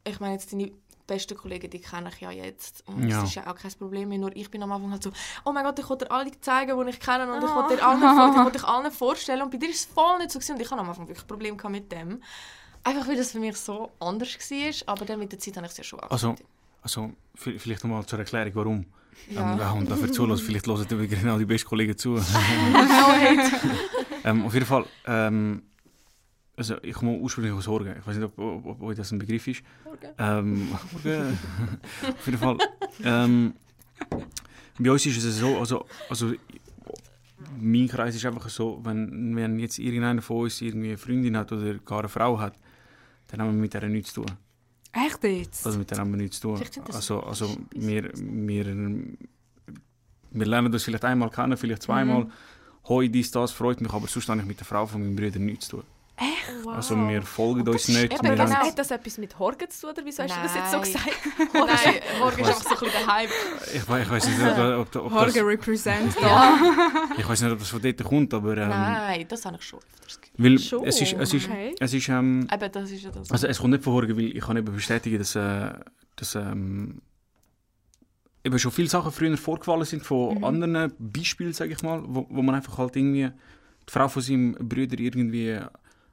ich 0.04 0.19
meine, 0.19 0.34
jetzt 0.36 0.54
deine 0.54 0.71
besten 1.08 1.36
Kollegen, 1.36 1.71
die 1.71 1.80
kenne 1.82 2.10
ich 2.13 2.21
ja 2.21 2.30
jetzt. 2.30 2.88
Und 2.88 3.08
Ja. 3.10 3.19
das 3.21 3.30
ist 3.30 3.36
ja 3.36 3.47
auch 3.52 3.56
kein 3.56 3.71
Problem 3.73 4.10
mehr. 4.10 4.19
Nur 4.19 4.36
ich 4.36 4.52
bin 4.52 4.62
am 4.62 4.71
Anfang 4.71 4.91
halt 4.91 5.02
so, 5.02 5.12
oh 5.43 5.52
mein 5.52 5.63
Gott, 5.65 5.80
ich 5.80 5.89
wollte 5.89 6.06
dir 6.06 6.12
alle 6.12 6.30
zeigen, 6.39 6.80
die 6.86 6.89
ich 6.91 6.99
kenne. 6.99 7.34
Und 7.34 7.43
ich 7.43 7.49
wollte 7.49 7.78
dir 7.78 7.84
allen, 7.88 7.99
vor- 7.99 8.30
ich 8.32 8.38
wollte 8.38 8.52
dich 8.60 8.63
allen 8.67 8.91
vorstellen. 8.91 9.41
Und 9.41 9.49
bei 9.52 9.58
dir 9.58 9.69
ist 9.69 9.80
es 9.80 9.86
voll 9.93 10.19
nicht 10.19 10.32
so. 10.32 10.38
Gewesen. 10.38 10.54
Und 10.56 10.62
ich 10.62 10.69
hatte 10.69 10.82
am 10.82 10.89
Anfang 10.89 11.08
wirklich 11.08 11.25
Probleme 11.28 11.58
gehabt 11.58 11.71
mit 11.71 11.91
dem. 11.91 12.21
Einfach 12.84 13.08
weil 13.08 13.17
das 13.17 13.32
für 13.32 13.39
mich 13.39 13.58
so 13.58 13.91
anders 13.99 14.30
war. 14.30 14.93
Aber 14.93 15.06
dann 15.06 15.17
mit 15.19 15.32
der 15.32 15.39
Zeit 15.39 15.58
habe 15.58 15.65
ich 15.65 15.71
es 15.71 15.78
ja 15.80 15.84
schon 15.84 15.99
Also, 16.02 16.30
akzeptiert. 16.30 16.49
also 16.84 17.12
v- 17.34 17.58
vielleicht 17.58 17.84
nochmal 17.84 18.06
zur 18.06 18.19
Erklärung, 18.19 18.52
warum. 18.54 18.86
Ja. 19.29 19.71
Ähm, 19.71 19.77
und 19.79 19.91
dafür 19.91 20.12
zulassen, 20.12 20.45
vielleicht 20.45 20.67
hören 20.67 20.88
dir 20.88 21.08
genau 21.08 21.38
die 21.38 21.45
besten 21.45 21.67
Kollegen 21.69 21.97
zu. 21.97 22.15
ähm, 24.23 24.45
auf 24.45 24.53
jeden 24.53 24.65
Fall, 24.65 24.86
ähm, 25.05 25.63
also 26.55 26.75
ich 26.82 26.93
komme 26.93 27.17
ursprünglich 27.17 27.53
aus 27.53 27.67
Horgen. 27.67 27.95
Ich 27.99 28.05
weiß 28.05 28.17
nicht, 28.17 28.25
ob, 28.25 28.38
ob, 28.38 28.82
ob 28.82 28.95
das 28.95 29.12
ein 29.12 29.19
Begriff 29.19 29.47
ist. 29.47 29.63
Ähm, 30.17 30.67
Horgen. 31.03 31.38
auf 32.03 32.25
jeden 32.25 32.38
Fall. 32.38 32.58
Ähm, 33.03 33.53
bei 34.77 34.91
uns 34.91 35.05
ist 35.05 35.23
es 35.23 35.38
so, 35.38 35.58
also, 35.58 35.86
also 36.10 36.34
mein 37.58 37.88
Kreis 37.88 38.15
ist 38.15 38.25
einfach 38.25 38.49
so, 38.49 38.79
wenn, 38.84 39.36
wenn 39.36 39.60
jetzt 39.60 39.79
irgendeiner 39.79 40.21
von 40.21 40.41
uns 40.43 40.62
irgendwie 40.62 40.89
eine 40.89 40.97
Freundin 40.97 41.38
hat 41.38 41.51
oder 41.51 41.75
gar 41.75 41.99
eine 41.99 42.10
Frau 42.10 42.39
hat, 42.39 42.55
dann 43.27 43.41
haben 43.41 43.53
wir 43.53 43.62
mit 43.62 43.73
der 43.73 43.88
nichts 43.88 44.13
zu 44.13 44.23
tun. 44.23 44.36
Echt 44.91 45.23
jetzt? 45.23 45.65
Also 45.65 45.78
mit 45.78 45.91
der 45.91 45.99
haben 45.99 46.12
wir 46.12 46.17
nichts 46.17 46.39
zu 46.39 46.56
tun. 46.56 46.62
Das 46.86 46.95
Also, 46.95 47.21
also 47.21 47.58
wir, 47.71 48.12
wir, 48.15 48.65
wir 50.32 50.45
lernen 50.45 50.73
uns 50.73 50.84
vielleicht 50.84 51.06
einmal 51.06 51.30
kennen, 51.30 51.58
vielleicht 51.58 51.84
zweimal. 51.84 52.28
Hoi, 52.88 53.08
dies, 53.10 53.30
das 53.32 53.52
freut 53.52 53.82
mich, 53.82 53.91
aber 53.91 54.08
sonst 54.08 54.30
habe 54.30 54.39
ich 54.41 54.47
mit 54.47 54.60
der 54.60 54.65
Frau 54.65 54.86
von 54.86 55.02
meinem 55.02 55.15
Bruder 55.15 55.39
nichts 55.39 55.67
zu 55.67 55.78
tun. 55.78 55.86
Wow. 56.63 56.75
Also 56.75 56.95
wir 56.97 57.21
folgen 57.21 57.67
uns 57.67 57.88
nicht. 57.88 58.13
eben 58.13 58.21
genau- 58.36 58.49
Hat 58.49 58.77
das 58.77 58.91
etwas 58.91 59.17
mit 59.17 59.38
Horgen 59.39 59.69
zu 59.69 59.82
tun, 59.82 59.89
oder 59.91 60.05
wieso 60.05 60.23
hast 60.23 60.36
du 60.36 60.41
das 60.41 60.55
jetzt 60.55 60.71
so 60.71 60.79
gesagt? 60.79 61.05
Nein, 61.53 61.95
morgen 62.19 62.39
ist 62.41 62.47
einfach 62.47 62.63
so 62.63 62.69
ein 62.69 62.79
bisschen 62.79 62.91
der 62.91 63.08
Hype. 63.13 63.29
ich, 63.73 63.89
we- 63.89 64.01
ich 64.01 64.10
weiß 64.10 64.27
nicht, 64.27 64.41
ob, 64.41 64.91
das, 64.91 65.01
Horge 65.03 65.45
represent 65.45 66.15
da. 66.21 66.60
ich 67.17 67.27
weiß 67.29 67.41
nicht, 67.41 67.51
ob 67.51 67.60
das 67.60 67.69
von 67.69 67.82
dort 67.82 68.03
kommt, 68.03 68.34
aber 68.34 68.58
ähm, 68.58 68.69
Nein, 68.69 69.25
das 69.29 69.45
habe 69.45 69.55
ich 69.58 69.63
schon 69.63 69.79
öfters 69.79 70.19
weil 70.38 70.58
Schon? 70.60 70.86
es 70.86 71.01
ist, 71.01 71.13
es 71.13 71.34
ist, 71.34 71.45
Okay. 71.49 71.75
es 71.79 71.93
ist 71.93 72.10
ähm, 72.10 72.47
Eben, 72.53 72.71
das 72.71 72.91
ist 72.91 73.03
ja 73.03 73.12
das. 73.12 73.29
Also 73.32 73.47
es 73.47 73.58
kommt 73.60 73.71
nicht 73.71 73.84
von 73.84 73.93
Horgen, 73.93 74.15
weil 74.17 74.36
ich 74.36 74.41
kann 74.41 74.58
eben 74.58 74.73
bestätigen, 74.73 75.17
dass, 75.19 75.36
äh, 75.36 75.71
dass 76.15 76.36
ähm, 76.36 77.01
eben 78.43 78.58
schon 78.60 78.71
viele 78.71 78.88
Sachen 78.89 79.12
früher 79.12 79.38
vorgefallen 79.38 79.86
sind 79.86 80.03
von 80.05 80.38
Mhm. 80.38 80.43
anderen 80.43 80.93
Beispielen, 80.97 81.53
sage 81.53 81.73
ich 81.73 81.82
mal, 81.84 82.01
wo, 82.05 82.25
wo 82.29 82.41
man 82.41 82.55
einfach 82.55 82.77
halt 82.77 82.95
irgendwie 82.95 83.29
die 83.88 83.91
Frau 83.91 84.08
von 84.08 84.21
seinem 84.21 84.53
Bruder 84.53 84.97
irgendwie 84.99 85.60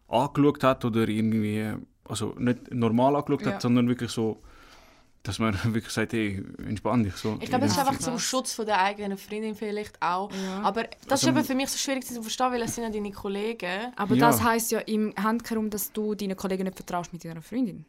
angeschaut 0.09 0.62
hat 0.64 0.85
oder 0.85 1.09
irgendwie, 1.09 1.73
also 2.09 2.35
nicht 2.38 2.73
normal 2.73 3.16
angeschaut 3.16 3.47
Ja. 3.47 3.53
hat, 3.55 3.62
sondern 3.62 3.88
wirklich 3.88 4.11
so, 4.11 4.40
dass 5.25 5.40
man 5.40 5.55
wirklich 5.75 5.92
sagt, 5.92 6.12
hey, 6.12 6.40
entspann 6.64 7.03
dich. 7.03 7.16
So, 7.16 7.37
ich 7.40 7.49
glaube, 7.49 7.64
das 7.64 7.73
ist 7.73 7.79
einfach 7.81 7.99
zum 7.99 8.16
Schutz 8.21 8.53
von 8.55 8.64
der 8.64 8.81
eigenen 8.81 9.19
Freundin 9.19 9.57
vielleicht 9.57 10.01
auch. 10.01 10.31
Ja. 10.31 10.61
Aber 10.62 10.85
das 10.85 10.92
Also- 11.11 11.31
ist 11.31 11.37
eben 11.37 11.45
für 11.45 11.55
mich 11.57 11.69
so 11.69 11.79
schwierig 11.79 12.07
zu 12.07 12.23
verstehen, 12.23 12.53
weil 12.53 12.62
es 12.62 12.77
sind 12.77 12.85
ja 12.85 12.90
deine 12.90 13.11
Kollegen. 13.11 13.92
Aber 13.97 14.14
Ja. 14.14 14.29
das 14.29 14.40
heisst 14.45 14.71
ja 14.71 14.79
im 14.79 15.12
Handkerum, 15.21 15.69
dass 15.69 15.92
du 15.92 16.14
deinen 16.14 16.37
Kollegen 16.37 16.62
nicht 16.62 16.77
vertraust 16.77 17.12
mit 17.12 17.25
deiner 17.25 17.42
Freundin. 17.42 17.85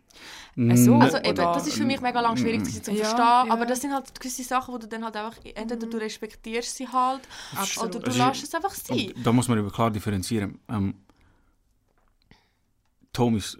Mm, 0.55 0.75
so, 0.75 0.95
Also 0.95 1.17
Oder- 1.17 1.25
eben, 1.25 1.35
das 1.37 1.67
ist 1.67 1.77
für 1.77 1.85
mich 1.85 2.01
mega 2.01 2.19
lang 2.21 2.35
schwierig 2.37 2.61
gewesen, 2.61 2.83
zu 2.83 2.91
verstehen. 2.95 3.17
ja. 3.19 3.45
Aber 3.49 3.67
das 3.67 3.81
sind 3.81 3.93
halt 3.93 4.19
gewisse 4.19 4.41
Sachen, 4.43 4.73
wo 4.73 4.79
du 4.79 4.87
dann 4.87 5.03
halt 5.05 5.15
einfach, 5.15 5.37
entweder 5.53 5.85
du 5.85 5.97
respektierst 5.97 6.75
sie 6.75 6.87
halt, 6.87 7.21
Absolut. 7.55 7.97
oder 7.97 7.99
du 7.99 8.11
Also- 8.13 8.25
lässt 8.29 8.43
es 8.45 8.55
einfach 8.55 8.73
sein. 8.73 9.11
Und 9.15 9.23
da 9.27 9.31
muss 9.31 9.47
man 9.47 9.59
eben 9.59 9.71
klar 9.71 9.91
differenzieren. 9.91 10.57
Ähm, 10.69 10.95
Tom 13.17 13.35
ist 13.35 13.57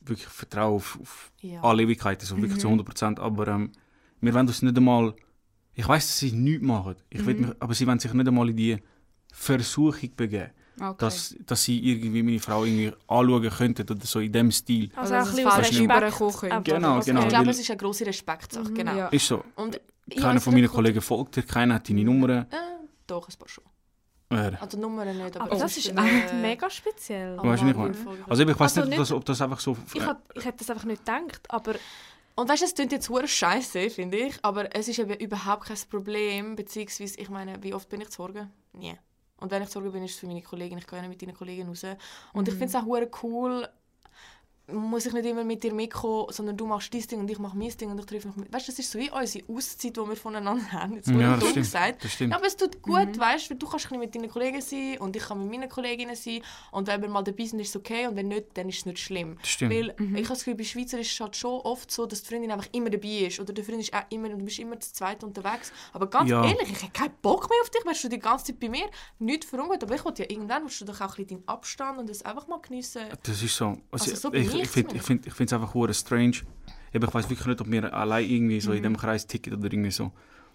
wirklich 0.00 0.26
Vertrauen 0.28 0.76
auf, 0.76 0.98
auf 1.00 1.32
Ja. 1.40 1.60
alle 1.62 1.82
Ewigkeiten, 1.82 2.24
so 2.26 2.36
wirklich 2.40 2.58
zu 2.60 2.68
100%. 2.68 3.18
Aber 3.20 3.48
ähm, 3.48 3.72
wir 4.20 4.32
wollen 4.34 4.46
uns 4.46 4.62
nicht 4.62 4.76
einmal. 4.76 5.14
Ich 5.74 5.86
weiß, 5.86 6.06
dass 6.06 6.18
sie 6.18 6.32
nichts 6.32 6.64
machen. 6.64 6.96
Ich 7.10 7.24
will 7.26 7.34
mich, 7.34 7.50
aber 7.58 7.74
sie 7.74 7.86
wollen 7.86 7.98
sich 7.98 8.12
nicht 8.12 8.28
einmal 8.28 8.48
in 8.50 8.56
die 8.56 8.76
Versuchung 9.32 10.10
begeben, 10.16 10.50
Okay. 10.80 10.94
dass, 10.98 11.36
dass 11.46 11.64
sie 11.64 11.78
irgendwie 11.90 12.22
meine 12.22 12.38
Frau 12.40 12.64
irgendwie 12.64 12.92
anschauen 13.06 13.50
könnten 13.50 13.82
oder 13.90 14.06
so 14.06 14.18
in 14.20 14.32
dem 14.32 14.50
Stil. 14.50 14.90
Also 14.96 15.12
dass 15.12 15.28
ein 15.28 15.34
bisschen 15.36 15.50
aus 15.50 15.58
Respekt. 15.58 16.64
Genau, 16.64 16.96
Okay. 16.98 17.10
genau. 17.10 17.22
Ich 17.22 17.28
glaube, 17.28 17.50
es 17.50 17.58
ist 17.60 17.70
eine 17.70 17.76
grosse 17.76 18.06
Respektsache, 18.06 18.72
genau. 18.72 18.96
Ja. 18.96 19.08
Ist 19.08 19.26
so. 19.26 19.44
Und 19.56 19.80
Keiner 20.18 20.40
von 20.40 20.54
meinen 20.54 20.66
ob- 20.68 20.72
Kollegen 20.72 21.00
folgt 21.02 21.36
dir, 21.36 21.42
keiner 21.42 21.74
hat 21.74 21.88
deine 21.88 22.02
Nummern. 22.04 22.30
Äh, 22.30 22.46
doch, 23.06 23.28
ein 23.28 23.34
paar 23.38 23.48
schon. 23.48 23.64
Äh, 24.30 24.52
Also 24.60 24.78
Nummern 24.78 25.16
nicht, 25.16 25.36
aber, 25.36 25.46
Aber 25.52 25.56
das 25.60 25.76
ist 25.76 25.88
echt 25.88 25.98
äh, 25.98 26.34
mega 26.34 26.70
speziell. 26.70 27.36
Weißt 27.38 27.62
du 27.62 27.66
was? 27.76 27.96
folgen. 27.98 28.24
also 28.28 28.42
eben, 28.42 28.50
ich 28.52 28.60
weiß 28.60 28.78
Also 28.78 28.80
nicht, 28.80 28.84
ob 28.86 28.88
nicht- 28.90 29.00
das, 29.00 29.12
ob 29.12 29.24
das 29.24 29.42
einfach 29.42 29.60
so. 29.60 29.76
Ich, 29.92 30.06
hat, 30.06 30.18
ich 30.34 30.44
hätte 30.44 30.58
das 30.58 30.70
einfach 30.70 30.84
nicht 30.84 31.04
gedacht, 31.04 31.42
aber 31.48 31.74
Und 32.36 32.48
weißt 32.48 32.62
du, 32.62 32.66
es 32.66 32.74
klingt 32.74 32.92
jetzt 32.92 33.08
hure 33.10 33.26
scheiße, 33.26 33.90
finde 33.90 34.18
ich, 34.18 34.38
aber 34.42 34.74
es 34.74 34.88
ist 34.88 34.98
eben 35.00 35.14
überhaupt 35.18 35.66
kein 35.66 35.76
Problem, 35.90 36.54
beziehungsweise, 36.56 37.18
ich 37.18 37.28
meine, 37.28 37.60
wie 37.62 37.74
oft 37.74 37.88
bin 37.88 38.00
ich 38.00 38.08
zu 38.10 38.22
Sorgen? 38.22 38.50
Nie. 38.72 38.94
Und 39.38 39.50
wenn 39.50 39.62
ich 39.62 39.68
zu 39.68 39.74
Sorgen 39.80 39.92
bin, 39.92 40.04
ist 40.04 40.12
es 40.14 40.20
für 40.20 40.26
meine 40.26 40.42
Kollegen. 40.42 40.78
Ich 40.78 40.86
gehe 40.86 40.98
ja 40.98 41.02
nicht 41.06 41.10
mit 41.10 41.22
deinen 41.22 41.36
Kollegen 41.36 41.66
raus. 41.68 41.84
Und 42.32 42.46
ich 42.46 42.54
finde 42.54 42.66
es 42.66 42.74
auch 42.76 42.84
hure 42.84 43.10
cool, 43.22 43.66
muss 44.72 45.06
ich 45.06 45.12
nicht 45.12 45.24
immer 45.26 45.44
mit 45.44 45.62
dir 45.62 45.72
mitkommen, 45.72 46.26
sondern 46.30 46.56
du 46.56 46.66
machst 46.66 46.92
dein 46.92 47.02
Ding 47.06 47.20
und 47.20 47.30
ich 47.30 47.38
mache 47.38 47.56
mein 47.56 47.70
Ding 47.76 47.90
und 47.90 47.98
ich 47.98 48.06
treffe 48.06 48.28
mich 48.28 48.36
mit. 48.36 48.52
Weißt 48.52 48.68
du, 48.68 48.72
das 48.72 48.78
ist 48.78 48.90
so 48.90 48.98
wie 48.98 49.10
unsere 49.10 49.44
Auszeit, 49.48 49.96
die 49.96 50.00
wir 50.00 50.16
voneinander 50.16 50.70
haben. 50.72 50.94
Jetzt 50.96 51.08
Ja, 51.08 51.14
wurde 51.14 51.24
das 51.26 51.38
dumm 51.40 51.48
stimmt. 51.50 51.64
gesagt. 51.66 52.04
Das 52.04 52.12
stimmt. 52.12 52.30
Ja, 52.32 52.36
aber 52.38 52.46
es 52.46 52.56
tut 52.56 52.82
gut, 52.82 53.18
weißt 53.18 53.50
du, 53.50 53.54
du 53.54 53.66
kannst 53.68 53.90
mit 53.90 54.14
deinen 54.14 54.28
Kollegen 54.30 54.60
sein 54.60 54.98
und 54.98 55.14
ich 55.16 55.22
kann 55.22 55.38
mit 55.40 55.50
meinen 55.50 55.68
Kolleginnen 55.68 56.16
sein. 56.16 56.42
Und 56.70 56.86
wenn 56.88 57.02
wir 57.02 57.08
mal 57.08 57.22
dabei 57.22 57.44
sind, 57.44 57.60
ist 57.60 57.70
es 57.70 57.76
okay 57.76 58.06
und 58.06 58.16
wenn 58.16 58.28
nicht, 58.28 58.46
dann 58.54 58.68
ist 58.68 58.78
es 58.78 58.86
nicht 58.86 58.98
schlimm. 58.98 59.36
Das 59.40 59.50
stimmt. 59.50 59.72
Weil 59.74 59.94
ich 59.98 60.06
habe 60.24 60.28
das 60.28 60.38
Gefühl, 60.38 60.54
bei 60.54 60.64
Schweizer 60.64 60.98
ist 60.98 61.12
es 61.12 61.20
halt 61.20 61.36
schon 61.36 61.60
oft 61.60 61.90
so, 61.90 62.06
dass 62.06 62.22
die 62.22 62.28
Freundin 62.28 62.50
einfach 62.50 62.68
immer 62.72 62.90
dabei 62.90 63.26
ist. 63.26 63.40
Oder 63.40 63.52
der 63.52 63.64
Freund 63.64 63.80
ist 63.80 63.92
auch 63.94 64.02
immer, 64.10 64.28
und 64.30 64.38
du 64.38 64.44
bist 64.44 64.58
immer 64.58 64.78
zu 64.80 64.92
zweit 64.92 65.22
unterwegs. 65.24 65.72
Aber 65.92 66.08
ganz 66.08 66.30
Ja. 66.30 66.44
ehrlich, 66.44 66.70
ich 66.70 66.82
habe 66.82 66.92
keinen 66.92 67.14
Bock 67.22 67.48
mehr 67.48 67.58
auf 67.62 67.70
dich, 67.70 67.84
wärst 67.84 68.04
du 68.04 68.08
die 68.08 68.18
ganze 68.18 68.46
Zeit 68.46 68.60
bei 68.60 68.68
mir. 68.68 68.86
Nicht 69.18 69.44
verungut, 69.44 69.82
aber 69.82 69.94
ich 69.94 70.04
wollte 70.04 70.22
ja 70.22 70.30
irgendwann, 70.30 70.62
willst 70.64 70.80
du 70.80 70.84
doch 70.84 71.00
auch 71.00 71.16
ein 71.18 71.24
bisschen 71.24 71.38
deinen 71.44 71.48
Abstand 71.48 71.98
und 71.98 72.08
das 72.08 72.22
einfach 72.22 72.46
mal 72.48 72.60
geniessen. 72.60 73.02
Das 73.22 73.42
ist 73.42 73.56
so. 73.56 73.76
Also, 73.90 74.10
Also 74.10 74.16
so 74.30 74.32
ich 74.34 74.48
ich 74.62 74.68
finde 74.68 74.98
zumindest. 75.00 75.36
find, 75.36 75.52
einfach 75.52 75.74
hure 75.74 75.94
strange. 75.94 76.36
Eben, 76.92 77.04
ich 77.06 77.14
weiß 77.14 77.30
wirklich 77.30 77.46
nicht, 77.46 77.60
ob 77.60 77.70
wir 77.70 77.94
allein 77.94 78.28
irgendwie 78.28 78.60
so 78.60 78.70
Mhm. 78.70 78.76
in 78.78 78.82
dem 78.82 78.96
Kreis 78.96 79.26
ticken 79.26 79.54
oder 79.54 79.64
irgendwie 79.72 79.90
so. 79.90 80.12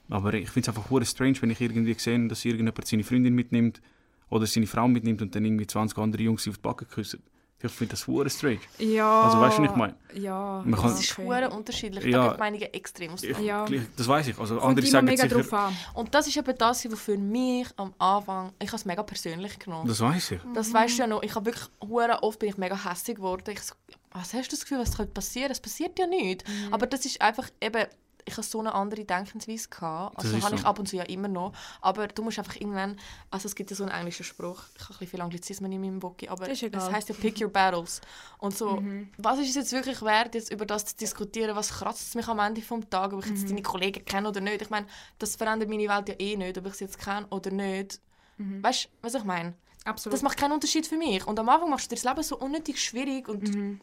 Aber 0.10 0.34
ich 0.34 0.50
finde 0.50 0.70
es 0.70 0.76
einfach 0.76 0.90
hure 0.90 1.06
strange, 1.06 1.36
wenn 1.42 1.50
ich 1.50 1.62
irgendwie 1.62 1.94
sehe, 1.96 2.28
dass 2.28 2.44
irgendjemand 2.46 2.86
seine 2.86 3.04
Freundin 3.04 3.34
mitnimmt 3.34 3.82
oder 4.30 4.46
seine 4.46 4.68
Frau 4.68 4.88
mitnimmt 4.88 5.22
und 5.22 5.34
dann 5.36 5.46
irgendwie 5.46 5.66
20 5.68 5.98
andere 5.98 6.24
Jungs 6.24 6.48
auf 6.48 6.56
die 6.58 6.62
Backe 6.62 6.86
küssen. 6.86 7.22
Ich 7.64 7.72
finde 7.72 7.92
das 7.92 8.06
hure 8.06 8.30
strange. 8.30 8.60
Ja. 8.78 9.24
Also, 9.24 9.40
weißt 9.40 9.58
du, 9.58 9.64
was 9.64 9.70
ich 9.72 9.76
meine? 9.76 9.96
Ja. 10.14 10.62
Man 10.66 10.80
kann- 10.80 10.92
Es 10.92 11.00
ist 11.00 11.14
okay. 11.14 11.26
hure 11.26 11.50
unterschiedlich. 11.50 12.04
Ja. 12.06 12.28
Da 12.28 12.34
die 12.34 12.40
Meinungen 12.40 12.74
extrem 12.74 13.14
aus. 13.14 13.22
Ja. 13.24 13.66
Das 13.98 14.08
weiß 14.08 14.28
ich. 14.28 14.38
Also 14.38 14.56
Kommt 14.58 14.70
andere 14.70 14.86
sagen 14.86 15.06
mega 15.06 15.24
sicher, 15.24 15.36
drauf 15.42 15.54
an. 15.54 15.78
Und 15.94 16.14
das 16.14 16.28
ist 16.28 16.38
eben 16.38 16.58
das, 16.58 16.92
was 16.92 17.00
für 17.00 17.18
mich 17.18 17.68
am 17.78 17.94
Anfang, 17.98 18.52
ich 18.60 18.68
habe 18.68 18.76
es 18.78 18.86
mega 18.86 19.02
persönlich 19.04 19.58
genommen. 19.58 19.88
das 19.88 20.00
weiß 20.02 20.32
ich. 20.32 20.40
Das 20.54 20.74
weißt 20.74 20.98
du 20.98 21.02
ja 21.04 21.08
noch. 21.08 21.24
Ich 21.24 21.34
habe 21.34 21.46
wirklich 21.46 21.66
hure 21.82 22.22
oft 22.22 22.38
bin 22.40 22.50
ich 22.50 22.58
mega 22.58 22.76
hässlich 22.84 23.16
geworden. 23.16 23.44
Ich 23.50 23.62
so, 23.62 23.74
was 24.12 24.34
hast 24.34 24.52
du 24.52 24.56
das 24.56 24.62
Gefühl, 24.62 24.80
was 24.80 24.96
könnte 24.96 25.14
passieren? 25.14 25.52
Es 25.52 25.60
passiert 25.60 25.98
ja 25.98 26.06
nicht. 26.08 26.44
Aber 26.72 26.86
das 26.88 27.06
ist 27.06 27.22
einfach 27.22 27.50
eben 27.62 27.86
ich 28.28 28.36
hatte 28.36 28.48
so 28.48 28.60
eine 28.60 28.74
andere 28.74 29.06
Denkensweise 29.06 29.70
gehabt. 29.70 30.18
Das 30.18 30.26
Also 30.26 30.38
habe 30.42 30.56
so. 30.56 30.62
ich 30.62 30.66
ab 30.66 30.80
und 30.80 30.88
zu 30.88 30.96
ja 30.96 31.04
immer 31.04 31.28
noch. 31.28 31.54
Aber 31.82 32.08
du 32.08 32.24
musst 32.24 32.40
einfach 32.40 32.56
irgendwann, 32.56 33.00
also 33.30 33.48
es 33.48 33.54
gibt 33.56 33.70
ja 33.70 33.76
so 33.76 33.84
einen 33.84 33.94
englischen 33.94 34.24
Spruch. 34.24 34.64
Ich 34.76 34.82
habe 34.82 34.94
ein 34.94 34.98
bisschen 34.98 35.08
viel 35.08 35.22
Anglizismen 35.22 35.72
in 35.72 35.80
meinem 35.82 36.02
Voki, 36.02 36.28
aber 36.28 36.46
Das 36.46 36.54
ist 36.54 36.64
egal. 36.64 36.82
es 36.88 36.92
heißt 36.92 37.10
ja 37.10 37.16
pick 37.16 37.40
your 37.40 37.50
battles. 37.50 38.02
Und 38.40 38.58
so, 38.58 38.82
was 39.18 39.38
ist 39.40 39.50
es 39.50 39.56
jetzt 39.56 39.72
wirklich 39.74 40.02
wert, 40.02 40.34
jetzt 40.34 40.52
über 40.52 40.66
das 40.66 40.86
zu 40.88 40.96
diskutieren? 40.98 41.56
Was 41.56 41.70
kratzt 41.72 42.08
es 42.10 42.16
mich 42.16 42.28
am 42.28 42.40
Ende 42.40 42.62
vom 42.62 42.90
Tag, 42.90 43.14
ob 43.14 43.24
ich 43.24 43.30
jetzt 43.32 43.48
deine 43.50 43.62
Kollegen 43.62 44.04
kenne 44.06 44.28
oder 44.30 44.42
nicht? 44.42 44.62
Ich 44.62 44.70
meine, 44.72 44.88
das 45.20 45.36
verändert 45.36 45.70
meine 45.70 45.88
Welt 45.88 46.10
ja 46.10 46.16
eh 46.18 46.36
nicht, 46.36 46.58
ob 46.58 46.66
ich 46.66 46.74
sie 46.74 46.86
jetzt 46.86 46.98
kenne 47.00 47.28
oder 47.30 47.52
nicht. 47.52 48.00
Weißt 48.38 48.86
du, 48.86 48.90
was 49.02 49.14
ich 49.14 49.24
meine? 49.24 49.54
Absolut. 49.86 50.14
Das 50.16 50.24
macht 50.24 50.38
keinen 50.38 50.52
Unterschied 50.54 50.88
für 50.88 50.98
mich. 50.98 51.26
Und 51.28 51.40
am 51.40 51.48
Anfang 51.48 51.70
machst 51.70 51.86
du 51.92 51.96
dir 51.96 52.02
das 52.02 52.10
Leben 52.12 52.24
so 52.24 52.38
unnötig 52.40 52.82
schwierig. 52.84 53.30
Und 53.30 53.80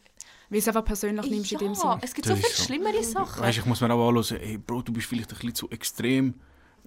Weil 0.53 0.59
es 0.59 0.69
einfach 0.69 0.85
persönlich 0.85 1.31
nimmst 1.31 1.51
in 1.53 1.59
dem 1.59 1.69
ja, 1.69 1.75
Sinn. 1.75 1.91
es 2.03 2.13
gibt 2.13 2.29
Das 2.29 2.37
so 2.37 2.43
viel 2.43 2.51
ist 2.51 2.57
so. 2.59 2.65
schlimmere 2.65 3.03
Sachen. 3.03 3.43
Weißt, 3.43 3.59
ich 3.59 3.65
muss 3.65 3.81
mir 3.81 3.91
auch 3.91 4.09
anhören, 4.09 4.37
hey 4.39 4.59
Bro, 4.59 4.83
du 4.83 4.93
bist 4.93 5.07
vielleicht 5.07 5.31
ein 5.31 5.37
bisschen 5.37 5.55
zu 5.55 5.71
extrem. 5.71 6.35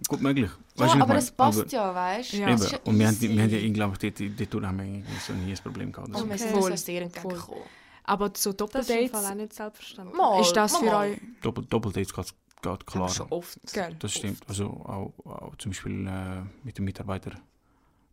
Gut 0.08 0.21
möglich. 0.21 0.51
Weißt 0.75 0.93
ja, 0.93 1.01
aber 1.01 1.15
es 1.15 1.32
passt 1.32 1.62
Aber- 1.62 1.69
ja, 1.69 1.95
weißt 1.95 2.34
du? 2.34 2.38
Ja. 2.38 2.49
Eben. 2.49 2.62
ja 2.62 2.80
Und 2.84 2.99
wir 2.99 3.08
haben, 3.08 3.21
wir 3.21 3.41
haben 3.43 3.49
ja, 3.49 3.69
glaube 3.73 3.97
ich, 3.99 4.13
dort, 4.13 4.54
dort 4.54 4.65
haben 4.65 4.78
wir 4.78 4.86
irgendwie 4.86 5.19
so 5.25 5.34
nie 5.34 5.51
ein 5.51 5.58
Problem 5.58 5.91
gehabt. 5.91 6.10
Und 6.10 6.25
wir 6.25 6.32
Also, 6.34 6.43
sind 6.45 6.54
Voll, 6.54 6.71
uns 6.71 6.82
ja 6.82 6.86
sehr 6.93 7.01
entgegengekommen. 7.01 7.62
Aber 8.04 8.32
so 8.36 8.54
das 8.54 8.69
ist 8.69 8.89
im 8.91 9.10
Fall 9.10 9.23
Doppeldates, 9.23 9.25
auch 9.32 9.36
nicht 9.36 9.54
selbstverständlich. 9.54 10.17
Mal, 10.17 10.41
ist 10.41 10.54
das 10.54 10.78
für 10.78 10.86
mal. 10.86 11.10
euch... 11.10 11.17
Doppel, 11.41 11.65
Doppeldates 11.65 12.13
geht, 12.13 12.34
geht 12.62 12.86
klar. 12.86 13.10
Schon 13.10 13.28
oft. 13.32 13.58
Gell. 13.73 13.95
Das 13.97 14.13
stimmt. 14.13 14.43
Also 14.47 14.65
auch, 14.65 15.13
auch 15.25 15.56
zum 15.58 15.71
Beispiel 15.71 16.06
äh, 16.08 16.41
mit 16.63 16.78
dem 16.78 16.86
Mitarbeiter, 16.86 17.32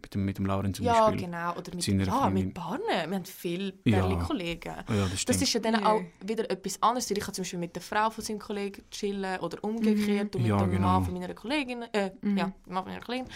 mit 0.02 0.14
dem, 0.14 0.24
mit 0.24 0.38
dem 0.38 0.46
Lauren 0.46 0.74
zum 0.74 0.84
Ja, 0.84 1.06
Beispiel. 1.06 1.26
genau. 1.26 1.52
Oder 1.56 1.74
mit, 1.74 1.82
seiner 1.82 2.04
ja, 2.04 2.30
mit 2.30 2.54
Paaren. 2.54 2.80
Wir 2.88 3.14
haben 3.16 3.24
viele 3.24 3.72
Ja. 3.84 4.00
Berlin-Kollegen. 4.00 4.74
Oh 4.88 4.92
ja, 4.92 5.06
das. 5.10 5.24
Das 5.24 5.40
ist 5.42 5.52
ja 5.52 5.60
dann 5.60 5.74
Ja. 5.80 5.86
auch 5.92 6.02
wieder 6.24 6.50
etwas 6.50 6.82
anderes. 6.82 7.10
Ich 7.10 7.18
kann 7.20 7.34
zum 7.34 7.42
Beispiel 7.42 7.58
mit 7.58 7.74
der 7.74 7.82
Frau 7.82 8.10
von 8.10 8.22
seinem 8.24 8.38
Kollegen 8.38 8.82
chillen 8.90 9.40
oder 9.40 9.62
umgekehrt 9.62 10.34
und 10.36 10.42
mit 10.42 10.50
Ja, 10.50 10.58
dem 10.58 10.70
genau. 10.70 10.86
Mann 10.86 11.04
von 11.04 11.14
meiner 11.14 11.34
Kollegin. 11.34 11.82
Äh, 11.92 12.04
ja, 12.04 12.10
dem 12.22 12.52
Mann 12.66 12.84
von 12.84 12.92
meiner 12.92 13.00
Kollegin. 13.00 13.26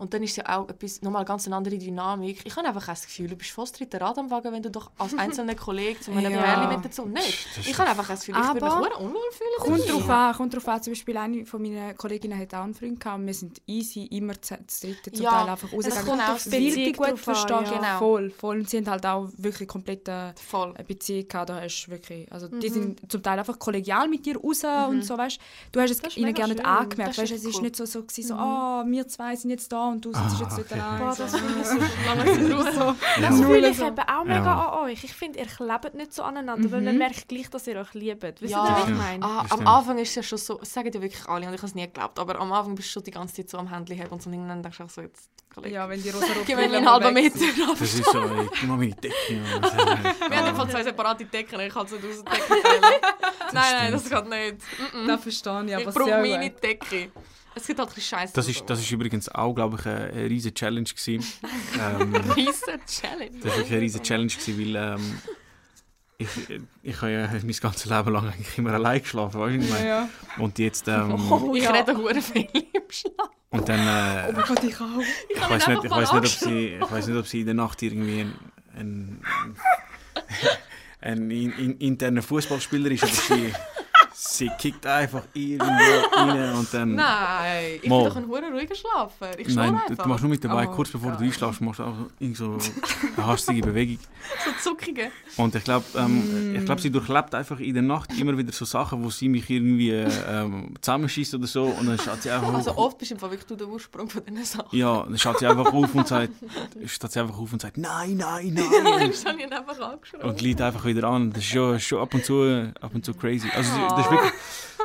Und 0.00 0.14
dann 0.14 0.22
ist 0.22 0.36
ja 0.36 0.48
auch 0.58 0.68
etwas, 0.68 1.02
nochmal 1.02 1.24
ganz 1.24 1.46
eine 1.46 1.56
andere 1.56 1.76
Dynamik. 1.78 2.40
Ich 2.44 2.56
habe 2.56 2.66
einfach 2.66 2.86
das 2.86 3.02
Gefühl, 3.06 3.28
du 3.28 3.36
bist 3.36 3.50
fast 3.50 3.78
dritter 3.78 4.00
Rad 4.00 4.18
am 4.18 4.30
Wagen, 4.30 4.52
wenn 4.52 4.62
du 4.62 4.70
doch 4.70 4.90
als 4.98 5.14
einzelner 5.16 5.54
Kollege 5.54 6.00
zu 6.00 6.10
einem 6.10 6.32
Ja. 6.32 6.66
Mit 6.68 6.84
dazu 6.84 7.04
nicht. 7.06 7.46
Das 7.56 7.66
Ich 7.66 7.78
habe 7.78 7.90
einfach 7.90 8.08
das 8.08 8.20
Gefühl, 8.24 8.40
ich 8.42 8.54
würde 8.54 8.64
mich 8.66 8.96
unwohl 8.96 9.20
fühlen. 9.32 9.50
Kommt 9.78 9.88
drauf 9.92 10.08
an, 10.10 10.34
kommt 10.34 10.54
drauf 10.54 10.68
an. 10.68 10.82
Zum 10.82 10.92
Beispiel 10.92 11.16
eine 11.16 11.46
von 11.46 11.62
meinen 11.62 11.96
Kolleginnen 11.96 12.38
hat 12.38 12.54
auch 12.54 12.62
einen 12.64 12.74
Freund 12.74 12.98
gehabt. 12.98 13.24
Wir 13.26 13.34
sind 13.34 13.60
easy, 13.66 14.04
immer 14.06 14.40
zu 14.40 14.54
dritt 14.56 15.14
zum 15.14 15.22
Ja, 15.24 15.30
Teil 15.30 15.48
einfach 15.50 15.68
das 15.68 15.74
rausgegangen. 15.76 16.06
kommt 16.06 16.22
auch 16.22 16.26
Weil 16.28 16.34
auf 16.34 16.44
Beziehung 16.44 16.92
gut 16.94 17.18
verstehen. 17.18 17.64
ja. 17.64 17.70
Genau. 17.70 17.98
Voll, 17.98 18.30
voll. 18.30 18.58
Und 18.60 18.70
sie 18.70 18.76
haben 18.78 18.90
halt 18.90 19.06
auch 19.06 19.28
wirklich 19.36 19.68
komplett 19.68 20.08
äh, 20.08 20.32
Voll. 20.36 20.72
eine 20.74 20.84
Beziehung 20.84 21.28
gehabt. 21.28 21.50
Da 21.50 21.60
hast 21.60 21.88
wirklich, 21.88 22.30
also 22.32 22.48
die 22.48 22.68
Mhm. 22.70 22.72
sind 22.72 23.12
zum 23.12 23.22
Teil 23.22 23.38
einfach 23.38 23.58
kollegial 23.58 24.08
mit 24.08 24.24
dir 24.24 24.36
raus 24.38 24.62
und 24.88 25.04
so, 25.04 25.16
weißt 25.18 25.38
Du 25.72 25.80
hast 25.80 25.90
es 25.90 26.00
Das 26.00 26.16
ihnen 26.16 26.32
gar 26.34 26.46
nicht 26.48 26.64
angemerkt, 26.64 27.10
Das 27.16 27.18
weißt 27.18 27.32
Es 27.32 27.44
ist 27.44 27.56
cool. 27.56 27.62
nicht 27.62 27.76
so, 27.76 27.84
so, 27.84 28.02
gewesen, 28.02 28.28
so 28.28 28.34
oh, 28.34 28.82
wir 28.86 29.06
zwei 29.08 29.36
sind 29.36 29.50
jetzt 29.50 29.70
da 29.72 29.89
und 29.90 30.04
du 30.04 30.12
sitzt 30.12 30.24
Ah, 30.36 30.38
jetzt 30.40 30.58
dort 30.58 30.70
okay. 30.72 30.80
allein. 30.80 30.98
Boah, 31.00 31.12
so. 31.14 31.22
das 31.24 31.36
finde 31.36 31.60
ich 31.60 31.66
so 31.66 31.76
Ja. 33.20 33.28
Das 33.28 33.40
fühle 33.40 33.68
ich 33.70 33.76
so. 33.76 33.86
eben 33.86 33.98
auch 33.98 34.24
mega 34.24 34.44
Ja. 34.44 34.68
an 34.68 34.84
euch. 34.84 35.04
Ich 35.04 35.12
finde, 35.12 35.38
ihr 35.38 35.46
klebt 35.46 35.94
nicht 35.94 36.12
so 36.14 36.22
aneinander, 36.22 36.70
weil 36.72 36.80
man 36.80 36.96
merkt 36.98 37.28
gleich, 37.28 37.50
dass 37.50 37.66
ihr 37.66 37.76
euch 37.76 37.92
liebt. 37.94 38.22
Wisst 38.40 38.42
ihr, 38.42 38.48
Ja. 38.50 38.78
was 38.80 38.88
ich 38.88 38.94
meine? 38.96 39.24
Ah, 39.24 39.44
am. 39.50 39.66
Anfang 39.66 39.98
ist 39.98 40.08
es 40.10 40.14
ja 40.14 40.22
schon 40.22 40.38
so, 40.38 40.54
das 40.58 40.72
sagen 40.72 40.90
ja 40.92 41.00
wirklich 41.02 41.28
alle 41.28 41.46
und 41.46 41.54
ich 41.54 41.58
habe 41.60 41.66
es 41.68 41.74
nie 41.74 41.82
geglaubt, 41.86 42.18
aber 42.18 42.38
am 42.40 42.52
Anfang 42.52 42.74
bist 42.74 42.88
du 42.88 42.92
schon 42.94 43.02
die 43.04 43.10
ganze 43.10 43.34
Zeit 43.34 43.50
so 43.50 43.58
am 43.58 43.68
Handy 43.68 43.96
haben 43.96 44.08
und 44.10 44.22
so 44.22 44.28
und 44.28 44.34
irgendwann 44.34 44.62
denkst 44.62 44.78
du 44.78 44.84
auch 44.84 44.90
so, 44.90 45.00
jetzt, 45.02 45.28
Kollege, 45.52 45.74
Ja, 45.74 45.88
wenn 45.88 46.00
die 46.00 46.10
rosa 46.10 46.26
gib 46.46 46.56
mir 46.56 46.68
meinen 46.68 46.88
halben 46.88 47.12
Meter. 47.12 47.38
Das 47.70 47.80
ist 47.80 48.04
so, 48.04 48.18
ey, 48.20 48.48
gib 48.52 48.68
mal 48.68 48.76
meine 48.76 48.94
Decke. 48.94 49.14
Ja, 49.34 49.40
Wir 50.30 50.36
haben 50.38 50.46
einfach 50.46 50.68
zwei 50.68 50.84
separate 50.84 51.24
Decken, 51.24 51.58
ich 51.60 51.72
kann 51.74 51.86
es 51.86 51.92
nicht 51.92 52.04
aus 52.04 52.22
der 52.24 52.32
Decke 52.34 52.62
teilen. 52.62 52.82
nein, 53.52 53.72
nein, 53.72 53.92
das 53.92 54.04
geht 54.08 54.28
nicht. 54.28 54.56
Mm 54.94 54.96
-mm. 54.96 55.06
Das 55.08 55.20
verstehe 55.22 55.62
ich, 55.64 55.68
Ich 55.70 55.74
aber 55.76 55.92
brauche 55.92 56.04
sehr 56.04 56.20
meine 56.20 56.50
gut. 56.50 56.62
Decke. 56.62 57.10
Es 57.54 57.66
gibt 57.66 57.78
halt 57.78 57.88
ein 57.90 57.94
bisschen 57.94 58.18
Scheiße. 58.18 58.32
Das 58.34 58.48
ist, 58.48 58.62
das 58.68 58.80
ist 58.80 58.90
übrigens 58.90 59.28
auch, 59.28 59.54
glaube 59.54 59.76
ich, 59.80 59.86
eine, 59.86 60.30
riesige 60.30 60.54
Challenge 60.54 60.84
gewesen. 60.88 61.24
ähm, 62.00 62.14
riesen 62.36 62.80
Challenge. 62.86 63.30
das 63.40 63.44
war 63.50 63.56
wirklich 63.56 63.72
eine 63.72 63.80
riesige 63.80 64.04
Challenge 64.04 64.32
gewesen, 64.32 64.58
weil 64.74 64.76
ähm, 64.76 65.18
ich, 66.18 66.28
ich 66.82 66.96
habe 67.00 67.12
ja 67.12 67.28
mein 67.32 67.52
ganzes 67.60 67.86
Leben 67.86 68.12
lang 68.12 68.26
eigentlich 68.28 68.58
immer 68.58 68.74
allein 68.74 69.00
geschlafen, 69.00 69.40
weißt 69.40 69.56
du? 69.56 69.60
ich 69.64 69.70
meine? 69.70 69.86
ja. 69.88 70.08
Und 70.38 70.58
jetzt, 70.58 70.86
ähm, 70.86 71.14
Oh, 71.30 71.54
ich 71.54 71.64
Ja. 71.64 71.72
rede 71.72 71.96
hure 71.96 72.20
viel 72.20 72.46
im 72.52 72.82
Schlaf. 72.90 73.30
und 73.50 73.68
dann, 73.68 73.80
äh, 73.80 74.28
Oh 74.28 74.32
mein 74.32 74.44
Gott, 74.46 74.64
ich 74.64 74.80
auch. 74.80 75.00
ich 75.28 75.36
kann 75.40 75.50
weiß 75.50 75.66
nicht, 75.68 75.84
ich 75.84 75.90
weiß 75.90 76.12
nicht, 76.12 76.20
ob 76.24 76.26
sie, 76.26 76.66
ich 76.80 76.90
weiß 76.90 77.06
nicht, 77.06 77.16
ob 77.18 77.26
sie 77.26 77.40
in 77.40 77.46
der 77.46 77.54
Nacht 77.54 77.82
irgendwie 77.82 78.20
ein, 78.20 78.34
ein, 78.76 79.22
ein, 81.00 81.30
in, 81.30 81.52
in, 81.52 81.78
interner 81.78 82.22
Fußballspieler 82.22 82.90
ist, 82.90 83.02
aber 83.04 83.12
sie, 83.12 83.52
sie 84.22 84.50
kickt 84.58 84.86
einfach 84.86 85.22
irgendwo 85.32 85.66
rein 86.12 86.54
und 86.54 86.74
dann. 86.74 86.94
Nein, 86.94 87.78
ich 87.82 87.88
Mal. 87.88 88.02
bin 88.02 88.08
doch 88.08 88.16
ein 88.16 88.28
hure 88.28 88.50
ruhiger 88.52 88.74
Schlafer. 88.74 89.38
Ich 89.38 89.50
schlafe 89.52 89.72
Nein, 89.72 89.80
du, 89.86 89.90
einfach. 89.92 90.02
du 90.04 90.08
machst 90.08 90.22
nur 90.22 90.30
mit 90.30 90.44
dabei, 90.44 90.68
Oh 90.68 90.72
kurz 90.72 90.90
bevor 90.90 91.10
Gott. 91.12 91.20
du 91.20 91.24
einschläfst, 91.24 91.60
machst 91.62 91.78
du 91.80 91.84
einfach 91.84 92.04
irgend 92.18 92.36
so 92.36 92.58
eine 93.16 93.26
hastige 93.26 93.62
Bewegung. 93.62 93.98
so 94.62 94.70
zuckige. 94.70 95.10
Und 95.36 95.54
ich 95.54 95.64
glaube, 95.64 95.84
ähm, 95.96 96.52
Mm. 96.52 96.56
ich 96.56 96.64
glaub, 96.66 96.80
sie 96.80 96.90
durchlebt 96.90 97.34
einfach 97.34 97.58
in 97.60 97.72
der 97.72 97.82
Nacht 97.82 98.10
immer 98.18 98.36
wieder 98.36 98.52
so 98.52 98.64
Sachen, 98.66 99.02
wo 99.02 99.08
sie 99.10 99.28
mich 99.28 99.48
irgendwie 99.48 99.90
äh, 99.90 100.08
ähm, 100.28 100.74
zusammenschießt 100.80 101.34
oder 101.34 101.46
so. 101.46 101.64
Und 101.64 101.86
dann 101.88 101.98
schaut 101.98 102.20
sie 102.22 102.30
einfach 102.30 102.52
Also 102.52 102.76
oft 102.76 102.98
bist 102.98 103.12
du 103.12 103.20
wirklich 103.22 103.44
du 103.44 103.56
der 103.56 103.68
Ursprung 103.68 104.08
von 104.10 104.22
diesen 104.24 104.44
Sachen. 104.44 104.76
Ja, 104.78 105.02
dann 105.04 105.16
schaut 105.18 105.38
sie 105.38 105.46
einfach 105.46 105.72
auf 105.72 105.94
und 105.94 106.06
sagt, 106.06 106.30
steht 106.86 107.12
sie 107.12 107.20
einfach 107.20 107.38
auf 107.38 107.52
und 107.52 107.62
sagt, 107.62 107.78
nein, 107.78 108.16
nein, 108.18 108.52
nein. 108.54 109.10
Das 109.10 109.24
habe 109.24 109.38
ich 109.38 109.46
ihn 109.46 109.52
einfach 109.52 109.80
angeschaut. 109.80 110.22
und 110.24 110.40
liegt 110.42 110.60
einfach 110.60 110.84
wieder 110.84 111.04
an. 111.08 111.30
Das 111.32 111.42
ist 111.42 111.50
schon, 111.50 111.80
schon 111.80 112.00
ab 112.00 112.12
und 112.12 112.24
zu, 112.24 112.70
ab 112.80 112.90
und 112.94 113.04
zu 113.04 113.14
crazy. 113.14 113.48
Also 113.56 113.70
das 113.96 114.09
ist 114.12 114.22
wirklich, 114.22 114.32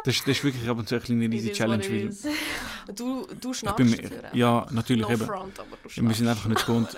das, 0.03 0.15
ist- 0.15 0.27
das 0.27 0.37
ist 0.37 0.43
wirklich 0.43 0.69
ab 0.69 0.77
und 0.77 0.87
zu 0.89 0.95
eine 0.95 1.03
kleine 1.03 1.35
is 1.35 1.51
Challenge. 1.57 1.83
Weil. 1.89 2.09
Du, 2.95 3.25
du 3.41 3.49
ich 3.51 3.57
schnarchst 3.57 3.77
bin, 3.77 3.91
dafür. 3.91 4.35
ja, 4.35 4.67
natürlich 4.69 5.07
no 5.07 5.13
eben. 5.13 5.25
front, 5.25 5.57
Ja, 5.95 6.03
wir 6.03 6.13
sind 6.13 6.27
einfach 6.27 6.47
nicht 6.47 6.63
gewohnt. 6.67 6.95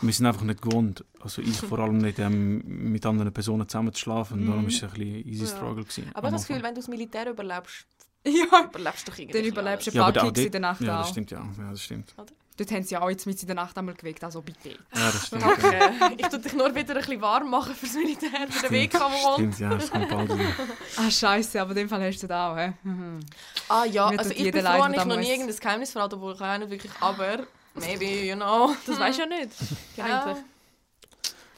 Wir 0.00 0.12
sind 0.12 0.24
einfach 0.26 0.42
nicht 0.44 0.62
gewohnt. 0.62 1.04
Also 1.18 1.42
ich 1.42 1.56
vor 1.56 1.80
allem 1.80 1.98
nicht 1.98 2.20
ähm, 2.20 2.62
mit 2.92 3.04
anderen 3.04 3.32
Personen 3.32 3.68
zusammen 3.68 3.92
zu 3.92 4.00
schlafen. 4.02 4.42
Mhm. 4.42 4.46
Darum 4.46 4.62
war 4.62 4.68
es 4.68 4.82
ein 4.84 4.90
bisschen 4.90 5.26
easy 5.28 5.44
Ja. 5.44 5.50
struggle. 5.50 5.82
Gewesen, 5.82 6.10
Aber 6.14 6.30
das 6.30 6.46
Gefühl, 6.46 6.62
wenn 6.62 6.74
du 6.76 6.80
das 6.80 6.86
Militär 6.88 7.28
überlebst, 7.28 7.86
Ja, 8.24 8.64
überlebst 8.70 9.08
du 9.08 9.10
doch 9.10 9.18
irgendwie. 9.18 9.38
dann 9.38 9.48
überlebst 9.48 9.86
du 9.88 9.90
ein 9.90 9.96
Ja, 9.96 10.12
paar 10.12 10.22
auch 10.22 10.26
Kicks 10.32 10.46
in 10.46 10.52
der 10.52 10.60
Nacht 10.60 10.80
Ja, 10.80 10.98
das 10.98 11.06
auch. 11.08 11.10
stimmt, 11.10 11.30
ja. 11.32 11.38
ja 11.58 11.70
das 11.72 11.82
stimmt. 11.82 12.14
Dort 12.56 12.70
haben 12.70 12.82
sie 12.82 12.94
ja 12.94 13.02
auch 13.02 13.10
jetzt 13.10 13.26
mit 13.26 13.40
in 13.40 13.46
der 13.46 13.56
Nacht 13.56 13.76
einmal 13.76 13.94
geweckt, 13.94 14.24
also 14.24 14.40
bitte. 14.40 14.70
Ja, 14.70 15.10
das 15.10 15.26
stimmt. 15.26 15.42
ja. 15.42 15.52
Danke. 15.98 16.14
Ich 16.16 16.26
tue 16.28 16.38
dich 16.38 16.52
nur 16.54 16.74
wieder 16.74 16.94
ein 16.94 17.00
bisschen 17.00 17.20
warm 17.20 17.50
machen 17.50 17.74
fürs 17.74 17.92
Militär, 17.92 18.48
für 18.48 18.62
den 18.62 18.70
Weg 18.70 18.90
Stimmt, 18.90 19.02
kommen 19.02 19.34
Stimmt, 19.34 19.58
ja, 19.58 19.68
das 19.68 19.90
kommt 19.90 20.08
bald 20.08 20.28
wieder. 20.30 20.44
Ah, 20.96 21.10
scheiße, 21.10 21.60
aber 21.60 21.70
in 21.72 21.76
dem 21.76 21.88
Fall 21.88 22.02
hast 22.02 22.22
du 22.22 22.26
das 22.26 22.36
auch, 22.36 22.56
hä? 22.56 22.72
Mhm. 22.82 23.20
Ah 23.68 23.84
ja, 23.84 24.10
Mir 24.10 24.18
also 24.18 24.30
ich 24.30 24.50
bin 24.50 24.64
froh, 24.64 24.86
ich 24.90 25.04
noch 25.04 25.16
nie 25.16 25.30
irgendein 25.30 25.56
Geheimnis 25.56 25.92
verraten, 25.92 26.18
wo 26.20 26.32
ich 26.32 26.40
auch 26.40 26.58
nicht 26.58 26.70
wirklich, 26.70 26.92
aber 27.00 27.46
maybe, 27.74 28.04
you 28.04 28.34
know. 28.34 28.74
Das 28.86 28.98
weißt 28.98 29.18
du 29.18 29.22
ja 29.22 29.28
nicht. 29.28 29.50
Ja. 29.96 30.04
Eigentlich. 30.04 30.44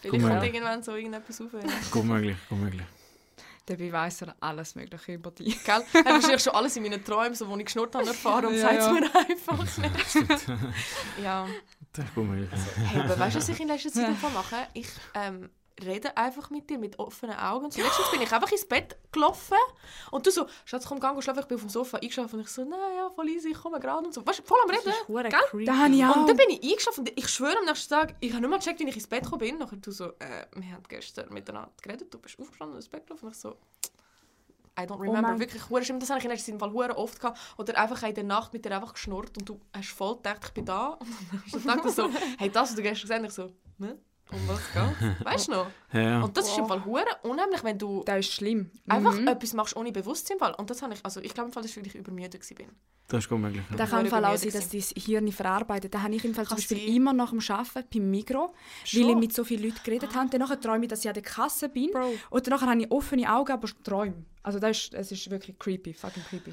Vielleicht 0.01 0.15
Guck 0.15 0.23
mal. 0.23 0.31
kommt 0.31 0.45
irgendwann 0.45 0.83
so 0.83 0.95
irgendetwas 0.97 1.41
auf. 1.41 1.53
Ja. 1.53 1.61
Gut 1.91 2.05
möglich, 2.05 2.37
gut 2.49 2.59
möglich. 2.59 2.83
Dabei 3.69 3.93
weiss 3.93 4.23
er 4.23 4.35
alles 4.41 4.75
Mögliche 4.77 5.13
über 5.13 5.31
dich. 5.31 5.63
Gell? 5.63 5.83
Ich 5.93 5.95
habe 6.01 6.11
wahrscheinlich 6.15 6.43
schon 6.43 6.55
alles 6.55 6.75
in 6.77 6.83
meinen 6.85 7.05
Träumen, 7.05 7.35
so, 7.35 7.47
wo 7.49 7.57
ich 7.59 7.67
geschnurrt 7.67 7.95
habe, 7.95 8.07
erfahren 8.07 8.47
und 8.47 8.55
Ja, 8.55 8.61
sagt 8.63 8.79
es 8.79 8.87
ja. 8.87 8.93
mir 8.93 9.15
einfach 9.15 9.59
nicht. 9.59 10.47
ja. 11.23 11.47
Das 11.93 12.05
ist 12.07 12.15
gut 12.15 12.25
möglich. 12.29 12.49
Hey, 12.87 13.01
aber 13.03 13.19
weißt 13.19 13.37
du, 13.37 13.41
was 13.41 13.49
ich 13.51 13.61
in 13.61 13.69
letzter 13.69 13.93
Zeit 13.93 14.07
einfach 14.07 14.33
mache? 14.33 14.57
Ich 14.73 14.89
ähm, 15.15 15.51
rede 15.85 16.17
einfach 16.17 16.51
mit 16.51 16.69
dir 16.69 16.79
mit 16.79 16.99
offenen 16.99 17.37
Augen. 17.37 17.67
Und 17.67 17.73
so, 17.73 17.81
letztens 17.83 18.11
bin 18.11 18.21
ich 18.23 18.33
einfach 18.33 18.51
ins 18.51 18.67
Bett 18.67 18.97
gelaufen 19.13 19.57
und 20.11 20.27
du 20.27 20.31
so, 20.31 20.47
Schatz, 20.65 20.87
komm, 20.87 21.01
geh 21.01 21.23
schlafen. 21.23 21.41
Ich 21.41 21.47
bin 21.47 21.57
auf 21.57 21.63
dem 21.63 21.71
Sofa 21.71 21.99
eingeschlafen 21.99 22.37
und 22.37 22.41
ich 22.43 22.49
so, 22.49 22.65
nein, 22.65 22.79
ja, 22.97 23.11
voll 23.11 23.29
easy, 23.29 23.51
ich 23.51 23.59
komme 23.59 23.79
gerade 23.81 24.07
und 24.07 24.13
so. 24.15 24.27
Weißt 24.27 24.41
du, 24.41 24.43
voll 24.43 24.59
am 24.65 24.69
Das 24.71 24.81
Reden. 24.85 24.91
ist 24.91 25.07
Gell? 25.07 25.41
creepy. 25.51 25.65
Da 25.65 25.87
ich 25.87 26.05
auch. 26.05 26.17
Und 26.17 26.29
dann 26.29 26.37
bin 26.37 26.51
ich 26.51 26.63
eingeschlafen 26.71 27.01
und 27.01 27.13
ich 27.19 27.29
schwöre 27.29 27.57
am 27.59 27.65
nächsten 27.65 27.95
Tag, 27.95 28.15
ich 28.21 28.31
habe 28.33 28.41
nicht 28.41 28.51
mal 28.51 28.59
gecheckt, 28.59 28.81
wie 28.81 28.89
ich 28.89 28.97
ins 28.97 29.07
Bett 29.07 29.23
gekommen 29.25 29.41
bin. 29.41 29.59
Nachher 29.59 29.77
du 29.77 29.91
so, 29.91 30.07
äh, 30.19 30.47
wir 30.55 30.73
haben 30.73 30.83
gestern 30.89 31.33
miteinander 31.33 31.71
geredet, 31.83 32.13
du 32.13 32.19
bist 32.19 32.39
aufgestanden 32.41 32.75
und 32.75 32.79
ins 32.83 32.89
Bett 32.89 33.07
gelaufen. 33.07 33.27
Und 33.27 33.33
ich 33.33 33.39
so, 33.39 33.57
I 34.79 34.83
don't 34.83 35.01
remember. 35.01 35.23
mein- 35.23 35.41
Wirklich, 35.41 35.69
hure 35.69 35.85
schlimm. 35.85 35.99
Das 35.99 36.09
habe 36.11 36.19
ich 36.21 36.25
in 36.25 36.31
letzter 36.31 36.57
Zeit 36.59 36.71
hure 36.73 36.97
oft 36.97 37.19
gehabt. 37.21 37.39
Oder 37.57 37.77
einfach 37.79 38.01
in 38.05 38.15
der 38.15 38.23
Nacht 38.25 38.53
mit 38.53 38.65
dir 38.65 38.71
einfach 38.77 38.93
geschnurrt 38.93 39.37
und 39.37 39.49
du 39.49 39.61
hast 39.75 39.89
voll 39.91 40.17
gedacht, 40.17 40.41
ich 40.47 40.53
bin 40.55 40.65
da. 40.65 40.99
Und 41.53 41.67
dann 41.67 41.77
dachte 41.79 41.89
ich 41.89 41.95
so, 41.95 42.09
hey, 42.39 42.49
das 42.51 42.71
hast 42.71 42.79
du 42.79 42.83
gestern 42.83 43.09
gesehen. 43.09 43.21
Und 43.23 43.27
ich 43.27 43.33
so, 43.35 43.53
ne? 43.79 43.99
Um 44.31 44.39
was 44.47 44.61
geht's? 44.73 45.15
Weißt 45.25 45.49
du 45.49 45.53
noch? 45.53 45.67
Ja. 45.93 46.23
Und 46.23 46.37
das 46.37 46.49
ist 46.49 46.59
im 46.59 46.67
Fall 46.67 46.85
hure 46.85 47.05
unheimlich, 47.23 47.65
wenn 47.65 47.79
du 47.79 48.03
Das 48.05 48.19
ist 48.21 48.33
schlimm. 48.35 48.71
einfach 48.87 49.15
Mhm. 49.15 49.27
etwas 49.29 49.53
machst 49.55 49.75
ohne 49.77 49.91
Bewusstsein. 49.91 50.37
im 50.37 50.39
Fall. 50.41 50.55
Und 50.55 50.69
das 50.69 50.83
habe 50.83 50.93
ich, 50.95 51.05
also 51.05 51.21
ich 51.21 51.33
glaube 51.33 51.49
im 51.49 51.53
Fall, 51.53 51.63
das 51.63 51.71
ist, 51.73 51.77
weil 51.79 51.87
ich 51.87 51.95
übermüdet 51.95 52.35
war. 52.51 52.67
Das 53.09 53.25
ist 53.25 53.29
gut 53.31 53.39
möglich. 53.41 53.63
Ja. 53.71 53.77
Da 53.77 53.87
kann 53.87 54.05
im 54.05 54.11
Fall 54.11 54.23
auch 54.27 54.37
sein, 54.37 54.51
dass 54.53 54.69
dein 54.69 54.83
Hirn 54.83 55.33
verarbeitet. 55.33 55.95
Da 55.95 56.03
habe 56.03 56.15
ich 56.15 56.25
im 56.27 56.35
Fall 56.35 56.45
zum 56.45 56.51
Kann 56.51 56.57
Beispiel 56.59 56.77
sein. 56.79 56.95
immer 56.95 57.13
nach 57.15 57.31
dem 57.31 57.41
Arbeiten 57.49 57.89
beim 57.91 58.11
Migro, 58.11 58.49
weil 58.49 58.53
Schon? 58.85 59.09
ich 59.11 59.17
mit 59.17 59.33
so 59.33 59.45
vielen 59.45 59.63
Leuten 59.63 59.81
geredet 59.83 60.15
habe. 60.15 60.29
Dann 60.29 60.61
träume 60.61 60.85
ich, 60.85 60.89
dass 60.91 61.01
ich 61.01 61.09
an 61.09 61.15
der 61.15 61.23
Kasse 61.23 61.71
bin. 61.71 61.91
Bro. 61.91 62.13
Und 62.29 62.47
dann 62.47 62.61
habe 62.61 62.81
ich 62.83 62.91
offene 62.91 63.33
Augen, 63.35 63.51
aber 63.53 63.67
träume. 63.83 64.25
Also 64.43 64.59
das 64.59 64.77
ist, 64.77 64.93
das 64.93 65.11
ist 65.11 65.31
wirklich 65.31 65.59
creepy, 65.59 65.95
fucking 65.95 66.23
creepy. 66.25 66.53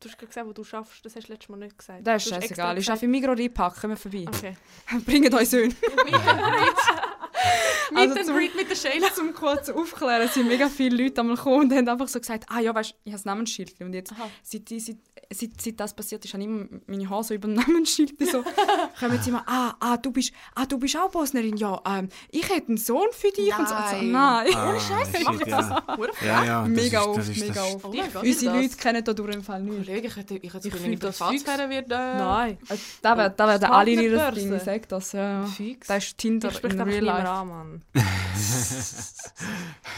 Du 0.00 0.08
hast 0.08 0.16
gerade 0.16 0.28
gesagt, 0.28 0.46
wo 0.48 0.52
du 0.54 0.64
schaffst. 0.64 1.04
Das 1.04 1.14
hast 1.14 1.28
du 1.28 1.32
letztes 1.32 1.50
Mal 1.50 1.58
nicht 1.58 1.76
gesagt. 1.76 2.06
Das 2.06 2.24
ist 2.24 2.30
scheißegal. 2.32 2.78
Ich 2.78 2.88
arbeite 2.88 3.04
im 3.04 3.10
Migro 3.10 3.32
reinpacken, 3.32 3.80
kommen 3.82 3.96
vorbei. 3.98 4.24
Okay. 4.26 4.56
Bringt 5.04 5.34
euch 5.34 5.50
Söhne. 5.50 5.74
Also 7.94 8.14
and 8.14 8.24
zum- 8.26 8.36
mit 8.36 8.70
der 8.70 8.76
Sheila. 8.76 9.12
Zum 9.14 9.34
kurz 9.34 9.68
aufklären, 9.68 10.22
es 10.22 10.34
sind 10.34 10.46
mega 10.46 10.68
viele 10.68 11.02
Leute 11.02 11.20
einmal 11.22 11.34
gekommen 11.36 11.62
und 11.62 11.72
haben 11.76 11.88
einfach 11.88 12.06
so 12.06 12.20
gesagt, 12.20 12.44
ah 12.48 12.60
ja, 12.60 12.72
weißt, 12.72 12.90
ich 13.02 13.12
habe 13.12 13.18
das 13.18 13.24
Namensschild. 13.24 13.80
Und 13.80 13.92
jetzt, 13.94 14.12
seit, 14.44 14.70
die- 14.70 14.78
seit, 14.78 14.96
seit, 15.32 15.60
seit 15.60 15.80
das 15.80 15.92
passiert 15.94 16.24
ist, 16.24 16.32
habe 16.32 16.42
ich 16.42 16.48
immer 16.48 16.66
meine 16.86 17.10
Haare 17.10 17.24
so 17.24 17.34
über 17.34 17.48
dem 17.48 17.54
Namensschild 17.54 18.14
so, 18.30 18.44
kommen 19.00 19.20
sie 19.20 19.30
immer, 19.30 19.42
ah, 19.46 19.74
ah, 19.80 19.96
du 19.96 20.12
bist, 20.12 20.32
ah, 20.54 20.66
du 20.66 20.78
bist 20.78 20.96
auch 20.96 21.10
Bosnerin, 21.10 21.56
ja, 21.56 21.80
ähm, 21.84 22.08
ich 22.30 22.48
hätte 22.48 22.68
einen 22.68 22.76
Sohn 22.76 23.08
für 23.10 23.30
dich. 23.32 23.56
Und 23.58 23.68
so, 23.68 23.74
also, 23.74 23.96
Nein. 23.96 24.12
nein. 24.12 24.54
Ah, 24.54 24.78
Scheiße, 24.78 25.16
shit, 25.16 25.24
macht 25.26 25.40
das 25.50 25.68
ja. 25.68 25.84
Ja, 26.24 26.44
ja, 26.44 26.60
das 26.62 26.68
mega 26.68 27.00
ist, 27.00 27.06
oft, 27.08 27.36
mega 27.40 27.62
oft. 27.64 27.84
Oh 27.84 27.90
Gott, 27.90 28.22
Unsere 28.22 28.52
das- 28.52 28.62
Leute 28.62 28.76
kennen 28.76 29.04
da 29.04 29.12
durch 29.12 29.34
im 29.34 29.42
Fall 29.42 29.62
nicht. 29.62 29.86
Kollege, 29.86 30.06
ich 30.06 30.16
hätte, 30.16 30.34
ich 30.36 30.54
hätte 30.54 30.68
Ich 30.68 30.72
das 30.74 30.82
finde 30.82 30.98
das 30.98 31.18
fix. 31.18 31.42
Privatsphäre 31.42 31.70
wird... 31.70 31.90
Äh, 31.90 31.94
Nein. 31.96 32.58
Da 33.02 33.18
werden 33.18 33.64
alle 33.64 33.90
in 33.90 33.96
macht 33.96 34.04
ihres 34.04 34.20
eine 34.20 34.32
Ding, 34.36 34.48
Börse. 34.50 34.64
sag 34.64 34.88
das. 34.88 35.12
Ja. 35.12 35.44
Fix. 35.44 35.86
Das 35.88 36.04
ist 36.04 36.18
Tinder 36.18 36.50
Ich 36.50 36.62
in 36.62 36.80
real 36.80 37.04
life. 37.04 37.22
An, 37.30 37.48
Mann. 37.48 37.82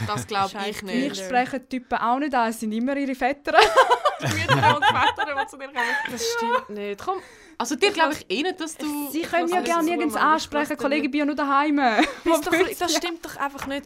Das 0.07 0.27
glaube 0.27 0.53
ich 0.69 0.81
nicht. 0.83 1.17
Ich 1.17 1.25
spreche 1.25 1.59
die 1.59 1.79
Typen 1.79 1.97
auch 1.97 2.19
nicht 2.19 2.33
an, 2.33 2.49
es 2.49 2.59
sind 2.59 2.71
immer 2.71 2.95
ihre 2.95 3.15
Väter. 3.15 3.53
Mütter 4.21 4.75
und 4.75 4.85
Väter, 4.85 5.35
die 5.41 5.47
zu 5.47 5.57
dir 5.57 5.67
kommen. 5.67 5.95
Das 6.11 6.25
stimmt 6.37 6.69
nicht. 6.69 7.01
Komm, 7.03 7.19
Also 7.57 7.75
dir 7.75 7.91
glaube 7.91 8.13
ich 8.13 8.25
eh 8.29 8.43
nicht, 8.43 8.59
dass 8.59 8.77
du... 8.77 9.11
Sie 9.11 9.21
können 9.21 9.49
ja 9.49 9.57
dass 9.57 9.65
gerne 9.65 9.89
nirgends 9.89 10.15
ansprechen, 10.15 10.77
Kollege, 10.77 11.05
ich 11.05 11.11
bin 11.11 11.19
ja 11.19 11.25
nur 11.25 11.35
daheim. 11.35 11.77
das 12.79 12.95
stimmt 12.97 13.25
doch 13.25 13.35
einfach 13.37 13.67
nicht. 13.67 13.85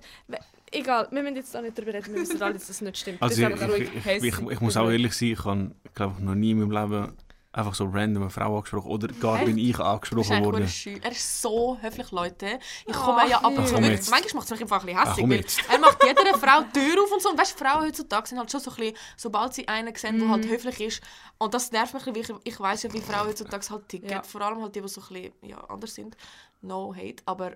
Egal, 0.72 1.08
wir 1.12 1.24
müssen 1.24 1.36
jetzt 1.38 1.56
da 1.56 1.62
nicht 1.62 1.78
darüber 1.78 1.94
reden. 1.94 2.14
Wir 2.14 2.22
wissen 2.22 2.42
alle, 2.42 2.54
dass 2.56 2.68
das 2.68 2.82
nicht 2.82 2.98
stimmt. 2.98 3.22
Also 3.22 3.42
Das 3.42 3.62
ich, 3.62 4.06
ich, 4.06 4.24
ich, 4.24 4.40
ich, 4.52 4.62
muss 4.62 4.76
auch 4.76 4.90
ehrlich 4.90 5.14
sein, 5.14 5.30
ich 5.30 5.46
habe 5.46 5.72
glaube 5.96 6.16
ich, 6.18 6.24
noch 6.24 6.36
nie 6.36 6.52
in 6.52 6.60
meinem 6.60 6.72
Leben 6.72 7.14
einfach 7.52 7.74
so 7.74 7.86
random 7.86 8.24
eine 8.24 8.30
Frau 8.30 8.58
angesprochen 8.58 8.92
oder 8.92 9.08
gar 9.08 9.44
bin 9.44 9.58
ich 9.58 9.80
angesprochen 9.80 10.46
worden. 10.46 10.70
Er 11.02 11.12
ist 11.12 11.42
so 11.42 11.78
höflich, 11.82 12.12
Leute. 12.12 12.60
Ich 12.86 12.94
komme 12.94 13.28
ja 13.30 13.38
ab 13.38 13.58
und 13.58 13.68
zu... 13.68 13.74
Manchmal 13.74 14.20
macht 14.34 14.46
es 14.46 14.52
mich 14.52 14.62
einfach 14.62 14.82
ein 14.82 14.86
bisschen 14.86 15.32
hässlich, 15.32 15.66
er 15.70 15.80
macht 15.80 16.04
jeder 16.04 16.38
Frau 16.38 16.62
Tür 16.74 17.04
auf 17.04 17.12
und 17.12 17.22
so. 17.22 17.30
Und 17.30 17.40
weißt 17.40 17.60
du, 17.60 17.64
Frauen 17.64 17.86
heutzutage 17.86 18.28
sind 18.28 18.38
halt 18.38 18.52
schon 18.52 18.60
so 18.60 18.72
ein 18.72 18.78
bisschen... 18.78 18.98
Sobald 19.16 19.54
sie 19.54 19.68
einen 19.68 19.96
sehen, 19.96 20.20
der 20.20 20.30
halt 20.30 20.48
höflich 20.48 20.80
ist... 20.82 21.02
Und 21.40 21.54
das 21.54 21.72
nervt 21.72 21.94
mich 21.94 22.06
ein 22.08 22.14
bisschen, 22.14 22.36
weil 22.36 22.42
ich, 22.44 22.54
ich 22.54 22.60
weiss 22.60 22.84
ja, 22.84 22.94
wie 22.94 23.02
Frauen 23.02 23.28
heutzutage 23.28 23.70
halt 23.70 23.90
ticken. 23.90 24.10
Ja. 24.10 24.24
Vor 24.24 24.42
allem 24.42 24.62
halt 24.62 24.76
die, 24.76 24.82
die 24.82 24.88
so 24.88 25.02
ein 25.02 25.08
bisschen 25.08 25.34
ja, 25.42 25.58
anders 25.70 25.96
sind. 25.96 26.18
No 26.62 26.94
hate. 26.96 27.24
Aber 27.26 27.54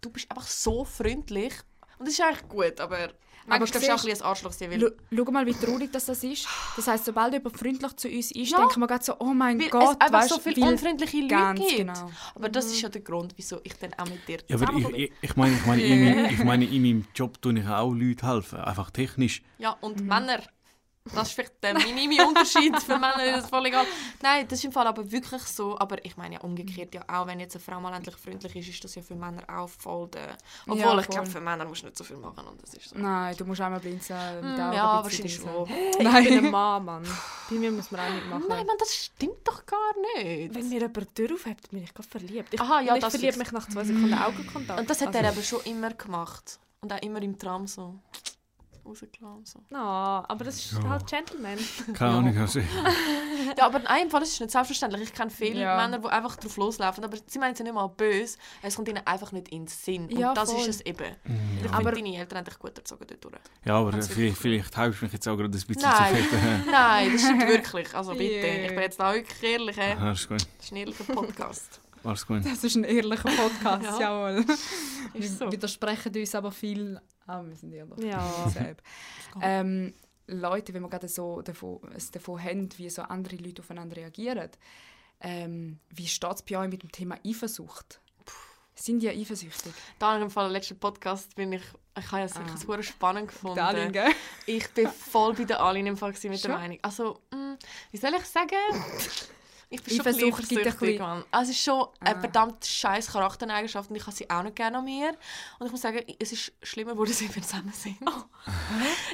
du 0.00 0.10
bist 0.10 0.30
einfach 0.30 0.46
so 0.46 0.84
freundlich. 0.84 1.54
Und 1.98 2.06
das 2.06 2.14
ist 2.14 2.20
eigentlich 2.20 2.48
gut, 2.48 2.80
aber... 2.80 3.10
Manchmal 3.50 3.70
darfst 3.80 3.88
du 3.88 3.94
auch 3.94 4.04
ein 4.04 4.14
ein 4.14 4.22
Arschloch 4.22 4.52
sein, 4.52 4.70
weil... 4.70 4.92
Schau 5.16 5.30
mal, 5.30 5.46
wie 5.46 5.54
traurig 5.54 5.90
das, 5.90 6.04
das 6.04 6.22
ist. 6.22 6.46
Das 6.76 6.86
heisst, 6.86 7.06
sobald 7.06 7.32
jemand 7.32 7.58
freundlich 7.58 7.96
zu 7.96 8.06
uns 8.06 8.30
ist, 8.30 8.50
Ja. 8.50 8.58
denken 8.58 8.80
wir 8.80 8.86
gerade 8.86 9.02
so, 9.02 9.14
oh 9.20 9.32
mein 9.32 9.58
Weil 9.58 9.70
Gott, 9.70 9.96
es 9.98 10.00
einfach 10.02 10.20
weißt, 10.20 10.28
so 10.28 10.38
viele 10.38 10.66
unfreundliche 10.66 11.20
Leute 11.22 11.54
gibt. 11.54 11.76
genau. 11.78 12.10
Aber 12.34 12.48
das 12.50 12.66
ist 12.66 12.82
ja 12.82 12.90
der 12.90 13.00
Grund, 13.00 13.32
wieso 13.36 13.58
ich 13.64 13.72
dann 13.78 13.94
auch 13.94 14.04
mit 14.06 14.28
dir 14.28 14.38
Ja, 14.48 14.56
aber 14.56 14.76
ich, 14.78 14.88
ich, 14.94 15.12
ich 15.22 15.36
meine, 15.36 15.56
ich 15.56 15.64
meine, 15.64 15.82
in 15.82 16.04
meinem, 16.04 16.24
ich 16.26 16.44
meine, 16.44 16.64
in 16.66 16.82
meinem 16.86 17.04
Job 17.14 17.40
tue 17.40 17.58
ich 17.58 17.66
auch 17.66 17.90
Leuten 17.90 18.26
helfen, 18.26 18.58
einfach 18.60 18.90
technisch. 18.90 19.42
Ja, 19.56 19.78
und 19.80 20.00
Männer. 20.04 20.42
Das 21.14 21.28
ist 21.28 21.34
vielleicht 21.34 21.62
der 21.62 21.74
minime 21.74 22.26
Unterschied. 22.26 22.76
Für 22.82 22.98
Männer 22.98 23.24
ist 23.24 23.36
das 23.44 23.50
voll 23.50 23.66
egal. 23.66 23.84
Nein, 24.22 24.46
das 24.48 24.58
ist 24.58 24.64
im 24.64 24.72
Fall 24.72 24.86
aber 24.86 25.10
wirklich 25.10 25.42
so. 25.42 25.78
Aber 25.78 26.04
ich 26.04 26.16
meine 26.16 26.36
ja 26.36 26.40
umgekehrt 26.40 26.94
ja 26.94 27.02
auch, 27.08 27.26
wenn 27.26 27.40
jetzt 27.40 27.56
eine 27.56 27.64
Frau 27.64 27.80
mal 27.80 27.94
endlich 27.94 28.16
freundlich 28.16 28.54
ist, 28.56 28.68
ist 28.68 28.84
das 28.84 28.94
ja 28.94 29.02
für 29.02 29.14
Männer 29.14 29.42
auch 29.48 29.68
voll 29.68 30.08
der... 30.08 30.36
Obwohl, 30.66 30.78
Ja, 30.80 30.98
ich 30.98 31.08
glaube, 31.08 31.26
für 31.30 31.40
Männer 31.40 31.64
musst 31.64 31.82
du 31.82 31.86
nicht 31.86 31.98
so 31.98 32.04
viel 32.04 32.16
machen. 32.16 32.46
Und 32.46 32.62
das 32.62 32.74
ist 32.74 32.90
so. 32.90 32.96
Nein, 32.98 33.36
du 33.36 33.44
musst 33.44 33.60
einmal 33.60 33.80
blind 33.80 34.02
sein. 34.02 34.40
Mm, 34.40 34.58
ja, 34.58 35.02
wahrscheinlich 35.02 35.34
schon. 35.34 35.66
sein. 35.66 35.76
Ich 35.90 35.98
bin 35.98 36.06
ein 36.46 36.50
Mann, 36.50 36.84
Mann. 36.84 37.08
Bei 37.50 37.56
mir 37.56 37.70
muss 37.70 37.90
man 37.90 38.00
auch 38.00 38.10
nicht 38.14 38.26
machen. 38.28 38.44
Nein, 38.48 38.66
Mann, 38.66 38.76
das 38.78 38.94
stimmt 38.94 39.46
doch 39.46 39.64
gar 39.66 39.92
nicht. 40.16 40.54
Wenn 40.54 40.68
mir 40.68 40.80
jemand 40.80 40.96
die 40.96 41.14
Tür 41.26 41.34
aufhebt, 41.34 41.70
bin 41.70 41.82
ich 41.84 41.94
gerade 41.94 42.08
verliebt. 42.08 42.54
Ich, 42.54 42.60
Aha, 42.60 42.80
ja, 42.80 42.94
ich 42.96 43.02
das 43.02 43.14
verliebe 43.16 43.38
mich 43.38 43.52
nach 43.52 43.68
zwei 43.68 43.84
Sekunden 43.84 44.14
Augenkontakt. 44.14 44.80
Und 44.80 44.88
das 44.90 45.00
hat 45.00 45.08
Also, 45.08 45.18
er 45.20 45.32
eben 45.32 45.42
schon 45.42 45.60
immer 45.64 45.90
gemacht. 45.94 46.58
Und 46.80 46.92
auch 46.92 47.02
immer 47.02 47.20
im 47.22 47.38
Tram 47.38 47.66
so. 47.66 47.94
Rausgelassen. 48.88 49.44
So. 49.44 49.60
No, 49.70 49.78
aber 49.78 50.44
das 50.44 50.56
ist 50.56 50.72
Ja. 50.72 50.88
halt 50.88 51.06
Gentleman. 51.06 51.58
Keine 51.94 52.14
Ahnung. 52.16 52.38
Also, 52.38 52.60
Ja, 53.56 53.66
aber 53.66 53.80
in 53.80 53.86
einem 53.86 54.10
Fall 54.10 54.22
ist 54.22 54.32
es 54.34 54.40
nicht 54.40 54.50
selbstverständlich. 54.52 55.02
Ich 55.02 55.14
kenne 55.14 55.30
viele 55.30 55.60
Ja. 55.60 55.76
Männer, 55.76 55.98
die 55.98 56.08
einfach 56.08 56.36
drauf 56.36 56.56
loslaufen, 56.56 57.04
aber 57.04 57.16
sie 57.26 57.38
meinen 57.38 57.52
es 57.52 57.58
ja 57.58 57.64
nicht 57.64 57.74
mal 57.74 57.86
böse. 57.88 58.36
Es 58.62 58.76
kommt 58.76 58.88
ihnen 58.88 59.00
einfach 59.06 59.32
nicht 59.32 59.48
in 59.48 59.62
den 59.62 59.68
Sinn. 59.68 60.04
Und 60.06 60.18
Ja, 60.18 60.34
das 60.34 60.50
voll. 60.50 60.60
ist 60.62 60.68
es 60.68 60.80
eben. 60.86 61.04
mm, 61.24 61.58
Ich 61.58 61.70
ja. 61.70 61.76
finde, 61.76 61.92
deine 61.92 62.16
Eltern 62.16 62.38
haben 62.38 62.44
dich 62.44 62.58
gut 62.58 62.76
erzogen 62.76 63.06
dort 63.20 63.34
ja, 63.64 63.74
aber 63.74 63.92
Hat's 63.92 64.08
vielleicht, 64.08 64.38
vielleicht 64.38 64.76
haust 64.76 65.00
du 65.00 65.04
mich 65.04 65.12
jetzt 65.12 65.28
auch 65.28 65.36
gerade 65.36 65.48
ein 65.48 65.50
bisschen 65.66 65.82
Nein. 65.82 66.16
zu 66.16 66.22
fett. 66.36 66.66
Nein, 66.70 67.12
das 67.12 67.20
stimmt 67.22 67.48
wirklich. 67.48 67.94
Also 67.94 68.12
bitte. 68.12 68.24
Yeah. 68.46 68.62
Ich 68.64 68.68
bin 68.68 68.80
jetzt 68.80 69.00
auch 69.00 69.12
wirklich 69.12 69.42
ehrlich. 69.42 69.76
hä? 69.76 69.90
Ja, 69.90 69.98
Alles 69.98 70.28
gut. 70.28 70.40
Das 70.40 70.64
ist 70.66 70.72
ein 70.72 70.76
ehrlicher 70.76 71.04
Podcast. 71.04 71.80
Alles 72.08 72.26
gut. 72.26 72.44
Das 72.44 72.64
ist 72.64 72.74
ein 72.76 72.84
ehrlicher 72.84 73.28
Podcast, 73.30 73.84
Ja. 74.00 74.00
jawohl. 74.00 74.44
Ist 74.48 75.12
Wir 75.14 75.28
so. 75.28 75.52
widersprechen 75.52 76.14
uns 76.16 76.34
aber 76.34 76.50
viel. 76.52 77.00
Ah, 77.26 77.42
wir 77.44 77.54
sind 77.56 77.72
ehrlich. 77.72 77.98
Ja. 78.04 78.48
Selbst. 78.52 78.84
Ähm, 79.42 79.92
Leute, 80.26 80.72
wenn 80.74 80.82
wir 80.82 80.88
gerade 80.88 81.08
so 81.08 81.42
davon, 81.42 81.80
es 81.94 82.10
davon 82.10 82.42
haben, 82.42 82.68
wie 82.78 82.88
so 82.90 83.02
andere 83.02 83.36
Leute 83.36 83.62
aufeinander 83.62 83.96
reagieren, 83.96 84.50
ähm, 85.20 85.80
wie 85.90 86.06
steht 86.06 86.32
es 86.34 86.42
bei 86.42 86.56
euch 86.58 86.68
mit 86.68 86.82
dem 86.82 86.92
Thema 86.92 87.18
Eifersucht? 87.26 88.00
Sind 88.74 89.02
ihr 89.02 89.10
eifersüchtig? 89.10 89.72
Da 89.98 90.16
im 90.16 90.30
Fall 90.30 90.46
im 90.46 90.52
letzten 90.52 90.78
Podcast 90.78 91.34
bin 91.34 91.52
ich, 91.52 91.62
ich 91.98 92.12
habe 92.12 92.22
es 92.22 92.36
Ah. 92.36 92.40
wirklich 92.40 92.60
super 92.60 92.82
spannend 92.82 93.28
gefunden. 93.28 93.56
Darling, 93.56 93.90
gell? 93.92 94.12
Ich 94.46 94.68
bin 94.70 94.88
voll 94.88 95.34
bei 95.34 95.44
der 95.44 95.60
Aline 95.60 95.88
im 95.90 95.96
Fall 95.96 96.12
mit 96.12 96.22
der 96.24 96.38
Schon? 96.38 96.52
Meinung. 96.52 96.78
Also, 96.82 97.20
mh, 97.32 97.56
wie 97.90 97.96
soll 97.96 98.12
ich 98.16 98.24
sagen? 98.24 98.54
Ich 99.70 99.82
bin 99.82 99.96
schon 99.96 100.06
Eifersucht 100.06 100.24
ein 100.24 100.48
gibt 100.48 100.48
bisschen 100.48 100.66
ein 100.66 100.78
bisschen- 100.78 100.98
Mann. 100.98 101.24
Also, 101.30 101.50
es 101.50 101.56
ist 101.58 101.64
schon 101.64 101.86
eine 102.00 102.16
Ah. 102.16 102.20
verdammt 102.20 102.64
scheiß 102.64 103.08
Charaktereigenschaft 103.12 103.90
und 103.90 103.96
ich 103.96 104.02
habe 104.06 104.16
sie 104.16 104.28
auch 104.30 104.42
nicht 104.42 104.56
gerne 104.56 104.78
an 104.78 104.84
mir. 104.84 105.10
Und 105.58 105.66
ich 105.66 105.72
muss 105.72 105.82
sagen, 105.82 106.00
es 106.18 106.32
ist 106.32 106.52
schlimmer 106.62 106.92
geworden, 106.92 107.12
seit 107.12 107.34
wir 107.34 107.42
zusammen 107.42 107.72
sind. 107.72 107.96
Oh. 108.06 108.22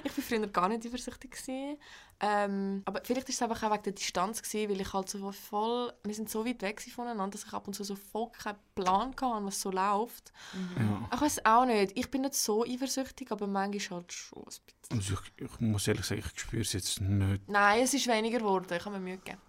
ich 0.04 0.16
war 0.16 0.24
früher 0.24 0.46
gar 0.46 0.68
nicht 0.68 0.86
eifersüchtig. 0.86 1.32
Gewesen. 1.32 1.78
Ähm, 2.20 2.82
aber 2.84 3.00
vielleicht 3.02 3.26
war 3.26 3.32
es 3.32 3.42
einfach 3.42 3.62
auch 3.64 3.72
wegen 3.72 3.82
der 3.82 3.92
Distanz, 3.94 4.40
gewesen, 4.40 4.70
weil 4.70 4.80
ich 4.80 4.92
halt 4.92 5.08
so 5.08 5.32
voll... 5.32 5.92
Wir 6.04 6.14
sind 6.14 6.30
so 6.30 6.46
weit 6.46 6.62
weg 6.62 6.80
voneinander, 6.94 7.32
dass 7.36 7.44
ich 7.44 7.52
ab 7.52 7.66
und 7.66 7.74
zu 7.74 7.82
so 7.82 7.96
voll 7.96 8.30
keinen 8.30 8.56
Plan 8.76 9.10
hatte, 9.20 9.44
was 9.44 9.60
so 9.60 9.72
läuft. 9.72 10.32
Ja. 10.78 11.08
Ich 11.12 11.20
weiß 11.20 11.44
auch 11.44 11.64
nicht. 11.66 11.98
Ich 11.98 12.08
bin 12.10 12.22
nicht 12.22 12.34
so 12.34 12.64
eifersüchtig, 12.64 13.32
aber 13.32 13.48
manchmal 13.48 14.00
halt 14.00 14.12
schon 14.12 14.38
ein 14.38 14.44
bisschen. 14.44 14.62
Also 14.92 15.14
ich, 15.14 15.44
ich 15.44 15.60
muss 15.60 15.88
ehrlich 15.88 16.04
sagen, 16.06 16.22
ich 16.24 16.40
spüre 16.40 16.62
es 16.62 16.72
jetzt 16.72 17.00
nicht. 17.00 17.48
Nein, 17.48 17.82
es 17.82 17.92
ist 17.92 18.06
weniger 18.06 18.38
geworden. 18.38 18.66
Ich 18.72 18.84
habe 18.84 18.96
mir 18.96 19.00
Mühe 19.02 19.18
gegeben. 19.18 19.40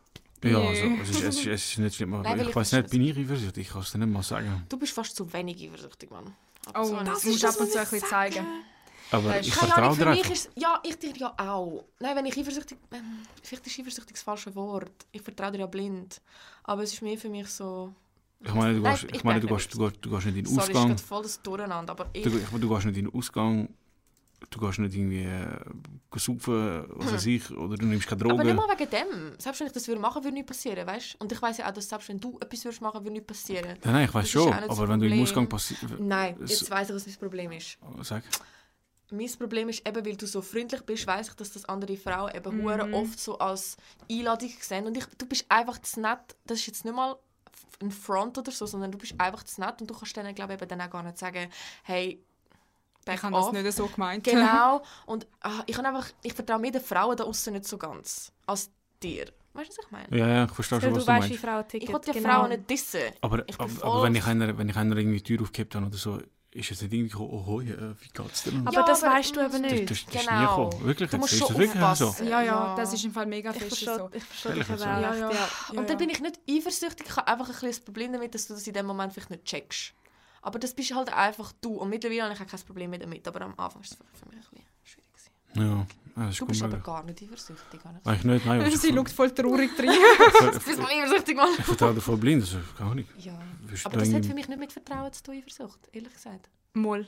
Ja, 0.44 0.60
Nee. 0.60 0.68
also, 0.68 0.84
es, 1.02 1.10
ist, 1.10 1.22
es, 1.24 1.36
ist, 1.38 1.48
es 1.48 1.72
ist 1.72 1.78
nicht 1.80 1.96
schlimm. 1.96 2.12
Nein, 2.12 2.24
weil 2.26 2.42
ich 2.42 2.50
ich 2.50 2.56
weiß 2.56 2.72
nicht, 2.74 2.90
bin 2.92 3.02
ich 3.02 3.18
eifersüchtig? 3.18 3.68
Ich 3.68 3.74
kann 3.74 3.82
es 3.82 3.92
dir 3.92 3.98
nicht 4.00 4.12
mal 4.12 4.22
sagen. 4.24 4.66
Du 4.70 4.78
bist 4.78 4.94
fast 4.94 5.16
zu 5.16 5.32
wenig 5.34 5.62
eifersüchtig, 5.64 6.12
Mann. 6.12 6.34
Oh, 6.78 6.84
so, 6.84 7.00
das 7.04 7.24
musst 7.24 7.44
du 7.44 7.48
ab 7.48 7.60
und 7.60 7.72
zu 7.72 7.78
ein 7.80 7.84
bisschen 7.84 7.98
ich 8.00 8.06
zeigen. 8.06 8.46
Aber 9.12 9.30
Weißt, 9.30 9.48
ich 9.48 9.54
Keine 9.54 9.74
Ahnung, 9.76 9.96
vertraue 9.96 9.96
für 9.96 10.04
dir 10.04 10.10
mich 10.10 10.20
einfach. 10.20 10.32
ist 10.32 10.50
Ja, 10.56 10.80
ich 10.84 10.98
dir 10.98 11.14
ja 11.16 11.34
auch. 11.38 11.86
Nein, 12.00 12.16
wenn 12.16 12.26
ich 12.26 12.38
eifersüchtig... 12.38 12.78
Ähm, 12.92 13.20
vielleicht 13.44 13.68
ist 13.68 13.80
eifersüchtig 13.80 14.14
das 14.16 14.24
falsche 14.24 14.56
Wort. 14.56 15.06
Ich 15.12 15.22
vertraue 15.22 15.52
dir 15.52 15.60
ja 15.60 15.66
blind. 15.68 16.22
Aber 16.64 16.84
es 16.84 16.94
ist 16.94 17.02
mehr 17.02 17.18
für 17.18 17.30
mich 17.30 17.48
so... 17.48 17.94
Ich 18.44 18.54
meine, 18.54 18.74
du 18.76 18.82
Nein, 18.82 18.94
gehst, 18.94 19.04
ich 19.06 19.16
ich 19.16 19.24
meine, 19.24 19.40
du 19.40 19.48
bin 19.48 19.58
gehst, 19.58 19.74
du, 19.74 19.78
gehst, 19.80 19.96
du 20.02 20.10
gehst 20.10 20.26
nicht 20.26 20.38
in 20.38 20.44
den 20.46 20.54
Sorry, 20.54 20.60
es 20.64 20.70
ist 20.70 20.76
Ausgang. 20.76 20.88
gerade 20.90 21.04
voll 21.04 21.24
das 21.24 21.42
Durcheinander, 21.42 21.92
aber 21.92 22.10
ich... 22.14 22.24
Du, 22.24 22.30
ich, 22.30 22.52
meine, 22.52 22.60
du 22.60 22.70
gehst 22.70 22.86
nicht 22.86 22.98
in 22.98 23.06
den 23.06 23.14
Ausgang. 23.14 23.70
Du 24.50 24.60
gehst 24.60 24.80
nicht 24.80 24.94
irgendwie 24.96 25.24
äh, 25.24 25.60
saufen, 26.18 26.86
was 26.90 27.14
weiß 27.14 27.26
ich, 27.26 27.52
oder 27.52 27.76
du 27.78 27.86
nimmst 27.86 28.08
keine 28.08 28.22
aber 28.26 28.44
nicht 28.44 28.56
Drogen. 28.56 28.68
mal 28.68 28.78
wegen 28.80 28.90
dem. 28.90 29.34
Selbst 29.40 29.60
wenn 29.60 29.68
ich 29.68 29.74
das 29.74 29.88
würde 29.88 30.00
machen, 30.02 30.24
würde 30.24 30.34
nichts 30.34 30.48
passieren, 30.48 30.86
weißt? 30.88 31.16
Und 31.20 31.32
ich 31.32 31.42
weiß 31.42 31.58
ja 31.58 31.68
auch, 31.70 31.74
dass 31.74 31.90
selbst 31.90 32.08
wenn 32.10 32.20
du 32.20 32.38
etwas 32.40 32.64
würdest 32.64 32.82
machen, 32.82 33.02
würde 33.02 33.12
nichts 33.12 33.28
passieren. 33.28 33.78
Nein, 33.84 33.94
nein, 33.94 34.06
ich 34.06 34.14
weiß 34.14 34.30
schon. 34.30 34.52
Aber 34.54 34.88
wenn 34.90 35.00
du 35.00 35.08
im. 35.08 35.22
Ausgang 35.22 35.48
passiert. 35.50 35.80
Nein, 36.00 36.38
jetzt 36.42 36.70
weiss 36.70 36.90
ich, 36.90 36.96
was 36.96 37.06
mein 37.08 37.16
Problem 37.16 37.52
ist. 37.54 37.78
Sag. 38.04 38.24
Mein 39.12 39.30
Problem 39.38 39.70
ist 39.70 39.88
eben, 39.88 40.06
weil 40.06 40.16
du 40.16 40.26
so 40.26 40.42
freundlich 40.42 40.82
bist, 40.82 41.06
weiß 41.06 41.30
ich, 41.30 41.34
dass 41.36 41.52
das 41.52 41.66
andere 41.66 41.96
Frauen 41.96 42.34
eben 42.36 42.58
Mhm. 42.58 42.64
hure 42.64 42.94
oft 42.94 43.20
so 43.20 43.38
als 43.38 43.78
Einladung 44.10 44.52
sehen. 44.60 44.86
Und 44.88 44.98
ich, 44.98 45.06
du 45.18 45.26
bist 45.28 45.46
einfach 45.50 45.80
zu 45.82 46.02
nett. 46.02 46.36
Das 46.46 46.60
ist 46.60 46.68
jetzt 46.68 46.86
nicht 46.86 46.96
mal 46.96 47.16
ein 47.82 47.92
Front 47.92 48.38
oder 48.38 48.52
so, 48.52 48.66
sondern 48.66 48.92
du 48.92 48.98
bist 48.98 49.14
einfach 49.20 49.44
zu 49.44 49.62
nett 49.62 49.80
und 49.82 49.90
du 49.90 49.94
kannst 49.94 50.16
denen, 50.18 50.34
glaube 50.34 50.54
ich, 50.54 50.62
eben 50.62 50.68
dann 50.70 50.82
auch 50.82 50.90
gar 50.90 51.04
nicht 51.04 51.18
sagen, 51.20 51.50
hey, 51.84 52.20
Ich 53.14 53.22
habe 53.24 53.36
das 53.36 53.52
nicht 53.52 53.72
so 53.74 53.86
gemeint. 53.88 54.24
Genau. 54.24 54.82
Und 55.06 55.28
ah, 55.42 55.62
ich, 55.66 55.76
kann 55.76 55.86
einfach, 55.86 56.08
ich 56.24 56.34
vertraue 56.34 56.60
mir 56.60 56.72
den 56.72 56.82
Frauen 56.82 57.16
da 57.16 57.24
außen 57.26 57.54
nicht 57.54 57.66
so 57.68 57.78
ganz 57.78 58.32
als 58.48 58.72
dir. 59.02 59.26
Weißt 59.54 59.70
du, 59.72 59.78
was 59.78 59.86
ich 59.86 59.92
meine? 59.92 60.18
Ja, 60.18 60.28
ja, 60.28 60.46
ich 60.46 60.52
verstehe 60.52 60.82
schon, 60.82 60.90
du 60.90 60.96
was 60.98 61.06
du 61.06 61.12
weißt, 61.12 61.26
wie 61.28 61.30
meinst. 61.34 61.46
Frauen 61.46 61.68
ticken. 61.68 61.88
Ich 61.88 61.94
will 61.94 62.02
die 62.06 62.12
genau. 62.12 62.30
Frauen 62.30 62.50
nicht 62.50 62.70
dissen. 62.70 63.00
Aber, 63.22 63.46
aber, 63.58 63.70
aber 63.84 64.04
wenn, 64.04 64.16
ich 64.16 64.26
einer, 64.26 64.58
wenn 64.58 64.68
ich 64.70 64.76
einer 64.76 64.98
irgendwie 64.98 65.22
die 65.22 65.24
Tür 65.38 65.44
aufgehabt 65.44 65.76
habe 65.76 65.86
oder 65.86 65.96
so, 65.98 66.20
ist 66.52 66.72
es 66.72 66.82
nicht 66.82 66.94
irgendwie 66.94 67.10
gekommen, 67.12 67.30
oh, 67.32 67.46
hoi, 67.46 67.66
äh, 67.66 67.96
wie 68.02 68.08
geht's 68.14 68.44
dir? 68.44 68.54
Aber 68.66 68.72
Ja, 68.74 68.84
das 68.86 69.04
aber- 69.04 69.16
weißt 69.16 69.36
du 69.36 69.40
eben 69.42 69.52
das, 69.52 69.62
nicht. 69.62 69.90
das, 69.92 70.06
das 70.06 70.16
ist 70.16 70.28
Genau. 70.28 70.40
nie 70.40 70.46
gekommen. 70.48 70.86
Wirklich, 70.86 71.10
Du 71.10 71.16
jetzt 71.18 71.22
musst 71.22 71.34
ist 71.34 71.40
schon 71.40 71.48
das 71.50 71.58
wirklich 71.58 71.96
so. 71.96 72.24
Ja, 72.24 72.42
ja, 72.42 72.76
das 72.76 72.94
ist 72.94 73.06
im 73.06 73.12
Fall 73.12 73.26
mega 73.26 73.52
Ich 73.52 73.58
fest 73.58 73.76
so. 73.86 74.10
ich 74.14 74.24
verstehe 74.24 74.54
dich 74.56 74.68
so. 74.68 74.74
eben 74.74 74.82
Ja, 74.84 74.98
auch, 75.12 75.16
ja. 75.16 75.32
ja. 75.32 75.80
Und 75.80 75.90
dann 75.90 75.98
bin 75.98 76.10
ich 76.10 76.20
nicht 76.22 76.40
eifersüchtig, 76.50 77.08
ich 77.10 77.16
habe 77.16 77.28
einfach 77.28 77.46
ein 77.46 77.52
bisschen 77.52 77.70
das 77.70 77.80
Problem 77.82 78.14
damit, 78.14 78.34
dass 78.36 78.48
du 78.48 78.54
das 78.56 78.66
in 78.68 78.74
dem 78.74 78.86
Moment 78.86 79.14
vielleicht 79.14 79.30
nicht 79.32 79.46
checkst. 79.46 79.94
Aber 80.46 80.60
das 80.60 80.74
bist 80.74 80.94
halt 80.94 81.12
einfach 81.12 81.52
du. 81.60 81.74
Und 81.78 81.90
mittlerweile 81.90 82.24
habe 82.24 82.34
ich 82.36 82.40
auch 82.42 82.46
kein 82.48 82.60
Problem 82.62 82.90
mehr 82.92 83.00
damit. 83.00 83.28
Aber 83.28 83.42
am 83.42 83.52
Anfang 83.58 83.76
war 83.76 83.82
es 83.82 83.96
für 83.96 84.30
mich 84.30 84.38
ein 84.38 84.42
bisschen 84.42 84.62
schwierig. 84.84 85.06
Gewesen. 85.54 85.70
Ja, 85.70 85.88
das 86.24 86.30
ist 86.34 86.42
Du 86.42 86.46
bist 86.46 86.62
aber 86.64 86.78
gar 86.78 87.04
nicht 87.04 87.22
eifersüchtig. 87.24 87.82
Gar 87.84 87.94
nicht. 87.94 88.06
Eigentlich 88.06 88.24
nicht, 88.26 88.46
nein. 88.46 88.72
Sie 88.78 88.94
schaut 88.94 89.10
voll 89.10 89.32
traurig 89.32 89.72
rein. 89.80 89.88
Du 89.88 90.60
bist 90.60 90.78
mal 90.80 90.88
eifersüchtig, 90.92 91.36
Mann. 91.36 91.50
Ich 91.58 91.66
vertraue 91.66 91.94
dir 91.96 92.02
voll 92.02 92.18
blind, 92.18 92.44
also 92.44 92.60
keine 92.78 92.92
Ahnung. 92.92 93.06
Ja. 93.18 93.40
Wirst 93.68 93.86
Aber 93.88 93.98
das 93.98 94.10
da 94.10 94.16
hat 94.18 94.24
für 94.24 94.30
irgendwie- 94.30 94.34
mich 94.36 94.48
nicht 94.50 94.60
mit 94.60 94.72
Vertrauen 94.72 95.12
zu 95.14 95.24
tun, 95.24 95.36
Eifersucht. 95.36 95.80
Ehrlich 95.92 96.14
gesagt. 96.14 96.50
Mal. 96.74 97.08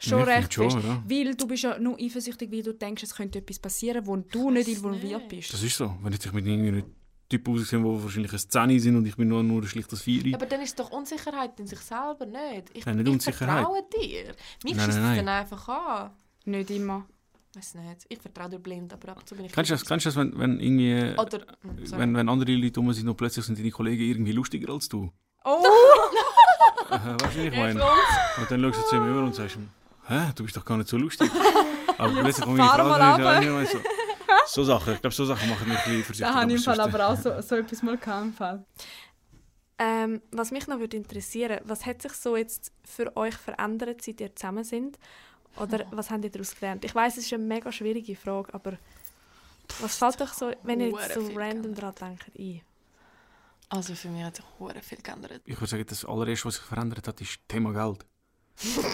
Schon 0.00 0.20
Ja, 0.20 0.24
recht 0.26 0.54
schon, 0.54 0.70
ja. 0.70 1.02
Weil 1.06 1.34
du 1.34 1.46
bist 1.48 1.64
ja 1.64 1.76
nur 1.78 1.98
eifersüchtig, 2.00 2.50
weil 2.52 2.62
du 2.62 2.72
denkst, 2.72 3.02
es 3.02 3.14
könnte 3.14 3.40
etwas 3.40 3.58
passieren, 3.58 4.06
wo 4.06 4.16
du 4.16 4.50
nicht 4.50 4.68
involviert 4.68 5.22
nicht. 5.22 5.28
bist. 5.28 5.52
Das 5.52 5.62
ist 5.62 5.76
so. 5.76 5.94
Wenn 6.02 6.12
ich 6.12 6.20
dich 6.20 6.32
mit 6.32 6.46
irgendeinem 6.46 6.84
Typ 7.28 7.48
aussehe, 7.48 7.78
der 7.78 8.02
wahrscheinlich 8.02 8.32
ein 8.32 8.38
10 8.38 8.80
sind 8.80 8.96
und 8.96 9.06
ich 9.06 9.16
bin 9.16 9.28
nur, 9.28 9.42
nur 9.42 9.60
ein 9.60 9.68
schlichtes 9.68 10.02
4. 10.02 10.34
Aber 10.34 10.46
dann 10.46 10.60
ist 10.62 10.70
es 10.70 10.74
doch 10.76 10.90
Unsicherheit 10.90 11.58
in 11.60 11.66
sich 11.66 11.78
selber 11.80 12.24
nicht. 12.24 12.70
Ich, 12.72 12.86
Nein, 12.86 12.96
nicht 12.96 13.08
ich 13.08 13.12
Unsicherheit. 13.12 13.64
vertraue 13.64 13.82
dir. 14.00 14.34
Mich 14.64 14.74
Nein, 14.74 14.86
schießt 14.86 14.88
es 14.88 15.04
nein, 15.04 15.16
dann 15.16 15.24
nein. 15.26 15.40
einfach 15.40 15.68
an. 15.68 16.10
Nicht 16.46 16.70
immer. 16.70 17.06
Weiß 17.54 17.74
nicht. 17.74 18.06
Ich 18.08 18.18
vertraue 18.18 18.50
dir 18.50 18.58
blind, 18.58 18.92
aber 18.92 19.10
ab 19.10 19.18
und 19.18 19.28
zu 19.28 19.34
bin 19.34 19.44
ich... 19.44 19.52
Kennst 19.52 19.70
du 19.70 19.74
das, 19.74 19.84
kennst 19.84 20.06
du 20.06 20.08
das 20.10 20.16
wenn, 20.16 20.38
wenn, 20.38 20.60
irgendwie, 20.60 21.18
Oder... 21.18 21.46
sorry. 21.84 22.02
wenn, 22.02 22.16
wenn 22.16 22.28
andere 22.28 22.52
Leute 22.52 22.80
um 22.80 22.92
sind 22.92 23.08
und 23.08 23.16
plötzlich 23.16 23.44
sind 23.44 23.58
deine 23.58 23.70
Kollegen 23.70 24.02
irgendwie 24.02 24.32
lustiger 24.32 24.72
als 24.72 24.88
du? 24.88 25.10
Oh! 25.44 25.64
Äh, 26.90 27.22
weißt 27.22 27.36
du, 27.36 27.42
wie 27.42 27.46
ich 27.48 27.56
meine? 27.56 27.82
Und 27.82 28.50
dann 28.50 28.62
schaust 28.62 28.78
du 28.78 28.88
zu 28.88 28.96
ihm 28.96 29.10
über 29.10 29.22
und 29.22 29.34
sagst 29.34 29.58
hä, 30.08 30.32
du 30.34 30.44
bist 30.44 30.56
doch 30.56 30.64
gar 30.64 30.78
nicht 30.78 30.88
so 30.88 30.96
lustig. 30.96 31.30
Aber 31.98 32.12
plötzlich 32.12 32.44
Frau 32.44 32.52
mal 32.52 32.76
dran 32.76 33.20
und 33.20 33.54
weißt 33.56 33.74
du, 33.74 33.78
so 34.48 34.64
Sachen. 34.64 34.94
Ich 34.94 35.00
glaube, 35.00 35.14
so 35.14 35.24
Sachen 35.24 35.48
machen 35.48 35.68
mich 35.68 35.78
ein 35.78 35.84
bisschen 35.84 36.04
versucht. 36.04 36.28
Da 36.28 36.34
habe 36.34 36.52
ich 36.52 36.58
im 36.58 36.62
Fall 36.62 36.80
aber 36.80 37.08
auch 37.08 37.16
so, 37.16 37.40
so 37.40 37.56
etwas 37.56 37.82
mal 37.82 37.96
gehabt. 37.96 38.24
im 38.26 38.32
Fall. 38.32 38.64
Ähm, 39.78 40.22
was 40.32 40.50
mich 40.50 40.66
noch 40.66 40.80
würde 40.80 40.96
interessieren, 40.96 41.60
was 41.64 41.86
hat 41.86 42.02
sich 42.02 42.12
so 42.12 42.36
jetzt 42.36 42.72
für 42.84 43.16
euch 43.16 43.34
verändert, 43.34 44.02
seit 44.02 44.20
ihr 44.20 44.34
zusammen 44.34 44.64
sind? 44.64 44.98
Oder 45.56 45.86
was 45.92 46.10
habt 46.10 46.24
ihr 46.24 46.30
daraus 46.30 46.54
gelernt? 46.54 46.84
Ich 46.84 46.94
weiß, 46.94 47.16
es 47.16 47.26
ist 47.26 47.32
eine 47.32 47.44
mega 47.44 47.70
schwierige 47.70 48.16
Frage, 48.16 48.52
aber 48.54 48.76
was 49.80 49.96
fällt 49.96 50.20
euch 50.20 50.32
so, 50.32 50.52
wenn 50.62 50.80
ihr 50.80 50.88
jetzt 50.88 51.14
so 51.14 51.30
random 51.34 51.74
daran 51.74 51.94
denkt, 51.94 52.30
ein? 52.36 52.60
Also 53.68 53.94
für 53.94 54.08
mich 54.08 54.24
hat 54.24 54.36
sich 54.36 54.44
hure 54.58 54.80
viel 54.80 54.98
geändert. 55.02 55.42
Ich 55.44 55.56
würde 55.56 55.66
sagen, 55.66 55.84
das 55.86 56.04
allererste, 56.04 56.46
was 56.46 56.54
sich 56.54 56.64
verändert 56.64 57.06
hat, 57.06 57.20
ist 57.20 57.30
das 57.30 57.46
Thema 57.48 57.72
Geld. 57.72 58.04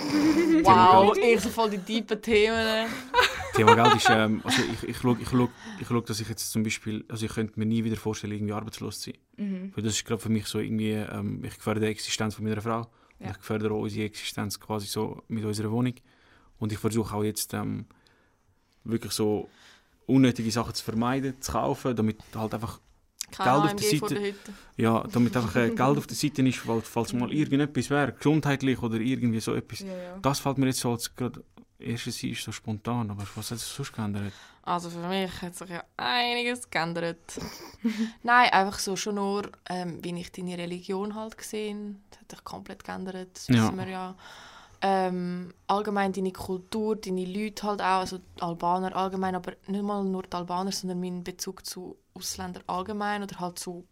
Wow, 0.63 1.17
ich 1.17 1.41
so 1.41 1.49
voll 1.49 1.71
die 1.71 1.79
tiefen 1.79 2.21
Themen. 2.21 2.89
Thema 3.55 3.75
Geld 3.75 3.97
ist, 3.97 4.09
ähm, 4.11 4.41
also 4.45 4.63
ich, 4.63 4.89
ich 4.89 4.97
schaue, 4.99 5.17
ich 5.21 5.29
schaue, 5.29 5.49
ich 5.81 5.87
schaue, 5.89 6.03
dass 6.03 6.21
ich 6.21 6.29
jetzt 6.29 6.51
zum 6.51 6.63
Beispiel, 6.63 7.05
also 7.09 7.25
ich 7.27 7.33
könnte 7.33 7.59
mir 7.59 7.67
nie 7.67 7.83
wieder 7.85 7.97
vorstellen, 7.97 8.33
irgendwie 8.33 8.53
arbeitslos 8.53 9.01
zu 9.01 9.11
sein. 9.11 9.19
Mhm. 9.37 9.73
Weil 9.75 9.85
das 9.85 9.95
ist 9.95 10.05
gerade 10.05 10.21
für 10.21 10.29
mich 10.29 10.47
so 10.47 10.59
irgendwie, 10.59 10.93
ähm, 10.93 11.43
ich 11.45 11.55
gefährde 11.57 11.81
die 11.81 11.87
Existenz 11.87 12.35
von 12.35 12.45
meiner 12.45 12.61
Frau. 12.61 12.81
Und 13.19 13.27
Ja. 13.27 13.31
ich 13.31 13.39
gefährde 13.39 13.71
auch 13.71 13.81
unsere 13.81 14.05
Existenz 14.07 14.59
quasi 14.61 14.87
so 14.87 15.23
mit 15.29 15.45
unserer 15.45 15.71
Wohnung. 15.71 15.95
Und 16.59 16.73
ich 16.73 16.79
versuche 16.79 17.15
auch 17.17 17.25
jetzt 17.25 17.55
ähm, 17.55 17.87
wirklich 18.85 19.13
so 19.13 19.49
unnötige 20.07 20.51
Sachen 20.51 20.75
zu 20.75 20.85
vermeiden, 20.85 21.41
zu 21.41 21.53
kaufen, 21.53 21.97
damit 21.97 22.19
halt 22.35 22.55
einfach, 22.55 22.81
Keine 23.31 23.63
Geld 23.63 23.75
auf 23.75 23.81
der 23.81 23.99
Seite. 23.99 24.15
der 24.15 24.35
ja, 24.77 25.05
damit 25.11 25.37
einfach 25.37 25.57
äh, 25.57 25.69
Geld 25.69 25.81
auf 25.81 26.07
der 26.07 26.17
Seite 26.17 26.43
ist, 26.47 26.67
weil, 26.69 26.81
falls 26.83 27.13
mal 27.13 27.33
irgendetwas 27.33 27.89
wäre, 27.91 28.13
gesundheitlich 28.13 28.81
oder 28.83 28.97
irgendwie 29.01 29.41
so 29.41 29.55
etwas. 29.55 29.81
Ja, 29.81 29.87
ja. 29.87 30.19
Das 30.21 30.41
fällt 30.41 30.59
mir 30.59 30.67
jetzt 30.67 30.81
so 30.81 30.93
als 30.93 31.15
gerade 31.15 31.43
erstes 31.79 32.23
ein, 32.23 32.31
ist 32.31 32.43
so 32.43 32.53
spontan, 32.53 33.11
aber 33.11 33.25
was 33.35 33.51
hat 33.51 33.59
sich 33.59 33.69
sonst 33.69 33.93
geändert? 33.93 34.33
Also 34.63 34.89
für 34.91 35.07
mich 35.07 35.43
hat 35.43 35.55
sich 35.55 35.69
ja 35.71 35.85
einiges 35.97 36.71
geändert. 36.71 37.19
Nein, 38.23 38.51
einfach 38.51 38.79
so 38.79 38.97
schon 38.97 39.17
nur, 39.17 39.51
ähm, 39.69 40.03
wie 40.03 40.19
ich 40.19 40.33
deine 40.33 40.57
Religion 40.57 41.15
halt 41.15 41.37
gesehen. 41.37 42.03
Das 42.11 42.21
hat 42.21 42.31
sich 42.31 42.45
komplett 42.45 42.85
geändert. 42.85 43.29
Das 43.35 43.49
Ja. 43.49 43.55
wissen 43.57 43.77
wir 43.77 43.89
ja. 43.89 44.17
Ähm, 44.81 45.55
allgemein 45.67 46.13
deine 46.13 46.33
Kultur, 46.33 46.97
deine 46.97 47.25
Leute 47.25 47.67
halt 47.67 47.81
auch, 47.81 48.01
also 48.01 48.19
Albaner 48.41 48.95
allgemein, 48.95 49.35
aber 49.35 49.53
nicht 49.67 49.83
mal 49.83 50.05
nur 50.05 50.25
die 50.25 50.33
Albaner, 50.33 50.73
sondern 50.73 51.01
mein 51.01 51.25
Bezug 51.25 51.65
zu 51.65 51.97
Ausländern 52.13 52.65
allgemein 52.67 53.23
oder 53.23 53.39
halt 53.41 53.59
zu 53.59 53.87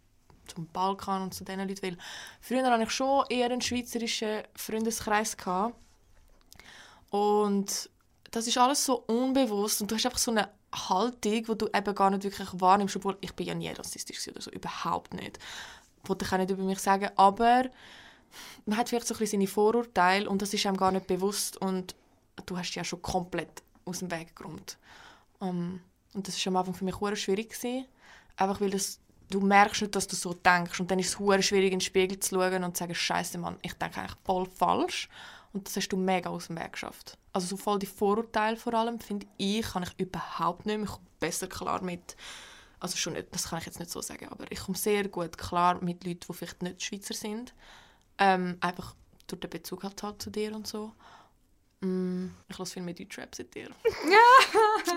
zum 0.47 0.67
Balkan 0.67 1.23
und 1.23 1.35
zu 1.35 1.45
diesen 1.45 1.61
Leuten. 1.67 1.83
Weil 1.83 1.97
früher 2.41 2.65
hatte 2.71 2.83
ich 2.83 2.91
schon 2.91 3.25
eher 3.31 3.47
einen 3.47 3.61
schweizerischen 3.63 4.43
Freundeskreis. 4.55 5.37
Gehabt. 5.37 5.77
Und 7.13 7.91
das 8.31 8.47
ist 8.47 8.57
alles 8.57 8.87
so 8.87 9.05
unbewusst 9.07 9.83
und 9.83 9.91
du 9.91 9.97
hast 9.97 10.07
einfach 10.07 10.19
so 10.19 10.31
eine 10.31 10.49
Haltung, 10.75 11.47
wo 11.47 11.55
du 11.55 11.67
eben 11.67 11.95
gar 11.95 12.09
nicht 12.09 12.25
wirklich 12.25 12.49
wahrnimmst, 12.55 12.97
obwohl 12.97 13.19
ich 13.21 13.35
bin 13.35 13.47
ja 13.47 13.55
nie 13.55 13.69
rassistisch 13.69 14.27
oder 14.29 14.41
so, 14.41 14.51
überhaupt 14.51 15.13
nicht. 15.13 15.39
Wollte 16.05 16.25
ich 16.25 16.33
auch 16.33 16.39
nicht 16.39 16.51
über 16.51 16.63
mich 16.63 16.79
sagen, 16.79 17.11
aber 17.17 17.65
man 18.65 18.79
hat 18.79 18.89
vielleicht 18.89 19.07
so 19.07 19.15
ein 19.15 19.19
bisschen 19.19 19.41
seine 19.41 19.47
Vorurteile 19.47 20.27
und 20.27 20.41
das 20.41 20.55
ist 20.55 20.65
einem 20.65 20.79
gar 20.79 20.91
nicht 20.91 21.07
bewusst 21.07 21.59
und 21.59 21.95
du 22.47 22.57
hast 22.57 22.75
ja 22.75 22.83
schon 22.83 23.03
komplett 23.03 23.63
aus 23.85 23.99
dem 23.99 24.11
Weg 24.11 24.35
geräumt. 24.35 24.79
Um, 25.39 25.83
und 26.15 26.27
das 26.27 26.47
war 26.47 26.53
am 26.53 26.57
Anfang 26.57 26.75
für 26.75 26.87
mich 26.87 26.97
sehr 26.97 27.17
schwierig. 27.17 27.51
Gewesen, 27.51 27.85
einfach 28.37 28.59
weil 28.63 28.71
das, 28.71 29.01
du 29.29 29.41
merkst 29.41 29.83
nicht, 29.83 29.95
dass 29.95 30.07
du 30.07 30.17
so 30.17 30.33
denkst 30.33 30.81
und 30.81 30.91
dann 30.91 30.99
ist 30.99 31.09
es 31.09 31.19
sehr 31.19 31.43
schwierig, 31.43 31.73
in 31.73 31.79
den 31.79 31.81
Spiegel 31.83 32.19
zu 32.21 32.37
schauen 32.37 32.65
und 32.65 32.75
zu 32.75 32.85
sagen, 32.85 32.95
Scheiße, 32.95 33.37
Mann, 33.37 33.59
ich 33.61 33.75
denke 33.75 34.01
eigentlich 34.01 34.19
voll 34.25 34.47
falsch. 34.47 35.11
Und 35.53 35.67
das 35.67 35.77
hast 35.77 35.89
du 35.89 35.97
mega 35.97 36.31
aus 36.31 36.47
dem 36.47 36.59
Weg 36.59 36.73
geschafft. 36.73 37.19
Also 37.33 37.47
so 37.49 37.57
voll 37.57 37.79
die 37.79 37.87
Vorurteile 37.87 38.57
vor 38.57 38.75
allem, 38.75 38.99
finde 39.01 39.27
ich, 39.37 39.63
kann 39.63 39.83
ich 39.83 39.93
überhaupt 39.99 40.67
nicht 40.67 40.77
mehr. 40.77 40.87
Ich 40.87 40.93
komme 40.93 41.07
besser 41.21 41.47
klar 41.47 41.83
mit, 41.83 42.17
also 42.81 42.97
schon 42.97 43.13
nicht, 43.13 43.29
das 43.33 43.49
kann 43.49 43.59
ich 43.59 43.67
jetzt 43.67 43.79
nicht 43.79 43.91
so 43.91 44.01
sagen, 44.01 44.29
aber 44.29 44.51
ich 44.51 44.61
komme 44.61 44.79
sehr 44.79 45.09
gut 45.09 45.37
klar 45.37 45.83
mit 45.83 46.05
Leuten, 46.05 46.21
die 46.29 46.35
vielleicht 46.35 46.63
nicht 46.63 46.83
Schweizer 46.83 47.15
sind. 47.15 47.55
Ähm, 48.19 48.57
einfach 48.61 48.95
durch 49.27 49.41
den 49.41 49.51
Bezug 49.51 49.83
halt, 49.83 50.03
halt 50.03 50.23
zu 50.23 50.31
dir 50.31 50.55
und 50.55 50.67
so. 50.67 50.93
Mm, 51.81 52.29
ich 52.49 52.59
lasse 52.59 52.75
viel 52.75 52.83
mehr 52.83 52.95
Deutschrap 52.95 53.35
seit 53.35 53.53
dir. 53.55 53.69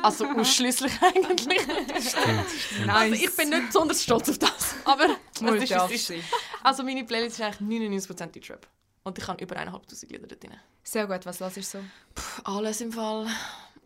also 0.03 0.25
ausschließlich 0.27 0.93
eigentlich. 1.01 1.67
Nice. 1.67 2.15
Also 2.87 3.15
ich 3.15 3.35
bin 3.35 3.49
nicht 3.49 3.67
besonders 3.67 4.03
stolz 4.03 4.29
auf 4.29 4.37
das, 4.37 4.75
aber 4.85 5.17
es 5.33 5.41
Muss 5.41 5.55
ist, 5.55 5.69
ja 5.69 5.85
es 5.85 5.91
ist. 5.91 6.07
sein. 6.07 6.23
Also 6.63 6.83
meine 6.83 7.03
Playlist 7.03 7.39
ist 7.39 7.45
eigentlich 7.45 8.07
99% 8.07 8.27
Deutschrap. 8.27 8.67
Und 9.05 9.17
ich 9.19 9.27
habe 9.27 9.41
über 9.43 9.55
1'500 9.55 10.11
Lieder 10.11 10.27
dort 10.27 10.43
drin. 10.43 10.51
Sehr 10.83 11.05
gut, 11.05 11.25
was 11.25 11.39
hörst 11.39 11.57
du 11.57 11.61
so? 11.61 11.77
Puh, 12.15 12.41
alles 12.43 12.81
im 12.81 12.91
Fall. 12.91 13.27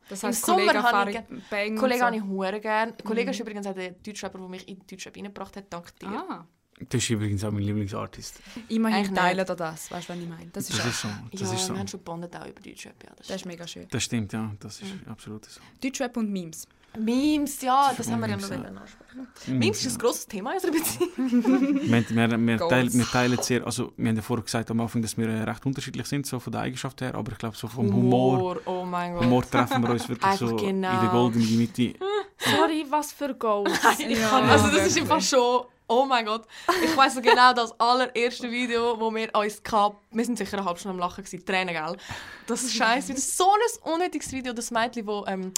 Das 0.08 0.24
Im 0.24 0.30
heisst, 0.30 0.46
Sommer 0.46 0.74
habe 0.74 1.12
ich 1.12 1.18
Bang 1.50 1.76
Kollege 1.78 2.00
so. 2.00 2.06
habe 2.06 2.16
ich 2.16 2.24
hure 2.24 2.60
gern. 2.62 2.96
Kollege 3.04 3.32
ist 3.32 3.40
übrigens 3.40 3.68
auch 3.68 3.76
der 3.76 3.92
Deutschrapper, 3.92 4.40
der 4.40 4.48
mich 4.48 4.68
in 4.68 4.80
den 4.80 4.88
Deutschrap 4.88 5.16
reingebracht 5.16 5.56
hat, 5.58 5.66
dank 5.72 5.94
dir. 6.00 6.08
Ah, 6.08 6.48
Das 6.90 7.04
ist 7.04 7.10
übrigens 7.10 7.44
auch 7.44 7.52
mein 7.52 7.64
Lieblingsartist. 7.64 8.40
immerhin 8.70 9.14
teilen 9.14 9.46
da 9.46 9.56
das, 9.56 9.92
weißt 9.92 10.08
du, 10.10 10.14
was 10.14 10.20
ich 10.22 10.28
meine? 10.30 10.48
Das 10.52 10.70
ist, 10.70 10.80
Das 10.80 10.86
auch- 10.86 10.90
ist 10.90 11.02
so. 11.02 11.08
Das 11.32 11.42
ja, 11.42 11.54
ist 11.54 11.66
so. 11.68 11.74
wir 11.74 11.80
haben 11.80 11.88
schon 11.90 12.00
gebondet 12.00 12.36
auch 12.38 12.46
über 12.48 12.62
Deutschrap. 12.62 13.04
Ja, 13.04 13.10
das 13.18 13.28
das 13.28 13.36
ist 13.36 13.46
mega 13.46 13.68
schön. 13.68 13.88
Das 13.92 14.04
stimmt, 14.04 14.32
ja. 14.34 14.52
Das 14.62 14.82
ist 14.82 14.94
absolut 15.08 15.46
so. 15.46 15.60
Deutschrap 15.84 16.16
und 16.18 16.32
Memes. 16.32 16.66
Memes, 16.98 17.62
ja, 17.62 17.94
das 17.96 18.10
haben 18.10 18.20
wir 18.22 18.30
ja 18.30 18.36
Memes, 18.36 18.50
noch 18.50 18.58
ja. 18.58 18.64
wollen 18.64 18.78
ansprechen. 18.78 19.60
Memes 19.60 19.86
ist 19.86 19.96
ein 19.96 20.00
grosses 20.00 20.28
Thema 20.28 20.52
in 20.52 20.56
unserer 20.56 20.72
Beziehung. 20.72 21.82
Wir, 21.90 22.40
wir, 22.48 22.58
teilen, 22.58 22.94
wir 22.94 23.06
teilen 23.06 23.42
sehr, 23.42 23.66
also 23.66 23.94
wir 23.98 24.10
haben 24.10 24.16
ja 24.16 24.22
vorher 24.22 24.44
gesagt 24.44 24.72
am 24.72 24.80
Anfang, 24.82 25.02
dass 25.02 25.18
wir 25.18 25.28
äh, 25.28 25.44
recht 25.44 25.66
unterschiedlich 25.66 26.08
sind, 26.08 26.26
so 26.26 26.40
von 26.40 26.52
der 26.52 26.62
Eigenschaft 26.62 27.02
her, 27.02 27.16
aber 27.16 27.32
ich 27.32 27.38
glaube 27.38 27.56
so 27.56 27.68
vom 27.68 27.94
Humor, 27.94 28.60
Oh 28.66 28.84
mein 28.86 29.14
Gott. 29.14 29.24
Humor 29.24 29.50
treffen 29.50 29.84
wir 29.84 29.90
uns 29.92 30.10
wirklich 30.10 30.34
so 30.34 30.50
in 30.50 30.58
genau. 30.58 31.02
der 31.02 31.10
goldenen 31.10 31.58
Mitte. 31.58 31.94
Sorry, 32.38 32.86
was 32.90 33.12
für 33.12 33.34
Goals. 33.34 33.72
Ich 34.00 34.18
Ja, 34.18 34.30
kann, 34.30 34.50
also 34.50 34.68
das 34.68 34.88
ist 34.88 34.98
einfach 34.98 35.22
schon... 35.22 35.66
Oh 35.92 36.06
mein 36.06 36.24
Gott. 36.24 36.46
Ich 36.84 36.96
weiss 36.96 37.16
so 37.16 37.22
genau 37.22 37.52
das 37.52 37.78
allererste 37.80 38.50
Video, 38.52 39.00
wo 39.00 39.10
wir 39.14 39.34
uns 39.34 39.64
gehabt, 39.64 39.98
wir 40.12 40.24
sind 40.24 40.38
sicher 40.38 40.60
eine 40.60 40.66
halbe 40.66 40.80
Stunde 40.80 40.94
am 40.94 41.00
Lachen 41.00 41.24
gewesen, 41.24 41.44
Tränen, 41.44 41.74
gell? 41.74 41.98
Das 42.46 42.62
ist 42.62 42.76
scheiße. 42.76 43.12
Das 43.12 43.36
so 43.36 43.52
ein 43.52 43.94
unnötiges 43.94 44.32
Video, 44.32 44.54
das 44.54 44.70
Mädchen, 44.70 45.08
wo 45.08 45.26
ähm, 45.26 45.52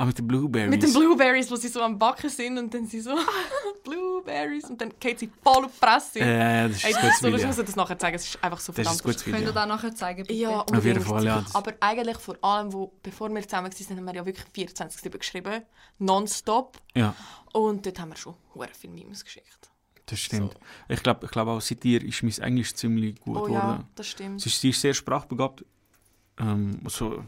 Ah, 0.00 0.04
mit 0.04 0.16
den 0.16 0.28
Blueberries. 0.28 0.70
mit 0.70 0.80
den 0.82 0.92
Blueberries, 0.92 1.50
wo 1.50 1.56
sie 1.56 1.66
so 1.68 1.82
am 1.82 1.98
Backen 1.98 2.30
sind 2.30 2.56
und 2.56 2.72
dann 2.72 2.86
sie 2.86 3.00
so 3.00 3.16
Blueberries 3.84 4.64
und 4.70 4.80
dann 4.80 4.92
geht 5.00 5.18
sie 5.18 5.28
voll 5.42 5.64
auf 5.64 5.72
die 5.72 5.78
Presse. 5.80 6.20
Äh, 6.20 6.68
das 6.68 6.76
ist 6.76 6.84
Ey, 6.84 6.94
ein 6.94 6.94
das 6.94 7.02
gutes 7.02 7.18
so, 7.20 7.26
ich 7.28 7.34
Video. 7.34 7.46
muss 7.48 7.56
dir 7.56 7.64
das 7.64 7.76
nachher 7.76 7.98
zeigen, 7.98 8.16
es 8.16 8.28
ist 8.28 8.44
einfach 8.44 8.60
so 8.60 8.72
Das 8.72 8.78
ist 8.78 8.78
ein 8.78 8.84
verdammt 8.84 9.02
gutes 9.04 9.24
Könnt 9.24 9.36
ihr 9.36 9.40
Video. 9.40 9.52
da 9.52 9.66
nachher 9.66 9.94
zeigen, 9.94 10.22
bitte? 10.22 10.34
Ja, 10.34 10.60
Auf 10.60 10.84
jeden. 10.84 11.00
Fall, 11.02 11.24
ja. 11.24 11.44
Aber 11.52 11.72
eigentlich 11.80 12.16
vor 12.18 12.36
allem, 12.42 12.72
wo, 12.72 12.92
bevor 13.02 13.28
wir 13.30 13.42
zusammen 13.42 13.72
waren, 13.72 13.96
haben 13.96 14.04
wir 14.06 14.14
ja 14.14 14.24
wirklich 14.26 14.46
24 14.52 15.10
geschrieben, 15.12 15.62
nonstop. 15.98 16.78
Ja, 16.94 17.14
Und 17.52 17.84
dort 17.84 17.98
haben 17.98 18.10
wir 18.10 18.16
schon 18.16 18.34
hure 18.54 18.68
viele 18.78 18.92
Memes 18.92 19.24
geschickt. 19.24 19.70
das 20.06 20.20
stimmt. 20.20 20.54
Ich 20.88 21.02
glaube 21.02 21.26
ich 21.26 21.30
glaub 21.32 21.48
auch 21.48 21.60
seit 21.60 21.82
dir 21.82 22.02
ist 22.04 22.22
mein 22.22 22.38
Englisch 22.38 22.72
ziemlich 22.74 23.18
gut 23.20 23.36
oh 23.36 23.42
geworden. 23.42 23.52
ja, 23.54 23.84
das 23.96 24.06
stimmt. 24.06 24.40
Sie 24.40 24.48
ist, 24.48 24.60
sie 24.60 24.70
ist 24.70 24.80
sehr 24.80 24.94
sprachbegabt. 24.94 25.64
Ähm, 26.40 26.80
so, 26.86 27.24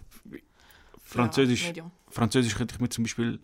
Französisch, 1.11 1.67
Medium. 1.67 1.91
Französisch 2.09 2.55
könnte 2.55 2.75
ich 2.75 2.81
mir 2.81 2.89
zum 2.89 3.05
Beispiel, 3.05 3.39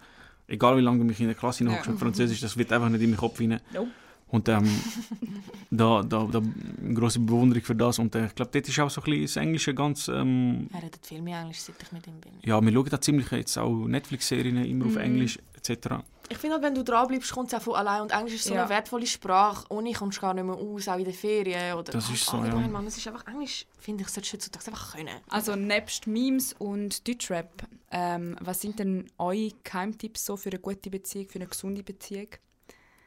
egal 0.48 0.76
wie 0.76 0.80
lange 0.82 0.98
du 0.98 1.04
mich 1.04 1.20
in 1.20 1.26
der 1.26 1.34
Klasse 1.34 1.64
Ja. 1.64 1.82
Französisch, 1.82 2.40
das 2.40 2.56
wird 2.56 2.72
einfach 2.72 2.88
nicht 2.88 3.02
in 3.02 3.10
meinen 3.10 3.16
Kopf 3.18 3.40
rein. 3.40 3.60
Nope. 3.72 3.90
Und 4.28 4.48
ähm, 4.48 4.64
da, 5.70 6.02
da, 6.02 6.24
da 6.30 6.38
eine 6.82 6.94
große 6.94 7.20
Bewunderung 7.20 7.62
für 7.62 7.76
das. 7.76 7.98
Und 8.00 8.14
äh, 8.16 8.26
ich 8.26 8.34
glaube, 8.34 8.50
dort 8.52 8.68
ist 8.68 8.78
auch 8.80 8.90
so 8.90 9.00
ein 9.00 9.04
bisschen 9.04 9.22
das 9.22 9.36
Englische 9.36 9.72
ganz. 9.74 10.08
Ähm, 10.08 10.68
Er 10.72 10.82
redet 10.82 11.06
viel 11.06 11.22
mehr 11.22 11.40
Englisch, 11.40 11.60
seit 11.60 11.76
ich 11.80 11.92
mit 11.92 12.06
ihm 12.08 12.20
bin. 12.20 12.32
ja, 12.42 12.60
wir 12.60 12.72
schauen 12.72 12.88
da 12.90 13.00
ziemlich 13.00 13.30
jetzt 13.30 13.56
auch 13.56 13.86
Netflix-Serien 13.86 14.64
immer 14.64 14.86
auf 14.86 14.92
Mhm. 14.94 14.98
Englisch 15.00 15.38
etc. 15.54 16.02
Ich 16.28 16.38
finde, 16.38 16.54
halt, 16.54 16.64
wenn 16.64 16.74
du 16.74 16.82
dranbleibst, 16.82 17.30
kommt 17.32 17.52
es 17.52 17.54
auch 17.58 17.62
von 17.62 17.74
allein. 17.76 18.02
Und 18.02 18.10
Englisch 18.10 18.34
ist 18.34 18.44
so 18.44 18.54
Ja. 18.54 18.62
eine 18.62 18.70
wertvolle 18.70 19.06
Sprache. 19.06 19.64
Ohne 19.70 19.92
kommst 19.92 20.18
du 20.18 20.22
gar 20.22 20.34
nicht 20.34 20.44
mehr 20.44 20.56
aus, 20.56 20.88
auch 20.88 20.98
in 20.98 21.04
den 21.04 21.14
Ferien. 21.14 21.74
Oder 21.76 21.92
Das 21.92 22.10
ist 22.10 22.24
so, 22.24 22.38
allgemein, 22.38 22.62
ja. 22.62 22.68
Mann, 22.68 22.86
es 22.86 22.96
ist 22.96 23.06
einfach 23.06 23.26
Englisch, 23.28 23.64
finde 23.78 24.02
ich, 24.02 24.08
solltest 24.08 24.32
du 24.32 24.36
heutzutage 24.38 24.66
einfach 24.66 24.96
können. 24.96 25.14
Also 25.28 25.54
nebst 25.54 26.06
Memes 26.08 26.52
und 26.58 27.06
Deutschrap, 27.06 27.68
ähm, 27.92 28.36
was 28.40 28.60
sind 28.60 28.78
denn 28.80 29.06
eure 29.18 29.52
Geheimtipps 29.62 30.24
so 30.26 30.36
für 30.36 30.50
eine 30.50 30.58
gute 30.58 30.90
Beziehung, 30.90 31.28
für 31.28 31.36
eine 31.38 31.46
gesunde 31.46 31.82
Beziehung? 31.82 32.28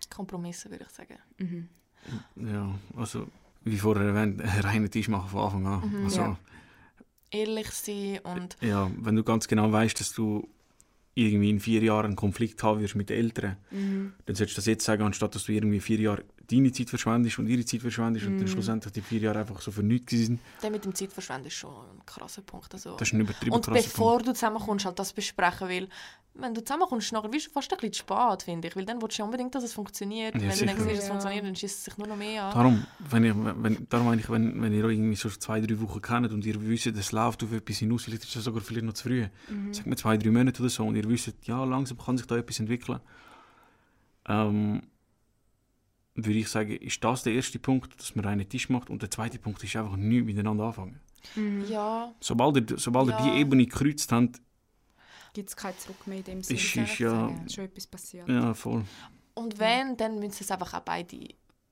Kompromisse, 0.09 0.71
würde 0.71 0.85
ich 0.87 0.95
sagen. 0.95 1.17
Mhm. 1.37 1.69
Ja, 2.37 2.73
also 2.97 3.27
wie 3.63 3.77
vorher 3.77 4.07
erwähnt, 4.07 4.41
einen 4.41 4.61
reinen 4.61 4.89
Tisch 4.91 5.09
machen 5.09 5.29
von 5.29 5.41
Anfang 5.43 5.67
an. 5.67 5.89
Mhm. 5.99 6.03
also, 6.05 6.21
Ja. 6.21 6.37
Ehrlich 7.31 7.69
sein 7.69 8.19
und 8.23 8.57
ja, 8.61 8.89
wenn 8.97 9.15
du 9.15 9.23
ganz 9.23 9.47
genau 9.47 9.71
weißt, 9.71 9.99
dass 9.99 10.13
du 10.13 10.47
irgendwie 11.27 11.49
in 11.49 11.59
vier 11.59 11.81
Jahren 11.83 12.05
einen 12.07 12.15
Konflikt 12.15 12.61
haben 12.63 12.79
wirst 12.81 12.95
mit 12.95 13.09
den 13.09 13.17
Eltern, 13.17 13.57
Mhm. 13.71 14.13
dann 14.25 14.35
solltest 14.35 14.57
du 14.57 14.61
das 14.61 14.65
jetzt 14.67 14.85
sagen, 14.85 15.03
anstatt 15.03 15.35
dass 15.35 15.43
du 15.45 15.51
irgendwie 15.51 15.79
vier 15.79 15.99
Jahre 15.99 16.23
deine 16.51 16.71
Zeit 16.71 16.89
verschwendest 16.89 17.39
und 17.39 17.47
ihre 17.47 17.63
Zeit 17.65 17.81
verschwendest 17.81 18.25
und 18.25 18.37
dann 18.37 18.43
Mhm. 18.45 18.47
schlussendlich 18.47 18.93
die 18.93 19.01
vier 19.01 19.19
Jahre 19.19 19.39
einfach 19.39 19.61
so 19.61 19.71
für 19.71 19.83
nichts 19.83 20.11
sind. 20.11 20.39
der 20.63 20.71
mit 20.71 20.83
dem 20.85 20.93
Zeitverschwenden 20.95 21.47
ist 21.47 21.53
schon 21.53 21.71
ein 21.73 22.05
krasser 22.05 22.41
Punkt. 22.41 22.73
Also, 22.73 22.95
Das 22.97 23.07
ist 23.07 23.13
ein 23.13 23.21
übertrieben 23.21 23.55
und 23.55 23.65
krasser 23.65 23.83
bevor 23.83 24.13
Punkt. 24.13 24.27
du 24.27 24.33
zusammenkommst, 24.33 24.85
halt 24.85 24.97
das 24.99 25.13
besprechen, 25.13 25.67
weil 25.69 25.87
wenn 26.35 26.53
du 26.53 26.63
zusammenkommst, 26.63 27.11
nachher 27.11 27.27
bist 27.27 27.47
du 27.47 27.51
fast 27.51 27.69
ein 27.73 27.77
bisschen 27.79 27.93
zu 27.93 27.99
spät, 27.99 28.43
finde 28.43 28.67
ich. 28.69 28.75
Weil 28.75 28.85
dann 28.85 29.01
willst 29.01 29.17
du 29.17 29.21
ja 29.21 29.25
unbedingt, 29.25 29.53
dass 29.55 29.63
es 29.63 29.73
funktioniert. 29.73 30.35
Ja, 30.35 30.41
wenn 30.41 30.49
du 30.49 30.55
sicher. 30.55 30.65
dann 30.67 30.77
siehst, 30.77 30.89
dass 30.91 30.97
es 30.99 31.03
Ja. 31.05 31.09
funktioniert, 31.11 31.45
dann 31.45 31.55
schießt 31.55 31.77
es 31.79 31.83
sich 31.85 31.97
nur 31.97 32.07
noch 32.07 32.15
mehr 32.15 32.43
an. 32.45 32.53
Darum, 32.53 32.85
wenn 32.99 33.23
ich, 33.25 33.33
wenn, 33.35 33.87
darum 33.89 34.05
meine 34.07 34.21
ich, 34.21 34.29
wenn, 34.29 34.61
wenn 34.61 34.71
ihr 34.73 34.85
euch 34.85 34.93
irgendwie 34.93 35.15
so 35.15 35.27
zwei, 35.29 35.59
drei 35.59 35.79
Wochen 35.81 36.01
kennt 36.01 36.31
und 36.31 36.45
ihr 36.45 36.61
wisst, 36.61 36.85
es 36.87 37.11
läuft 37.11 37.43
auf 37.43 37.51
etwas 37.51 37.77
hinaus, 37.79 38.03
vielleicht 38.03 38.23
ist 38.23 38.35
das 38.35 38.43
sogar 38.45 38.61
vielleicht 38.61 38.85
noch 38.85 38.93
zu 38.93 39.09
früh. 39.09 39.25
Mhm. 39.49 39.73
Sagt 39.73 39.87
mir 39.87 39.95
zwei, 39.97 40.17
drei 40.17 40.29
Monate 40.31 40.61
oder 40.61 40.69
so 40.69 40.85
und 40.85 40.95
ihr 40.95 41.09
wisst, 41.09 41.33
ja, 41.43 41.63
langsam 41.65 41.97
kann 41.97 42.17
sich 42.17 42.27
da 42.27 42.37
etwas 42.37 42.59
entwickeln. 42.59 42.99
Ähm, 44.27 44.83
würde 46.25 46.39
ich 46.39 46.47
sagen, 46.49 46.71
ist 46.71 47.03
das 47.03 47.23
der 47.23 47.33
erste 47.33 47.59
Punkt, 47.59 47.99
dass 47.99 48.15
man 48.15 48.25
einen 48.25 48.47
Tisch 48.47 48.69
macht 48.69 48.89
und 48.89 49.01
der 49.01 49.11
zweite 49.11 49.39
Punkt 49.39 49.63
ist 49.63 49.75
einfach 49.75 49.95
nicht 49.95 50.25
miteinander 50.25 50.65
anfangen. 50.65 50.99
Ja, 51.67 52.13
Sobald 52.21 52.71
ihr, 52.71 52.77
sobald 52.77 53.09
Ja. 53.09 53.25
ihr 53.25 53.31
die 53.33 53.39
Ebene 53.39 53.65
gekreuzt 53.65 54.11
habt, 54.11 54.41
Gibt 55.33 55.49
es 55.49 55.55
kein 55.55 55.77
Zurück 55.77 56.07
mehr 56.07 56.17
in 56.19 56.23
dem 56.23 56.41
Sinne? 56.43 56.59
ist, 56.59 56.75
ist 56.75 56.97
ja, 56.99 57.29
schon 57.47 57.65
etwas 57.65 57.85
passiert. 57.87 58.27
ja 58.27 58.53
voll. 58.53 58.83
und 59.35 59.59
wenn, 59.59 59.95
dann 59.97 60.17
müssen 60.19 60.37
es 60.41 60.49
einfach 60.51 60.73
auch 60.73 60.79
beide 60.81 61.17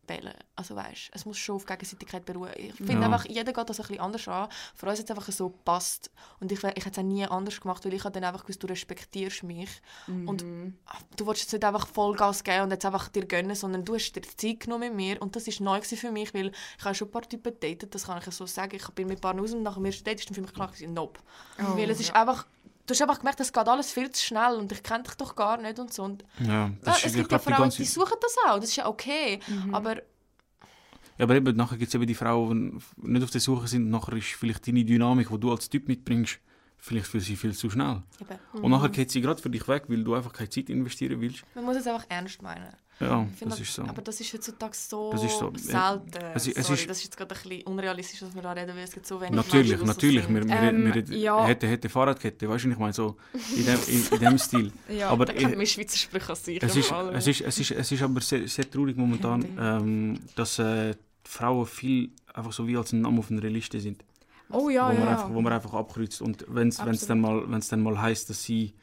wählen. 0.07 0.33
Also 0.55 0.75
weißt, 0.75 1.09
es 1.13 1.25
muss 1.25 1.37
schon 1.37 1.55
auf 1.57 1.65
Gegenseitigkeit 1.65 2.25
beruhen. 2.25 2.51
Ich 2.55 2.73
finde 2.73 2.93
Ja. 2.93 3.01
einfach, 3.01 3.25
jeder 3.25 3.53
geht 3.53 3.69
das 3.69 3.79
ein 3.79 3.87
bisschen 3.87 4.01
anders 4.01 4.27
an. 4.27 4.49
Für 4.75 4.87
uns 4.87 4.99
hat 4.99 5.05
es 5.05 5.11
einfach 5.15 5.31
so 5.31 5.49
gepasst. 5.49 6.11
Und 6.39 6.51
ich, 6.51 6.59
ich 6.63 6.65
hätte 6.85 6.89
es 6.91 6.97
auch 6.97 7.03
nie 7.03 7.25
anders 7.25 7.59
gemacht, 7.61 7.85
weil 7.85 7.93
ich 7.93 8.03
habe 8.03 8.13
dann 8.13 8.23
einfach 8.23 8.43
gewusst, 8.43 8.63
du 8.63 8.67
respektierst 8.67 9.43
mich. 9.43 9.69
Und 10.07 10.45
ah, 10.85 10.97
du 11.15 11.27
willst 11.27 11.41
jetzt 11.41 11.53
nicht 11.53 11.65
einfach 11.65 11.87
Vollgas 11.87 12.43
geben 12.43 12.63
und 12.63 12.71
jetzt 12.71 12.85
einfach 12.85 13.07
dir 13.09 13.25
gönnen, 13.25 13.55
sondern 13.55 13.83
du 13.85 13.95
hast 13.95 14.11
dir 14.13 14.21
Zeit 14.21 14.59
genommen 14.61 14.89
mit 14.89 14.95
mir. 14.95 15.21
Und 15.21 15.35
das 15.35 15.47
war 15.47 15.65
neu 15.65 15.81
für 15.81 16.11
mich, 16.11 16.33
weil 16.33 16.51
ich 16.77 16.85
habe 16.85 16.95
schon 16.95 17.07
ein 17.07 17.11
paar 17.11 17.21
Typen 17.23 17.53
datet, 17.59 17.93
das 17.93 18.05
kann 18.05 18.21
ich 18.25 18.33
so 18.33 18.45
sagen. 18.45 18.75
Ich 18.75 18.87
bin 18.89 19.07
mit 19.07 19.17
ein 19.19 19.21
paar 19.21 19.39
aus 19.39 19.53
und 19.53 19.63
nach 19.63 19.75
dem 19.75 19.85
ersten 19.85 20.03
Date 20.03 20.19
ist 20.19 20.29
dann 20.29 20.35
für 20.35 20.41
mich 20.41 20.53
klar 20.53 20.71
nope. 20.87 21.19
Oh, 21.59 21.77
weil 21.77 21.89
es 21.89 21.99
ist 21.99 22.15
einfach, 22.15 22.45
du 22.87 22.93
hast 22.93 23.01
einfach 23.01 23.19
gemerkt, 23.19 23.39
es 23.39 23.53
geht 23.53 23.67
alles 23.67 23.91
viel 23.91 24.09
zu 24.09 24.25
schnell 24.25 24.55
und 24.55 24.71
ich 24.71 24.81
kenne 24.81 25.03
dich 25.03 25.13
doch 25.15 25.35
gar 25.35 25.57
nicht 25.57 25.77
und 25.77 25.93
so. 25.93 26.03
Und, 26.03 26.23
Ja, 26.39 26.47
ja, 26.47 26.71
das 26.81 26.99
es 26.99 27.05
ist, 27.05 27.11
ich 27.11 27.17
gibt 27.17 27.31
ja 27.31 27.39
Frauen, 27.39 27.57
ganze, 27.57 27.77
die 27.77 27.85
suchen 27.85 28.15
das 28.21 28.35
auch, 28.47 28.55
das 28.55 28.69
ist 28.69 28.75
ja 28.77 28.87
okay. 28.87 29.39
Aber 29.71 29.95
Ja, 29.95 31.25
aber 31.25 31.35
eben, 31.35 31.55
nachher 31.55 31.77
gibt 31.77 31.89
es 31.89 31.95
eben 31.95 32.07
die 32.07 32.15
Frauen, 32.15 32.81
die 32.97 33.11
nicht 33.11 33.23
auf 33.23 33.31
der 33.31 33.41
Suche 33.41 33.67
sind. 33.67 33.89
Nachher 33.89 34.15
ist 34.15 34.27
vielleicht 34.27 34.67
deine 34.67 34.85
Dynamik, 34.85 35.29
die 35.29 35.39
du 35.39 35.51
als 35.51 35.69
Typ 35.69 35.87
mitbringst, 35.87 36.39
vielleicht 36.77 37.07
für 37.07 37.19
sie 37.19 37.35
viel 37.35 37.53
zu 37.53 37.69
schnell. 37.69 38.01
eben, 38.21 38.61
Und 38.63 38.71
nachher 38.71 38.89
geht 38.89 39.11
sie 39.11 39.21
gerade 39.21 39.41
für 39.41 39.49
dich 39.49 39.67
weg, 39.67 39.83
weil 39.87 40.03
du 40.03 40.13
einfach 40.15 40.33
keine 40.33 40.49
Zeit 40.49 40.69
investieren 40.69 41.19
willst. 41.19 41.43
man 41.55 41.65
muss 41.65 41.75
es 41.77 41.87
einfach 41.87 42.05
ernst 42.09 42.41
meinen. 42.41 42.67
Ja, 42.99 43.27
Ich 43.31 43.37
finde 43.37 43.51
das 43.51 43.59
ist 43.59 43.75
so. 43.75 43.83
Aber 43.83 44.01
das 44.01 44.19
ist 44.19 44.33
heutzutage 44.33 44.73
so, 44.75 45.11
Das 45.11 45.23
ist 45.23 45.37
so, 45.37 45.53
selten. 45.55 46.17
Es 46.33 46.47
ist- 46.47 46.57
es 46.57 46.65
Sorry, 46.65 46.79
ist- 46.79 46.89
das 46.89 46.97
ist 46.97 47.03
jetzt 47.03 47.17
gerade 47.17 47.35
ein 47.35 47.41
bisschen 47.43 47.61
unrealistisch, 47.67 48.19
dass 48.21 48.33
wir 48.33 48.41
da 48.41 48.53
reden, 48.53 48.75
weil 48.75 48.83
es 48.85 48.91
gibt 48.91 49.05
so 49.05 49.21
wenig 49.21 49.35
Natürlich, 49.35 49.69
Menschen, 49.69 49.85
natürlich. 49.85 50.27
Wir, 50.27 50.47
wir, 50.47 50.55
Ähm, 50.55 50.93
wir, 50.93 51.03
ja. 51.15 51.45
hätte, 51.45 51.67
hätte 51.67 51.89
Fahrradkette, 51.89 52.49
weißt 52.49 52.65
du, 52.65 52.69
ich 52.71 52.77
meine, 52.79 52.93
so 52.93 53.15
in 53.55 53.65
dem, 53.67 53.79
in, 53.87 54.07
in 54.13 54.19
dem 54.19 54.37
Stil. 54.39 54.71
Ja. 54.89 55.09
aber 55.09 55.25
Da 55.25 55.33
ich, 55.33 55.39
kennt 55.39 55.57
man 55.57 55.67
Schweizer 55.67 55.95
Sprüche 55.97 56.29
als 56.29 56.47
es, 56.47 56.57
ist, 56.75 56.91
es, 56.91 57.27
ist, 57.27 57.41
es, 57.41 57.59
ist, 57.59 57.71
es 57.71 57.91
ist 57.91 58.01
aber 58.01 58.19
sehr, 58.21 58.47
sehr 58.47 58.67
traurig 58.71 58.97
momentan, 58.97 59.45
ähm, 59.59 60.19
dass 60.35 60.57
äh, 60.57 60.95
Frauen 61.23 61.67
viel 61.67 62.09
einfach 62.33 62.51
so 62.51 62.67
wie 62.67 62.77
als 62.77 62.93
ein 62.93 63.01
Name 63.01 63.19
auf 63.19 63.29
einer 63.29 63.41
Liste 63.41 63.79
sind. 63.79 64.03
Oh 64.51 64.69
ja, 64.69 64.89
wo, 64.89 64.93
man 64.93 65.03
ja. 65.03 65.09
einfach, 65.11 65.33
wo 65.33 65.41
man 65.41 65.53
einfach 65.53 65.73
abkreuzt. 65.73 66.21
Und 66.21 66.45
wenn 66.47 66.69
es 66.69 66.77
dann, 67.07 67.19
mal- 67.19 67.45
dann 67.69 67.81
mal 67.81 68.01
heisst, 68.01 68.29
dass 68.29 68.43
sie 68.43 68.73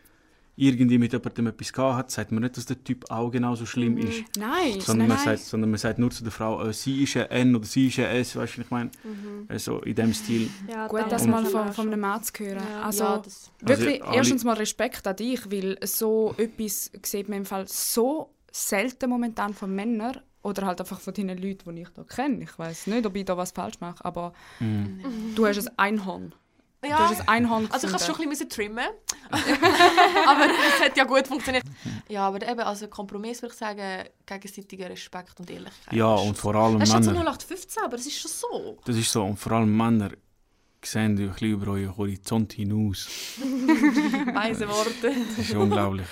irgendwie 0.57 0.99
mit 0.99 1.13
jemandem 1.13 1.49
etwas 1.49 1.73
gehabt 1.73 1.97
hat, 1.99 2.11
sagt 2.13 2.31
man 2.31 2.43
nicht, 2.45 2.57
dass 2.57 2.67
der 2.67 2.83
Typ 2.85 3.11
auch 3.11 3.29
genauso 3.31 3.67
schlimm 3.67 3.97
ist. 3.99 4.23
Nein, 4.39 4.81
Sondern 4.81 5.09
nein, 5.09 5.09
man, 5.09 5.17
nein. 5.17 5.37
sagt, 5.37 5.41
sondern 5.41 5.71
man 5.71 5.79
sagt 5.79 5.99
nur 5.99 6.11
zu 6.13 6.23
der 6.23 6.31
Frau, 6.31 6.65
äh, 6.65 6.73
sie 6.73 7.03
ist 7.03 7.17
ein 7.17 7.29
N 7.31 7.57
oder 7.57 7.65
sie 7.65 7.89
ist 7.89 7.99
ein 7.99 8.05
S, 8.05 8.37
weißt 8.37 8.55
du, 8.55 8.59
was 8.61 8.65
ich 8.67 8.71
meine? 8.71 8.91
Mhm. 9.03 9.59
So 9.59 9.81
in 9.81 9.97
dem 9.97 10.15
Stil. 10.15 10.49
Ja, 10.71 10.87
Gut, 10.87 11.07
das 11.11 11.27
mal 11.27 11.45
von, 11.45 11.53
man 11.65 11.73
von 11.73 11.87
einem 11.89 11.99
Mann 12.01 12.23
zu 12.23 12.33
hören. 12.39 12.63
Ja. 12.73 12.83
Also, 12.83 13.03
ja, 13.05 13.19
das, 13.19 13.51
wirklich, 13.63 14.05
alle- 14.05 14.17
erstens 14.17 14.45
mal 14.45 14.53
Respekt 14.55 15.05
an 15.09 15.17
dich, 15.17 15.51
weil 15.51 15.77
so 15.85 16.35
etwas 16.37 16.93
sieht 17.03 17.29
man 17.29 17.39
im 17.39 17.45
Fall 17.47 17.67
so 17.67 18.31
selten 18.53 19.11
momentan 19.11 19.55
von 19.55 19.75
Männern 19.75 20.19
oder 20.45 20.67
halt 20.67 20.81
einfach 20.81 21.01
von 21.01 21.13
den 21.13 21.29
Leuten, 21.37 21.75
die 21.75 21.83
ich 21.83 21.89
da 21.89 22.05
kenne. 22.05 22.45
Ich 22.45 22.57
weiß 22.59 22.87
nicht, 22.87 23.05
ob 23.07 23.17
ich 23.17 23.25
da 23.25 23.37
was 23.37 23.51
falsch 23.51 23.81
mache, 23.81 24.05
aber 24.05 24.33
Mhm. 24.61 25.33
du 25.35 25.47
hast 25.47 25.59
ein 25.67 25.79
Einhorn. 25.79 26.33
Du 26.83 26.91
ja, 26.91 26.99
hast 27.09 27.21
ein 27.23 27.29
Einhorn 27.29 27.67
also 27.73 27.87
ich 27.87 27.93
habe 27.95 27.99
gefunden. 27.99 28.15
schon 28.19 28.27
ein 28.27 28.29
bisschen 28.29 28.51
trimmen 28.51 28.85
aber 29.31 30.45
es 30.51 30.85
hat 30.85 30.97
ja 30.99 31.05
gut 31.05 31.27
funktioniert. 31.27 31.65
Ja, 32.09 32.29
aber 32.29 32.47
eben, 32.47 32.61
also 32.61 32.89
Kompromiss 32.89 33.41
würde 33.41 33.55
ich 33.55 33.59
sagen, 33.59 34.05
gegenseitiger 34.27 34.91
Respekt 34.91 35.41
und 35.41 35.51
Ehrlichkeit. 35.51 35.93
Ja, 35.95 36.09
und 36.15 36.37
vor 36.37 36.55
allem 36.55 36.83
Es 36.83 36.91
ist 36.91 36.95
jetzt 36.97 37.05
so 37.07 37.11
Männer. 37.13 37.31
0815, 37.31 37.83
aber 37.85 37.95
es 37.97 38.07
ist 38.07 38.19
schon 38.21 38.31
so. 38.31 38.79
Das 38.85 38.97
ist 38.97 39.11
so. 39.11 39.25
Und 39.25 39.39
vor 39.39 39.53
allem 39.53 39.75
Männer 39.75 40.11
sehen 40.85 41.17
ein 41.19 41.31
bisschen 41.31 41.53
über 41.53 41.73
euren 41.73 41.97
Horizont 41.97 42.53
hinaus. 42.53 43.09
Weise 44.35 44.69
Worte. 44.69 45.15
Das 45.37 45.39
ist 45.39 45.55
unglaublich. 45.55 46.07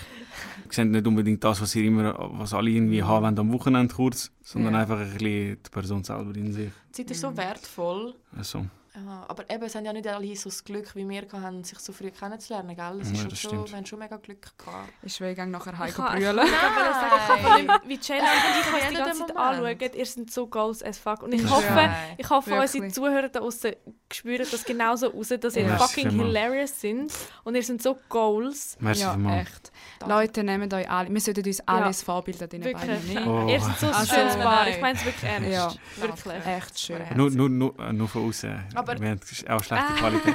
Sie 0.73 0.77
sehen 0.77 0.91
nicht 0.91 1.07
unbedingt 1.07 1.45
das, 1.45 1.61
was, 1.61 1.75
ihr 1.75 1.85
immer, 1.85 2.14
was 2.39 2.55
alle 2.55 2.70
irgendwie 2.70 3.03
haben 3.03 3.25
wollen 3.25 3.39
am 3.39 3.53
Wochenende 3.53 3.95
kurz, 3.95 4.31
sondern 4.43 4.73
Ja. 4.75 4.81
einfach 4.81 4.99
ein 5.01 5.11
bisschen 5.12 5.59
die 5.62 5.70
Person 5.70 6.03
selber 6.03 6.35
in 6.35 6.53
sich. 6.53 6.70
Die 6.89 6.93
Zeit 6.93 7.11
ist 7.11 7.20
so 7.20 7.37
wertvoll. 7.37 8.14
Also, 8.37 8.64
Ja, 8.95 9.25
aber 9.29 9.49
eben, 9.51 9.62
es 9.64 9.75
haben 9.75 9.87
ja 9.87 9.93
nicht 9.95 10.07
alle 10.07 10.37
so 10.37 10.51
das 10.51 10.62
Glück 10.64 10.95
wie 10.95 11.09
wir 11.09 11.23
hatten, 11.31 11.64
sich 11.64 11.79
so 11.79 11.93
früh 11.95 12.11
kennenzulernen, 12.11 12.77
gell? 12.77 13.01
Es 13.01 13.09
Ja, 13.09 13.12
ist 13.14 13.20
schon 13.20 13.31
das 13.31 13.41
so, 13.43 13.49
stimmt. 13.49 13.70
wir 13.70 13.77
haben 13.79 13.87
schon 13.87 13.99
mega 13.99 14.16
Glück 14.18 14.53
gehabt. 14.59 14.89
Ich 15.03 15.18
will 15.20 15.35
gerne 15.35 15.51
nachher 15.51 15.73
Ich 15.73 15.79
heim 15.79 15.91
kann- 15.93 16.18
brüllen. 16.18 16.47
Ich 16.47 16.53
sagen, 16.53 17.43
kann 17.43 17.66
nicht, 17.66 17.89
wie 17.89 17.99
Jayla 18.03 18.25
und 18.25 18.31
ich 18.61 18.73
uns 18.75 18.83
die 18.83 18.89
nicht 18.95 19.05
ganze 19.05 19.27
Zeit 19.27 19.37
anschauen. 19.37 19.79
Ihr 19.99 20.07
seid 20.07 20.31
so 20.31 20.47
goals 20.47 20.83
as 20.83 20.99
fuck. 20.99 21.23
Und 21.23 21.33
ich 21.35 21.49
hoffe, 21.51 21.91
ich 22.18 22.29
hoffe 22.31 22.55
unsere 22.61 22.89
Zuhörer 22.89 23.29
da 23.31 23.41
draußen 23.41 23.73
spüren 24.15 24.47
das 24.51 24.65
genauso 24.65 25.09
raus, 25.09 25.29
dass 25.41 25.57
ihr 25.57 25.63
Ja. 25.67 25.77
Fucking 25.79 26.11
hilarious 26.11 26.81
sind. 26.81 27.13
Und 27.45 27.55
ihr 27.55 27.63
sind 27.63 27.83
so 27.83 27.99
goals. 28.09 28.77
merci 28.81 29.03
ja, 29.03 29.13
vielmals. 29.15 29.49
echt. 29.49 29.73
Leute, 30.07 30.43
nehmt 30.45 30.73
euch 30.75 30.91
alle. 30.91 31.11
Wir 31.13 31.21
sollten 31.21 31.47
uns 31.47 31.61
alle 31.67 31.85
als 31.87 32.03
Vorbilder 32.03 32.47
den 32.47 32.65
Wirklich. 32.65 32.87
beiden 32.91 33.07
nehmen. 33.09 33.29
Oh. 33.29 33.49
Ihr 33.49 33.61
seid 33.61 33.79
so 33.79 33.87
ein 33.87 33.95
Also, 33.95 34.15
schönes 34.15 34.37
Paar. 34.37 34.69
Ich 34.69 34.81
meine 34.81 34.99
es 34.99 35.05
wirklich 35.05 35.31
ernst. 35.31 35.51
Ja. 35.51 35.73
Wirklich. 35.97 36.47
Echt 36.47 36.79
schön. 36.81 37.03
Nur, 37.15 37.31
nur, 37.31 37.49
nur, 37.49 37.79
äh, 37.79 37.93
nur 37.93 38.09
von 38.09 38.29
außen. 38.29 38.65
Aber- 38.75 38.99
Wir 39.01 39.11
haben 39.11 39.21
auch 39.49 39.63
schlechte 39.65 39.87
Ah. 39.87 39.97
Qualität. 39.99 40.35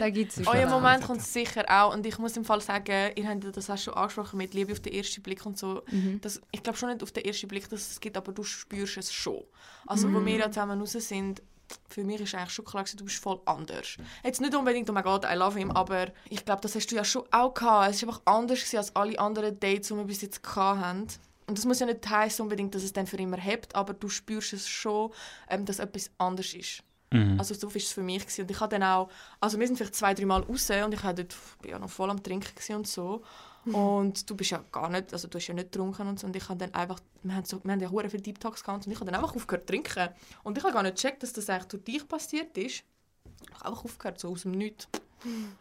Da 0.00 0.10
gibt 0.10 0.36
es 0.36 0.46
Euer 0.46 0.66
Moment 0.68 1.04
kommt 1.04 1.22
sicher 1.22 1.64
auch 1.68 1.94
und 1.94 2.04
ich 2.06 2.18
muss 2.18 2.36
im 2.36 2.44
Fall 2.44 2.60
sagen, 2.60 3.12
ihr 3.16 3.28
habt 3.28 3.44
ja 3.44 3.50
das 3.50 3.70
auch 3.70 3.78
schon 3.78 3.94
angesprochen 3.94 4.36
mit 4.36 4.54
Liebe 4.54 4.72
auf 4.72 4.80
den 4.80 4.92
ersten 4.94 5.22
Blick 5.22 5.44
und 5.46 5.58
so. 5.58 5.82
Mhm. 5.90 6.20
Das, 6.20 6.40
ich 6.50 6.62
glaube 6.62 6.76
schon 6.78 6.90
nicht 6.90 7.02
auf 7.02 7.12
den 7.12 7.24
ersten 7.24 7.48
Blick, 7.48 7.68
dass 7.68 7.90
es 7.92 8.00
gibt, 8.00 8.16
aber 8.16 8.32
du 8.32 8.42
spürst 8.42 8.96
es 8.96 9.12
schon. 9.12 9.42
Also 9.86 10.12
wo 10.12 10.24
wir 10.24 10.36
ja 10.36 10.50
zusammen 10.50 10.80
raus 10.80 10.92
sind, 10.92 11.42
für 11.88 12.04
mich 12.04 12.20
ist 12.20 12.34
eigentlich 12.34 12.50
schon 12.50 12.64
klar, 12.64 12.84
du 12.84 13.04
bist 13.04 13.22
voll 13.22 13.40
anders. 13.44 13.96
Jetzt 14.24 14.40
nicht 14.40 14.54
unbedingt, 14.54 14.88
oh 14.88 14.92
mein 14.92 15.04
Gott, 15.04 15.24
I 15.24 15.34
love 15.34 15.58
him, 15.58 15.70
aber 15.70 16.08
ich 16.28 16.44
glaube, 16.44 16.60
das 16.60 16.74
hast 16.74 16.86
du 16.88 16.96
ja 16.96 17.04
schon 17.04 17.24
auch 17.30 17.54
gehabt. 17.54 17.94
Es 17.94 18.02
war 18.02 18.08
einfach 18.08 18.22
anders 18.24 18.74
als 18.74 18.94
alle 18.96 19.18
anderen 19.18 19.58
Dates, 19.58 19.88
die 19.88 19.96
wir 19.96 20.04
bis 20.04 20.22
jetzt 20.22 20.42
gehabt 20.42 20.80
haben. 20.80 21.06
Und 21.46 21.58
das 21.58 21.64
muss 21.64 21.80
ja 21.80 21.86
nicht 21.86 22.08
heißen 22.08 22.42
unbedingt, 22.42 22.74
dass 22.74 22.82
es 22.82 22.92
dann 22.92 23.06
für 23.06 23.16
immer 23.16 23.36
hebt, 23.36 23.74
aber 23.74 23.94
du 23.94 24.08
spürst 24.08 24.52
es 24.52 24.68
schon, 24.68 25.12
ähm, 25.48 25.64
dass 25.64 25.80
etwas 25.80 26.10
anders 26.18 26.54
ist. 26.54 26.82
Mhm. 27.12 27.38
Also 27.38 27.54
so 27.54 27.68
war 27.68 27.76
es 27.76 27.92
für 27.92 28.02
mich. 28.02 28.22
Gewesen. 28.22 28.42
Und 28.42 28.50
ich 28.50 28.60
habe 28.60 28.70
dann 28.70 28.82
auch, 28.82 29.10
also 29.40 29.58
wir 29.58 29.66
sind 29.66 29.76
vielleicht 29.76 29.94
zwei, 29.94 30.14
drei 30.14 30.24
Mal 30.24 30.42
raus 30.42 30.70
und 30.70 30.94
ich 30.94 31.04
war 31.04 31.14
dort 31.14 31.36
ja 31.66 31.78
noch 31.78 31.90
voll 31.90 32.10
am 32.10 32.22
Trinken 32.22 32.74
und 32.74 32.86
so. 32.86 33.22
Und 33.72 34.28
du 34.28 34.34
bist 34.36 34.50
ja 34.50 34.64
gar 34.72 34.88
nicht, 34.88 35.12
also 35.12 35.28
du 35.28 35.38
hast 35.38 35.46
ja 35.46 35.54
nicht 35.54 35.70
getrunken 35.70 36.08
und 36.08 36.18
so. 36.18 36.26
Und 36.26 36.34
ich 36.34 36.48
habe 36.48 36.58
dann 36.58 36.74
einfach, 36.74 36.98
wir 37.22 37.34
haben, 37.34 37.44
so, 37.44 37.62
wir 37.62 37.72
haben 37.72 37.80
ja 37.80 37.90
hure 37.90 38.10
viele 38.10 38.22
Deep 38.22 38.40
Talks 38.40 38.64
gehabt 38.64 38.86
und 38.86 38.92
ich 38.92 38.98
habe 38.98 39.08
dann 39.10 39.14
einfach 39.22 39.36
aufgehört 39.36 39.68
zu 39.68 39.72
trinken. 39.72 40.08
Und 40.42 40.58
ich 40.58 40.64
habe 40.64 40.72
gar 40.72 40.82
nicht 40.82 40.96
gecheckt, 40.96 41.22
dass 41.22 41.32
das 41.32 41.48
eigentlich 41.48 41.68
durch 41.68 41.84
dich 41.84 42.08
passiert 42.08 42.56
ist. 42.58 42.82
Ich 43.24 43.54
habe 43.60 43.66
einfach 43.66 43.84
aufgehört, 43.84 44.18
so 44.18 44.30
aus 44.30 44.42
dem 44.42 44.52
Nichts. 44.52 44.88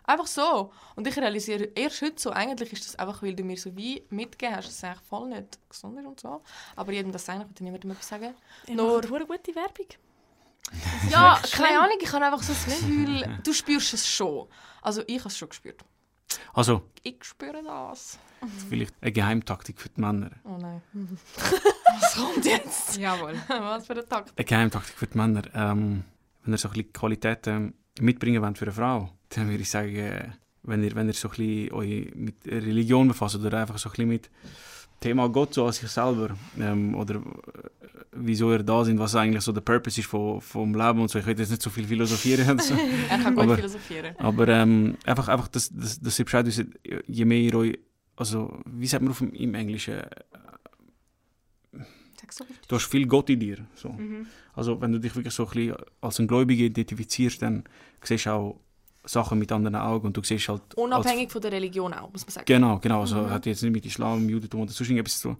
Einfach 0.04 0.26
so. 0.26 0.72
Und 0.95 1.06
ich 1.06 1.16
realisiere 1.18 1.66
erst 1.76 2.02
heute 2.02 2.20
so, 2.20 2.32
eigentlich 2.32 2.74
ist 2.74 2.88
das 2.88 2.95
einfach, 2.95 3.22
weil 3.22 3.36
du 3.36 3.43
mir 3.43 3.58
so 3.58 3.76
wie 3.76 4.04
mitgegeben 4.10 4.56
hast, 4.56 4.68
dass 4.70 4.76
es 4.78 4.84
eigentlich 4.84 5.02
voll 5.08 5.30
nicht 5.30 5.60
gesund 5.70 5.99
ist 5.99 6.06
und 6.06 6.20
so. 6.20 6.41
Aber 6.76 6.91
jedem 6.91 7.12
das 7.12 7.26
sagen, 7.26 7.41
ich 7.41 7.60
will 7.60 7.66
niemandem 7.66 7.91
etwas 7.91 8.08
sagen. 8.08 8.34
Ihr 8.68 8.76
Nur- 8.76 9.08
hure 9.08 9.28
gute 9.28 9.54
Werbung. 9.54 9.86
Ja, 11.12 11.39
keine 11.52 11.80
Ahnung, 11.80 11.97
ich 11.99 12.12
habe 12.12 12.26
einfach 12.26 12.41
so 12.41 12.54
das 12.54 12.66
Gefühl, 12.66 13.39
du 13.43 13.54
spürst 13.54 13.93
es 13.93 14.08
schon. 14.08 14.47
Also 14.82 15.04
ich 15.06 15.20
habe 15.20 15.30
es 15.30 15.38
schon 15.38 15.49
gespürt. 15.49 15.82
Also, 16.54 16.84
Ich 17.04 17.24
spüre 17.24 17.62
das. 17.64 18.20
vielleicht 18.70 18.94
eine 19.02 19.12
Geheimtaktik 19.12 19.80
für 19.80 19.90
die 19.90 20.02
Männer. 20.02 20.32
Oh 20.44 20.58
nein. 20.60 20.82
Was 22.00 22.16
kommt 22.16 22.46
jetzt? 22.46 22.98
Jawohl. 22.98 23.34
Was 23.48 23.86
für 23.88 23.94
ein 23.94 24.08
Takt? 24.08 24.34
Eine 24.38 24.46
Geheimtaktik 24.46 24.96
für 24.98 25.08
die 25.08 25.18
Männer. 25.18 25.44
Ähm, 25.54 26.04
wenn 26.44 26.54
ihr 26.54 26.58
so 26.58 26.70
ein 26.70 26.74
bisschen 26.74 26.94
Qualitäten 26.94 27.74
mitbringen 28.00 28.42
wollt 28.42 28.58
für 28.58 28.66
eine 28.66 28.74
Frau, 28.74 29.10
dann 29.30 29.50
würde 29.50 29.62
ich 29.62 29.70
sagen, 29.70 29.96
äh, 29.96 30.30
wenn 30.64 30.84
ihr, 30.84 30.96
wenn 30.96 31.08
ihr 31.08 31.14
so 31.14 31.28
ein 31.30 31.32
bisschen 31.36 31.72
euch 31.74 32.12
mit 32.16 32.46
Religion 32.46 33.08
befasst 33.08 33.36
oder 33.36 33.60
einfach 33.60 33.78
so 33.78 33.90
ein 33.90 33.92
bisschen 33.92 34.08
mit 34.10 34.30
Thema 35.02 35.28
Gott 35.28 35.54
so 35.54 35.66
an 35.66 35.74
sich 35.74 35.89
selber 35.89 36.30
ähm, 36.60 36.95
oder 36.95 37.16
äh, 37.16 37.20
wieso 38.14 38.52
ihr 38.52 38.64
da 38.64 38.86
sind, 38.86 38.99
was 38.99 39.16
eigentlich 39.16 39.43
so 39.43 39.52
der 39.52 39.62
Purpose 39.62 39.99
ist 39.99 40.08
von, 40.08 40.39
vom 40.39 40.74
Leben 40.74 41.02
und 41.02 41.10
so. 41.10 41.20
Ich 41.20 41.26
will 41.26 41.38
jetzt 41.38 41.49
nicht 41.49 41.62
so 41.62 41.70
viel 41.70 41.86
philosophieren. 41.88 42.58
so. 42.60 42.76
Er 43.10 43.18
kann 43.18 43.36
gut 43.36 43.43
Aber- 43.43 43.56
philosophieren. 43.58 44.16
Aber 44.20 44.47
ähm, 44.47 44.95
einfach, 45.06 45.28
einfach 45.28 45.47
dass, 45.49 45.70
dass, 45.70 45.99
dass 45.99 46.20
ihr 46.20 46.26
Bescheid 46.26 46.45
wisst, 46.45 46.66
je 47.08 47.26
mehr 47.26 47.39
ihr 47.39 47.56
euch, 47.56 47.80
also 48.16 48.58
wie 48.66 48.88
sagt 48.88 49.02
man 49.04 49.12
auf 49.12 49.18
dem, 49.20 49.34
im 49.34 49.56
Englischen, 49.56 50.02
so 52.30 52.45
du 52.68 52.76
hast 52.76 52.86
viel 52.86 53.08
Gott 53.08 53.30
in 53.30 53.39
dir. 53.39 53.58
So. 53.76 53.89
Mhm. 53.89 54.26
Also 54.54 54.80
wenn 54.80 54.91
du 54.93 54.99
dich 54.99 55.14
wirklich 55.16 55.34
so 55.34 55.45
ein 55.47 55.52
bisschen 55.52 55.76
als 55.99 56.20
ein 56.20 56.28
Gläubiger 56.28 56.64
identifizierst, 56.64 57.41
dann 57.41 57.64
siehst 58.04 58.26
du 58.26 58.32
auch 58.32 58.60
Sachen 59.06 59.39
mit 59.39 59.52
anderen 59.52 59.76
Augen 59.76 60.08
und 60.08 60.18
du 60.18 60.24
siehst 60.24 60.47
halt... 60.49 60.62
als- 60.70 60.76
Unabhängig 60.76 61.32
von 61.32 61.41
der 61.41 61.52
Religion 61.52 61.93
auch, 61.93 62.12
muss 62.12 62.26
man 62.26 62.32
sagen. 62.32 62.45
Genau, 62.45 62.78
genau. 62.80 63.02
Also 63.02 63.16
Mhm. 63.18 63.30
hat 63.32 63.45
jetzt 63.45 63.64
nicht 63.64 63.72
mit 63.72 63.86
Islam, 63.86 64.30
Judentum 64.30 64.62
oder 64.62 64.72
sonst 64.72 64.89
irgendetwas 64.89 65.20
zu 65.20 65.30
tun. 65.30 65.38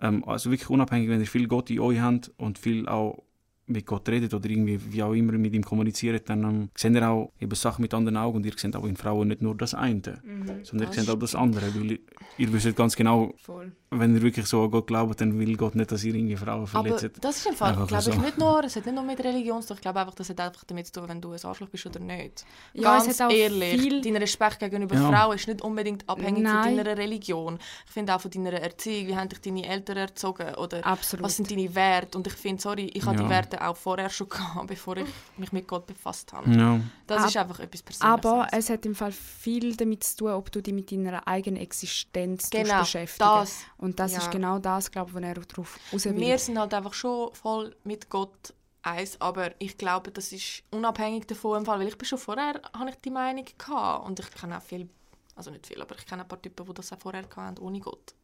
Ähm, 0.00 0.24
also 0.28 0.50
wirklich 0.50 0.68
unabhängig, 0.70 1.08
wenn 1.08 1.20
ihr 1.20 1.26
viel 1.26 1.46
Gott 1.46 1.70
in 1.70 1.78
euch 1.80 2.00
habt 2.00 2.32
und 2.36 2.58
viel 2.58 2.88
auch 2.88 3.22
mit 3.66 3.86
Gott 3.86 4.08
redet 4.08 4.34
oder 4.34 4.48
irgendwie 4.48 4.78
wie 4.92 5.02
auch 5.02 5.12
immer 5.12 5.32
mit 5.32 5.54
ihm 5.54 5.64
kommuniziert, 5.64 6.28
dann 6.28 6.44
ähm, 6.44 6.68
seht 6.76 6.92
ihr 6.94 7.08
auch 7.08 7.32
eben 7.40 7.54
Sachen 7.54 7.82
mit 7.82 7.94
anderen 7.94 8.16
Augen 8.18 8.36
und 8.36 8.46
ihr 8.46 8.52
seht 8.56 8.76
auch 8.76 8.84
in 8.84 8.96
Frauen 8.96 9.28
nicht 9.28 9.40
nur 9.42 9.54
das 9.56 9.74
eine, 9.74 9.94
Mhm. 9.94 10.64
sondern 10.64 10.88
Das 10.88 10.96
ihr 10.96 11.02
seht 11.04 11.10
auch 11.10 11.18
das 11.18 11.34
andere, 11.34 11.74
weil 11.74 11.98
ihr 12.38 12.52
wisst 12.52 12.76
ganz 12.76 12.94
genau, 12.94 13.32
Voll. 13.42 13.72
wenn 13.90 14.14
ihr 14.14 14.22
wirklich 14.22 14.46
so 14.46 14.64
an 14.64 14.70
Gott 14.70 14.86
glaubt, 14.86 15.20
dann 15.20 15.38
will 15.38 15.56
Gott 15.56 15.74
nicht, 15.76 15.90
dass 15.90 16.04
ihr 16.04 16.14
irgendwie 16.14 16.36
Frauen 16.36 16.68
Aber 16.72 16.84
verletzt. 16.98 17.18
das 17.22 17.36
ist 17.38 17.46
im 17.46 17.54
Fall, 17.54 17.70
Einfach 17.72 17.86
glaube 17.88 18.04
ich, 18.10 18.14
so. 18.14 18.20
nicht 18.20 18.38
nur, 18.38 18.64
es 18.64 18.76
hat 18.76 18.84
nicht 18.86 18.94
nur 18.94 19.04
mit 19.04 19.18
Religion 19.20 19.62
zu 19.62 19.68
tun, 19.68 19.76
ich 19.76 19.82
glaube 19.82 20.00
einfach, 20.00 20.14
das 20.14 20.28
hat 20.28 20.40
einfach 20.40 20.64
damit 20.64 20.86
zu 20.86 20.92
tun, 21.00 21.08
wenn 21.08 21.20
du 21.20 21.32
ein 21.32 21.38
Arschloch 21.42 21.68
bist 21.68 21.86
oder 21.86 22.00
nicht. 22.00 22.44
Ja, 22.74 22.82
Ganz 22.98 23.06
es 23.08 23.20
hat 23.20 23.30
auch 23.30 23.34
ehrlich, 23.34 23.80
viel... 23.80 24.00
dein 24.02 24.16
Respekt 24.16 24.58
gegenüber 24.60 24.94
Ja. 24.96 25.10
Frauen 25.10 25.36
ist 25.36 25.48
nicht 25.48 25.62
unbedingt 25.62 26.06
abhängig 26.08 26.42
Nein. 26.42 26.64
von 26.74 26.84
deiner 26.84 26.98
Religion. 26.98 27.58
Ich 27.86 27.92
finde 27.92 28.14
auch 28.14 28.20
von 28.20 28.30
deiner 28.30 28.52
Erziehung, 28.52 29.06
wie 29.08 29.16
haben 29.16 29.28
dich 29.28 29.40
deine 29.40 29.66
Eltern 29.66 29.96
erzogen 29.96 30.54
oder 30.56 30.84
Absolut. 30.86 31.24
was 31.24 31.36
sind 31.36 31.50
deine 31.50 31.74
Werte. 31.74 32.18
Und 32.18 32.26
ich 32.26 32.34
finde, 32.34 32.60
sorry, 32.60 32.90
ich 32.92 33.04
habe 33.06 33.16
Ja. 33.16 33.22
die 33.22 33.28
Werte 33.30 33.53
auch 33.60 33.76
vorher 33.76 34.08
schon 34.10 34.28
gehabt, 34.30 34.66
bevor 34.66 34.96
ich 34.96 35.06
mich 35.36 35.52
mit 35.52 35.66
Gott 35.68 35.86
befasst 35.86 36.32
habe. 36.32 36.50
Ja. 36.50 36.80
Das 37.06 37.22
Ab- 37.22 37.28
ist 37.28 37.36
einfach 37.36 37.60
etwas 37.60 37.82
Persönliches. 37.82 38.24
Aber 38.26 38.46
es 38.52 38.70
hat 38.70 38.84
im 38.86 38.94
Fall 38.94 39.12
viel 39.12 39.76
damit 39.76 40.04
zu 40.04 40.16
tun, 40.16 40.30
ob 40.32 40.50
du 40.52 40.62
dich 40.62 40.74
mit 40.74 40.90
deiner 40.90 41.26
eigenen 41.26 41.60
Existenz 41.60 42.50
genau, 42.50 42.80
beschäftigen 42.80 43.28
das. 43.28 43.58
Und 43.78 43.98
das 43.98 44.12
ja. 44.12 44.18
ist 44.18 44.30
genau 44.30 44.58
das, 44.58 44.90
glaube 44.90 45.10
ich, 45.10 45.14
was 45.16 45.22
er 45.22 45.34
darauf 45.34 45.78
raus 45.92 46.04
will. 46.04 46.16
Wir 46.16 46.38
sind 46.38 46.58
halt 46.58 46.74
einfach 46.74 46.94
schon 46.94 47.32
voll 47.34 47.74
mit 47.84 48.08
Gott 48.10 48.54
eins, 48.82 49.20
aber 49.20 49.52
ich 49.60 49.76
glaube, 49.78 50.10
das 50.10 50.32
ist 50.32 50.62
unabhängig 50.70 51.26
davon 51.26 51.58
im 51.58 51.64
Fall, 51.64 51.78
weil 51.80 51.88
ich 51.88 51.96
bin 51.98 52.06
schon 52.06 52.18
vorher, 52.18 52.60
habe 52.76 52.90
ich 52.90 52.96
die 52.96 53.10
Meinung 53.10 53.44
gehabt 53.58 54.06
und 54.06 54.20
ich 54.20 54.30
kenne 54.30 54.58
auch 54.58 54.62
viel, 54.62 54.88
also 55.36 55.50
nicht 55.50 55.66
viel, 55.66 55.80
aber 55.80 55.96
ich 55.98 56.04
kenne 56.04 56.22
ein 56.22 56.28
paar 56.28 56.40
Typen, 56.40 56.66
die 56.66 56.74
das 56.74 56.92
auch 56.92 56.98
vorher 56.98 57.22
hatten, 57.36 57.58
ohne 57.60 57.80
Gott. 57.80 58.14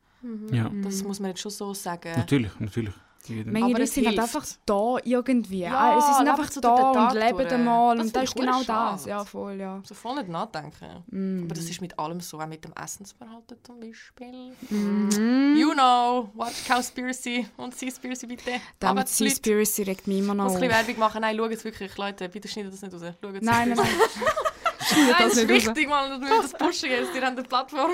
ja, 0.51 0.71
Das 0.83 1.03
muss 1.03 1.19
man 1.19 1.31
jetzt 1.31 1.41
schon 1.41 1.51
so 1.51 1.73
sagen. 1.73 2.13
natürlich, 2.15 2.53
natürlich. 2.61 2.95
Manche 3.29 3.61
Aber 3.61 3.69
Leute 3.69 3.83
es 3.83 3.95
sind 3.95 4.07
halt 4.07 4.19
einfach 4.19 4.45
da 4.67 4.97
irgendwie. 5.05 5.61
Ja, 5.61 5.73
Ah, 5.99 6.01
sie 6.01 6.15
sind 6.15 6.29
einfach 6.29 6.51
so 6.51 6.61
da 6.61 6.75
und 6.75 6.95
Tag 6.95 7.15
leben 7.15 7.37
durch. 7.39 7.53
einmal. 7.53 7.97
Das 7.97 8.07
Und 8.07 8.17
das 8.17 8.23
ist 8.25 8.29
ich 8.31 8.35
genau 8.35 8.63
schade. 8.63 8.93
das. 8.97 9.05
Ja, 9.07 9.25
voll, 9.25 9.55
ja. 9.61 9.81
So 9.85 9.95
voll 9.95 10.17
nicht 10.17 10.29
nachdenken. 10.29 11.05
Mm. 11.09 11.45
Aber 11.45 11.55
das 11.55 11.65
ist 11.65 11.81
mit 11.81 11.99
allem 11.99 12.21
so, 12.21 12.41
auch 12.41 12.47
mit 12.47 12.65
dem 12.65 12.73
Essensverhalten 12.73 13.59
zum 13.63 13.79
Beispiel. 13.81 14.53
Mhm. 14.71 15.57
You 15.57 15.73
know, 15.75 16.31
watch 16.35 16.65
Cowspiracy 16.67 17.47
und 17.59 17.75
Seaspiracy 17.77 18.27
bitte. 18.27 18.53
Da 18.79 18.89
Aber 18.91 19.01
mit 19.01 19.09
die 19.19 19.23
Leute, 19.25 19.35
Seaspiracy 19.37 19.83
regt 19.83 20.07
mich 20.07 20.19
immer 20.19 20.33
Ich 20.33 20.37
noch 20.39 20.45
muss 20.45 20.55
ein 20.55 20.61
bisschen. 20.63 20.87
Werbung 20.87 20.99
machen. 20.99 21.21
Nein, 21.21 21.37
schaut 21.37 21.53
es 21.53 21.65
wirklich, 21.65 21.97
Leute, 21.97 22.29
bitte 22.29 22.49
schneidet 22.49 22.73
das 22.73 22.83
nicht 22.83 22.95
raus. 22.95 23.03
Schaut 23.23 23.35
es 23.35 23.43
Nein, 23.43 23.69
nein, 23.69 23.77
nein. 23.79 23.87
Nein, 24.97 25.15
das 25.21 25.37
ist 25.37 25.47
nicht 25.47 25.51
raus. 25.51 25.67
wichtig, 25.67 25.89
mal, 25.89 26.09
dass 26.09 26.21
wir 26.21 26.43
das 26.43 26.53
pushen 26.53 26.91
jetzt. 26.91 27.15
Ihr 27.15 27.23
habt 27.23 27.39
eine 27.39 27.43
Plattform. 27.47 27.91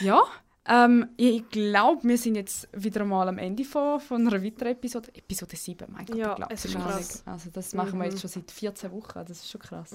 Ja, 0.00 0.22
Ähm, 0.66 1.08
ich 1.16 1.48
glaube, 1.48 2.06
wir 2.06 2.18
sind 2.18 2.34
jetzt 2.34 2.68
wieder 2.72 3.04
mal 3.04 3.26
am 3.28 3.38
Ende 3.38 3.64
von, 3.64 3.98
von 3.98 4.26
einer 4.26 4.42
weiteren 4.44 4.72
Episode. 4.72 5.08
Episode 5.14 5.56
7, 5.56 5.86
mein 5.90 6.04
Gott, 6.04 6.16
Ja, 6.16 6.30
ich 6.30 6.36
glaube. 6.36 6.54
es 6.54 6.64
ist 6.66 6.74
krass. 6.74 7.22
Also 7.26 7.50
das 7.50 7.74
machen 7.74 7.92
wir 7.98 8.04
Mhm. 8.04 8.10
jetzt 8.10 8.20
schon 8.20 8.30
seit 8.30 8.50
14 8.50 8.92
Wochen, 8.92 9.18
das 9.26 9.30
ist 9.30 9.50
schon 9.50 9.60
krass. 9.60 9.94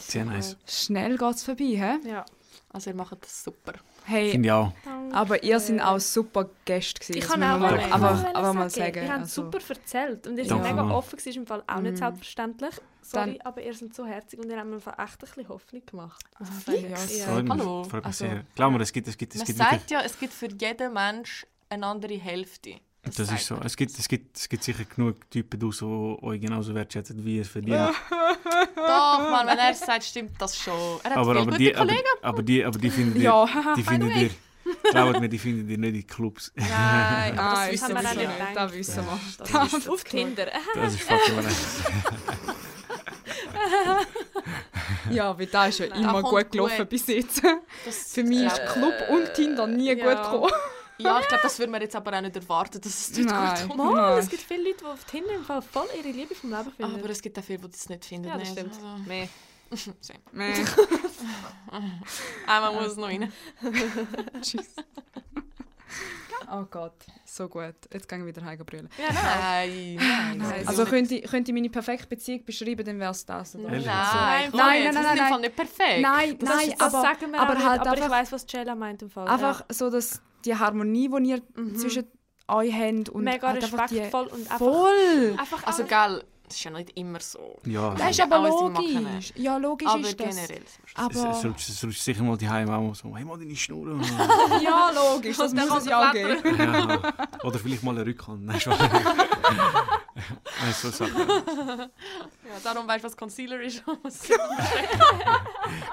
Sehr 0.00 0.24
nice. 0.24 0.56
Schnell 0.66 1.18
geht 1.18 1.34
es 1.34 1.44
vorbei, 1.44 1.64
hä? 1.76 2.08
Ja. 2.08 2.24
Also 2.70 2.90
ihr 2.90 2.96
macht 2.96 3.22
das 3.22 3.44
super. 3.44 3.72
Hey, 4.04 4.30
Finde 4.30 4.48
ich 4.48 4.52
auch. 4.52 4.72
aber 5.12 5.42
ihr 5.42 5.58
seid 5.60 5.80
auch 5.80 5.98
super 5.98 6.48
Gäste 6.64 7.00
gewesen. 7.00 7.14
Ich 7.18 7.20
das 7.24 7.30
kann 7.32 7.42
auch 7.42 7.58
mal 7.58 7.74
einfach, 7.78 8.24
einfach 8.24 8.52
mal 8.54 8.70
sagen. 8.70 8.94
Ihr 9.02 9.08
habt 9.10 9.20
also, 9.20 9.42
super 9.44 9.58
erzählt 9.68 10.26
und 10.26 10.38
ihr 10.38 10.44
seid 10.46 10.62
mega 10.62 10.90
offen, 10.90 11.16
gewesen, 11.16 11.28
ist 11.30 11.36
im 11.36 11.46
Fall 11.46 11.62
auch 11.66 11.80
nicht 11.80 11.92
Mhm. 11.92 11.96
selbstverständlich. 11.96 12.74
Sorry, 13.02 13.38
Dann- 13.38 13.40
aber 13.46 13.62
ihr 13.62 13.72
seid 13.74 13.94
so 13.94 14.04
herzig 14.04 14.38
und 14.38 14.50
ihr 14.50 14.58
habt 14.58 14.68
mir 14.68 14.76
echt 14.76 14.88
ein 14.98 15.06
bisschen 15.20 15.48
Hoffnung 15.48 15.82
gemacht. 15.86 16.24
Ah, 16.34 16.44
Muss 16.44 16.68
ich 16.74 16.90
ja, 16.90 16.96
sagen. 17.26 17.50
Hallo. 17.50 17.84
freut 17.84 17.94
mich 17.94 18.06
Also, 18.06 18.26
sehr. 18.26 18.44
Glaub 18.54 18.72
mir, 18.72 18.80
es 18.80 18.92
gibt, 18.92 19.08
es 19.08 19.16
gibt, 19.16 19.34
es 19.34 19.38
Man 19.40 19.46
gibt 19.46 19.58
sagt 19.58 19.72
wirklich... 19.72 19.90
ja, 19.90 20.00
es 20.02 20.18
gibt 20.18 20.32
für 20.34 20.48
jeden 20.48 20.92
Mensch 20.92 21.46
eine 21.70 21.86
andere 21.86 22.14
Hälfte. 22.18 22.74
Das 23.16 23.28
sagt 23.28 23.40
ist 23.40 23.46
so. 23.46 23.58
Es 23.64 23.76
gibt, 23.76 23.98
es, 23.98 24.08
gibt, 24.08 24.36
es 24.36 24.48
gibt 24.48 24.62
sicher 24.64 24.84
genug 24.84 25.30
Typen 25.30 25.58
die 25.60 25.66
euch 25.66 26.40
genauso 26.40 26.74
wertschätzen, 26.74 27.24
wie 27.24 27.38
ihr 27.38 27.44
verdient. 27.44 27.78
Doch, 28.76 29.30
Mann, 29.30 29.46
wenn 29.46 29.58
er 29.58 29.70
es 29.70 29.80
sagt, 29.80 30.04
stimmt 30.04 30.32
das 30.40 30.56
schon. 30.56 31.00
Er 31.02 31.10
hat 31.10 31.16
aber, 31.16 31.32
viele 31.32 31.40
aber, 31.40 31.50
gute 31.52 31.58
die, 31.58 31.76
aber, 31.76 31.86
Kollegen. 31.86 32.08
aber, 32.22 32.42
die, 32.42 32.64
aber 32.64 32.78
die 32.78 32.90
finden 32.90 33.20
Ja, 33.20 33.44
ihr, 33.44 33.74
die 33.76 33.82
finden 33.82 34.10
ihr, 34.10 34.30
glaubt 34.90 35.20
mir, 35.20 35.28
die 35.28 35.38
finden 35.38 35.68
ihr 35.68 35.78
nicht 35.78 35.94
in 35.94 36.06
Clubs. 36.06 36.52
Nein, 36.54 37.38
aber 37.38 37.50
das 37.50 37.58
Nein, 37.58 37.72
wissen 37.72 37.94
wir 37.94 38.08
schon. 38.08 38.16
nicht. 38.18 38.30
Das 38.54 38.72
wissen 38.72 39.04
wir. 39.04 39.52
Das 39.52 39.72
ist 39.72 39.88
auf 39.88 40.04
Tinder. 40.04 40.46
Das 40.74 40.94
ist 40.94 41.02
fucking. 41.02 41.44
Ja, 45.10 45.38
weil 45.38 45.46
das 45.46 45.68
ist 45.70 45.78
ja 45.78 45.86
Nein. 45.88 46.02
immer 46.02 46.22
Da 46.22 46.28
gut 46.28 46.50
gelaufen 46.50 46.78
gut. 46.78 46.88
bis 46.88 47.06
jetzt. 47.06 47.42
Das, 47.84 48.12
Für 48.12 48.22
mich 48.22 48.42
ist 48.44 48.58
äh, 48.58 48.66
Club 48.66 48.94
und 49.10 49.34
Tinder 49.34 49.66
nie 49.66 49.94
ja. 49.94 49.94
gut 49.94 50.22
gekommen. 50.22 50.52
Ja, 50.98 51.20
ich 51.20 51.28
glaube, 51.28 51.42
das 51.42 51.58
würden 51.58 51.70
wir 51.72 51.80
jetzt 51.80 51.94
aber 51.96 52.16
auch 52.16 52.20
nicht 52.20 52.34
erwarten, 52.36 52.80
dass 52.80 52.92
es 52.92 53.12
dort 53.12 53.26
Nein. 53.28 53.68
gut 53.68 53.76
kommt. 53.76 53.92
Mal, 53.94 54.10
Nein. 54.10 54.18
es 54.18 54.28
gibt 54.28 54.42
viele 54.42 54.62
Leute, 54.64 54.78
die 54.80 54.84
auf 54.84 55.04
Tinder 55.04 55.34
im 55.34 55.44
Fall 55.44 55.62
voll 55.62 55.86
ihre 55.96 56.08
Liebe 56.10 56.34
vom 56.34 56.50
Leben 56.50 56.72
finden. 56.72 56.94
Aber 56.96 57.10
es 57.10 57.22
gibt 57.22 57.38
auch 57.38 57.42
viele, 57.44 57.58
die 57.60 57.70
das 57.70 57.88
nicht 57.88 58.04
finden. 58.04 58.28
ja, 58.28 58.36
das 58.38 58.48
nee. 58.48 58.52
stimmt. 58.54 58.74
Also, 58.74 58.86
Mehr. 59.06 59.28
Nee. 60.32 60.52
Einmal 62.46 62.72
muss 62.74 62.86
es 62.92 62.96
noch 62.96 63.06
rein. 63.08 63.32
Tschüss. 64.42 64.74
Oh 66.50 66.64
Gott, 66.70 66.94
so 67.26 67.46
gut. 67.48 67.74
Jetzt 67.92 68.08
gehen 68.08 68.20
wir 68.20 68.26
wieder 68.34 68.42
heim 68.44 68.58
brüllen. 68.64 68.88
Ja, 68.96 69.12
nein, 69.12 69.96
nein. 69.96 70.38
nein. 70.38 70.66
Also 70.68 70.84
könnt 70.86 71.10
ihr, 71.10 71.20
könnt 71.22 71.46
ihr 71.46 71.52
meine 71.52 71.68
perfekte 71.68 72.06
Beziehung 72.06 72.42
beschreiben, 72.44 72.84
dann 72.86 72.98
wäre 72.98 73.10
es 73.10 73.26
das. 73.26 73.54
Oder? 73.54 73.68
Nein, 73.68 73.82
Nein, 73.84 74.50
nein, 74.50 74.50
nein, 74.54 74.92
sind 74.94 75.02
nein, 75.02 75.18
im 75.18 75.24
Fall 75.26 75.40
nicht 75.40 75.56
perfekt. 75.56 76.00
Nein, 76.00 76.38
Das, 76.38 76.48
nein, 76.48 76.74
das 76.78 76.94
aber, 76.94 77.02
sagen 77.02 77.32
wir 77.32 77.40
aber 77.40 77.54
nicht, 77.54 77.66
halt 77.66 77.80
aber 77.82 77.96
ich 77.96 78.02
einfach- 78.02 78.16
weiss, 78.16 78.32
was 78.32 78.46
Jella 78.48 78.74
meint 78.74 79.02
im 79.02 79.10
Fall. 79.10 79.28
einfach 79.28 79.62
so, 79.68 79.90
dass 79.90 80.22
die 80.44 80.54
Harmonie, 80.56 81.08
die 81.08 81.30
ihr 81.30 81.42
Mhm. 81.56 81.76
zwischen 81.76 82.06
euch 82.48 82.72
habt 82.72 83.08
und 83.10 83.24
mega 83.24 83.48
halt 83.48 83.62
einfach 83.64 83.86
die- 83.88 83.96
respektvoll 83.98 84.26
und 84.28 84.40
einfach, 84.50 84.58
Voll! 84.58 85.36
einfach 85.38 85.64
Also, 85.66 85.84
gell, 85.84 86.24
das 86.48 86.56
ist 86.56 86.64
ja 86.64 86.70
nicht 86.70 86.90
immer 86.98 87.20
so. 87.20 87.58
Ja, 87.64 87.94
Das 87.94 88.10
ist 88.10 88.20
aber 88.20 88.38
logisch. 88.48 89.32
Ja, 89.36 89.56
logisch 89.56 89.88
Aber 89.88 90.00
ist 90.00 90.18
das. 90.20 90.36
generell. 90.36 90.62
Aber, 90.94 91.14
es, 91.30 91.44
rutscht- 91.44 91.68
es 91.70 91.84
rutscht 91.84 92.00
sicher 92.02 92.22
mal 92.22 92.36
die 92.36 92.48
Heim 92.48 92.68
auch 92.70 92.94
so, 92.94 93.14
hey, 93.16 93.24
mal 93.24 93.38
deine 93.38 93.54
Schnur. 93.56 94.00
ja, 94.62 94.90
logisch, 94.94 95.36
das 95.36 95.52
muss 95.54 95.78
es 95.78 95.84
ja 95.86 96.10
geben. 96.12 96.38
ja. 96.58 97.00
Oder 97.44 97.58
vielleicht 97.58 97.82
mal 97.82 97.94
eine 97.94 98.04
Rückhand. 98.06 98.44
Nein, 98.46 98.60
so 100.74 100.90
Sachen. 100.90 101.14
Ja, 101.16 102.58
darum 102.64 102.88
weißt 102.88 103.04
du, 103.04 103.08
was 103.08 103.16
Concealer 103.16 103.60
ist. 103.60 103.82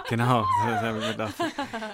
Genau, 0.08 0.46
das 0.68 0.82
haben 0.82 1.02
wir 1.02 1.12
gedacht. 1.12 1.34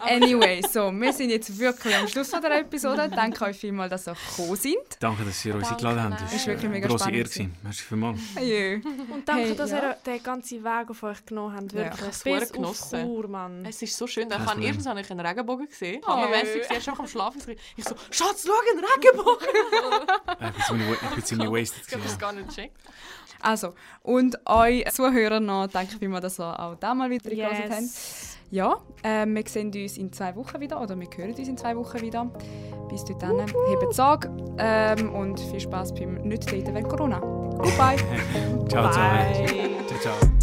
Anyway, 0.01 0.61
so, 0.69 0.91
wir 0.91 1.13
sind 1.13 1.29
jetzt 1.29 1.57
wirklich 1.57 1.95
am 1.95 2.07
Schluss 2.07 2.29
von 2.29 2.41
der 2.41 2.59
Episode. 2.59 3.09
Danke 3.13 3.45
euch 3.45 3.57
vielmals, 3.57 3.89
dass 3.89 4.07
ihr 4.07 4.15
gekommen 4.29 4.55
sind. 4.57 4.75
Danke, 4.99 5.23
dass 5.23 5.43
ihr 5.45 5.55
uns 5.55 5.71
eingeladen 5.71 6.03
habt. 6.03 6.21
Das 6.21 6.33
Ist 6.33 6.45
wirklich 6.45 6.69
mega 6.69 6.87
grosse 6.87 7.05
spannend 7.05 7.17
Ehre. 7.19 7.29
gewesen. 7.29 7.55
Merci 7.63 7.83
vielmals. 7.83 8.19
Jö. 8.51 8.81
Und 9.13 9.27
danke, 9.27 9.43
Hey, 9.43 9.55
dass 9.55 9.71
ja. 9.71 9.89
ihr 9.89 9.97
den 10.05 10.23
ganzen 10.23 10.63
Weg 10.63 10.89
auf 10.89 11.03
euch 11.03 11.25
genommen 11.25 11.55
habt. 11.55 11.73
Ja. 11.73 11.79
Wirklich. 11.79 11.99
Ich 11.99 12.05
hab's 12.07 12.23
Bis 12.23 12.53
genossen. 12.53 13.01
Chur, 13.03 13.27
Mann. 13.27 13.65
Es 13.65 13.81
ist 13.81 13.97
so 13.97 14.07
schön. 14.07 14.27
Ich 14.29 14.37
habe 14.37 15.01
ich 15.01 15.11
einen 15.11 15.19
Regenbogen 15.19 15.67
gesehen. 15.67 16.01
Oh. 16.05 16.09
Hammermäßig. 16.09 16.53
Sie 16.53 16.59
ist 16.59 16.71
einfach 16.71 16.99
am 16.99 17.07
Schlafen. 17.07 17.41
Ich 17.75 17.83
so, 17.83 17.95
Schatz, 18.09 18.45
schau, 18.45 18.53
ein 18.53 18.83
Regenbogen. 18.83 19.47
Äh, 20.39 20.51
Ich 20.57 21.15
bin 21.15 21.23
ziemlich, 21.23 21.47
ich 21.47 21.53
wasted. 21.53 21.83
Ich 21.87 21.93
habe 21.93 22.03
das 22.03 22.17
gewesen, 22.17 22.19
gar 22.19 22.33
nicht 22.33 22.47
gecheckt. 22.47 22.77
Also, 23.41 23.73
und 24.03 24.37
euch 24.45 24.85
Zuhörer 24.91 25.39
noch, 25.39 25.67
danke 25.67 25.97
vielmals, 25.97 26.23
dass 26.23 26.39
ihr 26.39 26.59
auch 26.59 26.75
da 26.75 26.93
mal 26.93 27.09
wieder 27.09 27.31
yes. 27.31 27.49
habt. 27.51 27.69
Yes. 27.69 28.37
Ja, 28.51 28.81
äh, 29.03 29.25
wir 29.25 29.43
sehen 29.47 29.71
uns 29.73 29.97
in 29.97 30.11
zwei 30.11 30.35
Wochen 30.35 30.59
wieder 30.59 30.81
oder 30.81 30.99
wir 30.99 31.07
hören 31.15 31.29
uns 31.33 31.47
in 31.47 31.57
zwei 31.57 31.75
Wochen 31.75 32.01
wieder. 32.01 32.25
Bis 32.89 33.05
dahin, 33.05 33.39
hebt 33.39 33.93
Sorge 33.93 34.29
ähm, 34.57 35.13
und 35.13 35.39
viel 35.39 35.59
Spaß 35.59 35.93
beim 35.95 36.15
Nicht-Daten 36.15 36.73
während 36.75 36.89
Corona. 36.89 37.40
Goodbye! 37.61 37.95
ja. 37.97 38.67
Ciao, 38.69 38.91
ciao. 38.91 39.11
Bye. 39.11 39.85
Ciao, 39.87 39.99
ciao. 39.99 40.40